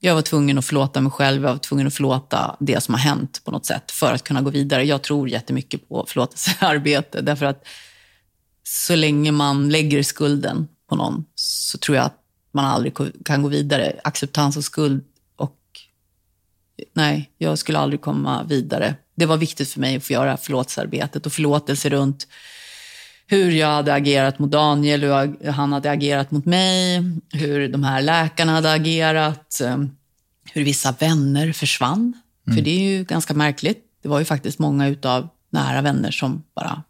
jag 0.00 0.14
var 0.14 0.22
tvungen 0.22 0.58
att 0.58 0.64
förlåta 0.64 1.00
mig 1.00 1.12
själv, 1.12 1.42
jag 1.42 1.52
var 1.52 1.58
tvungen 1.58 1.86
att 1.86 1.94
förlåta 1.94 2.56
det 2.60 2.82
som 2.82 2.94
har 2.94 3.00
hänt 3.00 3.40
på 3.44 3.50
något 3.50 3.66
sätt 3.66 3.90
för 3.90 4.12
att 4.12 4.24
kunna 4.24 4.42
gå 4.42 4.50
vidare. 4.50 4.84
Jag 4.84 5.02
tror 5.02 5.28
jättemycket 5.28 5.88
på 5.88 6.04
förlåtelsearbete 6.08 7.20
därför 7.22 7.46
att 7.46 7.66
så 8.62 8.94
länge 8.96 9.32
man 9.32 9.68
lägger 9.68 10.02
skulden 10.02 10.68
på 10.88 10.96
någon 10.96 11.24
så 11.34 11.78
tror 11.78 11.96
jag 11.96 12.06
att 12.06 12.20
man 12.52 12.64
aldrig 12.64 12.96
kan 13.24 13.42
gå 13.42 13.48
vidare. 13.48 14.00
Acceptans 14.04 14.56
och 14.56 14.64
skuld 14.64 15.04
nej, 16.92 17.30
jag 17.38 17.58
skulle 17.58 17.78
aldrig 17.78 18.00
komma 18.00 18.42
vidare. 18.42 18.94
Det 19.14 19.26
var 19.26 19.36
viktigt 19.36 19.68
för 19.68 19.80
mig 19.80 19.96
att 19.96 20.04
få 20.04 20.12
göra 20.12 20.36
förlåtelsearbetet 20.36 21.26
och 21.26 21.32
förlåtelse 21.32 21.88
runt 21.88 22.26
hur 23.26 23.50
jag 23.50 23.68
hade 23.68 23.94
agerat 23.94 24.38
mot 24.38 24.50
Daniel, 24.50 25.00
hur 25.02 25.50
han 25.50 25.72
hade 25.72 25.90
agerat 25.90 26.30
mot 26.30 26.44
mig, 26.44 27.02
hur 27.32 27.68
de 27.68 27.84
här 27.84 28.02
läkarna 28.02 28.52
hade 28.52 28.72
agerat, 28.72 29.60
eh, 29.60 29.78
hur 30.52 30.64
vissa 30.64 30.92
vänner 30.92 31.52
försvann. 31.52 32.12
Mm. 32.46 32.56
För 32.56 32.64
det 32.64 32.70
är 32.70 32.80
ju 32.80 33.04
ganska 33.04 33.34
märkligt. 33.34 33.84
Det 34.02 34.08
var 34.08 34.18
ju 34.18 34.24
faktiskt 34.24 34.58
många 34.58 34.88
utav 34.88 35.28
nära 35.50 35.82
vänner 35.82 36.10
som 36.10 36.42
bara, 36.54 36.82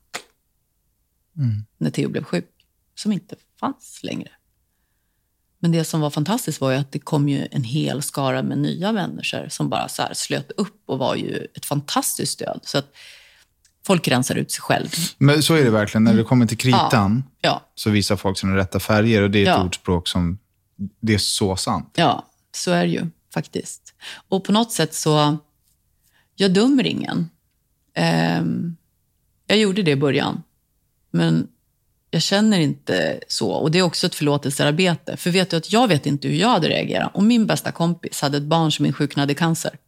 mm. 1.36 1.64
när 1.78 1.90
Theo 1.90 2.08
blev 2.08 2.24
sjuk, 2.24 2.50
som 2.94 3.12
inte 3.12 3.36
fanns 3.60 4.00
längre. 4.02 4.30
Men 5.66 5.72
det 5.72 5.84
som 5.84 6.00
var 6.00 6.10
fantastiskt 6.10 6.60
var 6.60 6.70
ju 6.70 6.76
att 6.76 6.92
det 6.92 6.98
kom 6.98 7.28
ju 7.28 7.48
en 7.50 7.64
hel 7.64 8.02
skara 8.02 8.42
med 8.42 8.58
nya 8.58 8.92
människor 8.92 9.48
som 9.48 9.68
bara 9.68 9.88
så 9.88 10.02
slöt 10.12 10.50
upp 10.50 10.82
och 10.86 10.98
var 10.98 11.14
ju 11.14 11.46
ett 11.54 11.66
fantastiskt 11.66 12.32
stöd. 12.32 12.60
Så 12.62 12.78
att 12.78 12.92
folk 13.86 14.08
rensar 14.08 14.34
ut 14.34 14.50
sig 14.52 14.62
själv. 14.62 14.88
Men 15.18 15.42
så 15.42 15.54
är 15.54 15.64
det 15.64 15.70
verkligen. 15.70 16.04
När 16.04 16.10
det 16.10 16.18
mm. 16.18 16.28
kommer 16.28 16.46
till 16.46 16.58
kritan 16.58 17.24
ja. 17.40 17.48
Ja. 17.50 17.70
så 17.74 17.90
visar 17.90 18.16
folk 18.16 18.38
sina 18.38 18.56
rätta 18.56 18.80
färger 18.80 19.22
och 19.22 19.30
det 19.30 19.38
är 19.38 19.42
ett 19.42 19.48
ja. 19.48 19.64
ordspråk 19.64 20.08
som, 20.08 20.38
det 21.00 21.14
är 21.14 21.18
så 21.18 21.56
sant. 21.56 21.94
Ja, 21.96 22.26
så 22.54 22.70
är 22.70 22.82
det 22.82 22.92
ju 22.92 23.06
faktiskt. 23.34 23.94
Och 24.28 24.44
på 24.44 24.52
något 24.52 24.72
sätt 24.72 24.94
så, 24.94 25.36
jag 26.34 26.54
dömer 26.54 26.86
ingen. 26.86 27.30
Um, 28.38 28.76
jag 29.46 29.58
gjorde 29.58 29.82
det 29.82 29.90
i 29.90 29.96
början, 29.96 30.42
men 31.10 31.48
jag 32.10 32.22
känner 32.22 32.58
inte 32.60 33.20
så. 33.28 33.50
Och 33.50 33.70
det 33.70 33.78
är 33.78 33.82
också 33.82 34.06
ett 34.06 34.14
förlåtelsearbete. 34.14 35.16
För 35.16 35.30
vet 35.30 35.50
du 35.50 35.56
att 35.56 35.72
jag 35.72 35.88
vet 35.88 36.06
inte 36.06 36.28
hur 36.28 36.36
jag 36.36 36.48
hade 36.48 36.68
reagerat 36.68 37.10
om 37.14 37.26
min 37.26 37.46
bästa 37.46 37.72
kompis 37.72 38.20
hade 38.20 38.36
ett 38.36 38.42
barn 38.42 38.72
som 38.72 38.86
insjuknade 38.86 39.32
i 39.32 39.34
cancer. 39.34 39.78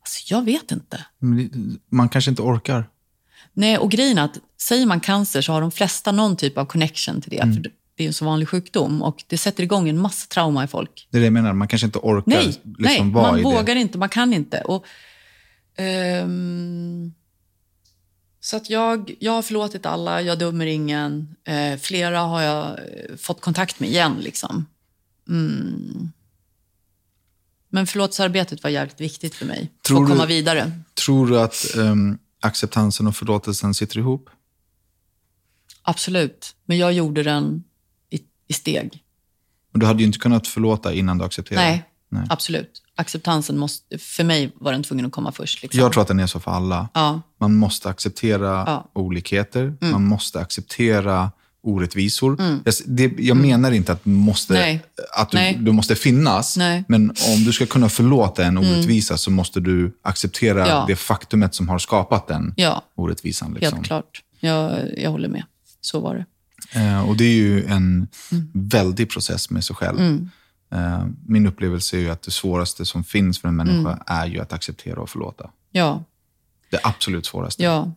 Alltså, 0.00 0.34
jag 0.34 0.44
vet 0.44 0.72
inte. 0.72 1.06
Man 1.88 2.08
kanske 2.08 2.30
inte 2.30 2.42
orkar. 2.42 2.88
Nej, 3.52 3.78
och 3.78 3.90
grejen 3.90 4.18
är 4.18 4.24
att 4.24 4.38
säger 4.60 4.86
man 4.86 5.00
cancer 5.00 5.42
så 5.42 5.52
har 5.52 5.60
de 5.60 5.70
flesta 5.70 6.12
någon 6.12 6.36
typ 6.36 6.58
av 6.58 6.64
connection 6.64 7.20
till 7.20 7.30
det. 7.30 7.38
Mm. 7.38 7.54
För 7.54 7.62
det 7.96 8.04
är 8.04 8.06
en 8.06 8.12
så 8.12 8.24
vanlig 8.24 8.48
sjukdom 8.48 9.02
och 9.02 9.24
det 9.26 9.38
sätter 9.38 9.62
igång 9.62 9.88
en 9.88 9.98
massa 9.98 10.26
trauma 10.26 10.64
i 10.64 10.66
folk. 10.66 11.08
Det 11.10 11.18
är 11.18 11.20
det 11.20 11.26
jag 11.26 11.32
menar, 11.32 11.52
man 11.52 11.68
kanske 11.68 11.86
inte 11.86 11.98
orkar 11.98 12.30
nej, 12.30 12.46
liksom 12.46 12.62
nej, 12.78 13.14
vara 13.14 13.30
man 13.30 13.40
i 13.40 13.42
vågar 13.42 13.74
det. 13.74 13.80
inte, 13.80 13.98
man 13.98 14.08
kan 14.08 14.32
inte. 14.32 14.60
Och, 14.60 14.86
um, 16.22 17.14
så 18.44 18.56
att 18.56 18.70
jag, 18.70 19.16
jag 19.20 19.32
har 19.32 19.42
förlåtit 19.42 19.86
alla, 19.86 20.22
jag 20.22 20.38
dömer 20.38 20.66
ingen. 20.66 21.36
Eh, 21.44 21.78
flera 21.78 22.20
har 22.20 22.42
jag 22.42 22.68
eh, 22.68 23.16
fått 23.16 23.40
kontakt 23.40 23.80
med 23.80 23.88
igen. 23.88 24.16
Liksom. 24.20 24.66
Mm. 25.28 26.12
Men 27.68 27.86
förlåtelsearbetet 27.86 28.62
var 28.62 28.70
jävligt 28.70 29.00
viktigt 29.00 29.34
för 29.34 29.46
mig, 29.46 29.72
tror 29.82 29.96
för 29.96 30.04
att 30.04 30.10
komma 30.10 30.26
du, 30.26 30.34
vidare. 30.34 30.72
Tror 30.94 31.26
du 31.26 31.40
att 31.40 31.66
um, 31.76 32.18
acceptansen 32.40 33.06
och 33.06 33.16
förlåtelsen 33.16 33.74
sitter 33.74 33.98
ihop? 33.98 34.30
Absolut, 35.82 36.56
men 36.64 36.78
jag 36.78 36.92
gjorde 36.92 37.22
den 37.22 37.64
i, 38.10 38.20
i 38.48 38.52
steg. 38.52 39.04
Men 39.70 39.80
du 39.80 39.86
hade 39.86 40.00
ju 40.00 40.06
inte 40.06 40.18
kunnat 40.18 40.48
förlåta 40.48 40.94
innan 40.94 41.18
du 41.18 41.24
accepterade? 41.24 41.66
Nej, 41.66 41.84
Nej. 42.08 42.26
absolut. 42.30 42.81
Acceptansen 42.96 43.58
måste, 43.58 43.98
för 43.98 44.24
mig 44.24 44.52
var 44.54 44.72
den 44.72 44.82
tvungen 44.82 45.06
att 45.06 45.12
komma 45.12 45.32
först. 45.32 45.62
Liksom. 45.62 45.80
Jag 45.80 45.92
tror 45.92 46.02
att 46.02 46.08
den 46.08 46.20
är 46.20 46.26
så 46.26 46.40
för 46.40 46.50
alla. 46.50 46.88
Ja. 46.94 47.20
Man 47.40 47.54
måste 47.54 47.88
acceptera 47.88 48.64
ja. 48.66 48.90
olikheter, 48.92 49.62
mm. 49.62 49.92
man 49.92 50.04
måste 50.06 50.40
acceptera 50.40 51.30
orättvisor. 51.62 52.40
Mm. 52.40 52.60
Jag, 52.64 52.74
det, 52.86 53.02
jag 53.02 53.36
mm. 53.36 53.42
menar 53.42 53.72
inte 53.72 53.92
att, 53.92 54.04
måste, 54.04 54.80
att 55.16 55.30
du, 55.30 55.52
du, 55.52 55.72
måste 55.72 55.94
finnas, 55.94 56.56
Nej. 56.56 56.84
men 56.88 57.10
om 57.10 57.44
du 57.44 57.52
ska 57.52 57.66
kunna 57.66 57.88
förlåta 57.88 58.44
en 58.44 58.56
mm. 58.56 58.70
orättvisa 58.70 59.16
så 59.16 59.30
måste 59.30 59.60
du 59.60 59.98
acceptera 60.02 60.68
ja. 60.68 60.84
det 60.88 60.96
faktumet 60.96 61.54
som 61.54 61.68
har 61.68 61.78
skapat 61.78 62.28
den 62.28 62.54
ja. 62.56 62.82
orättvisan. 62.94 63.54
Liksom. 63.54 63.76
Helt 63.76 63.86
klart. 63.86 64.22
Jag, 64.40 64.78
jag 64.96 65.10
håller 65.10 65.28
med. 65.28 65.44
Så 65.80 66.00
var 66.00 66.14
det. 66.14 66.24
Eh, 66.80 67.08
och 67.08 67.16
Det 67.16 67.24
är 67.24 67.34
ju 67.34 67.64
en 67.64 68.08
mm. 68.32 68.50
väldig 68.52 69.10
process 69.10 69.50
med 69.50 69.64
sig 69.64 69.76
själv. 69.76 70.28
Mm. 70.72 70.92
Eh, 70.92 71.06
min 71.26 71.46
upplevelse 71.46 71.96
är 71.96 72.00
ju 72.00 72.10
att 72.10 72.22
det 72.22 72.30
svåraste 72.30 72.84
som 72.84 73.04
finns 73.04 73.40
för 73.40 73.48
en 73.48 73.56
människa 73.56 73.90
Mm. 73.92 73.98
är 74.06 74.26
ju 74.26 74.40
att 74.40 74.52
acceptera 74.52 75.00
och 75.00 75.10
förlåta. 75.10 75.50
Ja. 75.70 76.04
Det 76.70 76.80
absolut 76.82 77.26
svåraste. 77.26 77.62
Ja. 77.62 77.92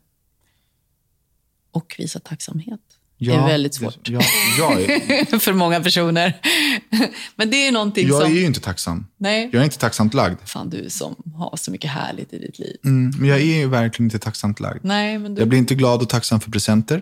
Och 1.72 1.96
visa 1.98 2.20
tacksamhet. 2.20 2.80
Ja, 3.18 3.34
det 3.34 3.40
är 3.40 3.48
väldigt 3.48 3.76
svårt. 3.76 4.06
Det, 4.06 4.12
ja, 4.12 4.22
jag 4.58 4.82
är, 5.34 5.40
för 5.40 5.54
många 5.54 5.82
personer. 5.82 6.42
Men 7.36 7.52
det 7.52 7.68
är 7.68 7.72
någonting 7.72 8.08
jag 8.08 8.22
som... 8.22 8.32
är 8.32 8.36
ju 8.36 8.46
inte 8.46 8.60
tacksam. 8.60 9.08
Nej. 9.18 9.50
Jag 9.54 9.60
är 9.60 9.64
inte 9.64 9.78
tacksamt 9.78 10.14
lagd. 10.14 10.38
Fan, 10.46 10.70
du 10.70 10.90
som 10.90 11.16
har 11.36 11.58
så 11.58 11.72
mycket 11.72 11.90
härligt 11.90 12.34
i 12.34 12.40
ditt 12.40 12.60
liv. 12.60 12.78
Mm, 12.84 13.14
men 13.20 13.30
jag 13.30 13.40
är 13.40 13.44
ju 13.58 13.68
verkligen 13.68 14.06
inte 14.08 14.20
tacksamt 14.20 14.60
lagd. 14.60 14.80
Nej, 14.86 15.20
men 15.20 15.36
du... 15.36 15.42
Jag 15.42 15.50
blir 15.50 15.60
inte 15.60 15.76
glad 15.76 16.02
och 16.02 16.10
tacksam 16.10 16.40
för 16.40 16.52
presenter, 16.52 17.02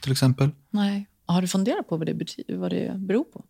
till 0.00 0.12
exempel. 0.12 0.50
Nej. 0.70 1.06
Har 1.26 1.42
du 1.42 1.48
funderat 1.48 1.88
på 1.88 1.96
vad 1.96 2.06
det, 2.06 2.14
betyder, 2.14 2.56
vad 2.56 2.70
det 2.70 2.98
beror 2.98 3.24
på? 3.24 3.44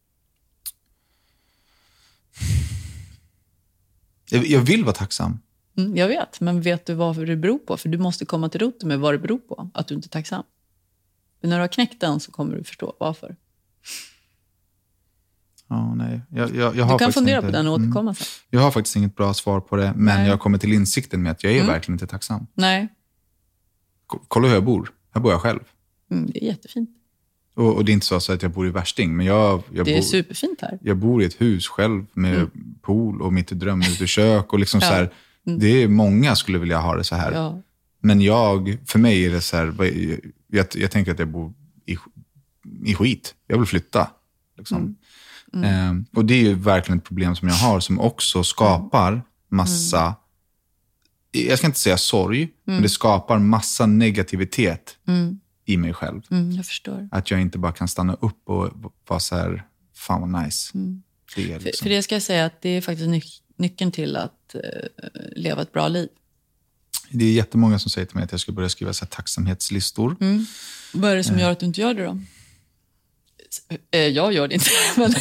Jag, 4.30 4.46
jag 4.46 4.60
vill 4.60 4.84
vara 4.84 4.94
tacksam. 4.94 5.38
Mm, 5.76 5.96
jag 5.96 6.08
vet, 6.08 6.40
men 6.40 6.60
vet 6.62 6.86
du 6.86 6.94
vad 6.94 7.26
det 7.26 7.36
beror 7.36 7.58
på? 7.58 7.76
För 7.76 7.88
du 7.88 7.98
måste 7.98 8.24
komma 8.24 8.48
till 8.48 8.60
roten 8.60 8.88
med 8.88 8.98
vad 9.00 9.14
det 9.14 9.18
beror 9.18 9.38
på, 9.38 9.70
att 9.74 9.88
du 9.88 9.94
inte 9.94 10.06
är 10.06 10.10
tacksam. 10.10 10.42
Men 11.40 11.50
när 11.50 11.56
du 11.56 11.60
har 11.62 11.68
knäckt 11.68 12.00
den 12.00 12.20
så 12.20 12.32
kommer 12.32 12.56
du 12.56 12.64
förstå 12.64 12.96
varför. 13.00 13.36
Ja, 15.68 15.94
nej. 15.94 16.20
Jag, 16.30 16.54
jag, 16.56 16.76
jag 16.76 16.88
du 16.94 16.98
kan 16.98 17.12
fundera 17.12 17.36
inte, 17.36 17.46
på 17.48 17.52
den 17.52 17.66
och 17.66 17.74
återkomma 17.74 18.14
sen. 18.14 18.26
Jag 18.50 18.60
har 18.60 18.70
faktiskt 18.70 18.96
inget 18.96 19.16
bra 19.16 19.34
svar 19.34 19.60
på 19.60 19.76
det, 19.76 19.92
men 19.96 20.04
Nej. 20.16 20.24
jag 20.24 20.32
har 20.32 20.38
kommit 20.38 20.60
till 20.60 20.72
insikten 20.72 21.22
med 21.22 21.32
att 21.32 21.44
jag 21.44 21.52
är 21.52 21.56
Mm. 21.56 21.66
verkligen 21.72 21.94
inte 21.94 22.06
tacksam. 22.06 22.46
Nej, 22.54 22.88
Ko- 24.06 24.24
Kolla 24.28 24.48
hur 24.48 24.54
jag 24.54 24.64
bor. 24.64 24.92
Här 25.14 25.20
bor 25.20 25.32
jag 25.32 25.40
själv. 25.40 25.60
mm, 26.10 26.26
det 26.30 26.44
är 26.44 26.48
jättefint. 26.48 26.90
Och, 27.56 27.74
och 27.76 27.84
det 27.84 27.92
är 27.92 27.94
inte 27.94 28.06
så 28.06 28.32
att 28.32 28.42
jag 28.42 28.50
bor 28.50 28.66
i 28.66 28.70
värsting, 28.70 29.16
men 29.16 29.26
jag, 29.26 29.62
jag, 29.72 29.86
Det 29.86 29.92
är 29.92 29.96
bor, 29.96 30.02
superfint 30.02 30.60
här. 30.60 30.78
jag 30.82 30.96
bor 30.96 31.22
i 31.22 31.24
ett 31.24 31.40
hus 31.40 31.68
själv 31.68 32.06
med 32.12 32.50
pool 32.82 33.22
och 33.22 33.32
mitt 33.32 33.48
drömhuskök. 33.50 34.52
Och 34.52 34.58
liksom 34.58 34.80
Ja. 34.82 34.88
så 34.88 34.94
här, 34.94 35.10
Det 35.44 35.82
är 35.82 35.88
många 35.88 36.36
skulle 36.36 36.58
vilja 36.58 36.78
ha 36.78 36.96
det 36.96 37.04
så 37.04 37.14
här. 37.14 37.32
Ja. 37.32 37.62
Men 38.00 38.20
jag, 38.20 38.78
för 38.86 38.98
mig 38.98 39.24
är 39.26 39.30
det 39.30 39.40
så 39.40 39.56
här, 39.56 39.74
jag, 39.78 40.18
jag, 40.50 40.66
jag 40.74 40.90
tänker 40.90 41.12
att 41.12 41.18
jag 41.18 41.28
bor 41.28 41.52
i, 41.86 41.96
i 42.84 42.94
skit. 42.94 43.34
Jag 43.46 43.58
vill 43.58 43.66
flytta. 43.66 44.10
Liksom. 44.58 44.96
Eh, 45.54 45.92
och 46.18 46.24
det 46.24 46.34
är 46.34 46.42
ju 46.42 46.54
verkligen 46.54 46.98
ett 46.98 47.04
problem 47.04 47.36
som 47.36 47.48
jag 47.48 47.54
har 47.54 47.80
som 47.80 48.00
också 48.00 48.44
skapar 48.44 49.22
massa, 49.48 50.14
jag 51.32 51.58
ska 51.58 51.66
inte 51.66 51.78
säga 51.78 51.96
sorg, 51.96 52.48
men 52.64 52.82
det 52.82 52.88
skapar 52.88 53.38
massa 53.38 53.86
negativitet 53.86 54.96
i 55.68 55.76
mig 55.76 55.92
själv. 55.94 56.22
Mm, 56.30 56.52
jag 56.52 56.66
förstår. 56.66 57.08
Att 57.12 57.30
jag 57.30 57.40
inte 57.40 57.58
bara 57.58 57.72
kan 57.72 57.88
stanna 57.88 58.14
upp 58.14 58.48
och 58.48 58.70
vara 59.08 59.20
så 59.20 59.36
här, 59.36 59.66
fan 59.94 60.20
vad 60.32 60.42
nice. 60.44 60.70
Det 61.36 61.52
är 61.52 61.58
För, 61.58 61.64
liksom. 61.64 61.84
för 61.84 61.90
det 61.90 62.02
ska 62.02 62.14
jag 62.14 62.22
säga 62.22 62.44
att 62.44 62.62
det 62.62 62.68
är 62.68 62.80
faktiskt 62.80 63.08
nyc- 63.08 63.40
nyckeln 63.56 63.92
till 63.92 64.16
att 64.16 64.54
eh, 64.54 64.60
leva 65.36 65.62
ett 65.62 65.72
bra 65.72 65.88
liv. 65.88 66.08
Det 67.10 67.24
är 67.24 67.32
jättemånga 67.32 67.78
som 67.78 67.90
säger 67.90 68.06
till 68.06 68.16
mig 68.16 68.24
att 68.24 68.30
jag 68.32 68.40
ska 68.40 68.52
börja 68.52 68.68
skriva 68.68 68.92
så 68.92 69.04
här 69.04 69.10
tacksamhetslistor. 69.10 70.16
Vad 70.92 71.10
är 71.10 71.16
det 71.16 71.24
som 71.24 71.38
gör 71.38 71.50
att 71.50 71.60
du 71.60 71.66
inte 71.66 71.80
gör 71.80 71.94
det 71.94 72.04
då? 72.04 72.18
Eh, 73.90 74.00
Jag 74.00 74.32
gör 74.32 74.48
det 74.48 74.54
inte, 74.54 74.70
men 74.96 75.14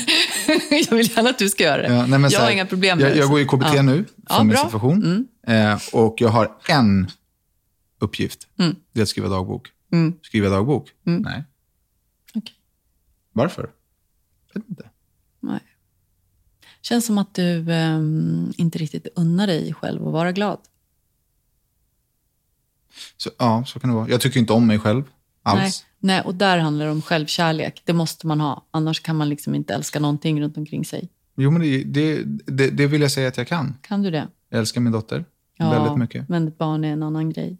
jag 0.90 0.98
vill 0.98 1.10
gärna 1.16 1.30
att 1.30 1.40
du 1.40 1.50
ska 1.50 1.64
göra 1.64 1.82
det. 1.82 1.94
Ja, 1.94 2.06
nej, 2.06 2.22
jag 2.22 2.32
så 2.32 2.38
har 2.38 2.46
här, 2.46 2.52
inga 2.54 2.66
problem 2.66 2.98
med 2.98 3.06
jag, 3.08 3.14
det. 3.14 3.20
jag 3.20 3.30
går 3.30 3.40
i 3.42 3.46
KBT 3.46 3.66
Ja. 3.76 3.82
nu 3.82 4.04
för 4.06 4.14
Ja, 4.30 4.44
min 4.44 4.48
bra. 4.50 4.64
situation. 4.66 5.28
Eh, 5.48 5.80
och 5.94 6.16
jag 6.20 6.30
har 6.30 6.52
en 6.68 7.12
uppgift. 8.00 8.48
Mm. 8.60 8.76
Det 8.94 9.00
är 9.00 9.04
att 9.04 9.10
skriva 9.10 9.30
dagbok. 9.30 9.68
Mm. 9.96 10.20
Skriva 10.22 10.50
dagbok? 10.50 10.92
Mm. 11.06 11.22
Nej. 11.22 11.44
Okej. 12.36 12.56
Varför? 13.32 13.72
Jag 14.54 14.62
vet 14.62 14.70
inte. 14.70 14.90
Nej. 15.40 15.60
Känns 16.82 17.06
som 17.06 17.18
att 17.18 17.34
du 17.36 17.74
ehm, 17.74 18.54
inte 18.58 18.78
riktigt 18.78 19.08
unnar 19.16 19.48
dig 19.48 19.74
själv 19.74 20.08
att 20.08 20.14
vara 20.14 20.32
glad. 20.32 20.60
Så, 23.18 23.30
ja, 23.40 23.64
så 23.66 23.80
kan 23.80 23.90
det 23.90 23.96
vara. 23.96 24.10
Jag 24.10 24.22
tycker 24.22 24.40
inte 24.40 24.54
om 24.54 24.68
mig 24.68 24.80
själv 24.80 25.04
alls. 25.44 25.86
Nej, 26.00 26.16
nej, 26.16 26.22
och 26.22 26.36
där 26.36 26.58
handlar 26.58 26.86
det 26.86 26.92
om 26.92 27.02
självkärlek. 27.02 27.82
Det 27.86 27.94
måste 27.94 28.28
man 28.28 28.42
ha. 28.42 28.66
Annars 28.72 29.00
kan 29.00 29.16
man 29.16 29.30
liksom 29.30 29.56
inte 29.56 29.74
älska 29.74 30.00
någonting 30.00 30.42
runt 30.42 30.58
omkring 30.58 30.86
sig. 30.86 31.10
Jo, 31.36 31.52
men 31.52 31.62
det, 31.62 31.84
det, 31.84 32.24
det, 32.46 32.70
det 32.70 32.88
vill 32.88 33.02
jag 33.02 33.12
säga 33.12 33.28
att 33.28 33.38
jag 33.38 33.48
kan. 33.48 33.78
Kan 33.82 34.02
du 34.02 34.12
det? 34.12 34.28
Jag 34.50 34.60
älskar 34.60 34.82
min 34.82 34.92
dotter 34.92 35.26
Ja, 35.58 35.70
väldigt 35.70 35.98
mycket. 35.98 36.30
Men 36.30 36.48
ett 36.48 36.58
barn 36.58 36.84
är 36.84 36.94
en 36.94 37.04
annan 37.04 37.30
grej. 37.30 37.58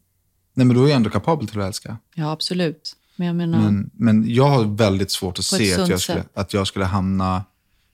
Nej, 0.58 0.66
men 0.66 0.76
då 0.76 0.84
är 0.84 0.88
jag 0.88 0.96
ändå 0.96 1.10
kapabel 1.10 1.48
till 1.48 1.60
att 1.60 1.68
älska. 1.68 1.98
Ja, 2.14 2.32
absolut. 2.32 2.96
Men 3.16 3.28
jag 3.28 3.36
menar... 3.36 3.60
Men, 3.60 3.92
men 3.94 4.34
jag 4.34 4.50
har 4.50 4.64
väldigt 4.64 5.12
svårt 5.12 5.40
att 5.40 5.46
se 5.46 5.74
att 5.74 5.90
jag, 5.90 6.02
skulle, 6.02 6.20
sätt. 6.20 6.30
att 6.34 6.54
jag 6.54 6.68
skulle 6.68 6.86
hamna... 6.86 7.44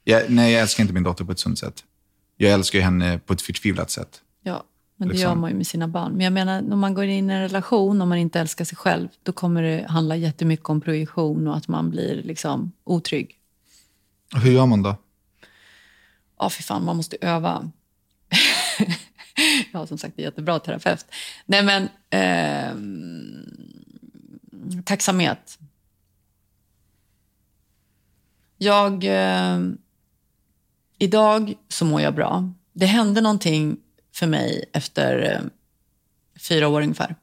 Jag, 0.04 0.24
nej, 0.30 0.52
jag 0.54 0.62
älskar 0.62 0.84
inte 0.84 0.94
min 0.94 1.04
dotter 1.04 1.26
på 1.26 1.32
ett 1.32 1.40
sunt 1.40 1.60
sätt. 1.60 1.84
Jag 2.38 2.52
älskar 2.52 2.80
ju 2.80 2.84
henne 2.84 3.20
på 3.20 3.34
ett 3.34 3.42
förtvivlat 3.42 3.92
sätt. 3.92 4.22
Ja, 4.44 4.64
men 4.96 5.08
det 5.08 5.14
Liksom. 5.14 5.30
gör 5.30 5.36
man 5.36 5.50
ju 5.50 5.58
med 5.58 5.68
sina 5.68 5.88
barn. 5.88 6.12
Men 6.12 6.22
jag 6.22 6.34
menar, 6.34 6.62
när 6.62 6.76
man 6.76 6.94
går 6.94 7.04
in 7.04 7.30
i 7.30 7.34
en 7.34 7.42
relation 7.42 8.02
och 8.02 8.08
man 8.08 8.18
inte 8.18 8.40
älskar 8.40 8.66
sig 8.66 8.78
själv, 8.78 9.08
då 9.24 9.32
kommer 9.32 9.62
det 9.64 9.86
handla 9.90 10.16
jättemycket 10.16 10.70
om 10.70 10.82
projektion 10.82 11.48
och 11.48 11.58
att 11.58 11.68
man 11.68 11.90
blir 11.90 12.24
liksom 12.24 12.72
otrygg. 12.84 13.38
Hur 14.36 14.52
gör 14.52 14.66
man 14.66 14.84
då? 14.84 14.96
Ja, 16.40 16.50
för 16.50 16.64
fan, 16.64 16.86
man 16.86 16.98
måste 16.98 17.18
öva. 17.22 17.72
Jag 19.72 19.80
har 19.80 19.86
som 19.86 19.98
sagt 19.98 20.18
en 20.18 20.24
jättebra 20.24 20.60
terapeut. 20.60 21.06
Nej, 21.46 21.64
men 21.64 21.90
ehm, 22.10 23.46
tacksamhet. 24.86 25.60
Jag... 28.58 29.04
ehm, 29.04 29.78
idag 30.98 31.54
så 31.68 31.86
mår 31.86 32.02
jag 32.02 32.16
bra. 32.16 32.54
Det 32.74 32.86
hände 32.86 33.22
någonting 33.22 33.78
för 34.14 34.28
mig 34.28 34.66
efter 34.74 35.32
eh, 35.32 35.42
fyra 36.42 36.68
år 36.68 36.82
ungefär. 36.82 37.16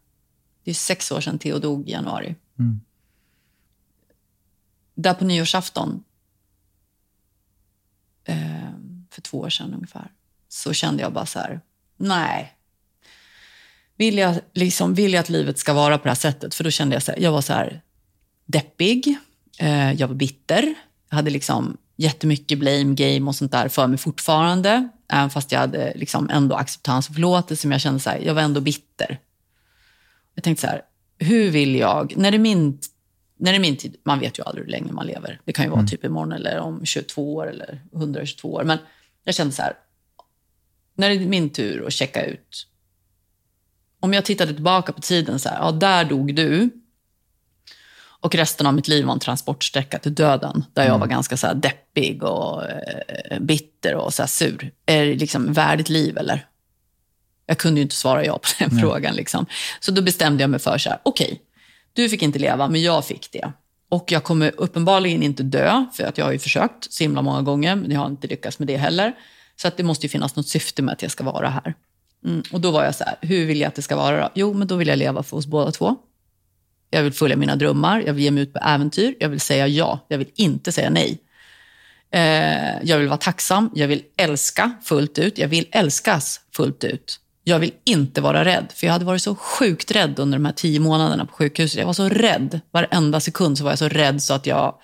Det 0.65 0.71
är 0.71 0.75
sex 0.75 1.11
år 1.11 1.21
sedan 1.21 1.39
Theo 1.39 1.59
dog 1.59 1.89
i 1.89 1.93
januari. 1.93 2.35
Där 4.95 5.15
på 5.15 5.25
nyårsafton 5.25 6.05
eh, 8.25 8.73
för 9.11 9.23
två 9.23 9.39
år 9.39 9.51
sedan 9.51 9.75
ungefär, 9.75 10.13
så 10.49 10.73
kände 10.73 11.03
jag 11.03 11.13
bara 11.13 11.27
så 11.27 11.39
här, 11.39 11.61
nej. 11.99 12.55
Vill 13.97 14.19
jag, 14.19 14.35
liksom, 14.55 14.95
vill 14.95 15.13
jag 15.13 15.21
att 15.21 15.29
livet 15.29 15.59
ska 15.59 15.73
vara 15.73 15.99
på 15.99 16.05
det 16.05 16.11
här 16.11 16.15
sättet? 16.15 16.55
För 16.55 16.65
då 16.65 16.71
kände 16.71 16.95
jag 16.95 17.03
så 17.03 17.13
här, 17.13 17.19
jag 17.19 17.33
var 17.33 17.41
så 17.41 17.53
här 17.53 17.81
deppig, 18.47 19.19
eh, 19.59 19.93
jag 19.93 20.09
var 20.09 20.15
bitter, 20.15 20.75
jag 21.11 21.17
hade 21.17 21.31
liksom 21.31 21.77
jättemycket 21.97 22.59
blame 22.59 22.95
game 22.95 23.29
och 23.29 23.35
sånt 23.35 23.53
där 23.53 23.69
för 23.69 23.87
mig 23.87 23.99
fortfarande. 23.99 24.89
Även 25.13 25.31
fast 25.31 25.53
jag 25.53 25.61
hade 25.61 25.93
liksom 25.97 26.31
ändå 26.31 26.57
acceptans 26.57 27.09
och 27.09 27.15
förlåtelse, 27.15 27.67
men 27.69 27.73
jag 27.73 27.81
kände 27.81 28.01
så 28.01 28.11
här, 28.11 28.19
jag 28.19 28.35
var 28.35 28.43
ändå 28.43 28.61
bitter. 28.61 29.19
Jag 30.35 30.45
tänkte 30.45 30.61
så 30.61 30.67
här, 30.67 30.83
hur 31.19 31.51
vill 31.51 31.77
jag, 31.77 32.15
när 32.17 32.31
det 32.31 32.37
är 32.37 32.39
min, 32.39 32.79
när 33.39 33.53
det 33.53 33.59
är 33.59 33.61
min 33.61 33.77
tid, 33.77 33.97
man 34.03 34.21
vet 34.21 34.39
ju 34.39 34.43
aldrig 34.43 34.65
hur 34.65 34.71
länge 34.71 34.93
man 34.93 35.07
lever. 35.07 35.41
Det 35.45 35.53
kan 35.53 35.65
ju 35.65 35.71
vara 35.71 35.87
typ 35.87 36.05
imorgon 36.05 36.33
eller 36.33 36.59
om 36.59 36.87
22 36.87 37.35
år 37.35 37.51
eller 37.51 37.81
122 37.95 38.53
år. 38.53 38.65
Men 38.65 38.79
jag 39.25 39.35
kände 39.35 39.53
så 39.53 39.63
här, 39.63 39.73
när 40.99 41.09
det 41.09 41.15
är 41.15 41.21
min 41.21 41.51
tur 41.51 41.87
att 41.87 41.93
checka 41.93 42.25
ut. 42.25 42.67
Om 44.01 44.13
jag 44.15 44.25
tittade 44.25 44.55
tillbaka 44.55 44.93
på 44.93 45.01
tiden 45.01 45.39
så 45.39 45.49
här, 45.49 45.59
ja 45.59 45.73
där 45.73 46.05
dog 46.05 46.35
du. 46.35 46.71
Och 48.21 48.35
resten 48.35 48.67
av 48.67 48.75
mitt 48.75 48.89
liv 48.89 49.05
var 49.05 49.13
en 49.13 49.19
transportsträcka 49.19 49.99
till 49.99 50.15
döden. 50.15 50.65
Där 50.73 50.87
jag 50.87 50.99
var 50.99 51.07
ganska 51.07 51.37
så 51.37 51.47
här 51.47 51.55
deppig 51.55 52.23
och 52.23 52.65
eh, 52.65 53.39
bitter 53.41 53.95
och 53.95 54.15
så 54.15 54.27
sur. 54.27 54.71
Är 54.87 55.07
det 55.07 55.15
liksom 55.15 55.53
värdigt 55.53 55.89
liv 55.89 56.19
eller? 56.19 56.47
Jag 57.47 57.59
kunde 57.59 57.81
ju 57.81 57.83
inte 57.83 57.95
svara 57.95 58.25
ja 58.25 58.39
på 58.39 58.49
den 58.59 58.81
frågan. 58.81 59.15
Liksom. 59.15 59.47
Så 59.81 59.91
då 59.91 60.03
bestämde 60.03 60.43
jag 60.43 60.51
mig 60.51 60.61
för 60.61 60.79
så 60.79 60.91
här, 60.91 60.99
okej, 61.03 61.43
du 61.93 62.09
fick 62.09 62.23
inte 62.23 62.39
leva, 62.39 62.69
men 62.69 62.83
jag 62.83 63.05
fick 63.05 63.33
det. 63.33 63.53
Och 63.89 64.13
jag 64.13 64.25
kommer 64.25 64.53
uppenbarligen 64.57 65.23
inte 65.23 65.43
dö, 65.43 65.87
för 65.93 66.05
att 66.05 66.19
jag 66.19 66.25
har 66.25 66.33
ju 66.33 66.39
försökt 66.39 66.93
så 66.93 67.05
himla 67.05 67.23
många 67.23 67.43
gånger, 67.43 67.77
men 67.77 67.91
jag 67.91 68.01
har 68.01 68.07
inte 68.07 68.27
lyckats 68.27 68.59
med 68.59 68.69
det 68.69 68.77
heller. 68.77 69.15
Så 69.61 69.69
att 69.69 69.77
det 69.77 69.83
måste 69.83 70.07
ju 70.07 70.11
finnas 70.11 70.37
något 70.37 70.49
syfte 70.49 70.83
med 70.83 70.93
att 70.93 71.03
jag 71.03 71.11
ska 71.11 71.25
vara 71.25 71.49
här. 71.51 71.75
Mm. 72.25 72.43
Och 72.53 72.61
då 72.61 72.71
var 72.71 72.85
jag 72.85 72.95
så 72.95 73.05
här, 73.05 73.17
hur 73.21 73.47
vill 73.47 73.61
jag 73.61 73.69
att 73.69 73.75
det 73.75 73.83
ska 73.83 73.97
vara 73.97 74.21
då? 74.21 74.31
Jo, 74.35 74.53
men 74.55 74.69
då 74.69 74.77
vill 74.77 74.89
jag 74.89 74.99
leva 74.99 75.23
för 75.23 75.37
oss 75.37 75.47
båda 75.47 75.73
två. 75.73 75.97
Jag 76.91 77.03
vill 77.03 77.13
följa 77.13 77.37
mina 77.37 77.57
drömmar, 77.57 78.03
jag 78.07 78.15
vill 78.15 78.25
ge 78.25 78.31
mig 78.31 78.43
ut 78.43 78.53
på 78.53 78.59
äventyr, 78.59 79.15
jag 79.21 79.29
vill 79.29 79.41
säga 79.41 79.67
ja, 79.67 80.07
jag 80.09 80.19
vill 80.19 80.31
inte 80.35 80.73
säga 80.73 80.91
nej. 80.91 81.19
Eh, 82.11 82.83
jag 82.83 82.99
vill 82.99 83.09
vara 83.09 83.19
tacksam, 83.19 83.71
jag 83.75 83.89
vill 83.89 84.03
älska 84.17 84.73
fullt 84.83 85.19
ut, 85.19 85.39
jag 85.39 85.49
vill 85.49 85.69
älskas 85.73 86.41
fullt 86.53 86.85
ut. 86.85 87.21
Jag 87.45 87.59
vill 87.59 87.73
inte 87.85 88.21
vara 88.21 88.45
rädd, 88.45 88.73
för 88.75 88.87
jag 88.87 88.93
hade 88.93 89.05
varit 89.05 89.23
så 89.23 89.35
sjukt 89.35 89.91
rädd 89.91 90.19
under 90.19 90.39
de 90.39 90.45
här 90.45 90.53
tio 90.53 90.81
månaderna 90.81 91.27
på 91.27 91.33
sjukhuset. 91.33 91.79
Jag 91.79 91.87
var 91.87 91.93
så 91.93 92.09
rädd, 92.09 92.61
varenda 92.71 93.21
sekund 93.21 93.59
så 93.59 93.65
var 93.65 93.71
jag 93.71 93.79
så 93.79 93.89
rädd 93.89 94.23
så 94.23 94.35
att 94.35 94.47
jag... 94.47 94.75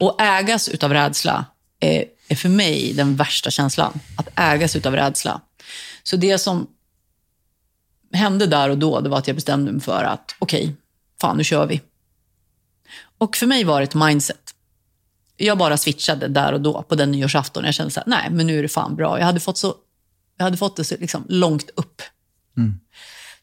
Och 0.00 0.20
ägas 0.20 0.68
utav 0.68 0.92
rädsla 0.92 1.44
är, 1.80 2.04
är 2.28 2.34
för 2.34 2.48
mig 2.48 2.92
den 2.92 3.16
värsta 3.16 3.50
känslan. 3.50 4.00
Att 4.16 4.28
ägas 4.34 4.76
utav 4.76 4.94
rädsla. 4.94 5.40
Så 6.02 6.16
det 6.16 6.38
som 6.38 6.66
hände 8.12 8.46
där 8.46 8.68
och 8.68 8.78
då, 8.78 9.00
det 9.00 9.08
var 9.08 9.18
att 9.18 9.26
jag 9.26 9.36
bestämde 9.36 9.72
mig 9.72 9.80
för 9.80 10.04
att 10.04 10.34
okej, 10.38 10.74
fan 11.20 11.36
nu 11.36 11.44
kör 11.44 11.66
vi. 11.66 11.80
Och 13.18 13.36
för 13.36 13.46
mig 13.46 13.64
var 13.64 13.80
det 13.80 13.84
ett 13.84 13.94
mindset. 13.94 14.54
Jag 15.36 15.58
bara 15.58 15.76
switchade 15.76 16.28
där 16.28 16.52
och 16.52 16.60
då 16.60 16.82
på 16.82 16.94
den 16.94 17.10
nyårsafton. 17.10 17.64
Jag 17.64 17.74
kände 17.74 17.90
så 17.90 18.00
här, 18.00 18.08
nej 18.08 18.30
men 18.30 18.46
nu 18.46 18.58
är 18.58 18.62
det 18.62 18.68
fan 18.68 18.96
bra. 18.96 19.18
Jag 19.18 19.26
hade 19.26 19.40
fått, 19.40 19.58
så, 19.58 19.74
jag 20.36 20.44
hade 20.44 20.56
fått 20.56 20.76
det 20.76 20.84
så 20.84 20.96
liksom 21.00 21.24
långt 21.28 21.70
upp. 21.76 22.02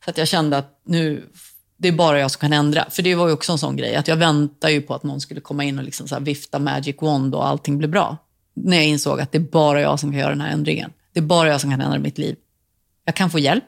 Så 0.05 0.09
att 0.09 0.17
jag 0.17 0.27
kände 0.27 0.57
att 0.57 0.81
nu, 0.85 1.29
det 1.77 1.87
är 1.87 1.91
bara 1.91 2.19
jag 2.19 2.31
som 2.31 2.39
kan 2.39 2.53
ändra. 2.53 2.89
För 2.89 3.03
det 3.03 3.15
var 3.15 3.27
ju 3.27 3.33
också 3.33 3.51
en 3.51 3.57
sån 3.57 3.75
grej, 3.75 3.95
att 3.95 4.07
jag 4.07 4.15
väntade 4.15 4.73
ju 4.73 4.81
på 4.81 4.95
att 4.95 5.03
någon 5.03 5.21
skulle 5.21 5.41
komma 5.41 5.63
in 5.63 5.77
och 5.77 5.83
liksom 5.85 6.07
så 6.07 6.19
vifta 6.19 6.59
magic 6.59 6.95
wand 7.01 7.35
och 7.35 7.47
allting 7.47 7.77
blev 7.77 7.89
bra. 7.89 8.17
När 8.55 8.77
jag 8.77 8.85
insåg 8.85 9.21
att 9.21 9.31
det 9.31 9.37
är 9.37 9.51
bara 9.51 9.81
jag 9.81 9.99
som 9.99 10.11
kan 10.11 10.19
göra 10.19 10.29
den 10.29 10.41
här 10.41 10.51
ändringen. 10.51 10.91
Det 11.13 11.19
är 11.19 11.23
bara 11.23 11.49
jag 11.49 11.61
som 11.61 11.69
kan 11.71 11.81
ändra 11.81 11.99
mitt 11.99 12.17
liv. 12.17 12.35
Jag 13.05 13.15
kan 13.15 13.29
få 13.29 13.39
hjälp, 13.39 13.63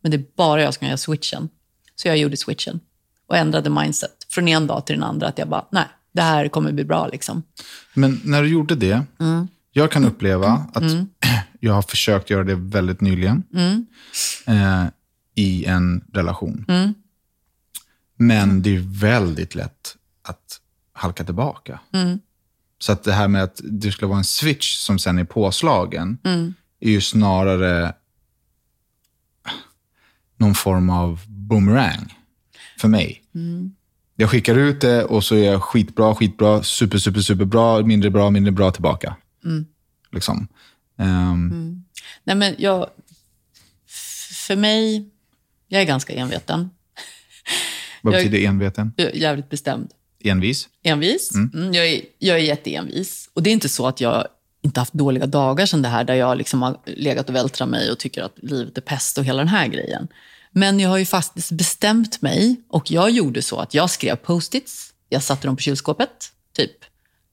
men 0.00 0.10
det 0.10 0.16
är 0.16 0.24
bara 0.36 0.62
jag 0.62 0.74
som 0.74 0.78
kan 0.80 0.88
göra 0.88 0.96
switchen. 0.96 1.48
Så 1.96 2.08
jag 2.08 2.16
gjorde 2.16 2.36
switchen 2.36 2.80
och 3.26 3.36
ändrade 3.36 3.70
mindset 3.70 4.26
från 4.28 4.48
en 4.48 4.66
dag 4.66 4.86
till 4.86 4.94
den 4.94 5.04
andra. 5.04 5.28
Att 5.28 5.38
jag 5.38 5.48
bara, 5.48 5.66
nej, 5.72 5.84
det 6.12 6.22
här 6.22 6.48
kommer 6.48 6.72
bli 6.72 6.84
bra 6.84 7.06
liksom. 7.06 7.42
Men 7.94 8.20
när 8.24 8.42
du 8.42 8.48
gjorde 8.48 8.74
det, 8.74 9.02
Mm. 9.20 9.48
jag 9.72 9.90
kan 9.90 10.04
uppleva 10.04 10.66
att 10.74 10.82
jag 11.60 11.72
har 11.72 11.82
försökt 11.82 12.30
göra 12.30 12.44
det 12.44 12.54
väldigt 12.54 13.00
nyligen 13.00 13.42
Mm. 13.54 13.86
eh, 14.46 14.86
i 15.34 15.64
en 15.64 16.04
relation. 16.12 16.64
Men 18.16 18.62
det 18.62 18.76
är 18.76 19.00
väldigt 19.00 19.54
lätt 19.54 19.96
att 20.22 20.60
halka 20.92 21.24
tillbaka. 21.24 21.80
Så 22.82 22.92
att 22.92 23.02
det 23.04 23.12
här 23.12 23.28
med 23.28 23.42
att 23.42 23.60
det 23.64 23.92
skulle 23.92 24.08
vara 24.08 24.18
en 24.18 24.24
switch 24.24 24.76
som 24.76 24.98
sen 24.98 25.18
är 25.18 25.24
påslagen 25.24 26.18
Mm. 26.24 26.54
är 26.80 26.90
ju 26.90 27.00
snarare 27.00 27.94
någon 30.36 30.54
form 30.54 30.90
av 30.90 31.20
boomerang 31.26 32.14
för 32.78 32.88
mig. 32.88 33.22
Mm. 33.34 33.74
Jag 34.16 34.30
skickar 34.30 34.56
ut 34.56 34.80
det 34.80 35.04
och 35.04 35.24
så 35.24 35.34
är 35.34 35.44
jag 35.44 35.62
skitbra, 35.62 36.14
skitbra, 36.14 36.62
super, 36.62 36.98
super, 36.98 37.20
superbra, 37.20 37.82
mindre 37.82 38.10
bra, 38.10 38.30
mindre 38.30 38.52
bra 38.52 38.70
tillbaka. 38.70 39.16
Mm. 39.44 39.66
Liksom. 40.12 40.48
Ehm, 40.98 41.84
Nej, 42.24 42.36
men 42.36 42.54
jag, 42.58 42.86
för 44.46 44.56
mig, 44.56 45.10
jag 45.68 45.82
är 45.82 45.86
ganska 45.86 46.12
enveten. 46.12 46.70
Vad 48.02 48.14
betyder 48.14 48.38
enveten? 48.38 48.92
Jag 48.96 49.06
är 49.06 49.16
jävligt 49.16 49.48
bestämd. 49.50 49.90
Envis? 50.24 50.68
Envis. 50.82 51.34
Mm. 51.34 51.74
jag, 51.74 51.88
är, 51.88 52.00
jag 52.18 52.36
är 52.38 52.42
jätteenvis. 52.42 53.30
Och 53.34 53.42
det 53.42 53.50
är 53.50 53.52
inte 53.52 53.68
så 53.68 53.86
att 53.86 54.00
jag 54.00 54.26
inte 54.62 54.80
haft 54.80 54.92
dåliga 54.92 55.26
dagar 55.26 55.66
som 55.66 55.82
det 55.82 55.88
här, 55.88 56.04
där 56.04 56.14
jag 56.14 56.38
liksom 56.38 56.62
har 56.62 56.76
legat 56.84 57.28
och 57.28 57.34
vältrat 57.34 57.68
mig 57.68 57.90
och 57.90 57.98
tycker 57.98 58.22
att 58.22 58.34
livet 58.36 58.78
är 58.78 58.82
pest 58.82 59.18
och 59.18 59.24
hela 59.24 59.38
den 59.38 59.48
här 59.48 59.66
grejen. 59.66 60.08
Men 60.52 60.80
jag 60.80 60.88
har 60.88 60.98
ju 60.98 61.06
faktiskt 61.06 61.52
bestämt 61.52 62.22
mig 62.22 62.60
och 62.68 62.90
jag 62.90 63.10
gjorde 63.10 63.42
så 63.42 63.58
att 63.58 63.74
jag 63.74 63.90
skrev 63.90 64.16
post-its, 64.16 64.92
jag 65.08 65.22
satte 65.22 65.46
dem 65.46 65.56
på 65.56 65.62
kylskåpet, 65.62 66.32
typ, 66.56 66.76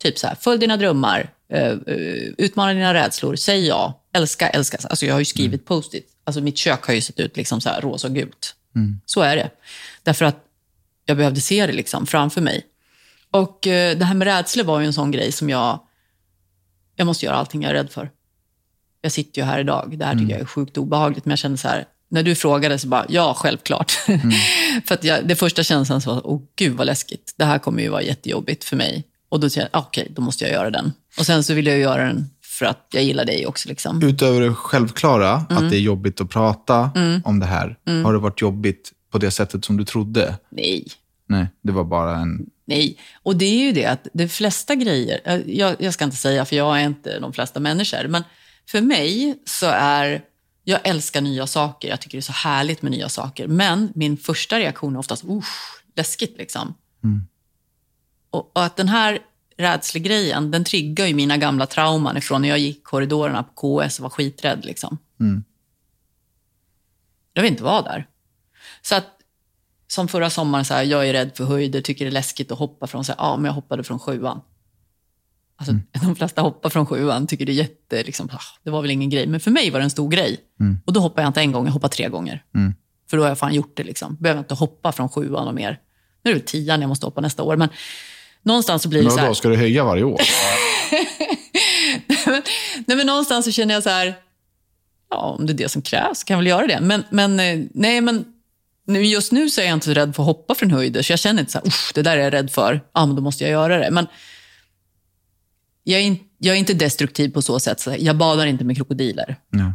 typ 0.02 0.18
så 0.18 0.28
här, 0.28 0.36
följ 0.36 0.60
dina 0.60 0.78
drömmar, 0.78 1.34
eh, 1.50 1.68
eh, 1.68 2.34
utmana 2.38 2.74
dina 2.74 2.94
rädslor, 2.94 3.36
säg 3.36 3.68
ja, 3.68 4.04
älska, 4.14 4.50
älska. 4.50 4.78
Alltså 4.84 5.06
jag 5.06 5.14
har 5.14 5.20
ju 5.20 5.26
skrivit 5.26 5.66
post-it. 5.66 6.08
Alltså 6.24 6.42
mitt 6.42 6.58
kök 6.58 6.84
har 6.84 6.94
ju 6.94 7.02
sett 7.02 7.20
ut 7.20 7.38
liksom 7.38 7.62
så 7.62 7.70
här 7.70 7.82
rosa 7.82 8.08
och 8.08 8.14
gult. 8.14 8.56
Så 9.06 9.22
är 9.22 9.36
det. 9.36 9.52
Därför 10.04 10.26
att 10.26 10.44
jag 11.06 11.18
behövde 11.18 11.42
se 11.42 11.68
det 11.68 11.74
liksom 11.74 12.06
framför 12.08 12.42
mig. 12.42 12.66
Och 13.32 13.68
eh, 13.68 13.98
det 13.98 14.06
här 14.06 14.16
med 14.16 14.26
rädsla 14.26 14.64
var 14.64 14.80
ju 14.80 14.86
en 14.86 14.94
sån 14.94 15.12
grej 15.12 15.32
som 15.32 15.49
jag... 15.49 15.80
Jag 16.95 17.06
måste 17.06 17.26
göra 17.26 17.36
allting 17.36 17.62
jag 17.62 17.70
är 17.70 17.74
rädd 17.74 17.90
för. 17.90 18.12
Jag 19.02 19.12
sitter 19.12 19.41
ju 19.41 19.45
här 19.45 19.60
idag. 19.60 19.95
Det 19.98 20.06
här 20.06 20.14
tycker 20.16 20.32
jag 20.32 20.41
är 20.41 20.45
sjukt 20.45 20.78
obehagligt. 20.78 21.26
Men 21.26 21.30
jag 21.32 21.40
kände 21.40 21.58
så 21.58 21.68
här, 21.68 21.86
när 22.10 22.24
du 22.24 22.36
frågade 22.36 22.80
så 22.80 22.88
bara, 22.88 23.06
ja, 23.10 23.34
självklart. 23.38 23.91
för 24.86 24.94
att 24.94 25.04
jag, 25.04 25.28
det 25.28 25.36
första 25.36 25.64
känslan 25.64 26.02
var, 26.06 26.28
åh 26.28 26.41
gud 26.56 26.78
vad 26.78 26.88
läskigt. 26.88 27.34
Det 27.38 27.45
här 27.45 27.60
kommer 27.60 27.82
ju 27.82 27.90
vara 27.90 28.02
jättejobbigt 28.02 28.64
för 28.64 28.76
mig. 28.76 29.04
Och 29.30 29.40
då 29.40 29.49
tänkte 29.49 29.60
jag, 29.60 29.70
ah, 29.82 29.86
okej, 29.88 30.08
då 30.16 30.22
måste 30.22 30.44
jag 30.44 30.54
göra 30.54 30.70
den. 30.70 30.94
Och 31.20 31.26
sen 31.26 31.44
så 31.44 31.54
ville 31.54 31.70
jag 31.70 31.80
göra 31.80 32.06
den 32.06 32.30
för 32.44 32.66
att 32.66 32.88
jag 32.91 33.04
gillar 33.04 33.26
dig 33.26 33.48
också. 33.48 33.70
Liksom. 33.70 34.04
Utöver 34.04 34.41
det 34.41 34.54
självklara, 34.54 35.45
Mm. 35.49 35.64
att 35.66 35.72
det 35.72 35.78
är 35.78 35.82
jobbigt 35.82 36.22
att 36.22 36.30
prata 36.30 36.91
om 37.24 37.40
det 37.40 37.45
här. 37.45 37.78
Har 38.04 38.14
det 38.14 38.20
varit 38.20 38.41
jobbigt 38.41 38.91
på 39.12 39.18
det 39.18 39.32
sättet 39.32 39.66
som 39.66 39.78
du 39.78 39.86
trodde? 39.86 40.36
Nej, 40.49 40.88
Nej, 41.28 41.48
det 41.62 41.72
var 41.72 41.84
bara 41.84 42.18
en... 42.18 42.49
Nej, 42.66 42.99
och 43.24 43.36
det 43.36 43.45
är 43.45 43.66
ju 43.66 43.72
det 43.72 43.86
att 43.86 44.08
de 44.14 44.28
flesta 44.28 44.76
grejer, 44.76 45.44
jag, 45.48 45.76
jag 45.80 45.94
ska 45.94 46.06
inte 46.06 46.18
säga 46.18 46.45
för 46.45 46.56
jag 46.56 46.82
är 46.82 46.86
inte 46.86 47.20
de 47.20 47.34
flesta 47.34 47.60
människor, 47.60 48.08
men 48.08 48.24
för 48.70 48.82
mig 48.82 49.40
så 49.45 49.66
är, 49.66 50.22
jag 50.64 50.80
älskar 50.84 51.22
nya 51.22 51.48
saker, 51.48 51.90
jag 51.90 52.02
tycker 52.02 52.18
det 52.18 52.20
är 52.20 52.22
så 52.22 52.32
härligt 52.32 52.82
med 52.82 52.91
nya 52.91 53.10
saker, 53.10 53.48
men 53.48 53.91
min 53.95 54.18
första 54.18 54.60
reaktion 54.60 54.95
är 54.95 54.99
oftast, 54.99 55.24
usch, 55.24 55.84
läskigt 55.95 56.38
liksom. 56.38 56.74
Och, 58.30 58.52
och 58.56 58.64
att 58.64 58.76
den 58.76 58.88
här 58.88 59.20
rädslegrejen, 59.58 60.52
den 60.52 60.64
triggar 60.64 61.06
ju 61.06 61.14
mina 61.14 61.38
gamla 61.38 61.66
trauman 61.66 62.18
ifrån 62.18 62.41
när 62.41 62.49
jag 62.49 62.60
gick 62.60 62.84
korridorerna 62.84 63.44
på 63.44 63.82
KS 63.84 63.99
och 63.99 64.04
var 64.04 64.10
skiträdd 64.10 64.66
liksom. 64.66 64.98
Jag 67.34 67.41
vill 67.41 67.52
inte 67.52 67.64
vara 67.64 67.82
där. 67.82 68.08
Så 68.82 68.95
att 68.95 69.16
som 69.88 70.08
förra 70.08 70.30
sommaren, 70.30 70.66
så 70.66 70.74
här, 70.74 70.84
jag 70.84 71.08
är 71.10 71.14
rädd 71.14 71.32
för 71.36 71.44
höjder, 71.44 71.82
tycker 71.82 72.06
det 72.06 72.10
är 72.10 72.14
läskigt 72.14 72.52
att 72.52 72.60
hoppa 72.60 72.88
från, 72.88 73.06
så 73.06 73.12
här, 73.12 73.20
ja 73.20 73.38
men 73.38 73.46
jag 73.46 73.54
hoppade 73.54 73.84
från 73.84 74.00
sjuan. 74.00 74.42
Alltså, 75.56 75.74
De 76.02 76.16
flesta 76.16 76.42
hoppar 76.42 76.70
från 76.70 76.86
sjuan, 76.86 77.28
tycker 77.28 77.46
det 77.46 77.52
är 77.52 77.54
jätte, 77.54 78.04
liksom, 78.04 78.30
ah, 78.34 78.40
det 78.64 78.70
var 78.70 78.82
väl 78.82 78.92
ingen 78.92 79.10
grej. 79.10 79.28
Men 79.28 79.40
för 79.40 79.52
mig 79.52 79.72
var 79.72 79.80
det 79.80 79.84
en 79.84 79.90
stor 79.90 80.10
grej. 80.10 80.40
Och 80.86 80.94
då 80.94 81.00
hoppar 81.00 81.22
jag 81.22 81.30
inte 81.30 81.40
en 81.42 81.52
gång, 81.52 81.66
jag 81.66 81.74
hoppar 81.74 81.88
tre 81.90 82.10
gånger. 82.10 82.44
För 83.10 83.18
då 83.18 83.24
har 83.24 83.28
jag 83.30 83.38
fan 83.40 83.54
gjort 83.54 83.78
det. 83.78 83.84
Liksom. 83.84 84.18
Behöver 84.20 84.40
inte 84.40 84.54
hoppa 84.54 84.92
från 84.92 85.10
sjuan 85.10 85.48
och 85.48 85.54
mer. 85.56 85.80
Nu 86.24 86.32
är 86.32 86.36
det 86.36 86.42
tian 86.42 86.82
jag 86.82 86.88
måste 86.88 87.06
hoppa 87.06 87.22
nästa 87.22 87.44
år. 87.44 87.56
Men 87.56 87.70
någonstans 88.44 88.84
så 88.84 88.90
blir 88.90 89.00
det 89.00 89.06
Men 89.06 89.14
så 89.14 89.20
här. 89.20 89.28
då 89.28 89.36
ska 89.36 89.50
du 89.50 89.56
höja 89.56 89.84
varje 89.84 90.04
år? 90.04 90.22
Nej, 92.88 92.98
men 92.98 93.08
någonstans 93.08 93.46
så 93.46 93.52
känner 93.52 93.74
jag 93.74 93.84
så 93.84 93.90
här, 93.90 94.16
ja, 95.10 95.18
om 95.18 95.46
det 95.46 95.54
är 95.54 95.58
det 95.58 95.70
som 95.70 95.82
krävs 95.82 96.20
så 96.20 96.26
kan 96.26 96.34
jag 96.34 96.40
väl 96.40 96.48
göra 96.48 96.68
det. 96.68 96.80
Men, 96.82 97.04
men 97.10 97.40
eh, 97.40 97.66
nej, 97.74 98.02
men 98.02 98.26
nu, 98.88 99.04
just 99.06 99.32
nu 99.32 99.50
så 99.50 99.62
är 99.62 99.66
jag 99.66 99.74
inte 99.74 99.86
så 99.86 99.94
rädd 99.94 100.16
för 100.16 100.24
att 100.24 100.28
hoppa 100.28 100.56
från 100.56 100.72
höjder, 100.72 101.02
så 101.02 101.12
jag 101.12 101.20
känner 101.20 101.40
inte 101.40 101.52
så 101.52 101.58
här, 101.58 101.68
"Usch, 101.68 101.92
det 101.94 102.02
där 102.02 102.18
är 102.18 102.22
jag 102.24 102.34
rädd 102.34 102.52
för, 102.52 102.82
ja, 102.94 103.06
men 103.06 103.16
då 103.16 103.22
måste 103.22 103.44
jag 103.44 103.52
göra 103.52 103.78
det. 103.78 103.92
Men 103.92 104.08
jag 105.84 106.00
är, 106.02 106.04
in, 106.06 106.20
jag 106.38 106.56
är 106.56 106.60
inte 106.60 106.74
destruktiv 106.74 107.30
på 107.30 107.42
så 107.42 107.60
sätt, 107.60 107.80
så 107.80 107.96
jag 108.00 108.18
badar 108.18 108.46
inte 108.46 108.64
med 108.64 108.76
krokodiler. 108.76 109.36
Ja. 109.50 109.74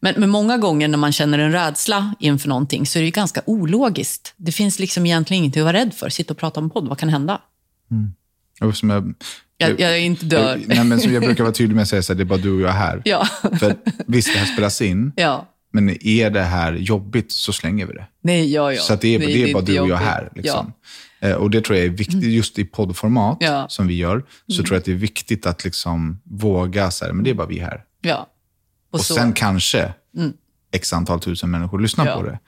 Men, 0.00 0.14
men 0.16 0.30
många 0.30 0.58
gånger 0.58 0.88
när 0.88 0.98
man 0.98 1.12
känner 1.12 1.38
en 1.38 1.52
rädsla 1.52 2.14
inför 2.20 2.48
någonting 2.48 2.86
så 2.86 2.98
är 2.98 3.00
det 3.00 3.04
ju 3.06 3.10
ganska 3.10 3.42
ologiskt. 3.46 4.34
Det 4.36 4.52
finns 4.52 4.78
liksom 4.78 5.06
egentligen 5.06 5.42
ingenting 5.42 5.60
att 5.62 5.64
vara 5.64 5.76
rädd 5.76 5.94
för. 5.94 6.08
Sitta 6.08 6.34
och 6.34 6.38
prata 6.38 6.60
om 6.60 6.70
podd, 6.70 6.88
vad 6.88 6.98
kan 6.98 7.08
hända? 7.08 7.40
Och 8.60 8.76
Som 8.76 8.90
jag, 8.90 9.14
Jag, 9.56 9.80
jag 9.80 9.90
är 9.92 9.98
inte 10.00 10.24
död. 10.26 10.62
Nej, 10.66 10.84
men 10.84 11.00
som 11.00 11.12
jag 11.12 11.22
brukar 11.22 11.44
vara 11.44 11.54
tydlig 11.54 11.74
med 11.74 11.82
att 11.82 11.88
säga, 11.88 12.02
så 12.02 12.12
här, 12.12 12.18
det 12.18 12.22
är 12.22 12.24
bara 12.24 12.38
du 12.38 12.50
och 12.52 12.60
jag 12.60 12.72
här. 12.72 13.02
Ja. 13.04 13.28
För 13.60 13.76
visst, 14.06 14.32
det 14.32 14.38
här 14.38 14.46
spelas 14.46 14.82
in, 14.82 15.12
ja. 15.16 15.48
Men 15.72 16.06
är 16.06 16.30
det 16.30 16.42
här 16.42 16.72
jobbigt 16.72 17.32
så 17.32 17.52
slänger 17.52 17.86
vi 17.86 17.92
det. 17.92 18.06
Nej, 18.20 18.52
ja, 18.52 18.72
ja. 18.72 18.80
Så 18.80 18.92
att 18.94 19.00
det 19.00 19.14
är, 19.14 19.18
Nej, 19.18 19.28
det 19.42 19.50
är 19.50 19.54
bara 19.54 19.62
du 19.64 19.80
och 19.80 19.88
jag 19.88 19.96
här. 19.96 20.32
Liksom. 20.34 20.72
Eh, 21.20 21.32
Och 21.32 21.50
det 21.50 21.60
tror 21.60 21.78
jag 21.78 21.86
är 21.86 21.90
viktigt, 21.90 22.22
just 22.24 22.58
i 22.58 22.64
poddformat 22.64 23.36
Ja. 23.40 23.56
Mm. 23.56 23.68
som 23.68 23.86
vi 23.86 23.94
gör, 23.96 24.24
så 24.48 24.62
tror 24.62 24.72
jag 24.72 24.78
att 24.78 24.84
det 24.84 24.92
är 24.92 24.96
viktigt 24.96 25.46
att 25.46 25.64
liksom 25.64 26.20
våga, 26.24 26.90
så 26.90 27.04
här, 27.04 27.12
men 27.12 27.24
det 27.24 27.30
är 27.30 27.34
bara 27.34 27.46
vi 27.46 27.58
här. 27.58 27.84
Ja. 28.00 28.08
ja. 28.10 28.28
Och, 28.90 29.00
så- 29.00 29.14
sen 29.14 29.32
kanske 29.32 29.92
x 30.72 30.92
antal 30.92 31.20
tusen 31.20 31.50
människor 31.50 31.78
lyssnar 31.80 32.06
Ja. 32.06 32.16
på 32.16 32.22
det. 32.22 32.38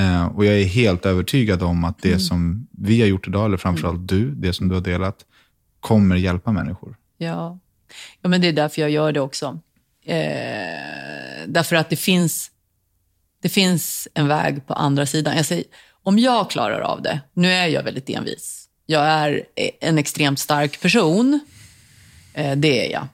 Eh, 0.00 0.24
och 0.26 0.44
jag 0.44 0.54
är 0.60 0.64
helt 0.64 1.06
övertygad 1.06 1.62
om 1.62 1.84
att 1.84 1.98
det 2.02 2.18
som 2.18 2.66
vi 2.78 3.00
har 3.00 3.08
gjort 3.08 3.28
idag, 3.28 3.46
eller 3.46 3.56
framförallt 3.56 4.08
du, 4.08 4.30
det 4.34 4.52
som 4.52 4.68
du 4.68 4.74
har 4.74 4.82
delat, 4.82 5.16
kommer 5.80 6.16
hjälpa 6.16 6.52
människor. 6.52 6.96
Ja. 7.18 7.58
ja, 8.22 8.28
men 8.28 8.40
det 8.40 8.48
är 8.48 8.52
därför 8.52 8.80
jag 8.82 8.90
gör 8.90 9.12
det 9.12 9.20
också. 9.20 9.58
Eh, 10.04 11.46
därför 11.46 11.76
att 11.76 11.90
det 11.90 11.96
finns, 11.96 12.50
det 13.42 13.48
finns 13.48 14.08
en 14.14 14.28
väg 14.28 14.66
på 14.66 14.74
andra 14.74 15.06
sidan. 15.06 15.36
Jag 15.36 15.46
säger, 15.46 15.64
om 16.02 16.18
jag 16.18 16.50
klarar 16.50 16.80
av 16.80 17.02
det, 17.02 17.20
nu 17.32 17.52
är 17.52 17.66
jag 17.66 17.82
väldigt 17.82 18.10
envis. 18.10 18.68
Jag 18.86 19.04
är 19.06 19.42
en 19.80 19.98
extremt 19.98 20.38
stark 20.38 20.80
person. 20.80 21.40
Eh, 22.34 22.56
det 22.56 22.86
är 22.86 22.92
jag. 22.92 23.08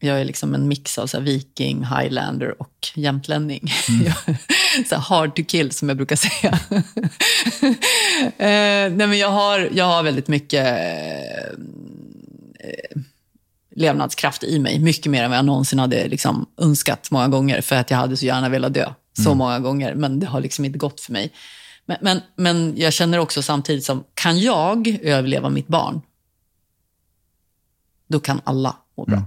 Jag 0.00 0.20
är 0.20 0.24
liksom 0.24 0.54
en 0.54 0.68
mix 0.68 0.98
av 0.98 1.06
så 1.06 1.20
viking, 1.20 1.84
highlander 1.84 2.62
och 2.62 2.88
jämtlänning. 2.94 3.72
Jag- 4.04 4.36
så 4.88 4.96
hard 4.96 5.36
to 5.36 5.42
kill, 5.48 5.72
som 5.72 5.88
jag 5.88 5.96
brukar 5.96 6.16
säga. 6.16 6.58
eh, 8.38 8.92
nej, 8.92 9.06
men 9.06 9.18
jag, 9.18 9.30
har, 9.30 9.68
jag 9.72 9.84
har 9.84 10.02
väldigt 10.02 10.28
mycket 10.28 10.66
eh, 12.60 13.00
levnadskraft 13.74 14.44
i 14.44 14.58
mig. 14.58 14.78
Mycket 14.78 15.06
mer 15.06 15.22
än 15.22 15.30
vad 15.30 15.38
jag 15.38 15.44
någonsin 15.44 15.78
hade 15.78 16.08
liksom 16.08 16.46
önskat 16.58 17.10
många 17.10 17.28
gånger. 17.28 17.60
För 17.60 17.76
att 17.76 17.90
jag 17.90 17.98
hade 17.98 18.16
så 18.16 18.26
gärna 18.26 18.48
velat 18.48 18.74
dö 18.74 18.92
så 19.22 19.34
många 19.34 19.60
gånger. 19.60 19.94
Men 19.94 20.20
det 20.20 20.26
har 20.26 20.40
liksom 20.40 20.64
inte 20.64 20.78
gått 20.78 21.00
för 21.00 21.12
mig. 21.12 21.32
Men, 21.86 21.96
men, 22.00 22.20
men 22.36 22.76
jag 22.76 22.92
känner 22.92 23.18
också 23.18 23.42
samtidigt 23.42 23.84
som, 23.84 24.04
kan 24.14 24.38
jag 24.38 24.98
överleva 25.02 25.48
mitt 25.48 25.68
barn? 25.68 26.00
Då 28.06 28.20
kan 28.20 28.40
alla 28.44 28.76
må 28.96 29.04
bra. 29.04 29.22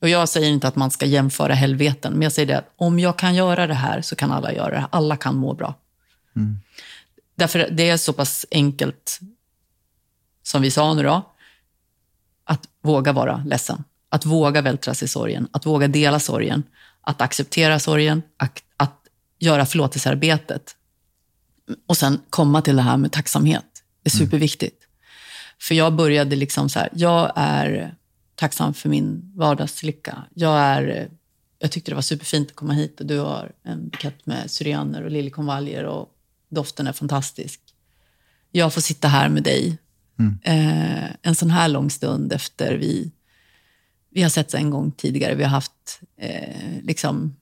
Och 0.00 0.08
jag 0.08 0.28
säger 0.28 0.48
inte 0.48 0.68
att 0.68 0.76
man 0.76 0.90
ska 0.90 1.06
jämföra 1.06 1.54
helveten, 1.54 2.12
men 2.12 2.22
jag 2.22 2.32
säger 2.32 2.46
det 2.46 2.58
att 2.58 2.72
om 2.76 2.98
jag 2.98 3.18
kan 3.18 3.34
göra 3.34 3.66
det 3.66 3.74
här 3.74 4.02
så 4.02 4.16
kan 4.16 4.32
alla 4.32 4.52
göra 4.52 4.70
det 4.70 4.80
här. 4.80 4.88
Alla 4.92 5.16
kan 5.16 5.36
må 5.36 5.54
bra. 5.54 5.74
Därför 7.34 7.68
det 7.70 7.88
är 7.88 7.96
så 7.96 8.12
pass 8.12 8.46
enkelt, 8.50 9.20
som 10.42 10.62
vi 10.62 10.70
sa 10.70 10.94
nu 10.94 11.02
då, 11.02 11.32
att 12.44 12.68
våga 12.82 13.12
vara 13.12 13.42
ledsen. 13.46 13.84
Att 14.08 14.26
våga 14.26 14.62
vältra 14.62 14.94
sig 14.94 15.06
i 15.06 15.08
sorgen, 15.08 15.48
att 15.52 15.66
våga 15.66 15.88
dela 15.88 16.20
sorgen, 16.20 16.62
att 17.08 17.20
acceptera 17.20 17.78
sorgen, 17.78 18.22
att, 18.36 18.62
att 18.76 19.06
göra 19.38 19.66
förlåtelsearbetet. 19.66 20.76
Och 21.86 21.96
sen 21.96 22.20
komma 22.30 22.62
till 22.62 22.76
det 22.76 22.82
här 22.82 22.96
med 22.96 23.12
tacksamhet. 23.12 23.64
Det 24.02 24.08
är 24.08 24.10
superviktigt. 24.10 24.82
För 25.60 25.74
jag 25.74 25.94
började 25.94 26.36
liksom 26.36 26.68
så 26.68 26.78
här, 26.78 26.88
jag 26.92 27.32
är 27.36 27.94
tacksam 28.34 28.74
för 28.74 28.88
min 28.88 29.32
vardagslycka. 29.34 30.24
Jag, 30.34 30.58
är, 30.58 31.10
jag 31.58 31.70
tyckte 31.70 31.90
det 31.90 31.94
var 31.94 32.02
superfint 32.02 32.48
att 32.48 32.56
komma 32.56 32.72
hit 32.72 33.00
och 33.00 33.06
du 33.06 33.18
har 33.18 33.52
en 33.62 33.88
bukett 33.88 34.26
med 34.26 34.50
syrianer 34.50 35.02
och 35.02 35.10
liljekonvaljer 35.10 35.84
och 35.84 36.08
doften 36.48 36.86
är 36.86 36.92
fantastisk. 36.92 37.60
Jag 38.52 38.74
får 38.74 38.80
sitta 38.80 39.08
här 39.08 39.28
med 39.28 39.42
dig 39.42 39.78
eh, 40.42 41.10
en 41.22 41.34
sån 41.34 41.50
här 41.50 41.68
lång 41.68 41.90
stund 41.90 42.32
efter 42.32 42.74
vi, 42.74 43.12
vi 44.10 44.22
har 44.22 44.30
setts 44.30 44.54
en 44.54 44.70
gång 44.70 44.92
tidigare. 44.92 45.34
Vi 45.34 45.42
har 45.42 45.50
haft 45.50 46.00
eh, 46.16 46.82
liksom 46.82 47.36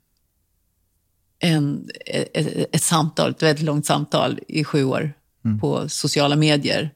en, 1.38 1.88
ett, 2.06 2.46
ett 2.72 2.82
samtal, 2.82 3.30
ett 3.30 3.42
väldigt 3.42 3.64
långt 3.64 3.86
samtal 3.86 4.40
i 4.48 4.64
sju 4.64 4.84
år 4.84 5.12
på 5.60 5.88
sociala 5.88 6.36
medier. 6.36 6.90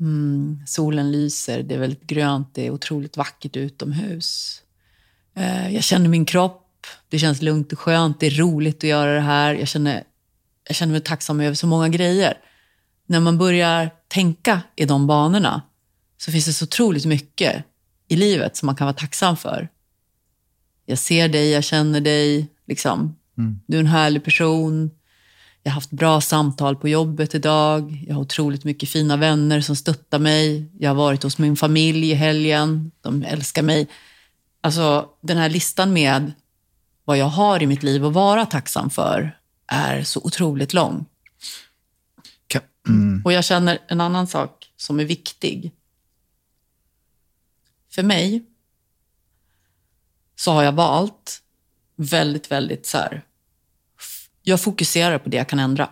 Mm, 0.00 0.58
solen 0.66 1.12
lyser, 1.12 1.62
det 1.62 1.74
är 1.74 1.78
väldigt 1.78 2.06
grönt, 2.06 2.54
det 2.54 2.66
är 2.66 2.70
otroligt 2.70 3.16
vackert 3.16 3.56
utomhus. 3.56 4.62
Eh, 5.34 5.74
jag 5.74 5.84
känner 5.84 6.08
min 6.08 6.24
kropp, 6.24 6.86
det 7.08 7.18
känns 7.18 7.42
lugnt 7.42 7.72
och 7.72 7.78
skönt, 7.78 8.20
det 8.20 8.26
är 8.26 8.30
roligt 8.30 8.76
att 8.76 8.90
göra 8.90 9.14
det 9.14 9.20
här. 9.20 9.54
Jag 9.54 9.68
känner, 9.68 10.04
jag 10.68 10.76
känner 10.76 10.92
mig 10.92 11.00
tacksam 11.00 11.40
över 11.40 11.54
så 11.54 11.66
många 11.66 11.88
grejer. 11.88 12.38
När 13.06 13.20
man 13.20 13.38
börjar 13.38 13.90
tänka 14.08 14.60
i 14.76 14.84
de 14.84 15.06
banorna 15.06 15.62
så 16.18 16.32
finns 16.32 16.44
det 16.44 16.52
så 16.52 16.64
otroligt 16.64 17.04
mycket 17.04 17.64
i 18.10 18.16
livet 18.16 18.56
som 18.56 18.66
man 18.66 18.76
kan 18.76 18.84
vara 18.84 18.96
tacksam 18.96 19.36
för. 19.36 19.68
Jag 20.86 20.98
ser 20.98 21.28
dig, 21.28 21.50
jag 21.50 21.64
känner 21.64 22.00
dig, 22.00 22.48
liksom. 22.66 23.16
Du 23.66 23.76
är 23.76 23.80
en 23.80 23.86
härlig 23.86 24.24
person. 24.24 24.90
Jag 25.62 25.70
har 25.70 25.74
haft 25.74 25.90
bra 25.90 26.20
samtal 26.20 26.76
på 26.76 26.88
jobbet 26.88 27.34
idag. 27.34 28.04
Jag 28.08 28.14
har 28.14 28.22
otroligt 28.22 28.64
mycket 28.64 28.88
fina 28.88 29.16
vänner 29.16 29.60
som 29.60 29.76
stöttar 29.76 30.18
mig. 30.18 30.70
Jag 30.78 30.90
har 30.90 30.94
varit 30.94 31.22
hos 31.22 31.38
min 31.38 31.56
familj 31.56 32.10
i 32.10 32.14
helgen. 32.14 32.90
De 33.00 33.22
älskar 33.22 33.62
mig. 33.62 33.88
Alltså, 34.60 35.08
den 35.20 35.36
här 35.36 35.48
listan 35.48 35.92
med 35.92 36.32
vad 37.04 37.18
jag 37.18 37.26
har 37.26 37.62
i 37.62 37.66
mitt 37.66 37.82
liv 37.82 38.06
att 38.06 38.12
vara 38.12 38.46
tacksam 38.46 38.90
för 38.90 39.36
är 39.66 40.02
så 40.02 40.20
otroligt 40.24 40.74
lång. 40.74 41.06
Mm, 42.88 43.22
Och 43.24 43.32
jag 43.32 43.44
känner 43.44 43.78
en 43.88 44.00
annan 44.00 44.26
sak 44.26 44.72
som 44.76 45.00
är 45.00 45.04
viktig. 45.04 45.72
För 47.90 48.02
mig 48.02 48.44
så 50.36 50.52
har 50.52 50.62
jag 50.62 50.72
valt 50.72 51.42
väldigt, 51.96 52.50
väldigt 52.50 52.86
så 52.86 52.98
här. 52.98 53.24
Jag 54.42 54.60
fokuserar 54.60 55.18
på 55.18 55.28
det 55.28 55.36
jag 55.36 55.48
kan 55.48 55.58
ändra. 55.58 55.90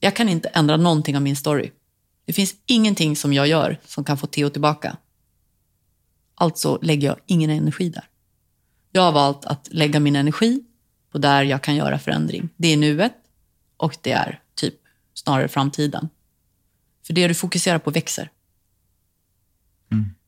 Jag 0.00 0.16
kan 0.16 0.28
inte 0.28 0.48
ändra 0.48 0.76
någonting 0.76 1.16
av 1.16 1.22
min 1.22 1.36
story. 1.36 1.72
Det 2.24 2.32
finns 2.32 2.54
ingenting 2.66 3.16
som 3.16 3.32
jag 3.32 3.46
gör 3.46 3.80
som 3.86 4.04
kan 4.04 4.18
få 4.18 4.26
Theo 4.26 4.50
tillbaka. 4.50 4.96
Alltså 6.34 6.78
lägger 6.82 7.08
jag 7.08 7.16
ingen 7.26 7.50
energi 7.50 7.88
där. 7.88 8.08
Jag 8.92 9.02
har 9.02 9.12
valt 9.12 9.44
att 9.44 9.68
lägga 9.70 10.00
min 10.00 10.16
energi 10.16 10.64
på 11.10 11.18
där 11.18 11.42
jag 11.42 11.62
kan 11.62 11.76
göra 11.76 11.98
förändring. 11.98 12.48
Det 12.56 12.68
är 12.68 12.76
nuet 12.76 13.14
och 13.76 13.96
det 14.02 14.12
är 14.12 14.42
typ 14.54 14.74
snarare 15.14 15.48
framtiden. 15.48 16.08
För 17.06 17.14
det 17.14 17.28
du 17.28 17.34
fokuserar 17.34 17.78
på 17.78 17.90
växer. 17.90 18.30
Vill 19.88 20.23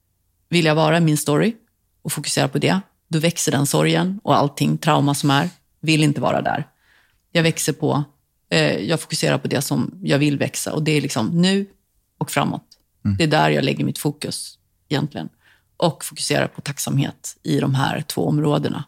jag 0.48 0.74
vara 0.74 0.98
i 0.98 1.00
min 1.00 1.16
story 1.16 1.56
och 2.02 2.12
fokusera 2.12 2.48
på 2.48 2.58
det, 2.58 2.80
då 3.08 3.18
växer 3.18 3.52
den 3.52 3.66
sorgen 3.66 4.20
och 4.22 4.36
allting 4.36 4.78
trauma 4.78 5.14
som 5.14 5.30
är. 5.30 5.50
Vill 5.80 6.02
inte 6.02 6.20
vara 6.20 6.42
där. 6.42 6.68
Jag 7.32 7.42
växer 7.42 7.72
på, 7.72 8.04
eh, 8.50 8.76
jag 8.76 9.00
fokuserar 9.00 9.38
på 9.38 9.48
det 9.48 9.62
som 9.62 9.98
jag 10.02 10.18
vill 10.18 10.38
växa 10.38 10.72
och 10.72 10.82
det 10.82 10.92
är 10.92 11.00
liksom 11.00 11.28
nu 11.42 11.66
och 12.18 12.30
framåt. 12.30 12.62
Det 13.18 13.24
är 13.24 13.28
där 13.28 13.50
jag 13.50 13.64
lägger 13.64 13.84
mitt 13.84 13.98
fokus 13.98 14.58
egentligen. 14.88 15.28
Och 15.76 16.04
fokuserar 16.04 16.46
på 16.46 16.60
tacksamhet 16.60 17.36
i 17.42 17.60
de 17.60 17.74
här 17.74 18.02
två 18.02 18.28
områdena. 18.28 18.84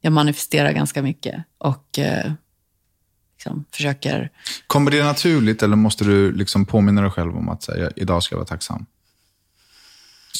Jag 0.00 0.12
manifesterar 0.12 0.72
ganska 0.72 1.02
mycket 1.02 1.44
och 1.58 1.98
eh, 1.98 2.32
liksom 3.34 3.64
försöker 3.72 4.30
Kommer 4.66 4.90
det 4.90 5.04
naturligt 5.04 5.62
eller 5.62 5.76
måste 5.76 6.04
du 6.04 6.32
liksom 6.32 6.64
påminna 6.66 7.02
dig 7.02 7.10
själv 7.10 7.36
om 7.36 7.48
att 7.48 7.62
säga 7.62 7.90
idag 7.96 8.22
ska 8.22 8.34
jag 8.34 8.38
vara 8.38 8.48
tacksam? 8.48 8.86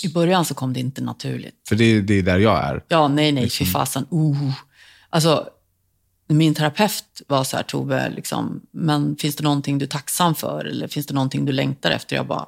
I 0.05 0.09
början 0.09 0.45
så 0.45 0.55
kom 0.55 0.73
det 0.73 0.81
inte 0.81 1.03
naturligt. 1.03 1.55
För 1.69 1.77
det, 1.77 2.01
det 2.01 2.15
är 2.15 2.23
där 2.23 2.39
jag 2.39 2.65
är. 2.65 2.85
Ja, 2.89 3.09
nej, 3.09 3.33
nej, 3.33 3.51
fy 3.51 3.65
fasen. 3.67 4.07
Uh. 4.13 4.53
Alltså, 5.11 5.49
min 6.29 6.55
terapeut 6.55 7.23
var 7.29 7.45
så 7.45 7.57
här, 7.57 7.63
Tove, 7.65 8.11
liksom, 8.11 8.61
men 8.71 9.17
finns 9.17 9.37
det 9.37 9.43
någonting 9.45 9.79
du 9.79 9.85
är 9.85 9.89
tacksam 9.89 10.35
för? 10.35 10.65
Eller 10.65 10.89
finns 10.89 11.07
det 11.07 11.15
någonting 11.15 11.45
du 11.45 11.53
längtar 11.53 11.91
efter? 11.91 12.17
Jag 12.17 12.27
bara, 12.27 12.47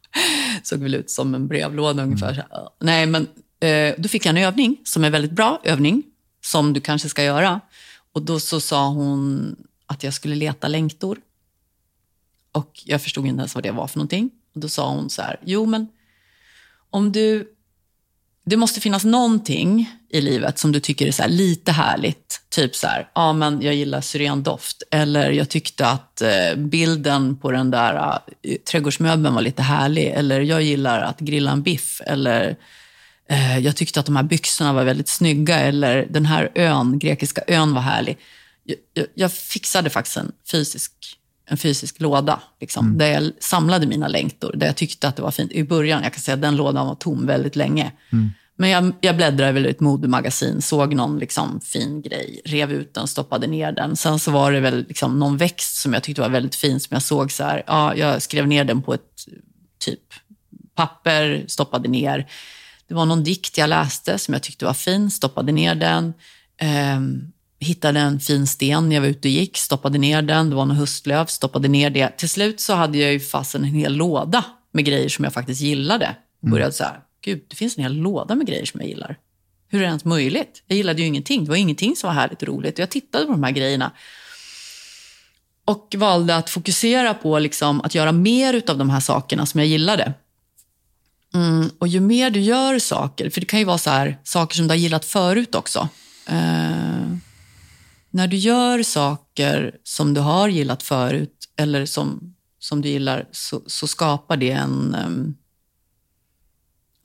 såg 0.62 0.78
väl 0.78 0.94
ut 0.94 1.10
som 1.10 1.34
en 1.34 1.46
brevlåda 1.48 2.02
ungefär. 2.02 2.28
Så 2.28 2.34
här, 2.34 2.46
"Ja." 2.50 2.76
Nej, 2.80 3.06
men 3.06 3.28
eh, 3.60 3.94
då 3.98 4.08
fick 4.08 4.26
jag 4.26 4.30
en 4.30 4.44
övning 4.44 4.76
som 4.84 5.04
är 5.04 5.10
väldigt 5.10 5.32
bra 5.32 5.60
övning, 5.64 6.02
som 6.44 6.72
du 6.72 6.80
kanske 6.80 7.08
ska 7.08 7.22
göra. 7.22 7.60
Och 8.12 8.22
då 8.22 8.40
så 8.40 8.60
sa 8.60 8.88
hon 8.88 9.56
att 9.86 10.02
jag 10.02 10.14
skulle 10.14 10.34
leta 10.34 10.68
längtor. 10.68 11.18
Och 12.52 12.82
jag 12.84 13.02
förstod 13.02 13.26
inte 13.26 13.40
ens 13.40 13.54
vad 13.54 13.64
det 13.64 13.70
var 13.70 13.86
för 13.86 13.98
någonting. 13.98 14.30
Och 14.54 14.60
då 14.60 14.68
sa 14.68 14.90
hon 14.90 15.10
så 15.10 15.22
här, 15.22 15.40
jo 15.44 15.66
men 15.66 15.88
om 16.94 17.12
du... 17.12 17.50
Det 18.46 18.56
måste 18.56 18.80
finnas 18.80 19.04
någonting 19.04 19.90
i 20.10 20.20
livet 20.20 20.58
som 20.58 20.72
du 20.72 20.80
tycker 20.80 21.06
är 21.06 21.12
så 21.12 21.22
här 21.22 21.28
lite 21.28 21.72
härligt. 21.72 22.40
Typ 22.48 22.76
så 22.76 22.86
här, 22.86 23.08
ja 23.14 23.32
men 23.32 23.62
jag 23.62 23.74
gillar 23.74 24.00
syrendoft. 24.00 24.82
Eller 24.90 25.30
jag 25.30 25.48
tyckte 25.48 25.86
att 25.86 26.22
eh, 26.22 26.54
bilden 26.56 27.36
på 27.36 27.50
den 27.50 27.70
där 27.70 28.20
eh, 28.42 28.56
trädgårdsmöbeln 28.70 29.34
var 29.34 29.42
lite 29.42 29.62
härlig. 29.62 30.06
Eller 30.06 30.40
jag 30.40 30.62
gillar 30.62 31.00
att 31.00 31.20
grilla 31.20 31.50
en 31.50 31.62
biff. 31.62 32.00
Eller 32.06 32.56
eh, 33.28 33.58
jag 33.58 33.76
tyckte 33.76 34.00
att 34.00 34.06
de 34.06 34.16
här 34.16 34.22
byxorna 34.22 34.72
var 34.72 34.84
väldigt 34.84 35.08
snygga. 35.08 35.60
Eller 35.60 36.06
den 36.10 36.26
här 36.26 36.52
ön, 36.54 36.98
grekiska 36.98 37.42
ön 37.46 37.74
var 37.74 37.82
härlig. 37.82 38.18
Jag, 38.64 38.76
jag, 38.94 39.06
jag 39.14 39.32
fixade 39.32 39.90
faktiskt 39.90 40.16
en 40.16 40.32
fysisk 40.50 40.92
en 41.46 41.56
fysisk 41.56 42.00
låda, 42.00 42.40
liksom, 42.60 42.98
där 42.98 43.06
jag 43.06 43.30
samlade 43.40 43.86
mina 43.86 44.08
längtor, 44.08 44.52
där 44.56 44.66
jag 44.66 44.76
tyckte 44.76 45.08
att 45.08 45.16
det 45.16 45.22
var 45.22 45.30
fint. 45.30 45.52
I 45.52 45.64
början, 45.64 46.02
jag 46.02 46.12
kan 46.12 46.22
säga 46.22 46.34
att 46.34 46.42
den 46.42 46.56
lådan 46.56 46.86
var 46.86 46.94
tom 46.94 47.26
väldigt 47.26 47.56
länge. 47.56 47.92
Men 48.56 48.70
jag, 48.70 48.92
jag 49.00 49.16
bläddrade 49.16 49.52
väl 49.52 49.66
i 49.66 49.70
ett 49.70 49.80
modemagasin, 49.80 50.62
såg 50.62 50.94
någon 50.94 51.18
liksom, 51.18 51.60
fin 51.60 52.02
grej, 52.02 52.40
rev 52.44 52.72
ut 52.72 52.94
den, 52.94 53.06
stoppade 53.08 53.46
ner 53.46 53.72
den. 53.72 53.96
Sen 53.96 54.18
så 54.18 54.30
var 54.30 54.52
det 54.52 54.60
väl 54.60 54.84
liksom, 54.88 55.18
någon 55.18 55.36
växt 55.36 55.76
som 55.76 55.92
jag 55.92 56.02
tyckte 56.02 56.22
var 56.22 56.28
väldigt 56.28 56.54
fin, 56.54 56.80
som 56.80 56.94
jag 56.94 57.02
såg 57.02 57.32
så 57.32 57.44
här, 57.44 57.62
ja, 57.66 57.94
jag 57.94 58.22
skrev 58.22 58.46
ner 58.46 58.64
den 58.64 58.82
på 58.82 58.94
ett 58.94 59.26
typ 59.78 60.00
papper, 60.74 61.44
stoppade 61.48 61.88
ner. 61.88 62.26
Det 62.88 62.94
var 62.94 63.06
någon 63.06 63.24
dikt 63.24 63.58
jag 63.58 63.68
läste 63.70 64.18
som 64.18 64.34
jag 64.34 64.42
tyckte 64.42 64.64
var 64.64 64.74
fin, 64.74 65.10
stoppade 65.10 65.52
ner 65.52 65.74
den. 65.74 66.14
Ehm, 66.58 67.32
hittade 67.64 68.00
en 68.00 68.20
fin 68.20 68.46
sten 68.46 68.88
när 68.88 68.96
jag 68.96 69.02
var 69.02 69.08
ute 69.08 69.28
och 69.28 69.32
gick, 69.32 69.56
stoppade 69.56 69.98
ner 69.98 70.22
den. 70.22 70.50
Det 70.50 70.56
var 70.56 70.66
någon 70.66 70.76
höstlöv, 70.76 71.26
stoppade 71.26 71.68
ner 71.68 71.90
det. 71.90 72.08
Till 72.08 72.28
slut 72.28 72.60
så 72.60 72.74
hade 72.74 72.98
jag 72.98 73.12
ju 73.12 73.20
fasen 73.20 73.64
en 73.64 73.74
hel 73.74 73.94
låda 73.96 74.44
med 74.72 74.84
grejer 74.84 75.08
som 75.08 75.24
jag 75.24 75.32
faktiskt 75.32 75.60
gillade. 75.60 76.16
Och 76.42 76.48
började 76.48 76.72
så 76.72 76.84
här, 76.84 77.00
gud, 77.24 77.44
det 77.48 77.56
finns 77.56 77.76
en 77.76 77.82
hel 77.82 77.96
låda 77.96 78.34
med 78.34 78.46
grejer 78.46 78.64
som 78.64 78.80
jag 78.80 78.88
gillar. 78.88 79.16
Hur 79.68 79.78
är 79.78 79.82
det 79.82 79.88
ens 79.88 80.04
möjligt? 80.04 80.62
Jag 80.66 80.76
gillade 80.76 81.00
ju 81.00 81.06
ingenting. 81.06 81.44
Det 81.44 81.50
var 81.50 81.56
ingenting 81.56 81.96
som 81.96 82.08
var 82.08 82.14
härligt 82.14 82.42
och 82.42 82.48
roligt. 82.48 82.74
Och 82.74 82.80
jag 82.80 82.90
tittade 82.90 83.26
på 83.26 83.32
de 83.32 83.44
här 83.44 83.50
grejerna 83.50 83.92
och 85.64 85.94
valde 85.98 86.36
att 86.36 86.50
fokusera 86.50 87.14
på 87.14 87.38
liksom, 87.38 87.80
att 87.80 87.94
göra 87.94 88.12
mer 88.12 88.62
av 88.70 88.78
de 88.78 88.90
här 88.90 89.00
sakerna 89.00 89.46
som 89.46 89.60
jag 89.60 89.68
gillade. 89.68 90.14
Mm, 91.34 91.70
och 91.78 91.88
ju 91.88 92.00
mer 92.00 92.30
du 92.30 92.40
gör 92.40 92.78
saker, 92.78 93.30
för 93.30 93.40
det 93.40 93.46
kan 93.46 93.58
ju 93.58 93.64
vara 93.64 93.78
så 93.78 93.90
här, 93.90 94.18
saker 94.24 94.56
som 94.56 94.66
du 94.66 94.72
har 94.72 94.78
gillat 94.78 95.04
förut 95.04 95.54
också. 95.54 95.88
Eh, 96.26 97.16
när 98.14 98.26
du 98.26 98.36
gör 98.36 98.82
saker 98.82 99.78
som 99.82 100.14
du 100.14 100.20
har 100.20 100.48
gillat 100.48 100.82
förut 100.82 101.48
eller 101.56 101.86
som, 101.86 102.34
som 102.58 102.82
du 102.82 102.88
gillar 102.88 103.28
så, 103.30 103.62
så 103.66 103.86
skapar 103.86 104.36
det 104.36 104.50
en... 104.50 104.94
ehm, 104.94 105.34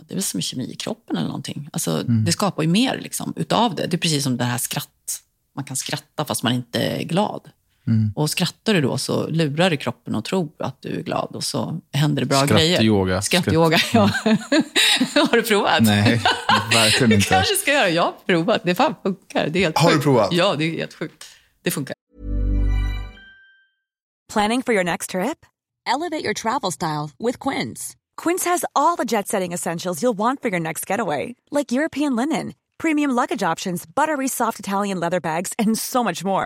det 0.04 0.14
är 0.14 0.16
väl 0.16 0.24
som 0.24 0.42
kemi 0.42 0.72
i 0.72 0.76
kroppen 0.76 1.18
eller 1.18 1.28
någonting. 1.28 1.70
Alltså, 1.74 2.04
Det 2.04 2.32
skapar 2.32 2.64
ju 2.64 2.70
mer 2.70 3.00
liksom, 3.02 3.34
utav 3.36 3.76
det. 3.76 3.88
Det 3.88 3.96
är 3.96 4.00
precis 4.00 4.24
som 4.24 4.38
det 4.38 4.44
här 4.44 4.58
skratt. 4.58 5.22
Man 5.56 5.66
kan 5.66 5.76
skratta 5.76 6.26
fast 6.26 6.44
man 6.44 6.54
inte 6.54 6.80
är 6.82 7.04
glad. 7.04 7.50
Och 8.16 8.30
skrattar 8.30 8.74
du 8.74 8.82
då 8.82 8.98
så 8.98 9.28
lurar 9.28 9.70
du 9.70 9.78
kroppen 9.78 10.16
och 10.16 10.26
tror 10.26 10.50
att 10.60 10.82
du 10.82 10.90
är 11.00 11.02
glad 11.04 11.36
och 11.36 11.44
så 11.44 11.80
händer 11.94 12.22
det 12.22 12.26
bra 12.26 12.46
grejer. 12.46 12.74
Skrattyoga. 12.76 13.22
Skrattyoga, 13.22 13.78
ja. 13.94 14.02
har 15.16 15.36
du 15.36 15.42
provat? 15.44 15.82
Nej, 15.84 16.22
verkligen 16.74 17.10
Du 17.10 17.16
inte. 17.16 17.28
kanske 17.30 17.56
ska 17.56 17.72
göra. 17.74 17.90
Jag 17.90 18.04
har 18.04 18.14
provat. 18.26 18.62
Det 18.64 18.76
fan 18.76 18.96
funkar. 19.04 19.48
Det 19.48 19.60
är 19.60 19.64
helt 19.64 19.78
Har 19.78 19.90
du 19.90 19.94
sjukt. 19.96 20.04
provat? 20.04 20.30
Ja, 20.32 20.56
det 20.56 20.64
är 20.66 20.78
helt 20.78 20.94
sjukt. 20.94 21.26
Det 21.64 21.72
funkar. 21.72 21.96
Planning 24.34 24.64
for 24.64 24.74
your 24.74 24.84
next 24.84 25.10
trip? 25.10 25.46
Elevate 25.88 26.24
your 26.24 26.34
travel 26.34 26.72
style 26.72 27.10
with 27.20 27.40
Quince. 27.50 27.96
Quince 28.24 28.50
has 28.50 28.66
all 28.76 28.96
the 28.98 29.06
jet 29.06 29.28
setting 29.28 29.54
essentials 29.54 30.02
you'll 30.04 30.18
want 30.18 30.42
for 30.42 30.50
your 30.52 30.60
next 30.60 30.86
getaway, 30.90 31.36
like 31.52 31.72
European 31.72 32.16
linen, 32.16 32.54
premium 32.78 33.12
luggage 33.16 33.42
options, 33.52 33.86
buttery 33.96 34.28
soft 34.28 34.60
Italian 34.60 35.00
leather 35.00 35.20
bags, 35.20 35.54
and 35.58 35.78
so 35.78 36.04
much 36.04 36.24
more. 36.24 36.46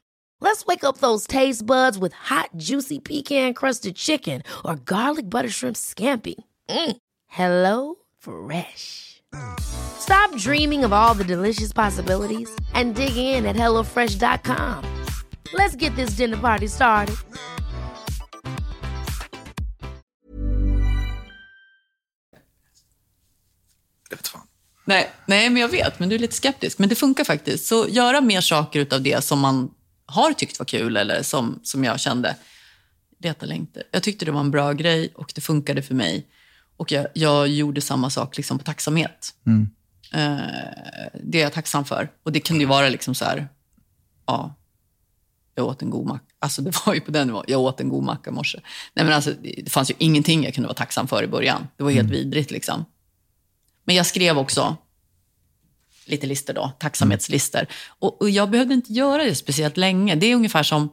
Let's 0.41 0.65
wake 0.65 0.83
up 0.83 0.97
those 0.97 1.27
taste 1.27 1.65
buds 1.65 1.99
with 1.99 2.13
hot, 2.13 2.49
juicy 2.57 2.99
pecan-crusted 2.99 3.95
chicken 3.95 4.41
or 4.65 4.75
garlic 4.75 5.29
butter 5.29 5.49
shrimp 5.49 5.75
scampi. 5.75 6.35
Mm. 6.67 6.97
Hello 7.27 7.95
Fresh. 8.17 9.21
Stop 9.59 10.35
dreaming 10.35 10.83
of 10.83 10.91
all 10.91 11.13
the 11.13 11.23
delicious 11.23 11.71
possibilities 11.71 12.49
and 12.73 12.95
dig 12.95 13.15
in 13.15 13.45
at 13.45 13.55
HelloFresh.com. 13.55 14.83
Let's 15.53 15.75
get 15.75 15.95
this 15.95 16.17
dinner 16.17 16.37
party 16.37 16.67
started. 16.67 17.15
Jag 24.09 24.17
vet 24.17 24.27
fan. 24.27 24.41
Nej, 24.85 25.11
nej, 25.25 25.49
men 25.49 25.61
jag 25.61 25.69
vet. 25.69 25.99
Men 25.99 26.09
du 26.09 26.15
är 26.15 26.19
lite 26.19 26.35
skeptisk. 26.35 26.79
Men 26.79 26.89
det 26.89 26.95
funkar 26.95 27.23
faktiskt. 27.23 27.65
Så 27.65 27.87
göra 27.87 28.21
mer 28.21 28.41
saker 28.41 28.87
av 28.93 29.01
det 29.01 29.23
som 29.23 29.39
man 29.39 29.71
har 30.11 30.33
tyckt 30.33 30.59
var 30.59 30.65
kul 30.65 30.97
eller 30.97 31.23
som, 31.23 31.59
som 31.63 31.83
jag 31.83 31.99
kände. 31.99 32.35
Leta 33.19 33.45
längtor. 33.45 33.83
Jag 33.91 34.03
tyckte 34.03 34.25
det 34.25 34.31
var 34.31 34.39
en 34.39 34.51
bra 34.51 34.73
grej 34.73 35.11
och 35.15 35.31
det 35.35 35.41
funkade 35.41 35.81
för 35.81 35.95
mig. 35.95 36.27
Och 36.77 36.91
jag, 36.91 37.07
jag 37.13 37.47
gjorde 37.47 37.81
samma 37.81 38.09
sak 38.09 38.37
liksom 38.37 38.57
på 38.57 38.63
tacksamhet. 38.63 39.33
Eh, 40.13 40.37
det 41.23 41.39
är 41.39 41.43
jag 41.43 41.53
tacksam 41.53 41.85
för. 41.85 42.11
Och 42.23 42.31
det 42.31 42.39
kunde 42.39 42.63
ju 42.63 42.67
vara 42.67 42.89
liksom 42.89 43.15
så 43.15 43.25
här, 43.25 43.47
ja, 44.25 44.55
jag 45.55 45.65
åt 45.65 45.81
en 45.81 45.89
god 45.89 46.07
macka. 46.07 46.25
Alltså 46.39 46.61
det 46.61 46.85
var 46.85 46.93
ju 46.93 47.01
på 47.01 47.11
den 47.11 47.27
nivån. 47.27 47.43
Jag 47.47 47.61
åt 47.61 47.79
en 47.79 47.89
god 47.89 48.03
macka 48.03 48.29
i 48.29 48.33
morse. 48.33 48.59
Nej, 48.93 49.05
men 49.05 49.13
alltså, 49.13 49.31
det 49.41 49.71
fanns 49.71 49.91
ju 49.91 49.95
ingenting 49.97 50.43
jag 50.43 50.53
kunde 50.53 50.67
vara 50.67 50.77
tacksam 50.77 51.07
för 51.07 51.23
i 51.23 51.27
början. 51.27 51.67
Det 51.77 51.83
var 51.83 51.91
helt 51.91 52.09
vidrigt 52.09 52.51
liksom. 52.51 52.85
Men 53.83 53.95
jag 53.95 54.05
skrev 54.05 54.37
också 54.37 54.77
lite 56.05 56.27
listor 56.27 56.53
då, 56.53 56.71
tacksamhetslistor. 56.79 57.65
Och, 57.99 58.21
och 58.21 58.29
jag 58.29 58.49
behövde 58.49 58.73
inte 58.73 58.93
göra 58.93 59.23
det 59.23 59.35
speciellt 59.35 59.77
länge. 59.77 60.15
Det 60.15 60.25
är 60.25 60.35
ungefär 60.35 60.63
som... 60.63 60.89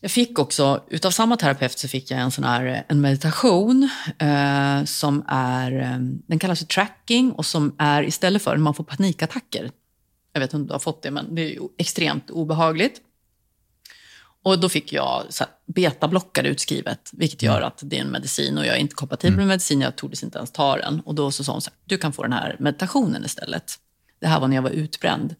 Jag 0.00 0.10
fick 0.10 0.38
också, 0.38 0.84
utav 0.88 1.10
samma 1.10 1.36
terapeut 1.36 1.78
så 1.78 1.88
fick 1.88 2.10
jag 2.10 2.20
en 2.20 2.30
sån 2.30 2.44
här 2.44 2.84
en 2.88 3.00
meditation 3.00 3.90
eh, 4.18 4.84
som 4.84 5.24
är, 5.28 5.82
eh, 5.82 5.98
den 6.26 6.38
kallas 6.38 6.58
för 6.58 6.66
tracking 6.66 7.32
och 7.32 7.46
som 7.46 7.74
är 7.78 8.02
istället 8.02 8.42
för 8.42 8.50
när 8.50 8.62
man 8.62 8.74
får 8.74 8.84
panikattacker. 8.84 9.70
Jag 10.32 10.40
vet 10.40 10.48
inte 10.48 10.56
om 10.56 10.66
du 10.66 10.72
har 10.72 10.78
fått 10.78 11.02
det, 11.02 11.10
men 11.10 11.34
det 11.34 11.56
är 11.56 11.60
extremt 11.78 12.30
obehagligt. 12.30 13.00
Och 14.46 14.60
då 14.60 14.68
fick 14.68 14.92
jag 14.92 15.24
betablockare 15.66 16.48
utskrivet, 16.48 17.10
vilket 17.12 17.42
gör 17.42 17.60
att 17.60 17.80
det 17.82 17.98
är 17.98 18.00
en 18.00 18.10
medicin 18.10 18.58
och 18.58 18.66
jag 18.66 18.76
är 18.76 18.80
inte 18.80 18.94
kompatibel 18.94 19.36
med 19.36 19.46
medicin, 19.46 19.80
jag 19.80 19.96
tordes 19.96 20.22
inte 20.22 20.38
ens 20.38 20.52
ta 20.52 20.76
den. 20.76 21.00
Och 21.00 21.14
då 21.14 21.30
så 21.30 21.44
sa 21.44 21.52
hon 21.52 21.60
så 21.60 21.70
här, 21.70 21.78
du 21.84 21.98
kan 21.98 22.12
få 22.12 22.22
den 22.22 22.32
här 22.32 22.56
meditationen 22.58 23.24
istället. 23.24 23.74
Det 24.20 24.26
här 24.26 24.40
var 24.40 24.48
när 24.48 24.56
jag 24.56 24.62
var 24.62 24.70
utbränd. 24.70 25.34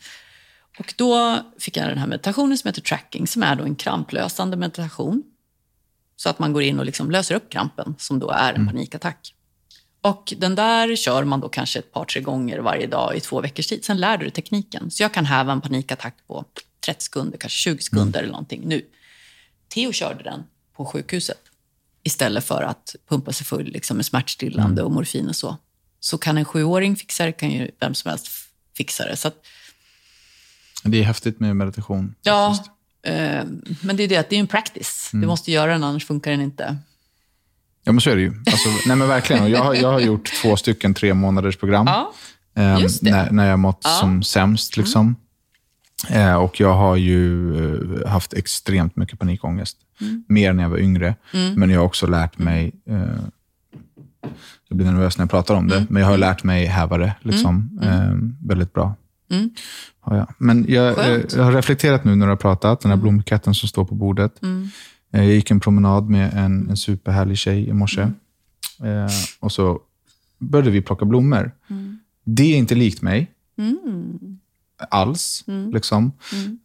Och 0.78 0.95
då 0.97 1.39
fick 1.59 1.77
jag 1.77 1.89
den 1.89 1.99
här 1.99 2.07
meditationen 2.07 2.59
som 2.59 2.69
heter 2.69 2.81
tracking, 2.81 3.27
som 3.27 3.43
är 3.43 3.57
då 3.57 3.65
en 3.65 3.77
kramplösande 3.77 4.57
meditation. 4.57 5.23
Så 6.16 6.28
att 6.28 6.39
man 6.39 6.53
går 6.53 6.62
in 6.62 6.78
och 6.78 6.87
liksom 6.87 7.11
löser 7.11 7.35
upp 7.35 7.51
krampen, 7.51 7.95
som 7.99 8.19
då 8.19 8.31
är 8.31 8.53
en 8.53 8.66
panikattack. 8.66 9.35
Och 10.01 10.35
den 10.39 10.55
där 10.55 10.97
kör 10.97 11.24
man 11.24 11.41
då 11.41 11.49
kanske 11.49 11.78
ett 11.78 11.93
par, 11.93 12.05
tre 12.05 12.20
gånger 12.20 12.59
varje 12.59 12.87
dag 12.87 13.16
i 13.16 13.20
två 13.20 13.41
veckors 13.41 13.66
tid. 13.66 13.85
Sen 13.85 14.01
lär 14.01 14.16
du 14.16 14.24
dig 14.24 14.33
tekniken. 14.33 14.91
Så 14.91 15.03
jag 15.03 15.15
kan 15.15 15.27
häva 15.27 15.53
en 15.53 15.61
panikattack 15.61 16.15
på 16.27 16.45
30 16.87 17.05
sekunder, 17.05 17.39
kanske 17.39 17.59
20 17.59 17.83
sekunder 17.83 18.20
eller 18.20 18.33
någonting 18.33 18.62
nu. 18.65 18.83
Theo 19.69 19.93
körde 19.93 20.23
den 20.25 20.43
på 20.77 20.85
sjukhuset 20.85 21.39
istället 22.03 22.45
för 22.45 22.63
att 22.63 22.95
pumpa 23.09 23.33
sig 23.33 23.47
full 23.47 23.65
liksom, 23.67 23.97
med 23.97 24.07
smärtstillande 24.07 24.83
och 24.83 24.91
morfin 24.93 25.29
och 25.29 25.37
så. 25.37 25.57
Så 26.01 26.19
kan 26.19 26.39
en 26.39 26.45
sjuåring 26.45 26.97
fixa 26.97 27.27
det, 27.27 27.33
kan 27.33 27.51
ju 27.51 27.71
vem 27.81 27.95
som 27.95 28.09
helst 28.09 28.29
fixa 28.77 29.05
det. 29.05 29.17
Så 29.17 29.29
att, 29.29 29.35
Det 30.83 30.99
är 30.99 31.03
häftigt 31.03 31.41
med 31.41 31.57
meditation. 31.57 32.15
ja, 32.23 32.65
eh, 33.03 33.45
men 33.83 33.97
det 33.97 34.03
är 34.03 34.09
det 34.09 34.17
att 34.17 34.31
det 34.31 34.37
är 34.37 34.41
en 34.41 34.47
practice. 34.47 35.09
Du 35.13 35.27
måste 35.27 35.53
göra 35.53 35.73
den, 35.73 35.85
annars 35.85 36.07
funkar 36.07 36.31
den 36.31 36.41
inte. 36.41 36.77
Ja, 37.85 37.93
men 37.93 38.01
så 38.01 38.11
är 38.11 38.17
det 38.17 38.23
ju. 38.23 38.33
Alltså, 38.47 38.69
nej, 38.87 38.97
men 38.97 39.09
verkligen. 39.09 39.51
Jag, 39.51 39.65
har, 39.65 39.75
jag 39.75 39.93
har 39.93 40.01
gjort 40.01 40.33
två 40.43 40.57
stycken 40.57 40.95
tre 40.95 41.15
månaders 41.15 41.57
program. 41.57 41.87
Ja, 41.87 42.13
det. 42.55 43.03
När, 43.03 43.31
när 43.31 43.49
jag 43.49 43.59
mått 43.59 43.81
Ja. 43.85 43.91
Mm. 43.91 44.01
som 44.01 44.23
sämst. 44.23 44.77
Liksom. 44.77 45.17
Eh, 46.11 46.35
och 46.35 46.61
jag 46.61 46.74
har 46.74 46.97
ju 46.97 47.55
eh, 48.03 48.09
haft 48.09 48.33
extremt 48.33 48.97
mycket 48.97 49.19
panikångest. 49.19 49.77
Mm. 50.01 50.24
Mer 50.28 50.53
när 50.53 50.62
jag 50.62 50.70
var 50.70 50.78
yngre. 50.78 51.15
Men 51.57 51.70
jag 51.70 51.81
har 51.81 51.87
också 51.87 52.07
lärt 52.07 52.39
mig, 52.39 52.73
eh, 52.87 52.99
jag 54.69 54.77
blir 54.78 54.87
nervös 54.87 55.19
när 55.19 55.23
jag 55.23 55.31
pratar 55.31 55.55
om 55.55 55.69
det, 55.69 55.77
Mm. 55.77 55.87
men 55.91 56.03
jag 56.03 56.09
har 56.09 56.16
lärt 56.19 56.45
mig 56.45 56.66
häva 56.66 56.99
det 56.99 57.15
liksom, 57.23 57.81
eh, 57.83 58.47
väldigt 58.49 58.73
bra. 58.73 58.95
Har 60.01 60.16
jag. 60.16 60.27
Men 60.39 60.65
jag, 60.69 60.99
eh, 60.99 61.05
Mm. 61.05 61.15
Mm. 61.16 61.27
jag 61.37 61.45
har 61.45 61.53
reflekterat 61.53 62.05
nu 62.05 62.15
när 62.16 62.27
du 62.27 62.31
har 62.33 62.37
pratat, 62.37 62.81
den 62.81 62.91
här 62.91 62.99
blombuketten 62.99 63.55
som 63.55 63.69
står 63.69 63.85
på 63.85 63.95
bordet. 63.95 64.33
Jag 65.11 65.27
gick 65.27 65.51
en 65.51 65.61
promenad 65.61 66.11
med 66.11 66.35
en, 66.35 66.70
en 66.70 66.77
superhärlig 66.77 67.39
tjej 67.39 67.69
i 67.69 67.73
morse. 67.73 68.01
Mm. 68.81 69.05
Eh, 69.05 69.11
och 69.41 69.53
så 69.53 69.81
började 70.39 70.70
vi 70.70 70.83
plocka 70.83 71.05
blommor. 71.05 71.51
Det 72.24 72.43
är 72.55 72.57
inte 72.57 72.74
likt 72.74 73.03
mig. 73.03 73.31
Alls. 74.90 75.44
Liksom. 75.73 76.12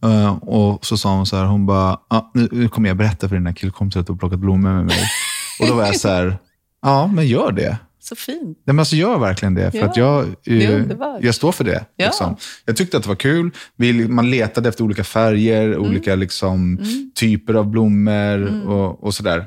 Eh, 0.04 0.32
och 0.36 0.86
så 0.86 0.96
sa 0.96 1.16
hon 1.16 1.26
så 1.26 1.36
här, 1.36 1.44
hon 1.44 1.66
bara, 1.66 2.00
ah, 2.08 2.30
nu, 2.34 2.48
nu 2.52 2.68
kommer 2.68 2.88
jag 2.88 2.96
berätta 2.96 3.28
för 3.28 3.36
dina 3.36 3.54
killkompisar 3.54 4.00
att 4.00 4.06
du 4.06 4.12
har 4.12 4.18
plockat 4.18 4.38
blommor 4.38 4.72
med 4.72 4.84
mig. 4.86 5.00
och 5.60 5.66
då 5.66 5.74
var 5.74 5.86
jag 5.86 5.96
så 6.00 6.08
här, 6.08 6.38
ja 6.82 7.06
men 7.06 7.26
gör 7.26 7.52
det. 7.52 7.78
så 8.00 8.16
fint. 8.16 8.42
Nej, 8.44 8.56
men 8.64 8.78
alltså 8.78 8.96
gör 8.96 9.18
verkligen 9.18 9.54
det. 9.54 9.70
För 9.70 9.78
Ja, 9.78 9.86
att 9.86 9.96
jag, 9.96 10.26
underbart. 10.46 11.22
jag 11.22 11.34
står 11.34 11.52
för 11.52 11.64
det. 11.64 11.84
Ja. 11.96 12.06
Liksom. 12.06 12.36
Jag 12.64 12.76
tyckte 12.76 12.96
att 12.96 13.02
det 13.02 13.08
var 13.08 13.16
kul. 13.16 13.50
Vi, 13.76 14.08
man 14.08 14.30
letade 14.30 14.68
efter 14.68 14.84
olika 14.84 15.04
färger, 15.04 15.68
Mm. 15.68 15.80
olika 15.80 16.14
liksom, 16.14 16.78
typer 17.14 17.54
av 17.54 17.66
blommor 17.66 18.68
och, 18.68 19.04
och 19.04 19.14
sådär. 19.14 19.38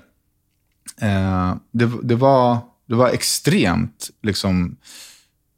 Eh, 1.01 1.55
det, 1.71 1.89
det, 2.03 2.15
var, 2.15 2.57
det 2.87 2.95
var 2.95 3.09
extremt 3.09 4.09
liksom, 4.23 4.75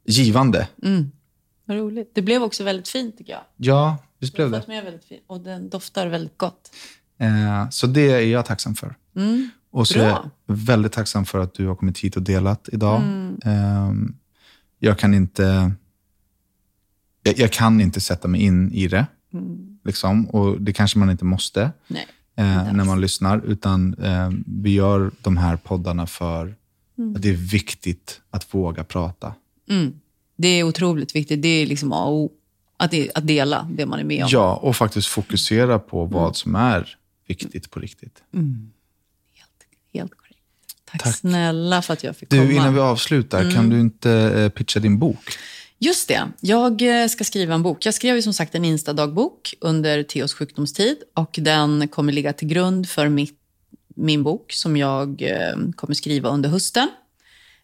givande. 0.06 0.68
Vad 1.68 1.76
roligt. 1.76 2.10
Det 2.14 2.22
blev 2.22 2.42
också 2.42 2.64
väldigt 2.64 2.88
fint 2.88 3.18
tycker 3.18 3.32
jag. 3.32 3.42
Ja, 3.56 3.96
visst 4.18 4.34
blev 4.34 4.50
Det 4.50 4.68
med 4.68 4.84
väldigt 4.84 5.04
fint. 5.04 5.22
Och 5.26 5.40
den 5.40 5.68
doftar 5.68 6.06
väldigt 6.06 6.38
gott. 6.38 6.70
Eh, 7.18 7.68
så 7.70 7.86
det 7.86 8.10
är 8.12 8.20
jag 8.20 8.44
tacksam 8.46 8.74
för. 8.74 8.94
Och 9.70 9.88
så 9.88 9.98
är 9.98 10.02
Mm. 10.02 10.12
Bra. 10.14 10.30
jag 10.46 10.54
väldigt 10.54 10.92
tacksam 10.92 11.24
för 11.24 11.38
att 11.40 11.54
du 11.54 11.66
har 11.66 11.74
kommit 11.74 11.98
hit 11.98 12.16
och 12.16 12.22
delat 12.22 12.68
idag. 12.72 13.02
Mm. 13.02 13.38
Eh, 13.44 13.92
jag 14.78 14.98
kan 14.98 15.14
inte 15.14 15.72
jag, 17.22 17.38
jag 17.38 17.52
kan 17.52 17.80
inte 17.80 18.00
sätta 18.00 18.28
mig 18.28 18.40
in 18.42 18.72
i 18.72 18.88
det. 18.88 19.06
Mm. 19.32 19.78
Liksom, 19.84 20.26
och 20.30 20.60
det 20.62 20.72
kanske 20.72 20.98
man 20.98 21.10
inte 21.10 21.24
måste 21.24 21.70
Nej. 21.86 22.06
eh, 22.36 22.72
när 22.72 22.84
man 22.84 23.00
lyssnar. 23.00 23.40
Utan 23.46 23.94
eh, 23.94 24.30
vi 24.46 24.70
gör 24.74 25.10
de 25.22 25.36
här 25.36 25.56
poddarna 25.56 26.06
för 26.06 26.54
Mm. 26.98 27.16
att 27.16 27.22
det 27.22 27.28
är 27.28 27.34
viktigt 27.34 28.20
att 28.30 28.54
våga 28.54 28.84
prata. 28.84 29.34
Det 30.38 30.48
är 30.48 30.62
otroligt 30.64 31.14
viktigt. 31.16 31.42
Det 31.42 31.48
är 31.48 31.66
liksom 31.66 31.92
A 31.92 32.04
och 32.04 32.14
O. 32.14 32.32
Att, 32.80 32.94
att 33.14 33.26
dela 33.26 33.68
det 33.72 33.86
man 33.86 34.00
är 34.00 34.04
med 34.04 34.22
om. 34.24 34.28
Ja, 34.32 34.56
och 34.56 34.76
faktiskt 34.76 35.08
fokusera 35.08 35.78
på 35.78 36.00
Mm. 36.00 36.12
vad 36.12 36.36
som 36.36 36.54
är 36.54 36.96
viktigt 37.26 37.70
på 37.70 37.80
riktigt. 37.80 38.22
Helt 39.94 40.14
korrekt. 40.16 40.38
Tack, 40.90 41.02
Tack. 41.02 41.16
snälla 41.16 41.82
för 41.82 41.92
att 41.92 42.04
jag 42.04 42.16
fick 42.16 42.30
Du, 42.30 42.38
komma. 42.38 42.52
innan 42.52 42.74
vi 42.74 42.80
avslutar, 42.80 43.40
Mm. 43.40 43.54
kan 43.54 43.70
du 43.70 43.80
inte 43.80 44.10
eh, 44.12 44.48
pitcha 44.48 44.80
din 44.80 44.98
bok? 44.98 45.18
Just 45.78 46.08
det. 46.08 46.28
Jag 46.40 47.02
eh, 47.02 47.08
ska 47.08 47.24
skriva 47.24 47.54
en 47.54 47.62
bok. 47.62 47.86
Jag 47.86 47.94
skrev 47.94 48.16
ju 48.16 48.22
som 48.22 48.32
sagt 48.34 48.54
en 48.54 48.64
Insta-dagbok 48.64 49.54
under 49.60 50.02
Theos 50.02 50.32
sjukdomstid 50.34 50.96
och 51.14 51.36
den 51.42 51.88
kommer 51.88 52.12
ligga 52.12 52.32
till 52.32 52.48
grund 52.48 52.88
för 52.88 53.08
mitt, 53.08 53.38
min 53.96 54.22
bok 54.22 54.52
som 54.52 54.76
jag 54.76 55.22
eh, 55.22 55.56
kommer 55.76 55.94
skriva 55.94 56.28
under 56.28 56.48
hösten. 56.48 56.88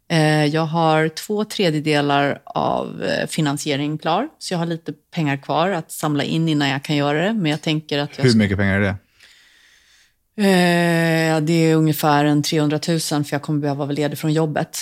Eh, 0.09 0.45
jag 0.45 0.67
har 0.67 1.09
två 1.09 1.45
tredjedelar 1.45 2.39
av 2.45 3.03
eh, 3.03 3.27
finansiering 3.27 3.99
klar, 3.99 4.29
så 4.39 4.55
jag 4.55 4.59
har 4.59 4.67
lite 4.67 4.93
pengar 5.15 5.37
kvar 5.37 5.71
att 5.71 5.93
samla 5.93 6.25
in 6.25 6.49
innan 6.49 6.69
jag 6.69 6.83
kan 6.85 6.97
göra 6.97 7.25
det. 7.27 7.33
Men 7.33 7.51
jag 7.51 7.63
tänker 7.63 7.99
att 7.99 8.11
jag 8.19 8.25
Hur 8.25 8.37
mycket 8.37 8.59
pengar 8.59 8.81
är 8.81 8.81
det? 8.81 8.97
Eh, 10.37 11.41
det 11.41 11.53
är 11.53 11.77
ungefär 11.77 12.25
en 12.25 12.43
300 12.43 12.81
000 12.89 13.01
för 13.01 13.25
jag 13.31 13.43
kommer 13.43 13.61
behöva 13.61 13.79
vara 13.79 13.93
ledig 13.93 14.19
från 14.19 14.33
jobbet. 14.33 14.79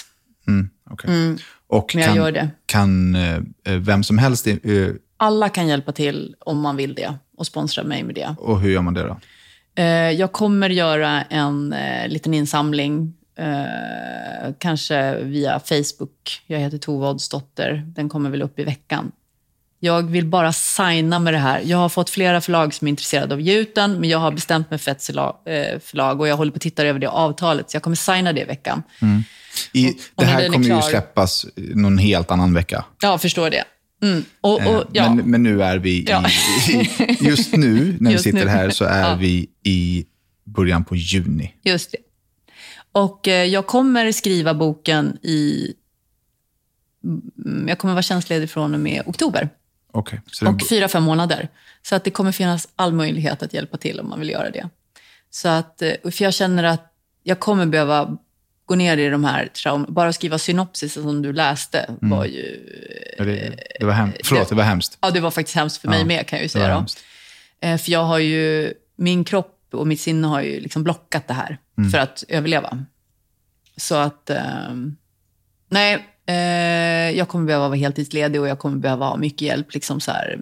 Mm, 0.49 0.71
okej. 0.91 1.37
Och 1.67 1.93
men 1.95 2.03
jag 2.03 2.09
kan, 2.09 2.17
gör 2.17 2.33
det. 2.33 2.51
kan 2.67 3.17
vem 3.65 4.05
som 4.05 4.19
helst, 4.19 4.47
Alla 5.17 5.49
kan 5.49 5.69
hjälpa 5.69 5.93
till 5.93 6.35
om 6.39 6.61
man 6.61 6.77
vill 6.77 6.95
det 6.95 7.15
och 7.37 7.47
sponsra 7.47 7.85
mig 7.85 8.03
med 8.03 8.15
det. 8.15 8.35
och 8.39 8.61
hur 8.61 8.71
gör 8.71 8.83
man 8.83 8.95
det 8.95 9.03
då? 9.03 9.21
Jag 10.17 10.33
kommer 10.33 10.71
göra 10.71 11.23
en 11.23 11.75
liten 12.09 12.35
insamling, 12.35 13.15
eh, 13.39 14.53
kanske 14.59 15.17
via 15.25 15.61
Facebook. 15.61 16.41
Jag 16.47 16.59
heter 16.59 16.79
Tove 16.79 17.07
Oddsdotter. 17.07 17.85
Den 17.97 18.09
kommer 18.09 18.31
väl 18.31 18.43
upp 18.43 18.59
i 18.59 18.65
veckan. 18.65 19.13
Jag 19.81 20.03
vill 20.11 20.27
bara 20.27 20.53
signa 20.53 21.19
med 21.19 21.35
det 21.35 21.39
här. 21.39 21.61
Jag 21.65 21.79
har 21.79 21.89
fått 21.89 22.11
flera 22.11 22.41
förlag 22.41 22.75
som 22.75 22.87
är 22.87 22.91
intresserade 22.91 23.35
av 23.35 23.41
att 23.41 23.47
ge 23.47 23.59
ut 23.59 23.75
den, 23.75 24.01
men 24.01 24.09
jag 24.11 24.19
har 24.19 24.33
bestämt 24.33 24.71
mig 24.71 24.79
för 24.79 24.91
ett 24.91 25.05
förlag, 25.05 25.37
eh, 25.47 25.79
förlag 25.81 26.21
och 26.21 26.29
jag 26.29 26.37
håller 26.37 26.51
på 26.53 26.57
att 26.57 26.63
titta 26.63 26.85
över 26.85 26.99
det 27.01 27.09
avtalet, 27.09 27.71
så 27.71 27.77
jag 27.77 27.83
kommer 27.83 27.97
signa 27.97 28.33
det 28.33 28.41
i 28.41 28.45
veckan. 28.45 28.83
I, 29.73 29.89
Och- 29.89 29.95
det 30.17 30.25
här 30.25 30.49
kommer 30.49 30.65
ju 30.65 30.71
klar- 30.71 30.81
släppas 30.81 31.47
någon 31.57 31.99
helt 31.99 32.31
annan 32.31 32.55
vecka. 32.55 32.85
Ja, 33.03 33.19
förstår 33.19 33.51
det. 33.51 33.65
Mm. 34.03 34.25
Och, 34.41 34.61
Eh, 34.61 34.77
och, 34.77 34.85
ja. 34.93 35.15
men, 35.15 35.31
men 35.31 35.43
nu 35.43 35.63
är 35.63 35.79
vi 35.79 36.05
Ja. 36.09 36.25
i, 36.71 36.73
i, 37.03 37.17
just 37.21 37.57
nu 37.57 37.97
när 38.01 38.11
vi 38.11 38.13
Just 38.13 38.25
sitter 38.25 38.45
nu. 38.45 38.51
här 38.51 38.71
så 38.71 38.85
är 38.85 39.01
Ja. 39.11 39.15
vi 39.15 39.47
i 39.65 40.05
början 40.45 40.85
på 40.85 40.97
juni. 40.97 41.55
Just 41.65 41.93
det. 41.93 41.99
Och 42.93 43.29
eh, 43.29 43.45
jag 43.45 43.67
kommer 43.67 44.13
skriva 44.13 44.55
boken 44.55 45.19
i... 45.23 45.73
mm, 47.05 47.69
Jag 47.69 47.79
kommer 47.79 47.95
vara 47.95 48.03
tjänstledig 48.03 48.51
från 48.51 48.75
och 48.75 48.81
med 48.81 49.03
oktober. 49.07 49.49
Okej, 49.93 50.21
så 50.27 50.45
det, 50.45 50.51
Och 50.51 50.69
fyra, 50.69 50.89
fem 50.89 51.03
månader. 51.03 51.49
Så 51.83 51.95
att 51.97 52.05
det 52.05 52.11
kommer 52.11 52.33
finnas 52.33 52.69
all 52.77 52.93
möjlighet 52.93 53.43
att 53.43 53.55
hjälpa 53.55 53.77
till 53.77 54.01
om 54.01 54.09
man 54.09 54.21
vill 54.21 54.31
göra 54.31 54.51
det. 54.51 54.69
Så 55.31 55.49
att, 55.49 55.83
eh, 55.83 55.93
för 56.03 56.23
jag 56.25 56.35
känner 56.35 56.65
att 56.65 56.93
jag 57.23 57.41
kommer 57.41 57.67
behöva 57.67 58.17
gå 58.67 58.75
ner 58.75 58.97
i 58.97 59.09
de 59.09 59.25
här 59.25 59.47
traum... 59.47 59.87
Bara 59.89 60.13
skriva 60.13 60.39
synopsis 60.39 60.93
som 60.93 61.23
du 61.23 61.33
läste 61.33 61.97
var 62.01 62.25
ju... 62.25 62.61
ja, 63.19 63.25
det, 63.25 63.59
det 63.81 63.85
var 63.87 63.93
hemskt. 63.93 64.21
Förlåt, 64.27 64.49
det 64.49 64.55
var 64.55 64.65
hemskt. 64.65 64.99
Ja, 65.01 65.11
det 65.11 65.21
var 65.21 65.31
faktiskt 65.31 65.57
hemskt 65.57 65.77
för 65.81 65.89
mig 65.89 65.99
Ja, 65.99 66.05
med 66.07 66.27
kan 66.27 66.37
jag 66.37 66.43
ju 66.45 66.49
säga. 66.49 66.87
Eh, 67.61 67.79
För 67.79 67.93
jag 67.93 68.05
har 68.05 68.19
ju, 68.19 68.75
min 68.97 69.25
kropp 69.25 69.52
och 69.75 69.87
mitt 69.87 70.01
sinne 70.01 70.27
har 70.27 70.41
ju 70.41 70.61
liksom 70.61 70.83
blockat 70.83 71.29
det 71.29 71.35
här 71.35 71.59
för 71.93 71.99
att 71.99 72.25
överleva. 72.29 72.85
Så 73.77 73.95
att, 73.95 74.31
ehm, 74.31 74.97
nej, 75.69 76.07
eh, 76.27 77.19
jag 77.19 77.29
kommer 77.29 77.47
behöva 77.47 77.69
vara 77.69 77.79
heltidsledig 77.79 78.41
och 78.41 78.49
jag 78.49 78.59
kommer 78.59 78.77
behöva 78.77 79.07
ha 79.07 79.17
mycket 79.17 79.43
hjälp 79.43 79.75
liksom 79.75 80.01
så 80.01 80.11
här, 80.11 80.37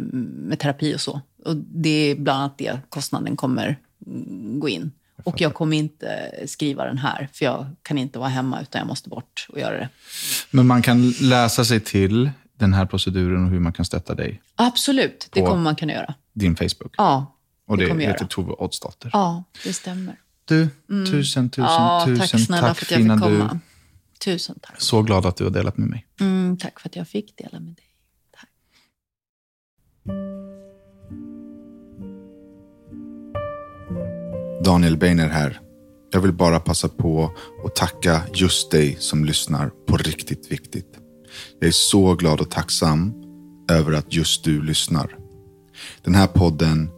med 0.48 0.58
terapi 0.58 0.94
och 0.94 1.00
så. 1.00 1.20
Och 1.44 1.56
det 1.56 2.10
är 2.10 2.14
bland 2.14 2.38
annat 2.38 2.58
det 2.58 2.78
kostnaden 2.88 3.36
kommer 3.36 3.78
mm, 4.06 4.60
gå 4.60 4.68
in. 4.68 4.92
Och 5.24 5.40
jag 5.40 5.54
kommer 5.54 5.76
inte 5.76 6.30
skriva 6.46 6.84
den 6.84 6.98
här, 6.98 7.28
för 7.32 7.44
jag 7.44 7.66
kan 7.82 7.98
inte 7.98 8.18
vara 8.18 8.28
hemma 8.28 8.60
utan 8.60 8.78
jag 8.78 8.88
måste 8.88 9.08
bort 9.08 9.46
och 9.48 9.58
göra 9.58 9.78
det. 9.78 9.88
Men 10.50 10.66
man 10.66 10.82
kan 10.82 11.10
läsa 11.10 11.64
sig 11.64 11.80
till 11.80 12.30
den 12.58 12.74
här 12.74 12.86
proceduren 12.86 13.44
och 13.44 13.50
hur 13.50 13.60
man 13.60 13.72
kan 13.72 13.84
stötta 13.84 14.14
dig. 14.14 14.42
Absolut, 14.54 15.28
det 15.32 15.40
kommer 15.40 15.62
man 15.62 15.76
kunna 15.76 15.92
göra. 15.92 16.14
Din 16.32 16.56
Facebook. 16.56 16.94
Ja, 16.96 17.36
Och 17.70 17.76
det 17.76 17.84
det, 17.84 17.88
kommer 17.88 18.02
jag 18.02 18.10
heter. 18.10 18.26
Tove 18.26 18.52
Oddsdotter. 18.52 19.10
Ja, 19.12 19.44
det 19.64 19.72
stämmer. 19.72 20.16
Du, 20.44 20.68
tusen, 20.88 21.50
tusen, 21.50 21.64
ja, 21.64 22.02
tusen 22.06 22.28
tack 22.28 22.40
snälla 22.40 22.66
tack 22.68 22.78
för 22.78 22.86
att 22.86 22.90
jag 22.90 23.00
fick 23.00 23.08
du. 23.08 23.18
komma. 23.18 23.60
Tusen 24.24 24.58
tack. 24.62 24.80
Så 24.80 25.02
glad 25.02 25.26
att 25.26 25.36
du 25.36 25.44
har 25.44 25.50
delat 25.50 25.76
med 25.76 25.88
mig. 25.88 26.06
Mm, 26.20 26.56
tack 26.56 26.80
för 26.80 26.88
att 26.88 26.96
jag 26.96 27.08
fick 27.08 27.36
dela 27.36 27.60
med 27.60 27.74
dig. 27.74 27.84
Tack. 28.34 28.48
Daniel 34.64 34.96
Beiner 34.96 35.28
här. 35.28 35.60
Jag 36.12 36.20
vill 36.20 36.32
bara 36.32 36.60
passa 36.60 36.88
på 36.88 37.32
att 37.66 37.76
tacka 37.76 38.22
just 38.34 38.70
dig 38.70 38.96
som 39.00 39.24
lyssnar 39.24 39.70
på 39.86 39.96
Riktigt 39.96 40.52
Viktigt. 40.52 40.98
Jag 41.60 41.68
är 41.68 41.72
så 41.72 42.14
glad 42.14 42.40
och 42.40 42.50
tacksam 42.50 43.14
över 43.70 43.92
att 43.92 44.12
just 44.12 44.44
du 44.44 44.62
lyssnar. 44.62 45.16
Den 46.02 46.14
här 46.14 46.26
podden 46.26 46.90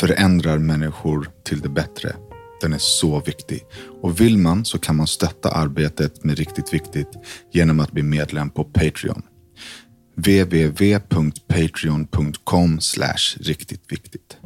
förändrar 0.00 0.58
människor 0.58 1.30
till 1.44 1.60
det 1.60 1.68
bättre. 1.68 2.16
Den 2.60 2.72
är 2.72 2.78
så 2.78 3.20
viktig. 3.20 3.64
Och 4.02 4.20
vill 4.20 4.38
man 4.38 4.64
så 4.64 4.78
kan 4.78 4.96
man 4.96 5.06
stötta 5.06 5.50
arbetet 5.50 6.24
med 6.24 6.38
Riktigt 6.38 6.74
Viktigt 6.74 7.08
genom 7.52 7.80
att 7.80 7.92
bli 7.92 8.02
medlem 8.02 8.50
på 8.50 8.64
Patreon. 8.64 9.22
www.patreon.com 10.16 12.78
riktigt 13.40 13.92
viktigt. 13.92 14.36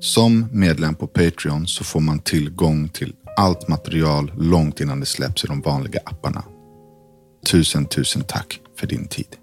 Som 0.00 0.48
medlem 0.52 0.94
på 0.94 1.06
Patreon 1.06 1.66
så 1.66 1.84
får 1.84 2.00
man 2.00 2.18
tillgång 2.18 2.88
till 2.88 3.14
allt 3.36 3.68
material 3.68 4.32
långt 4.38 4.80
innan 4.80 5.00
det 5.00 5.06
släpps 5.06 5.44
i 5.44 5.46
de 5.46 5.60
vanliga 5.60 6.00
apparna. 6.04 6.44
Tusen, 7.46 7.86
tusen 7.86 8.22
tack 8.22 8.60
för 8.78 8.86
din 8.86 9.08
tid. 9.08 9.36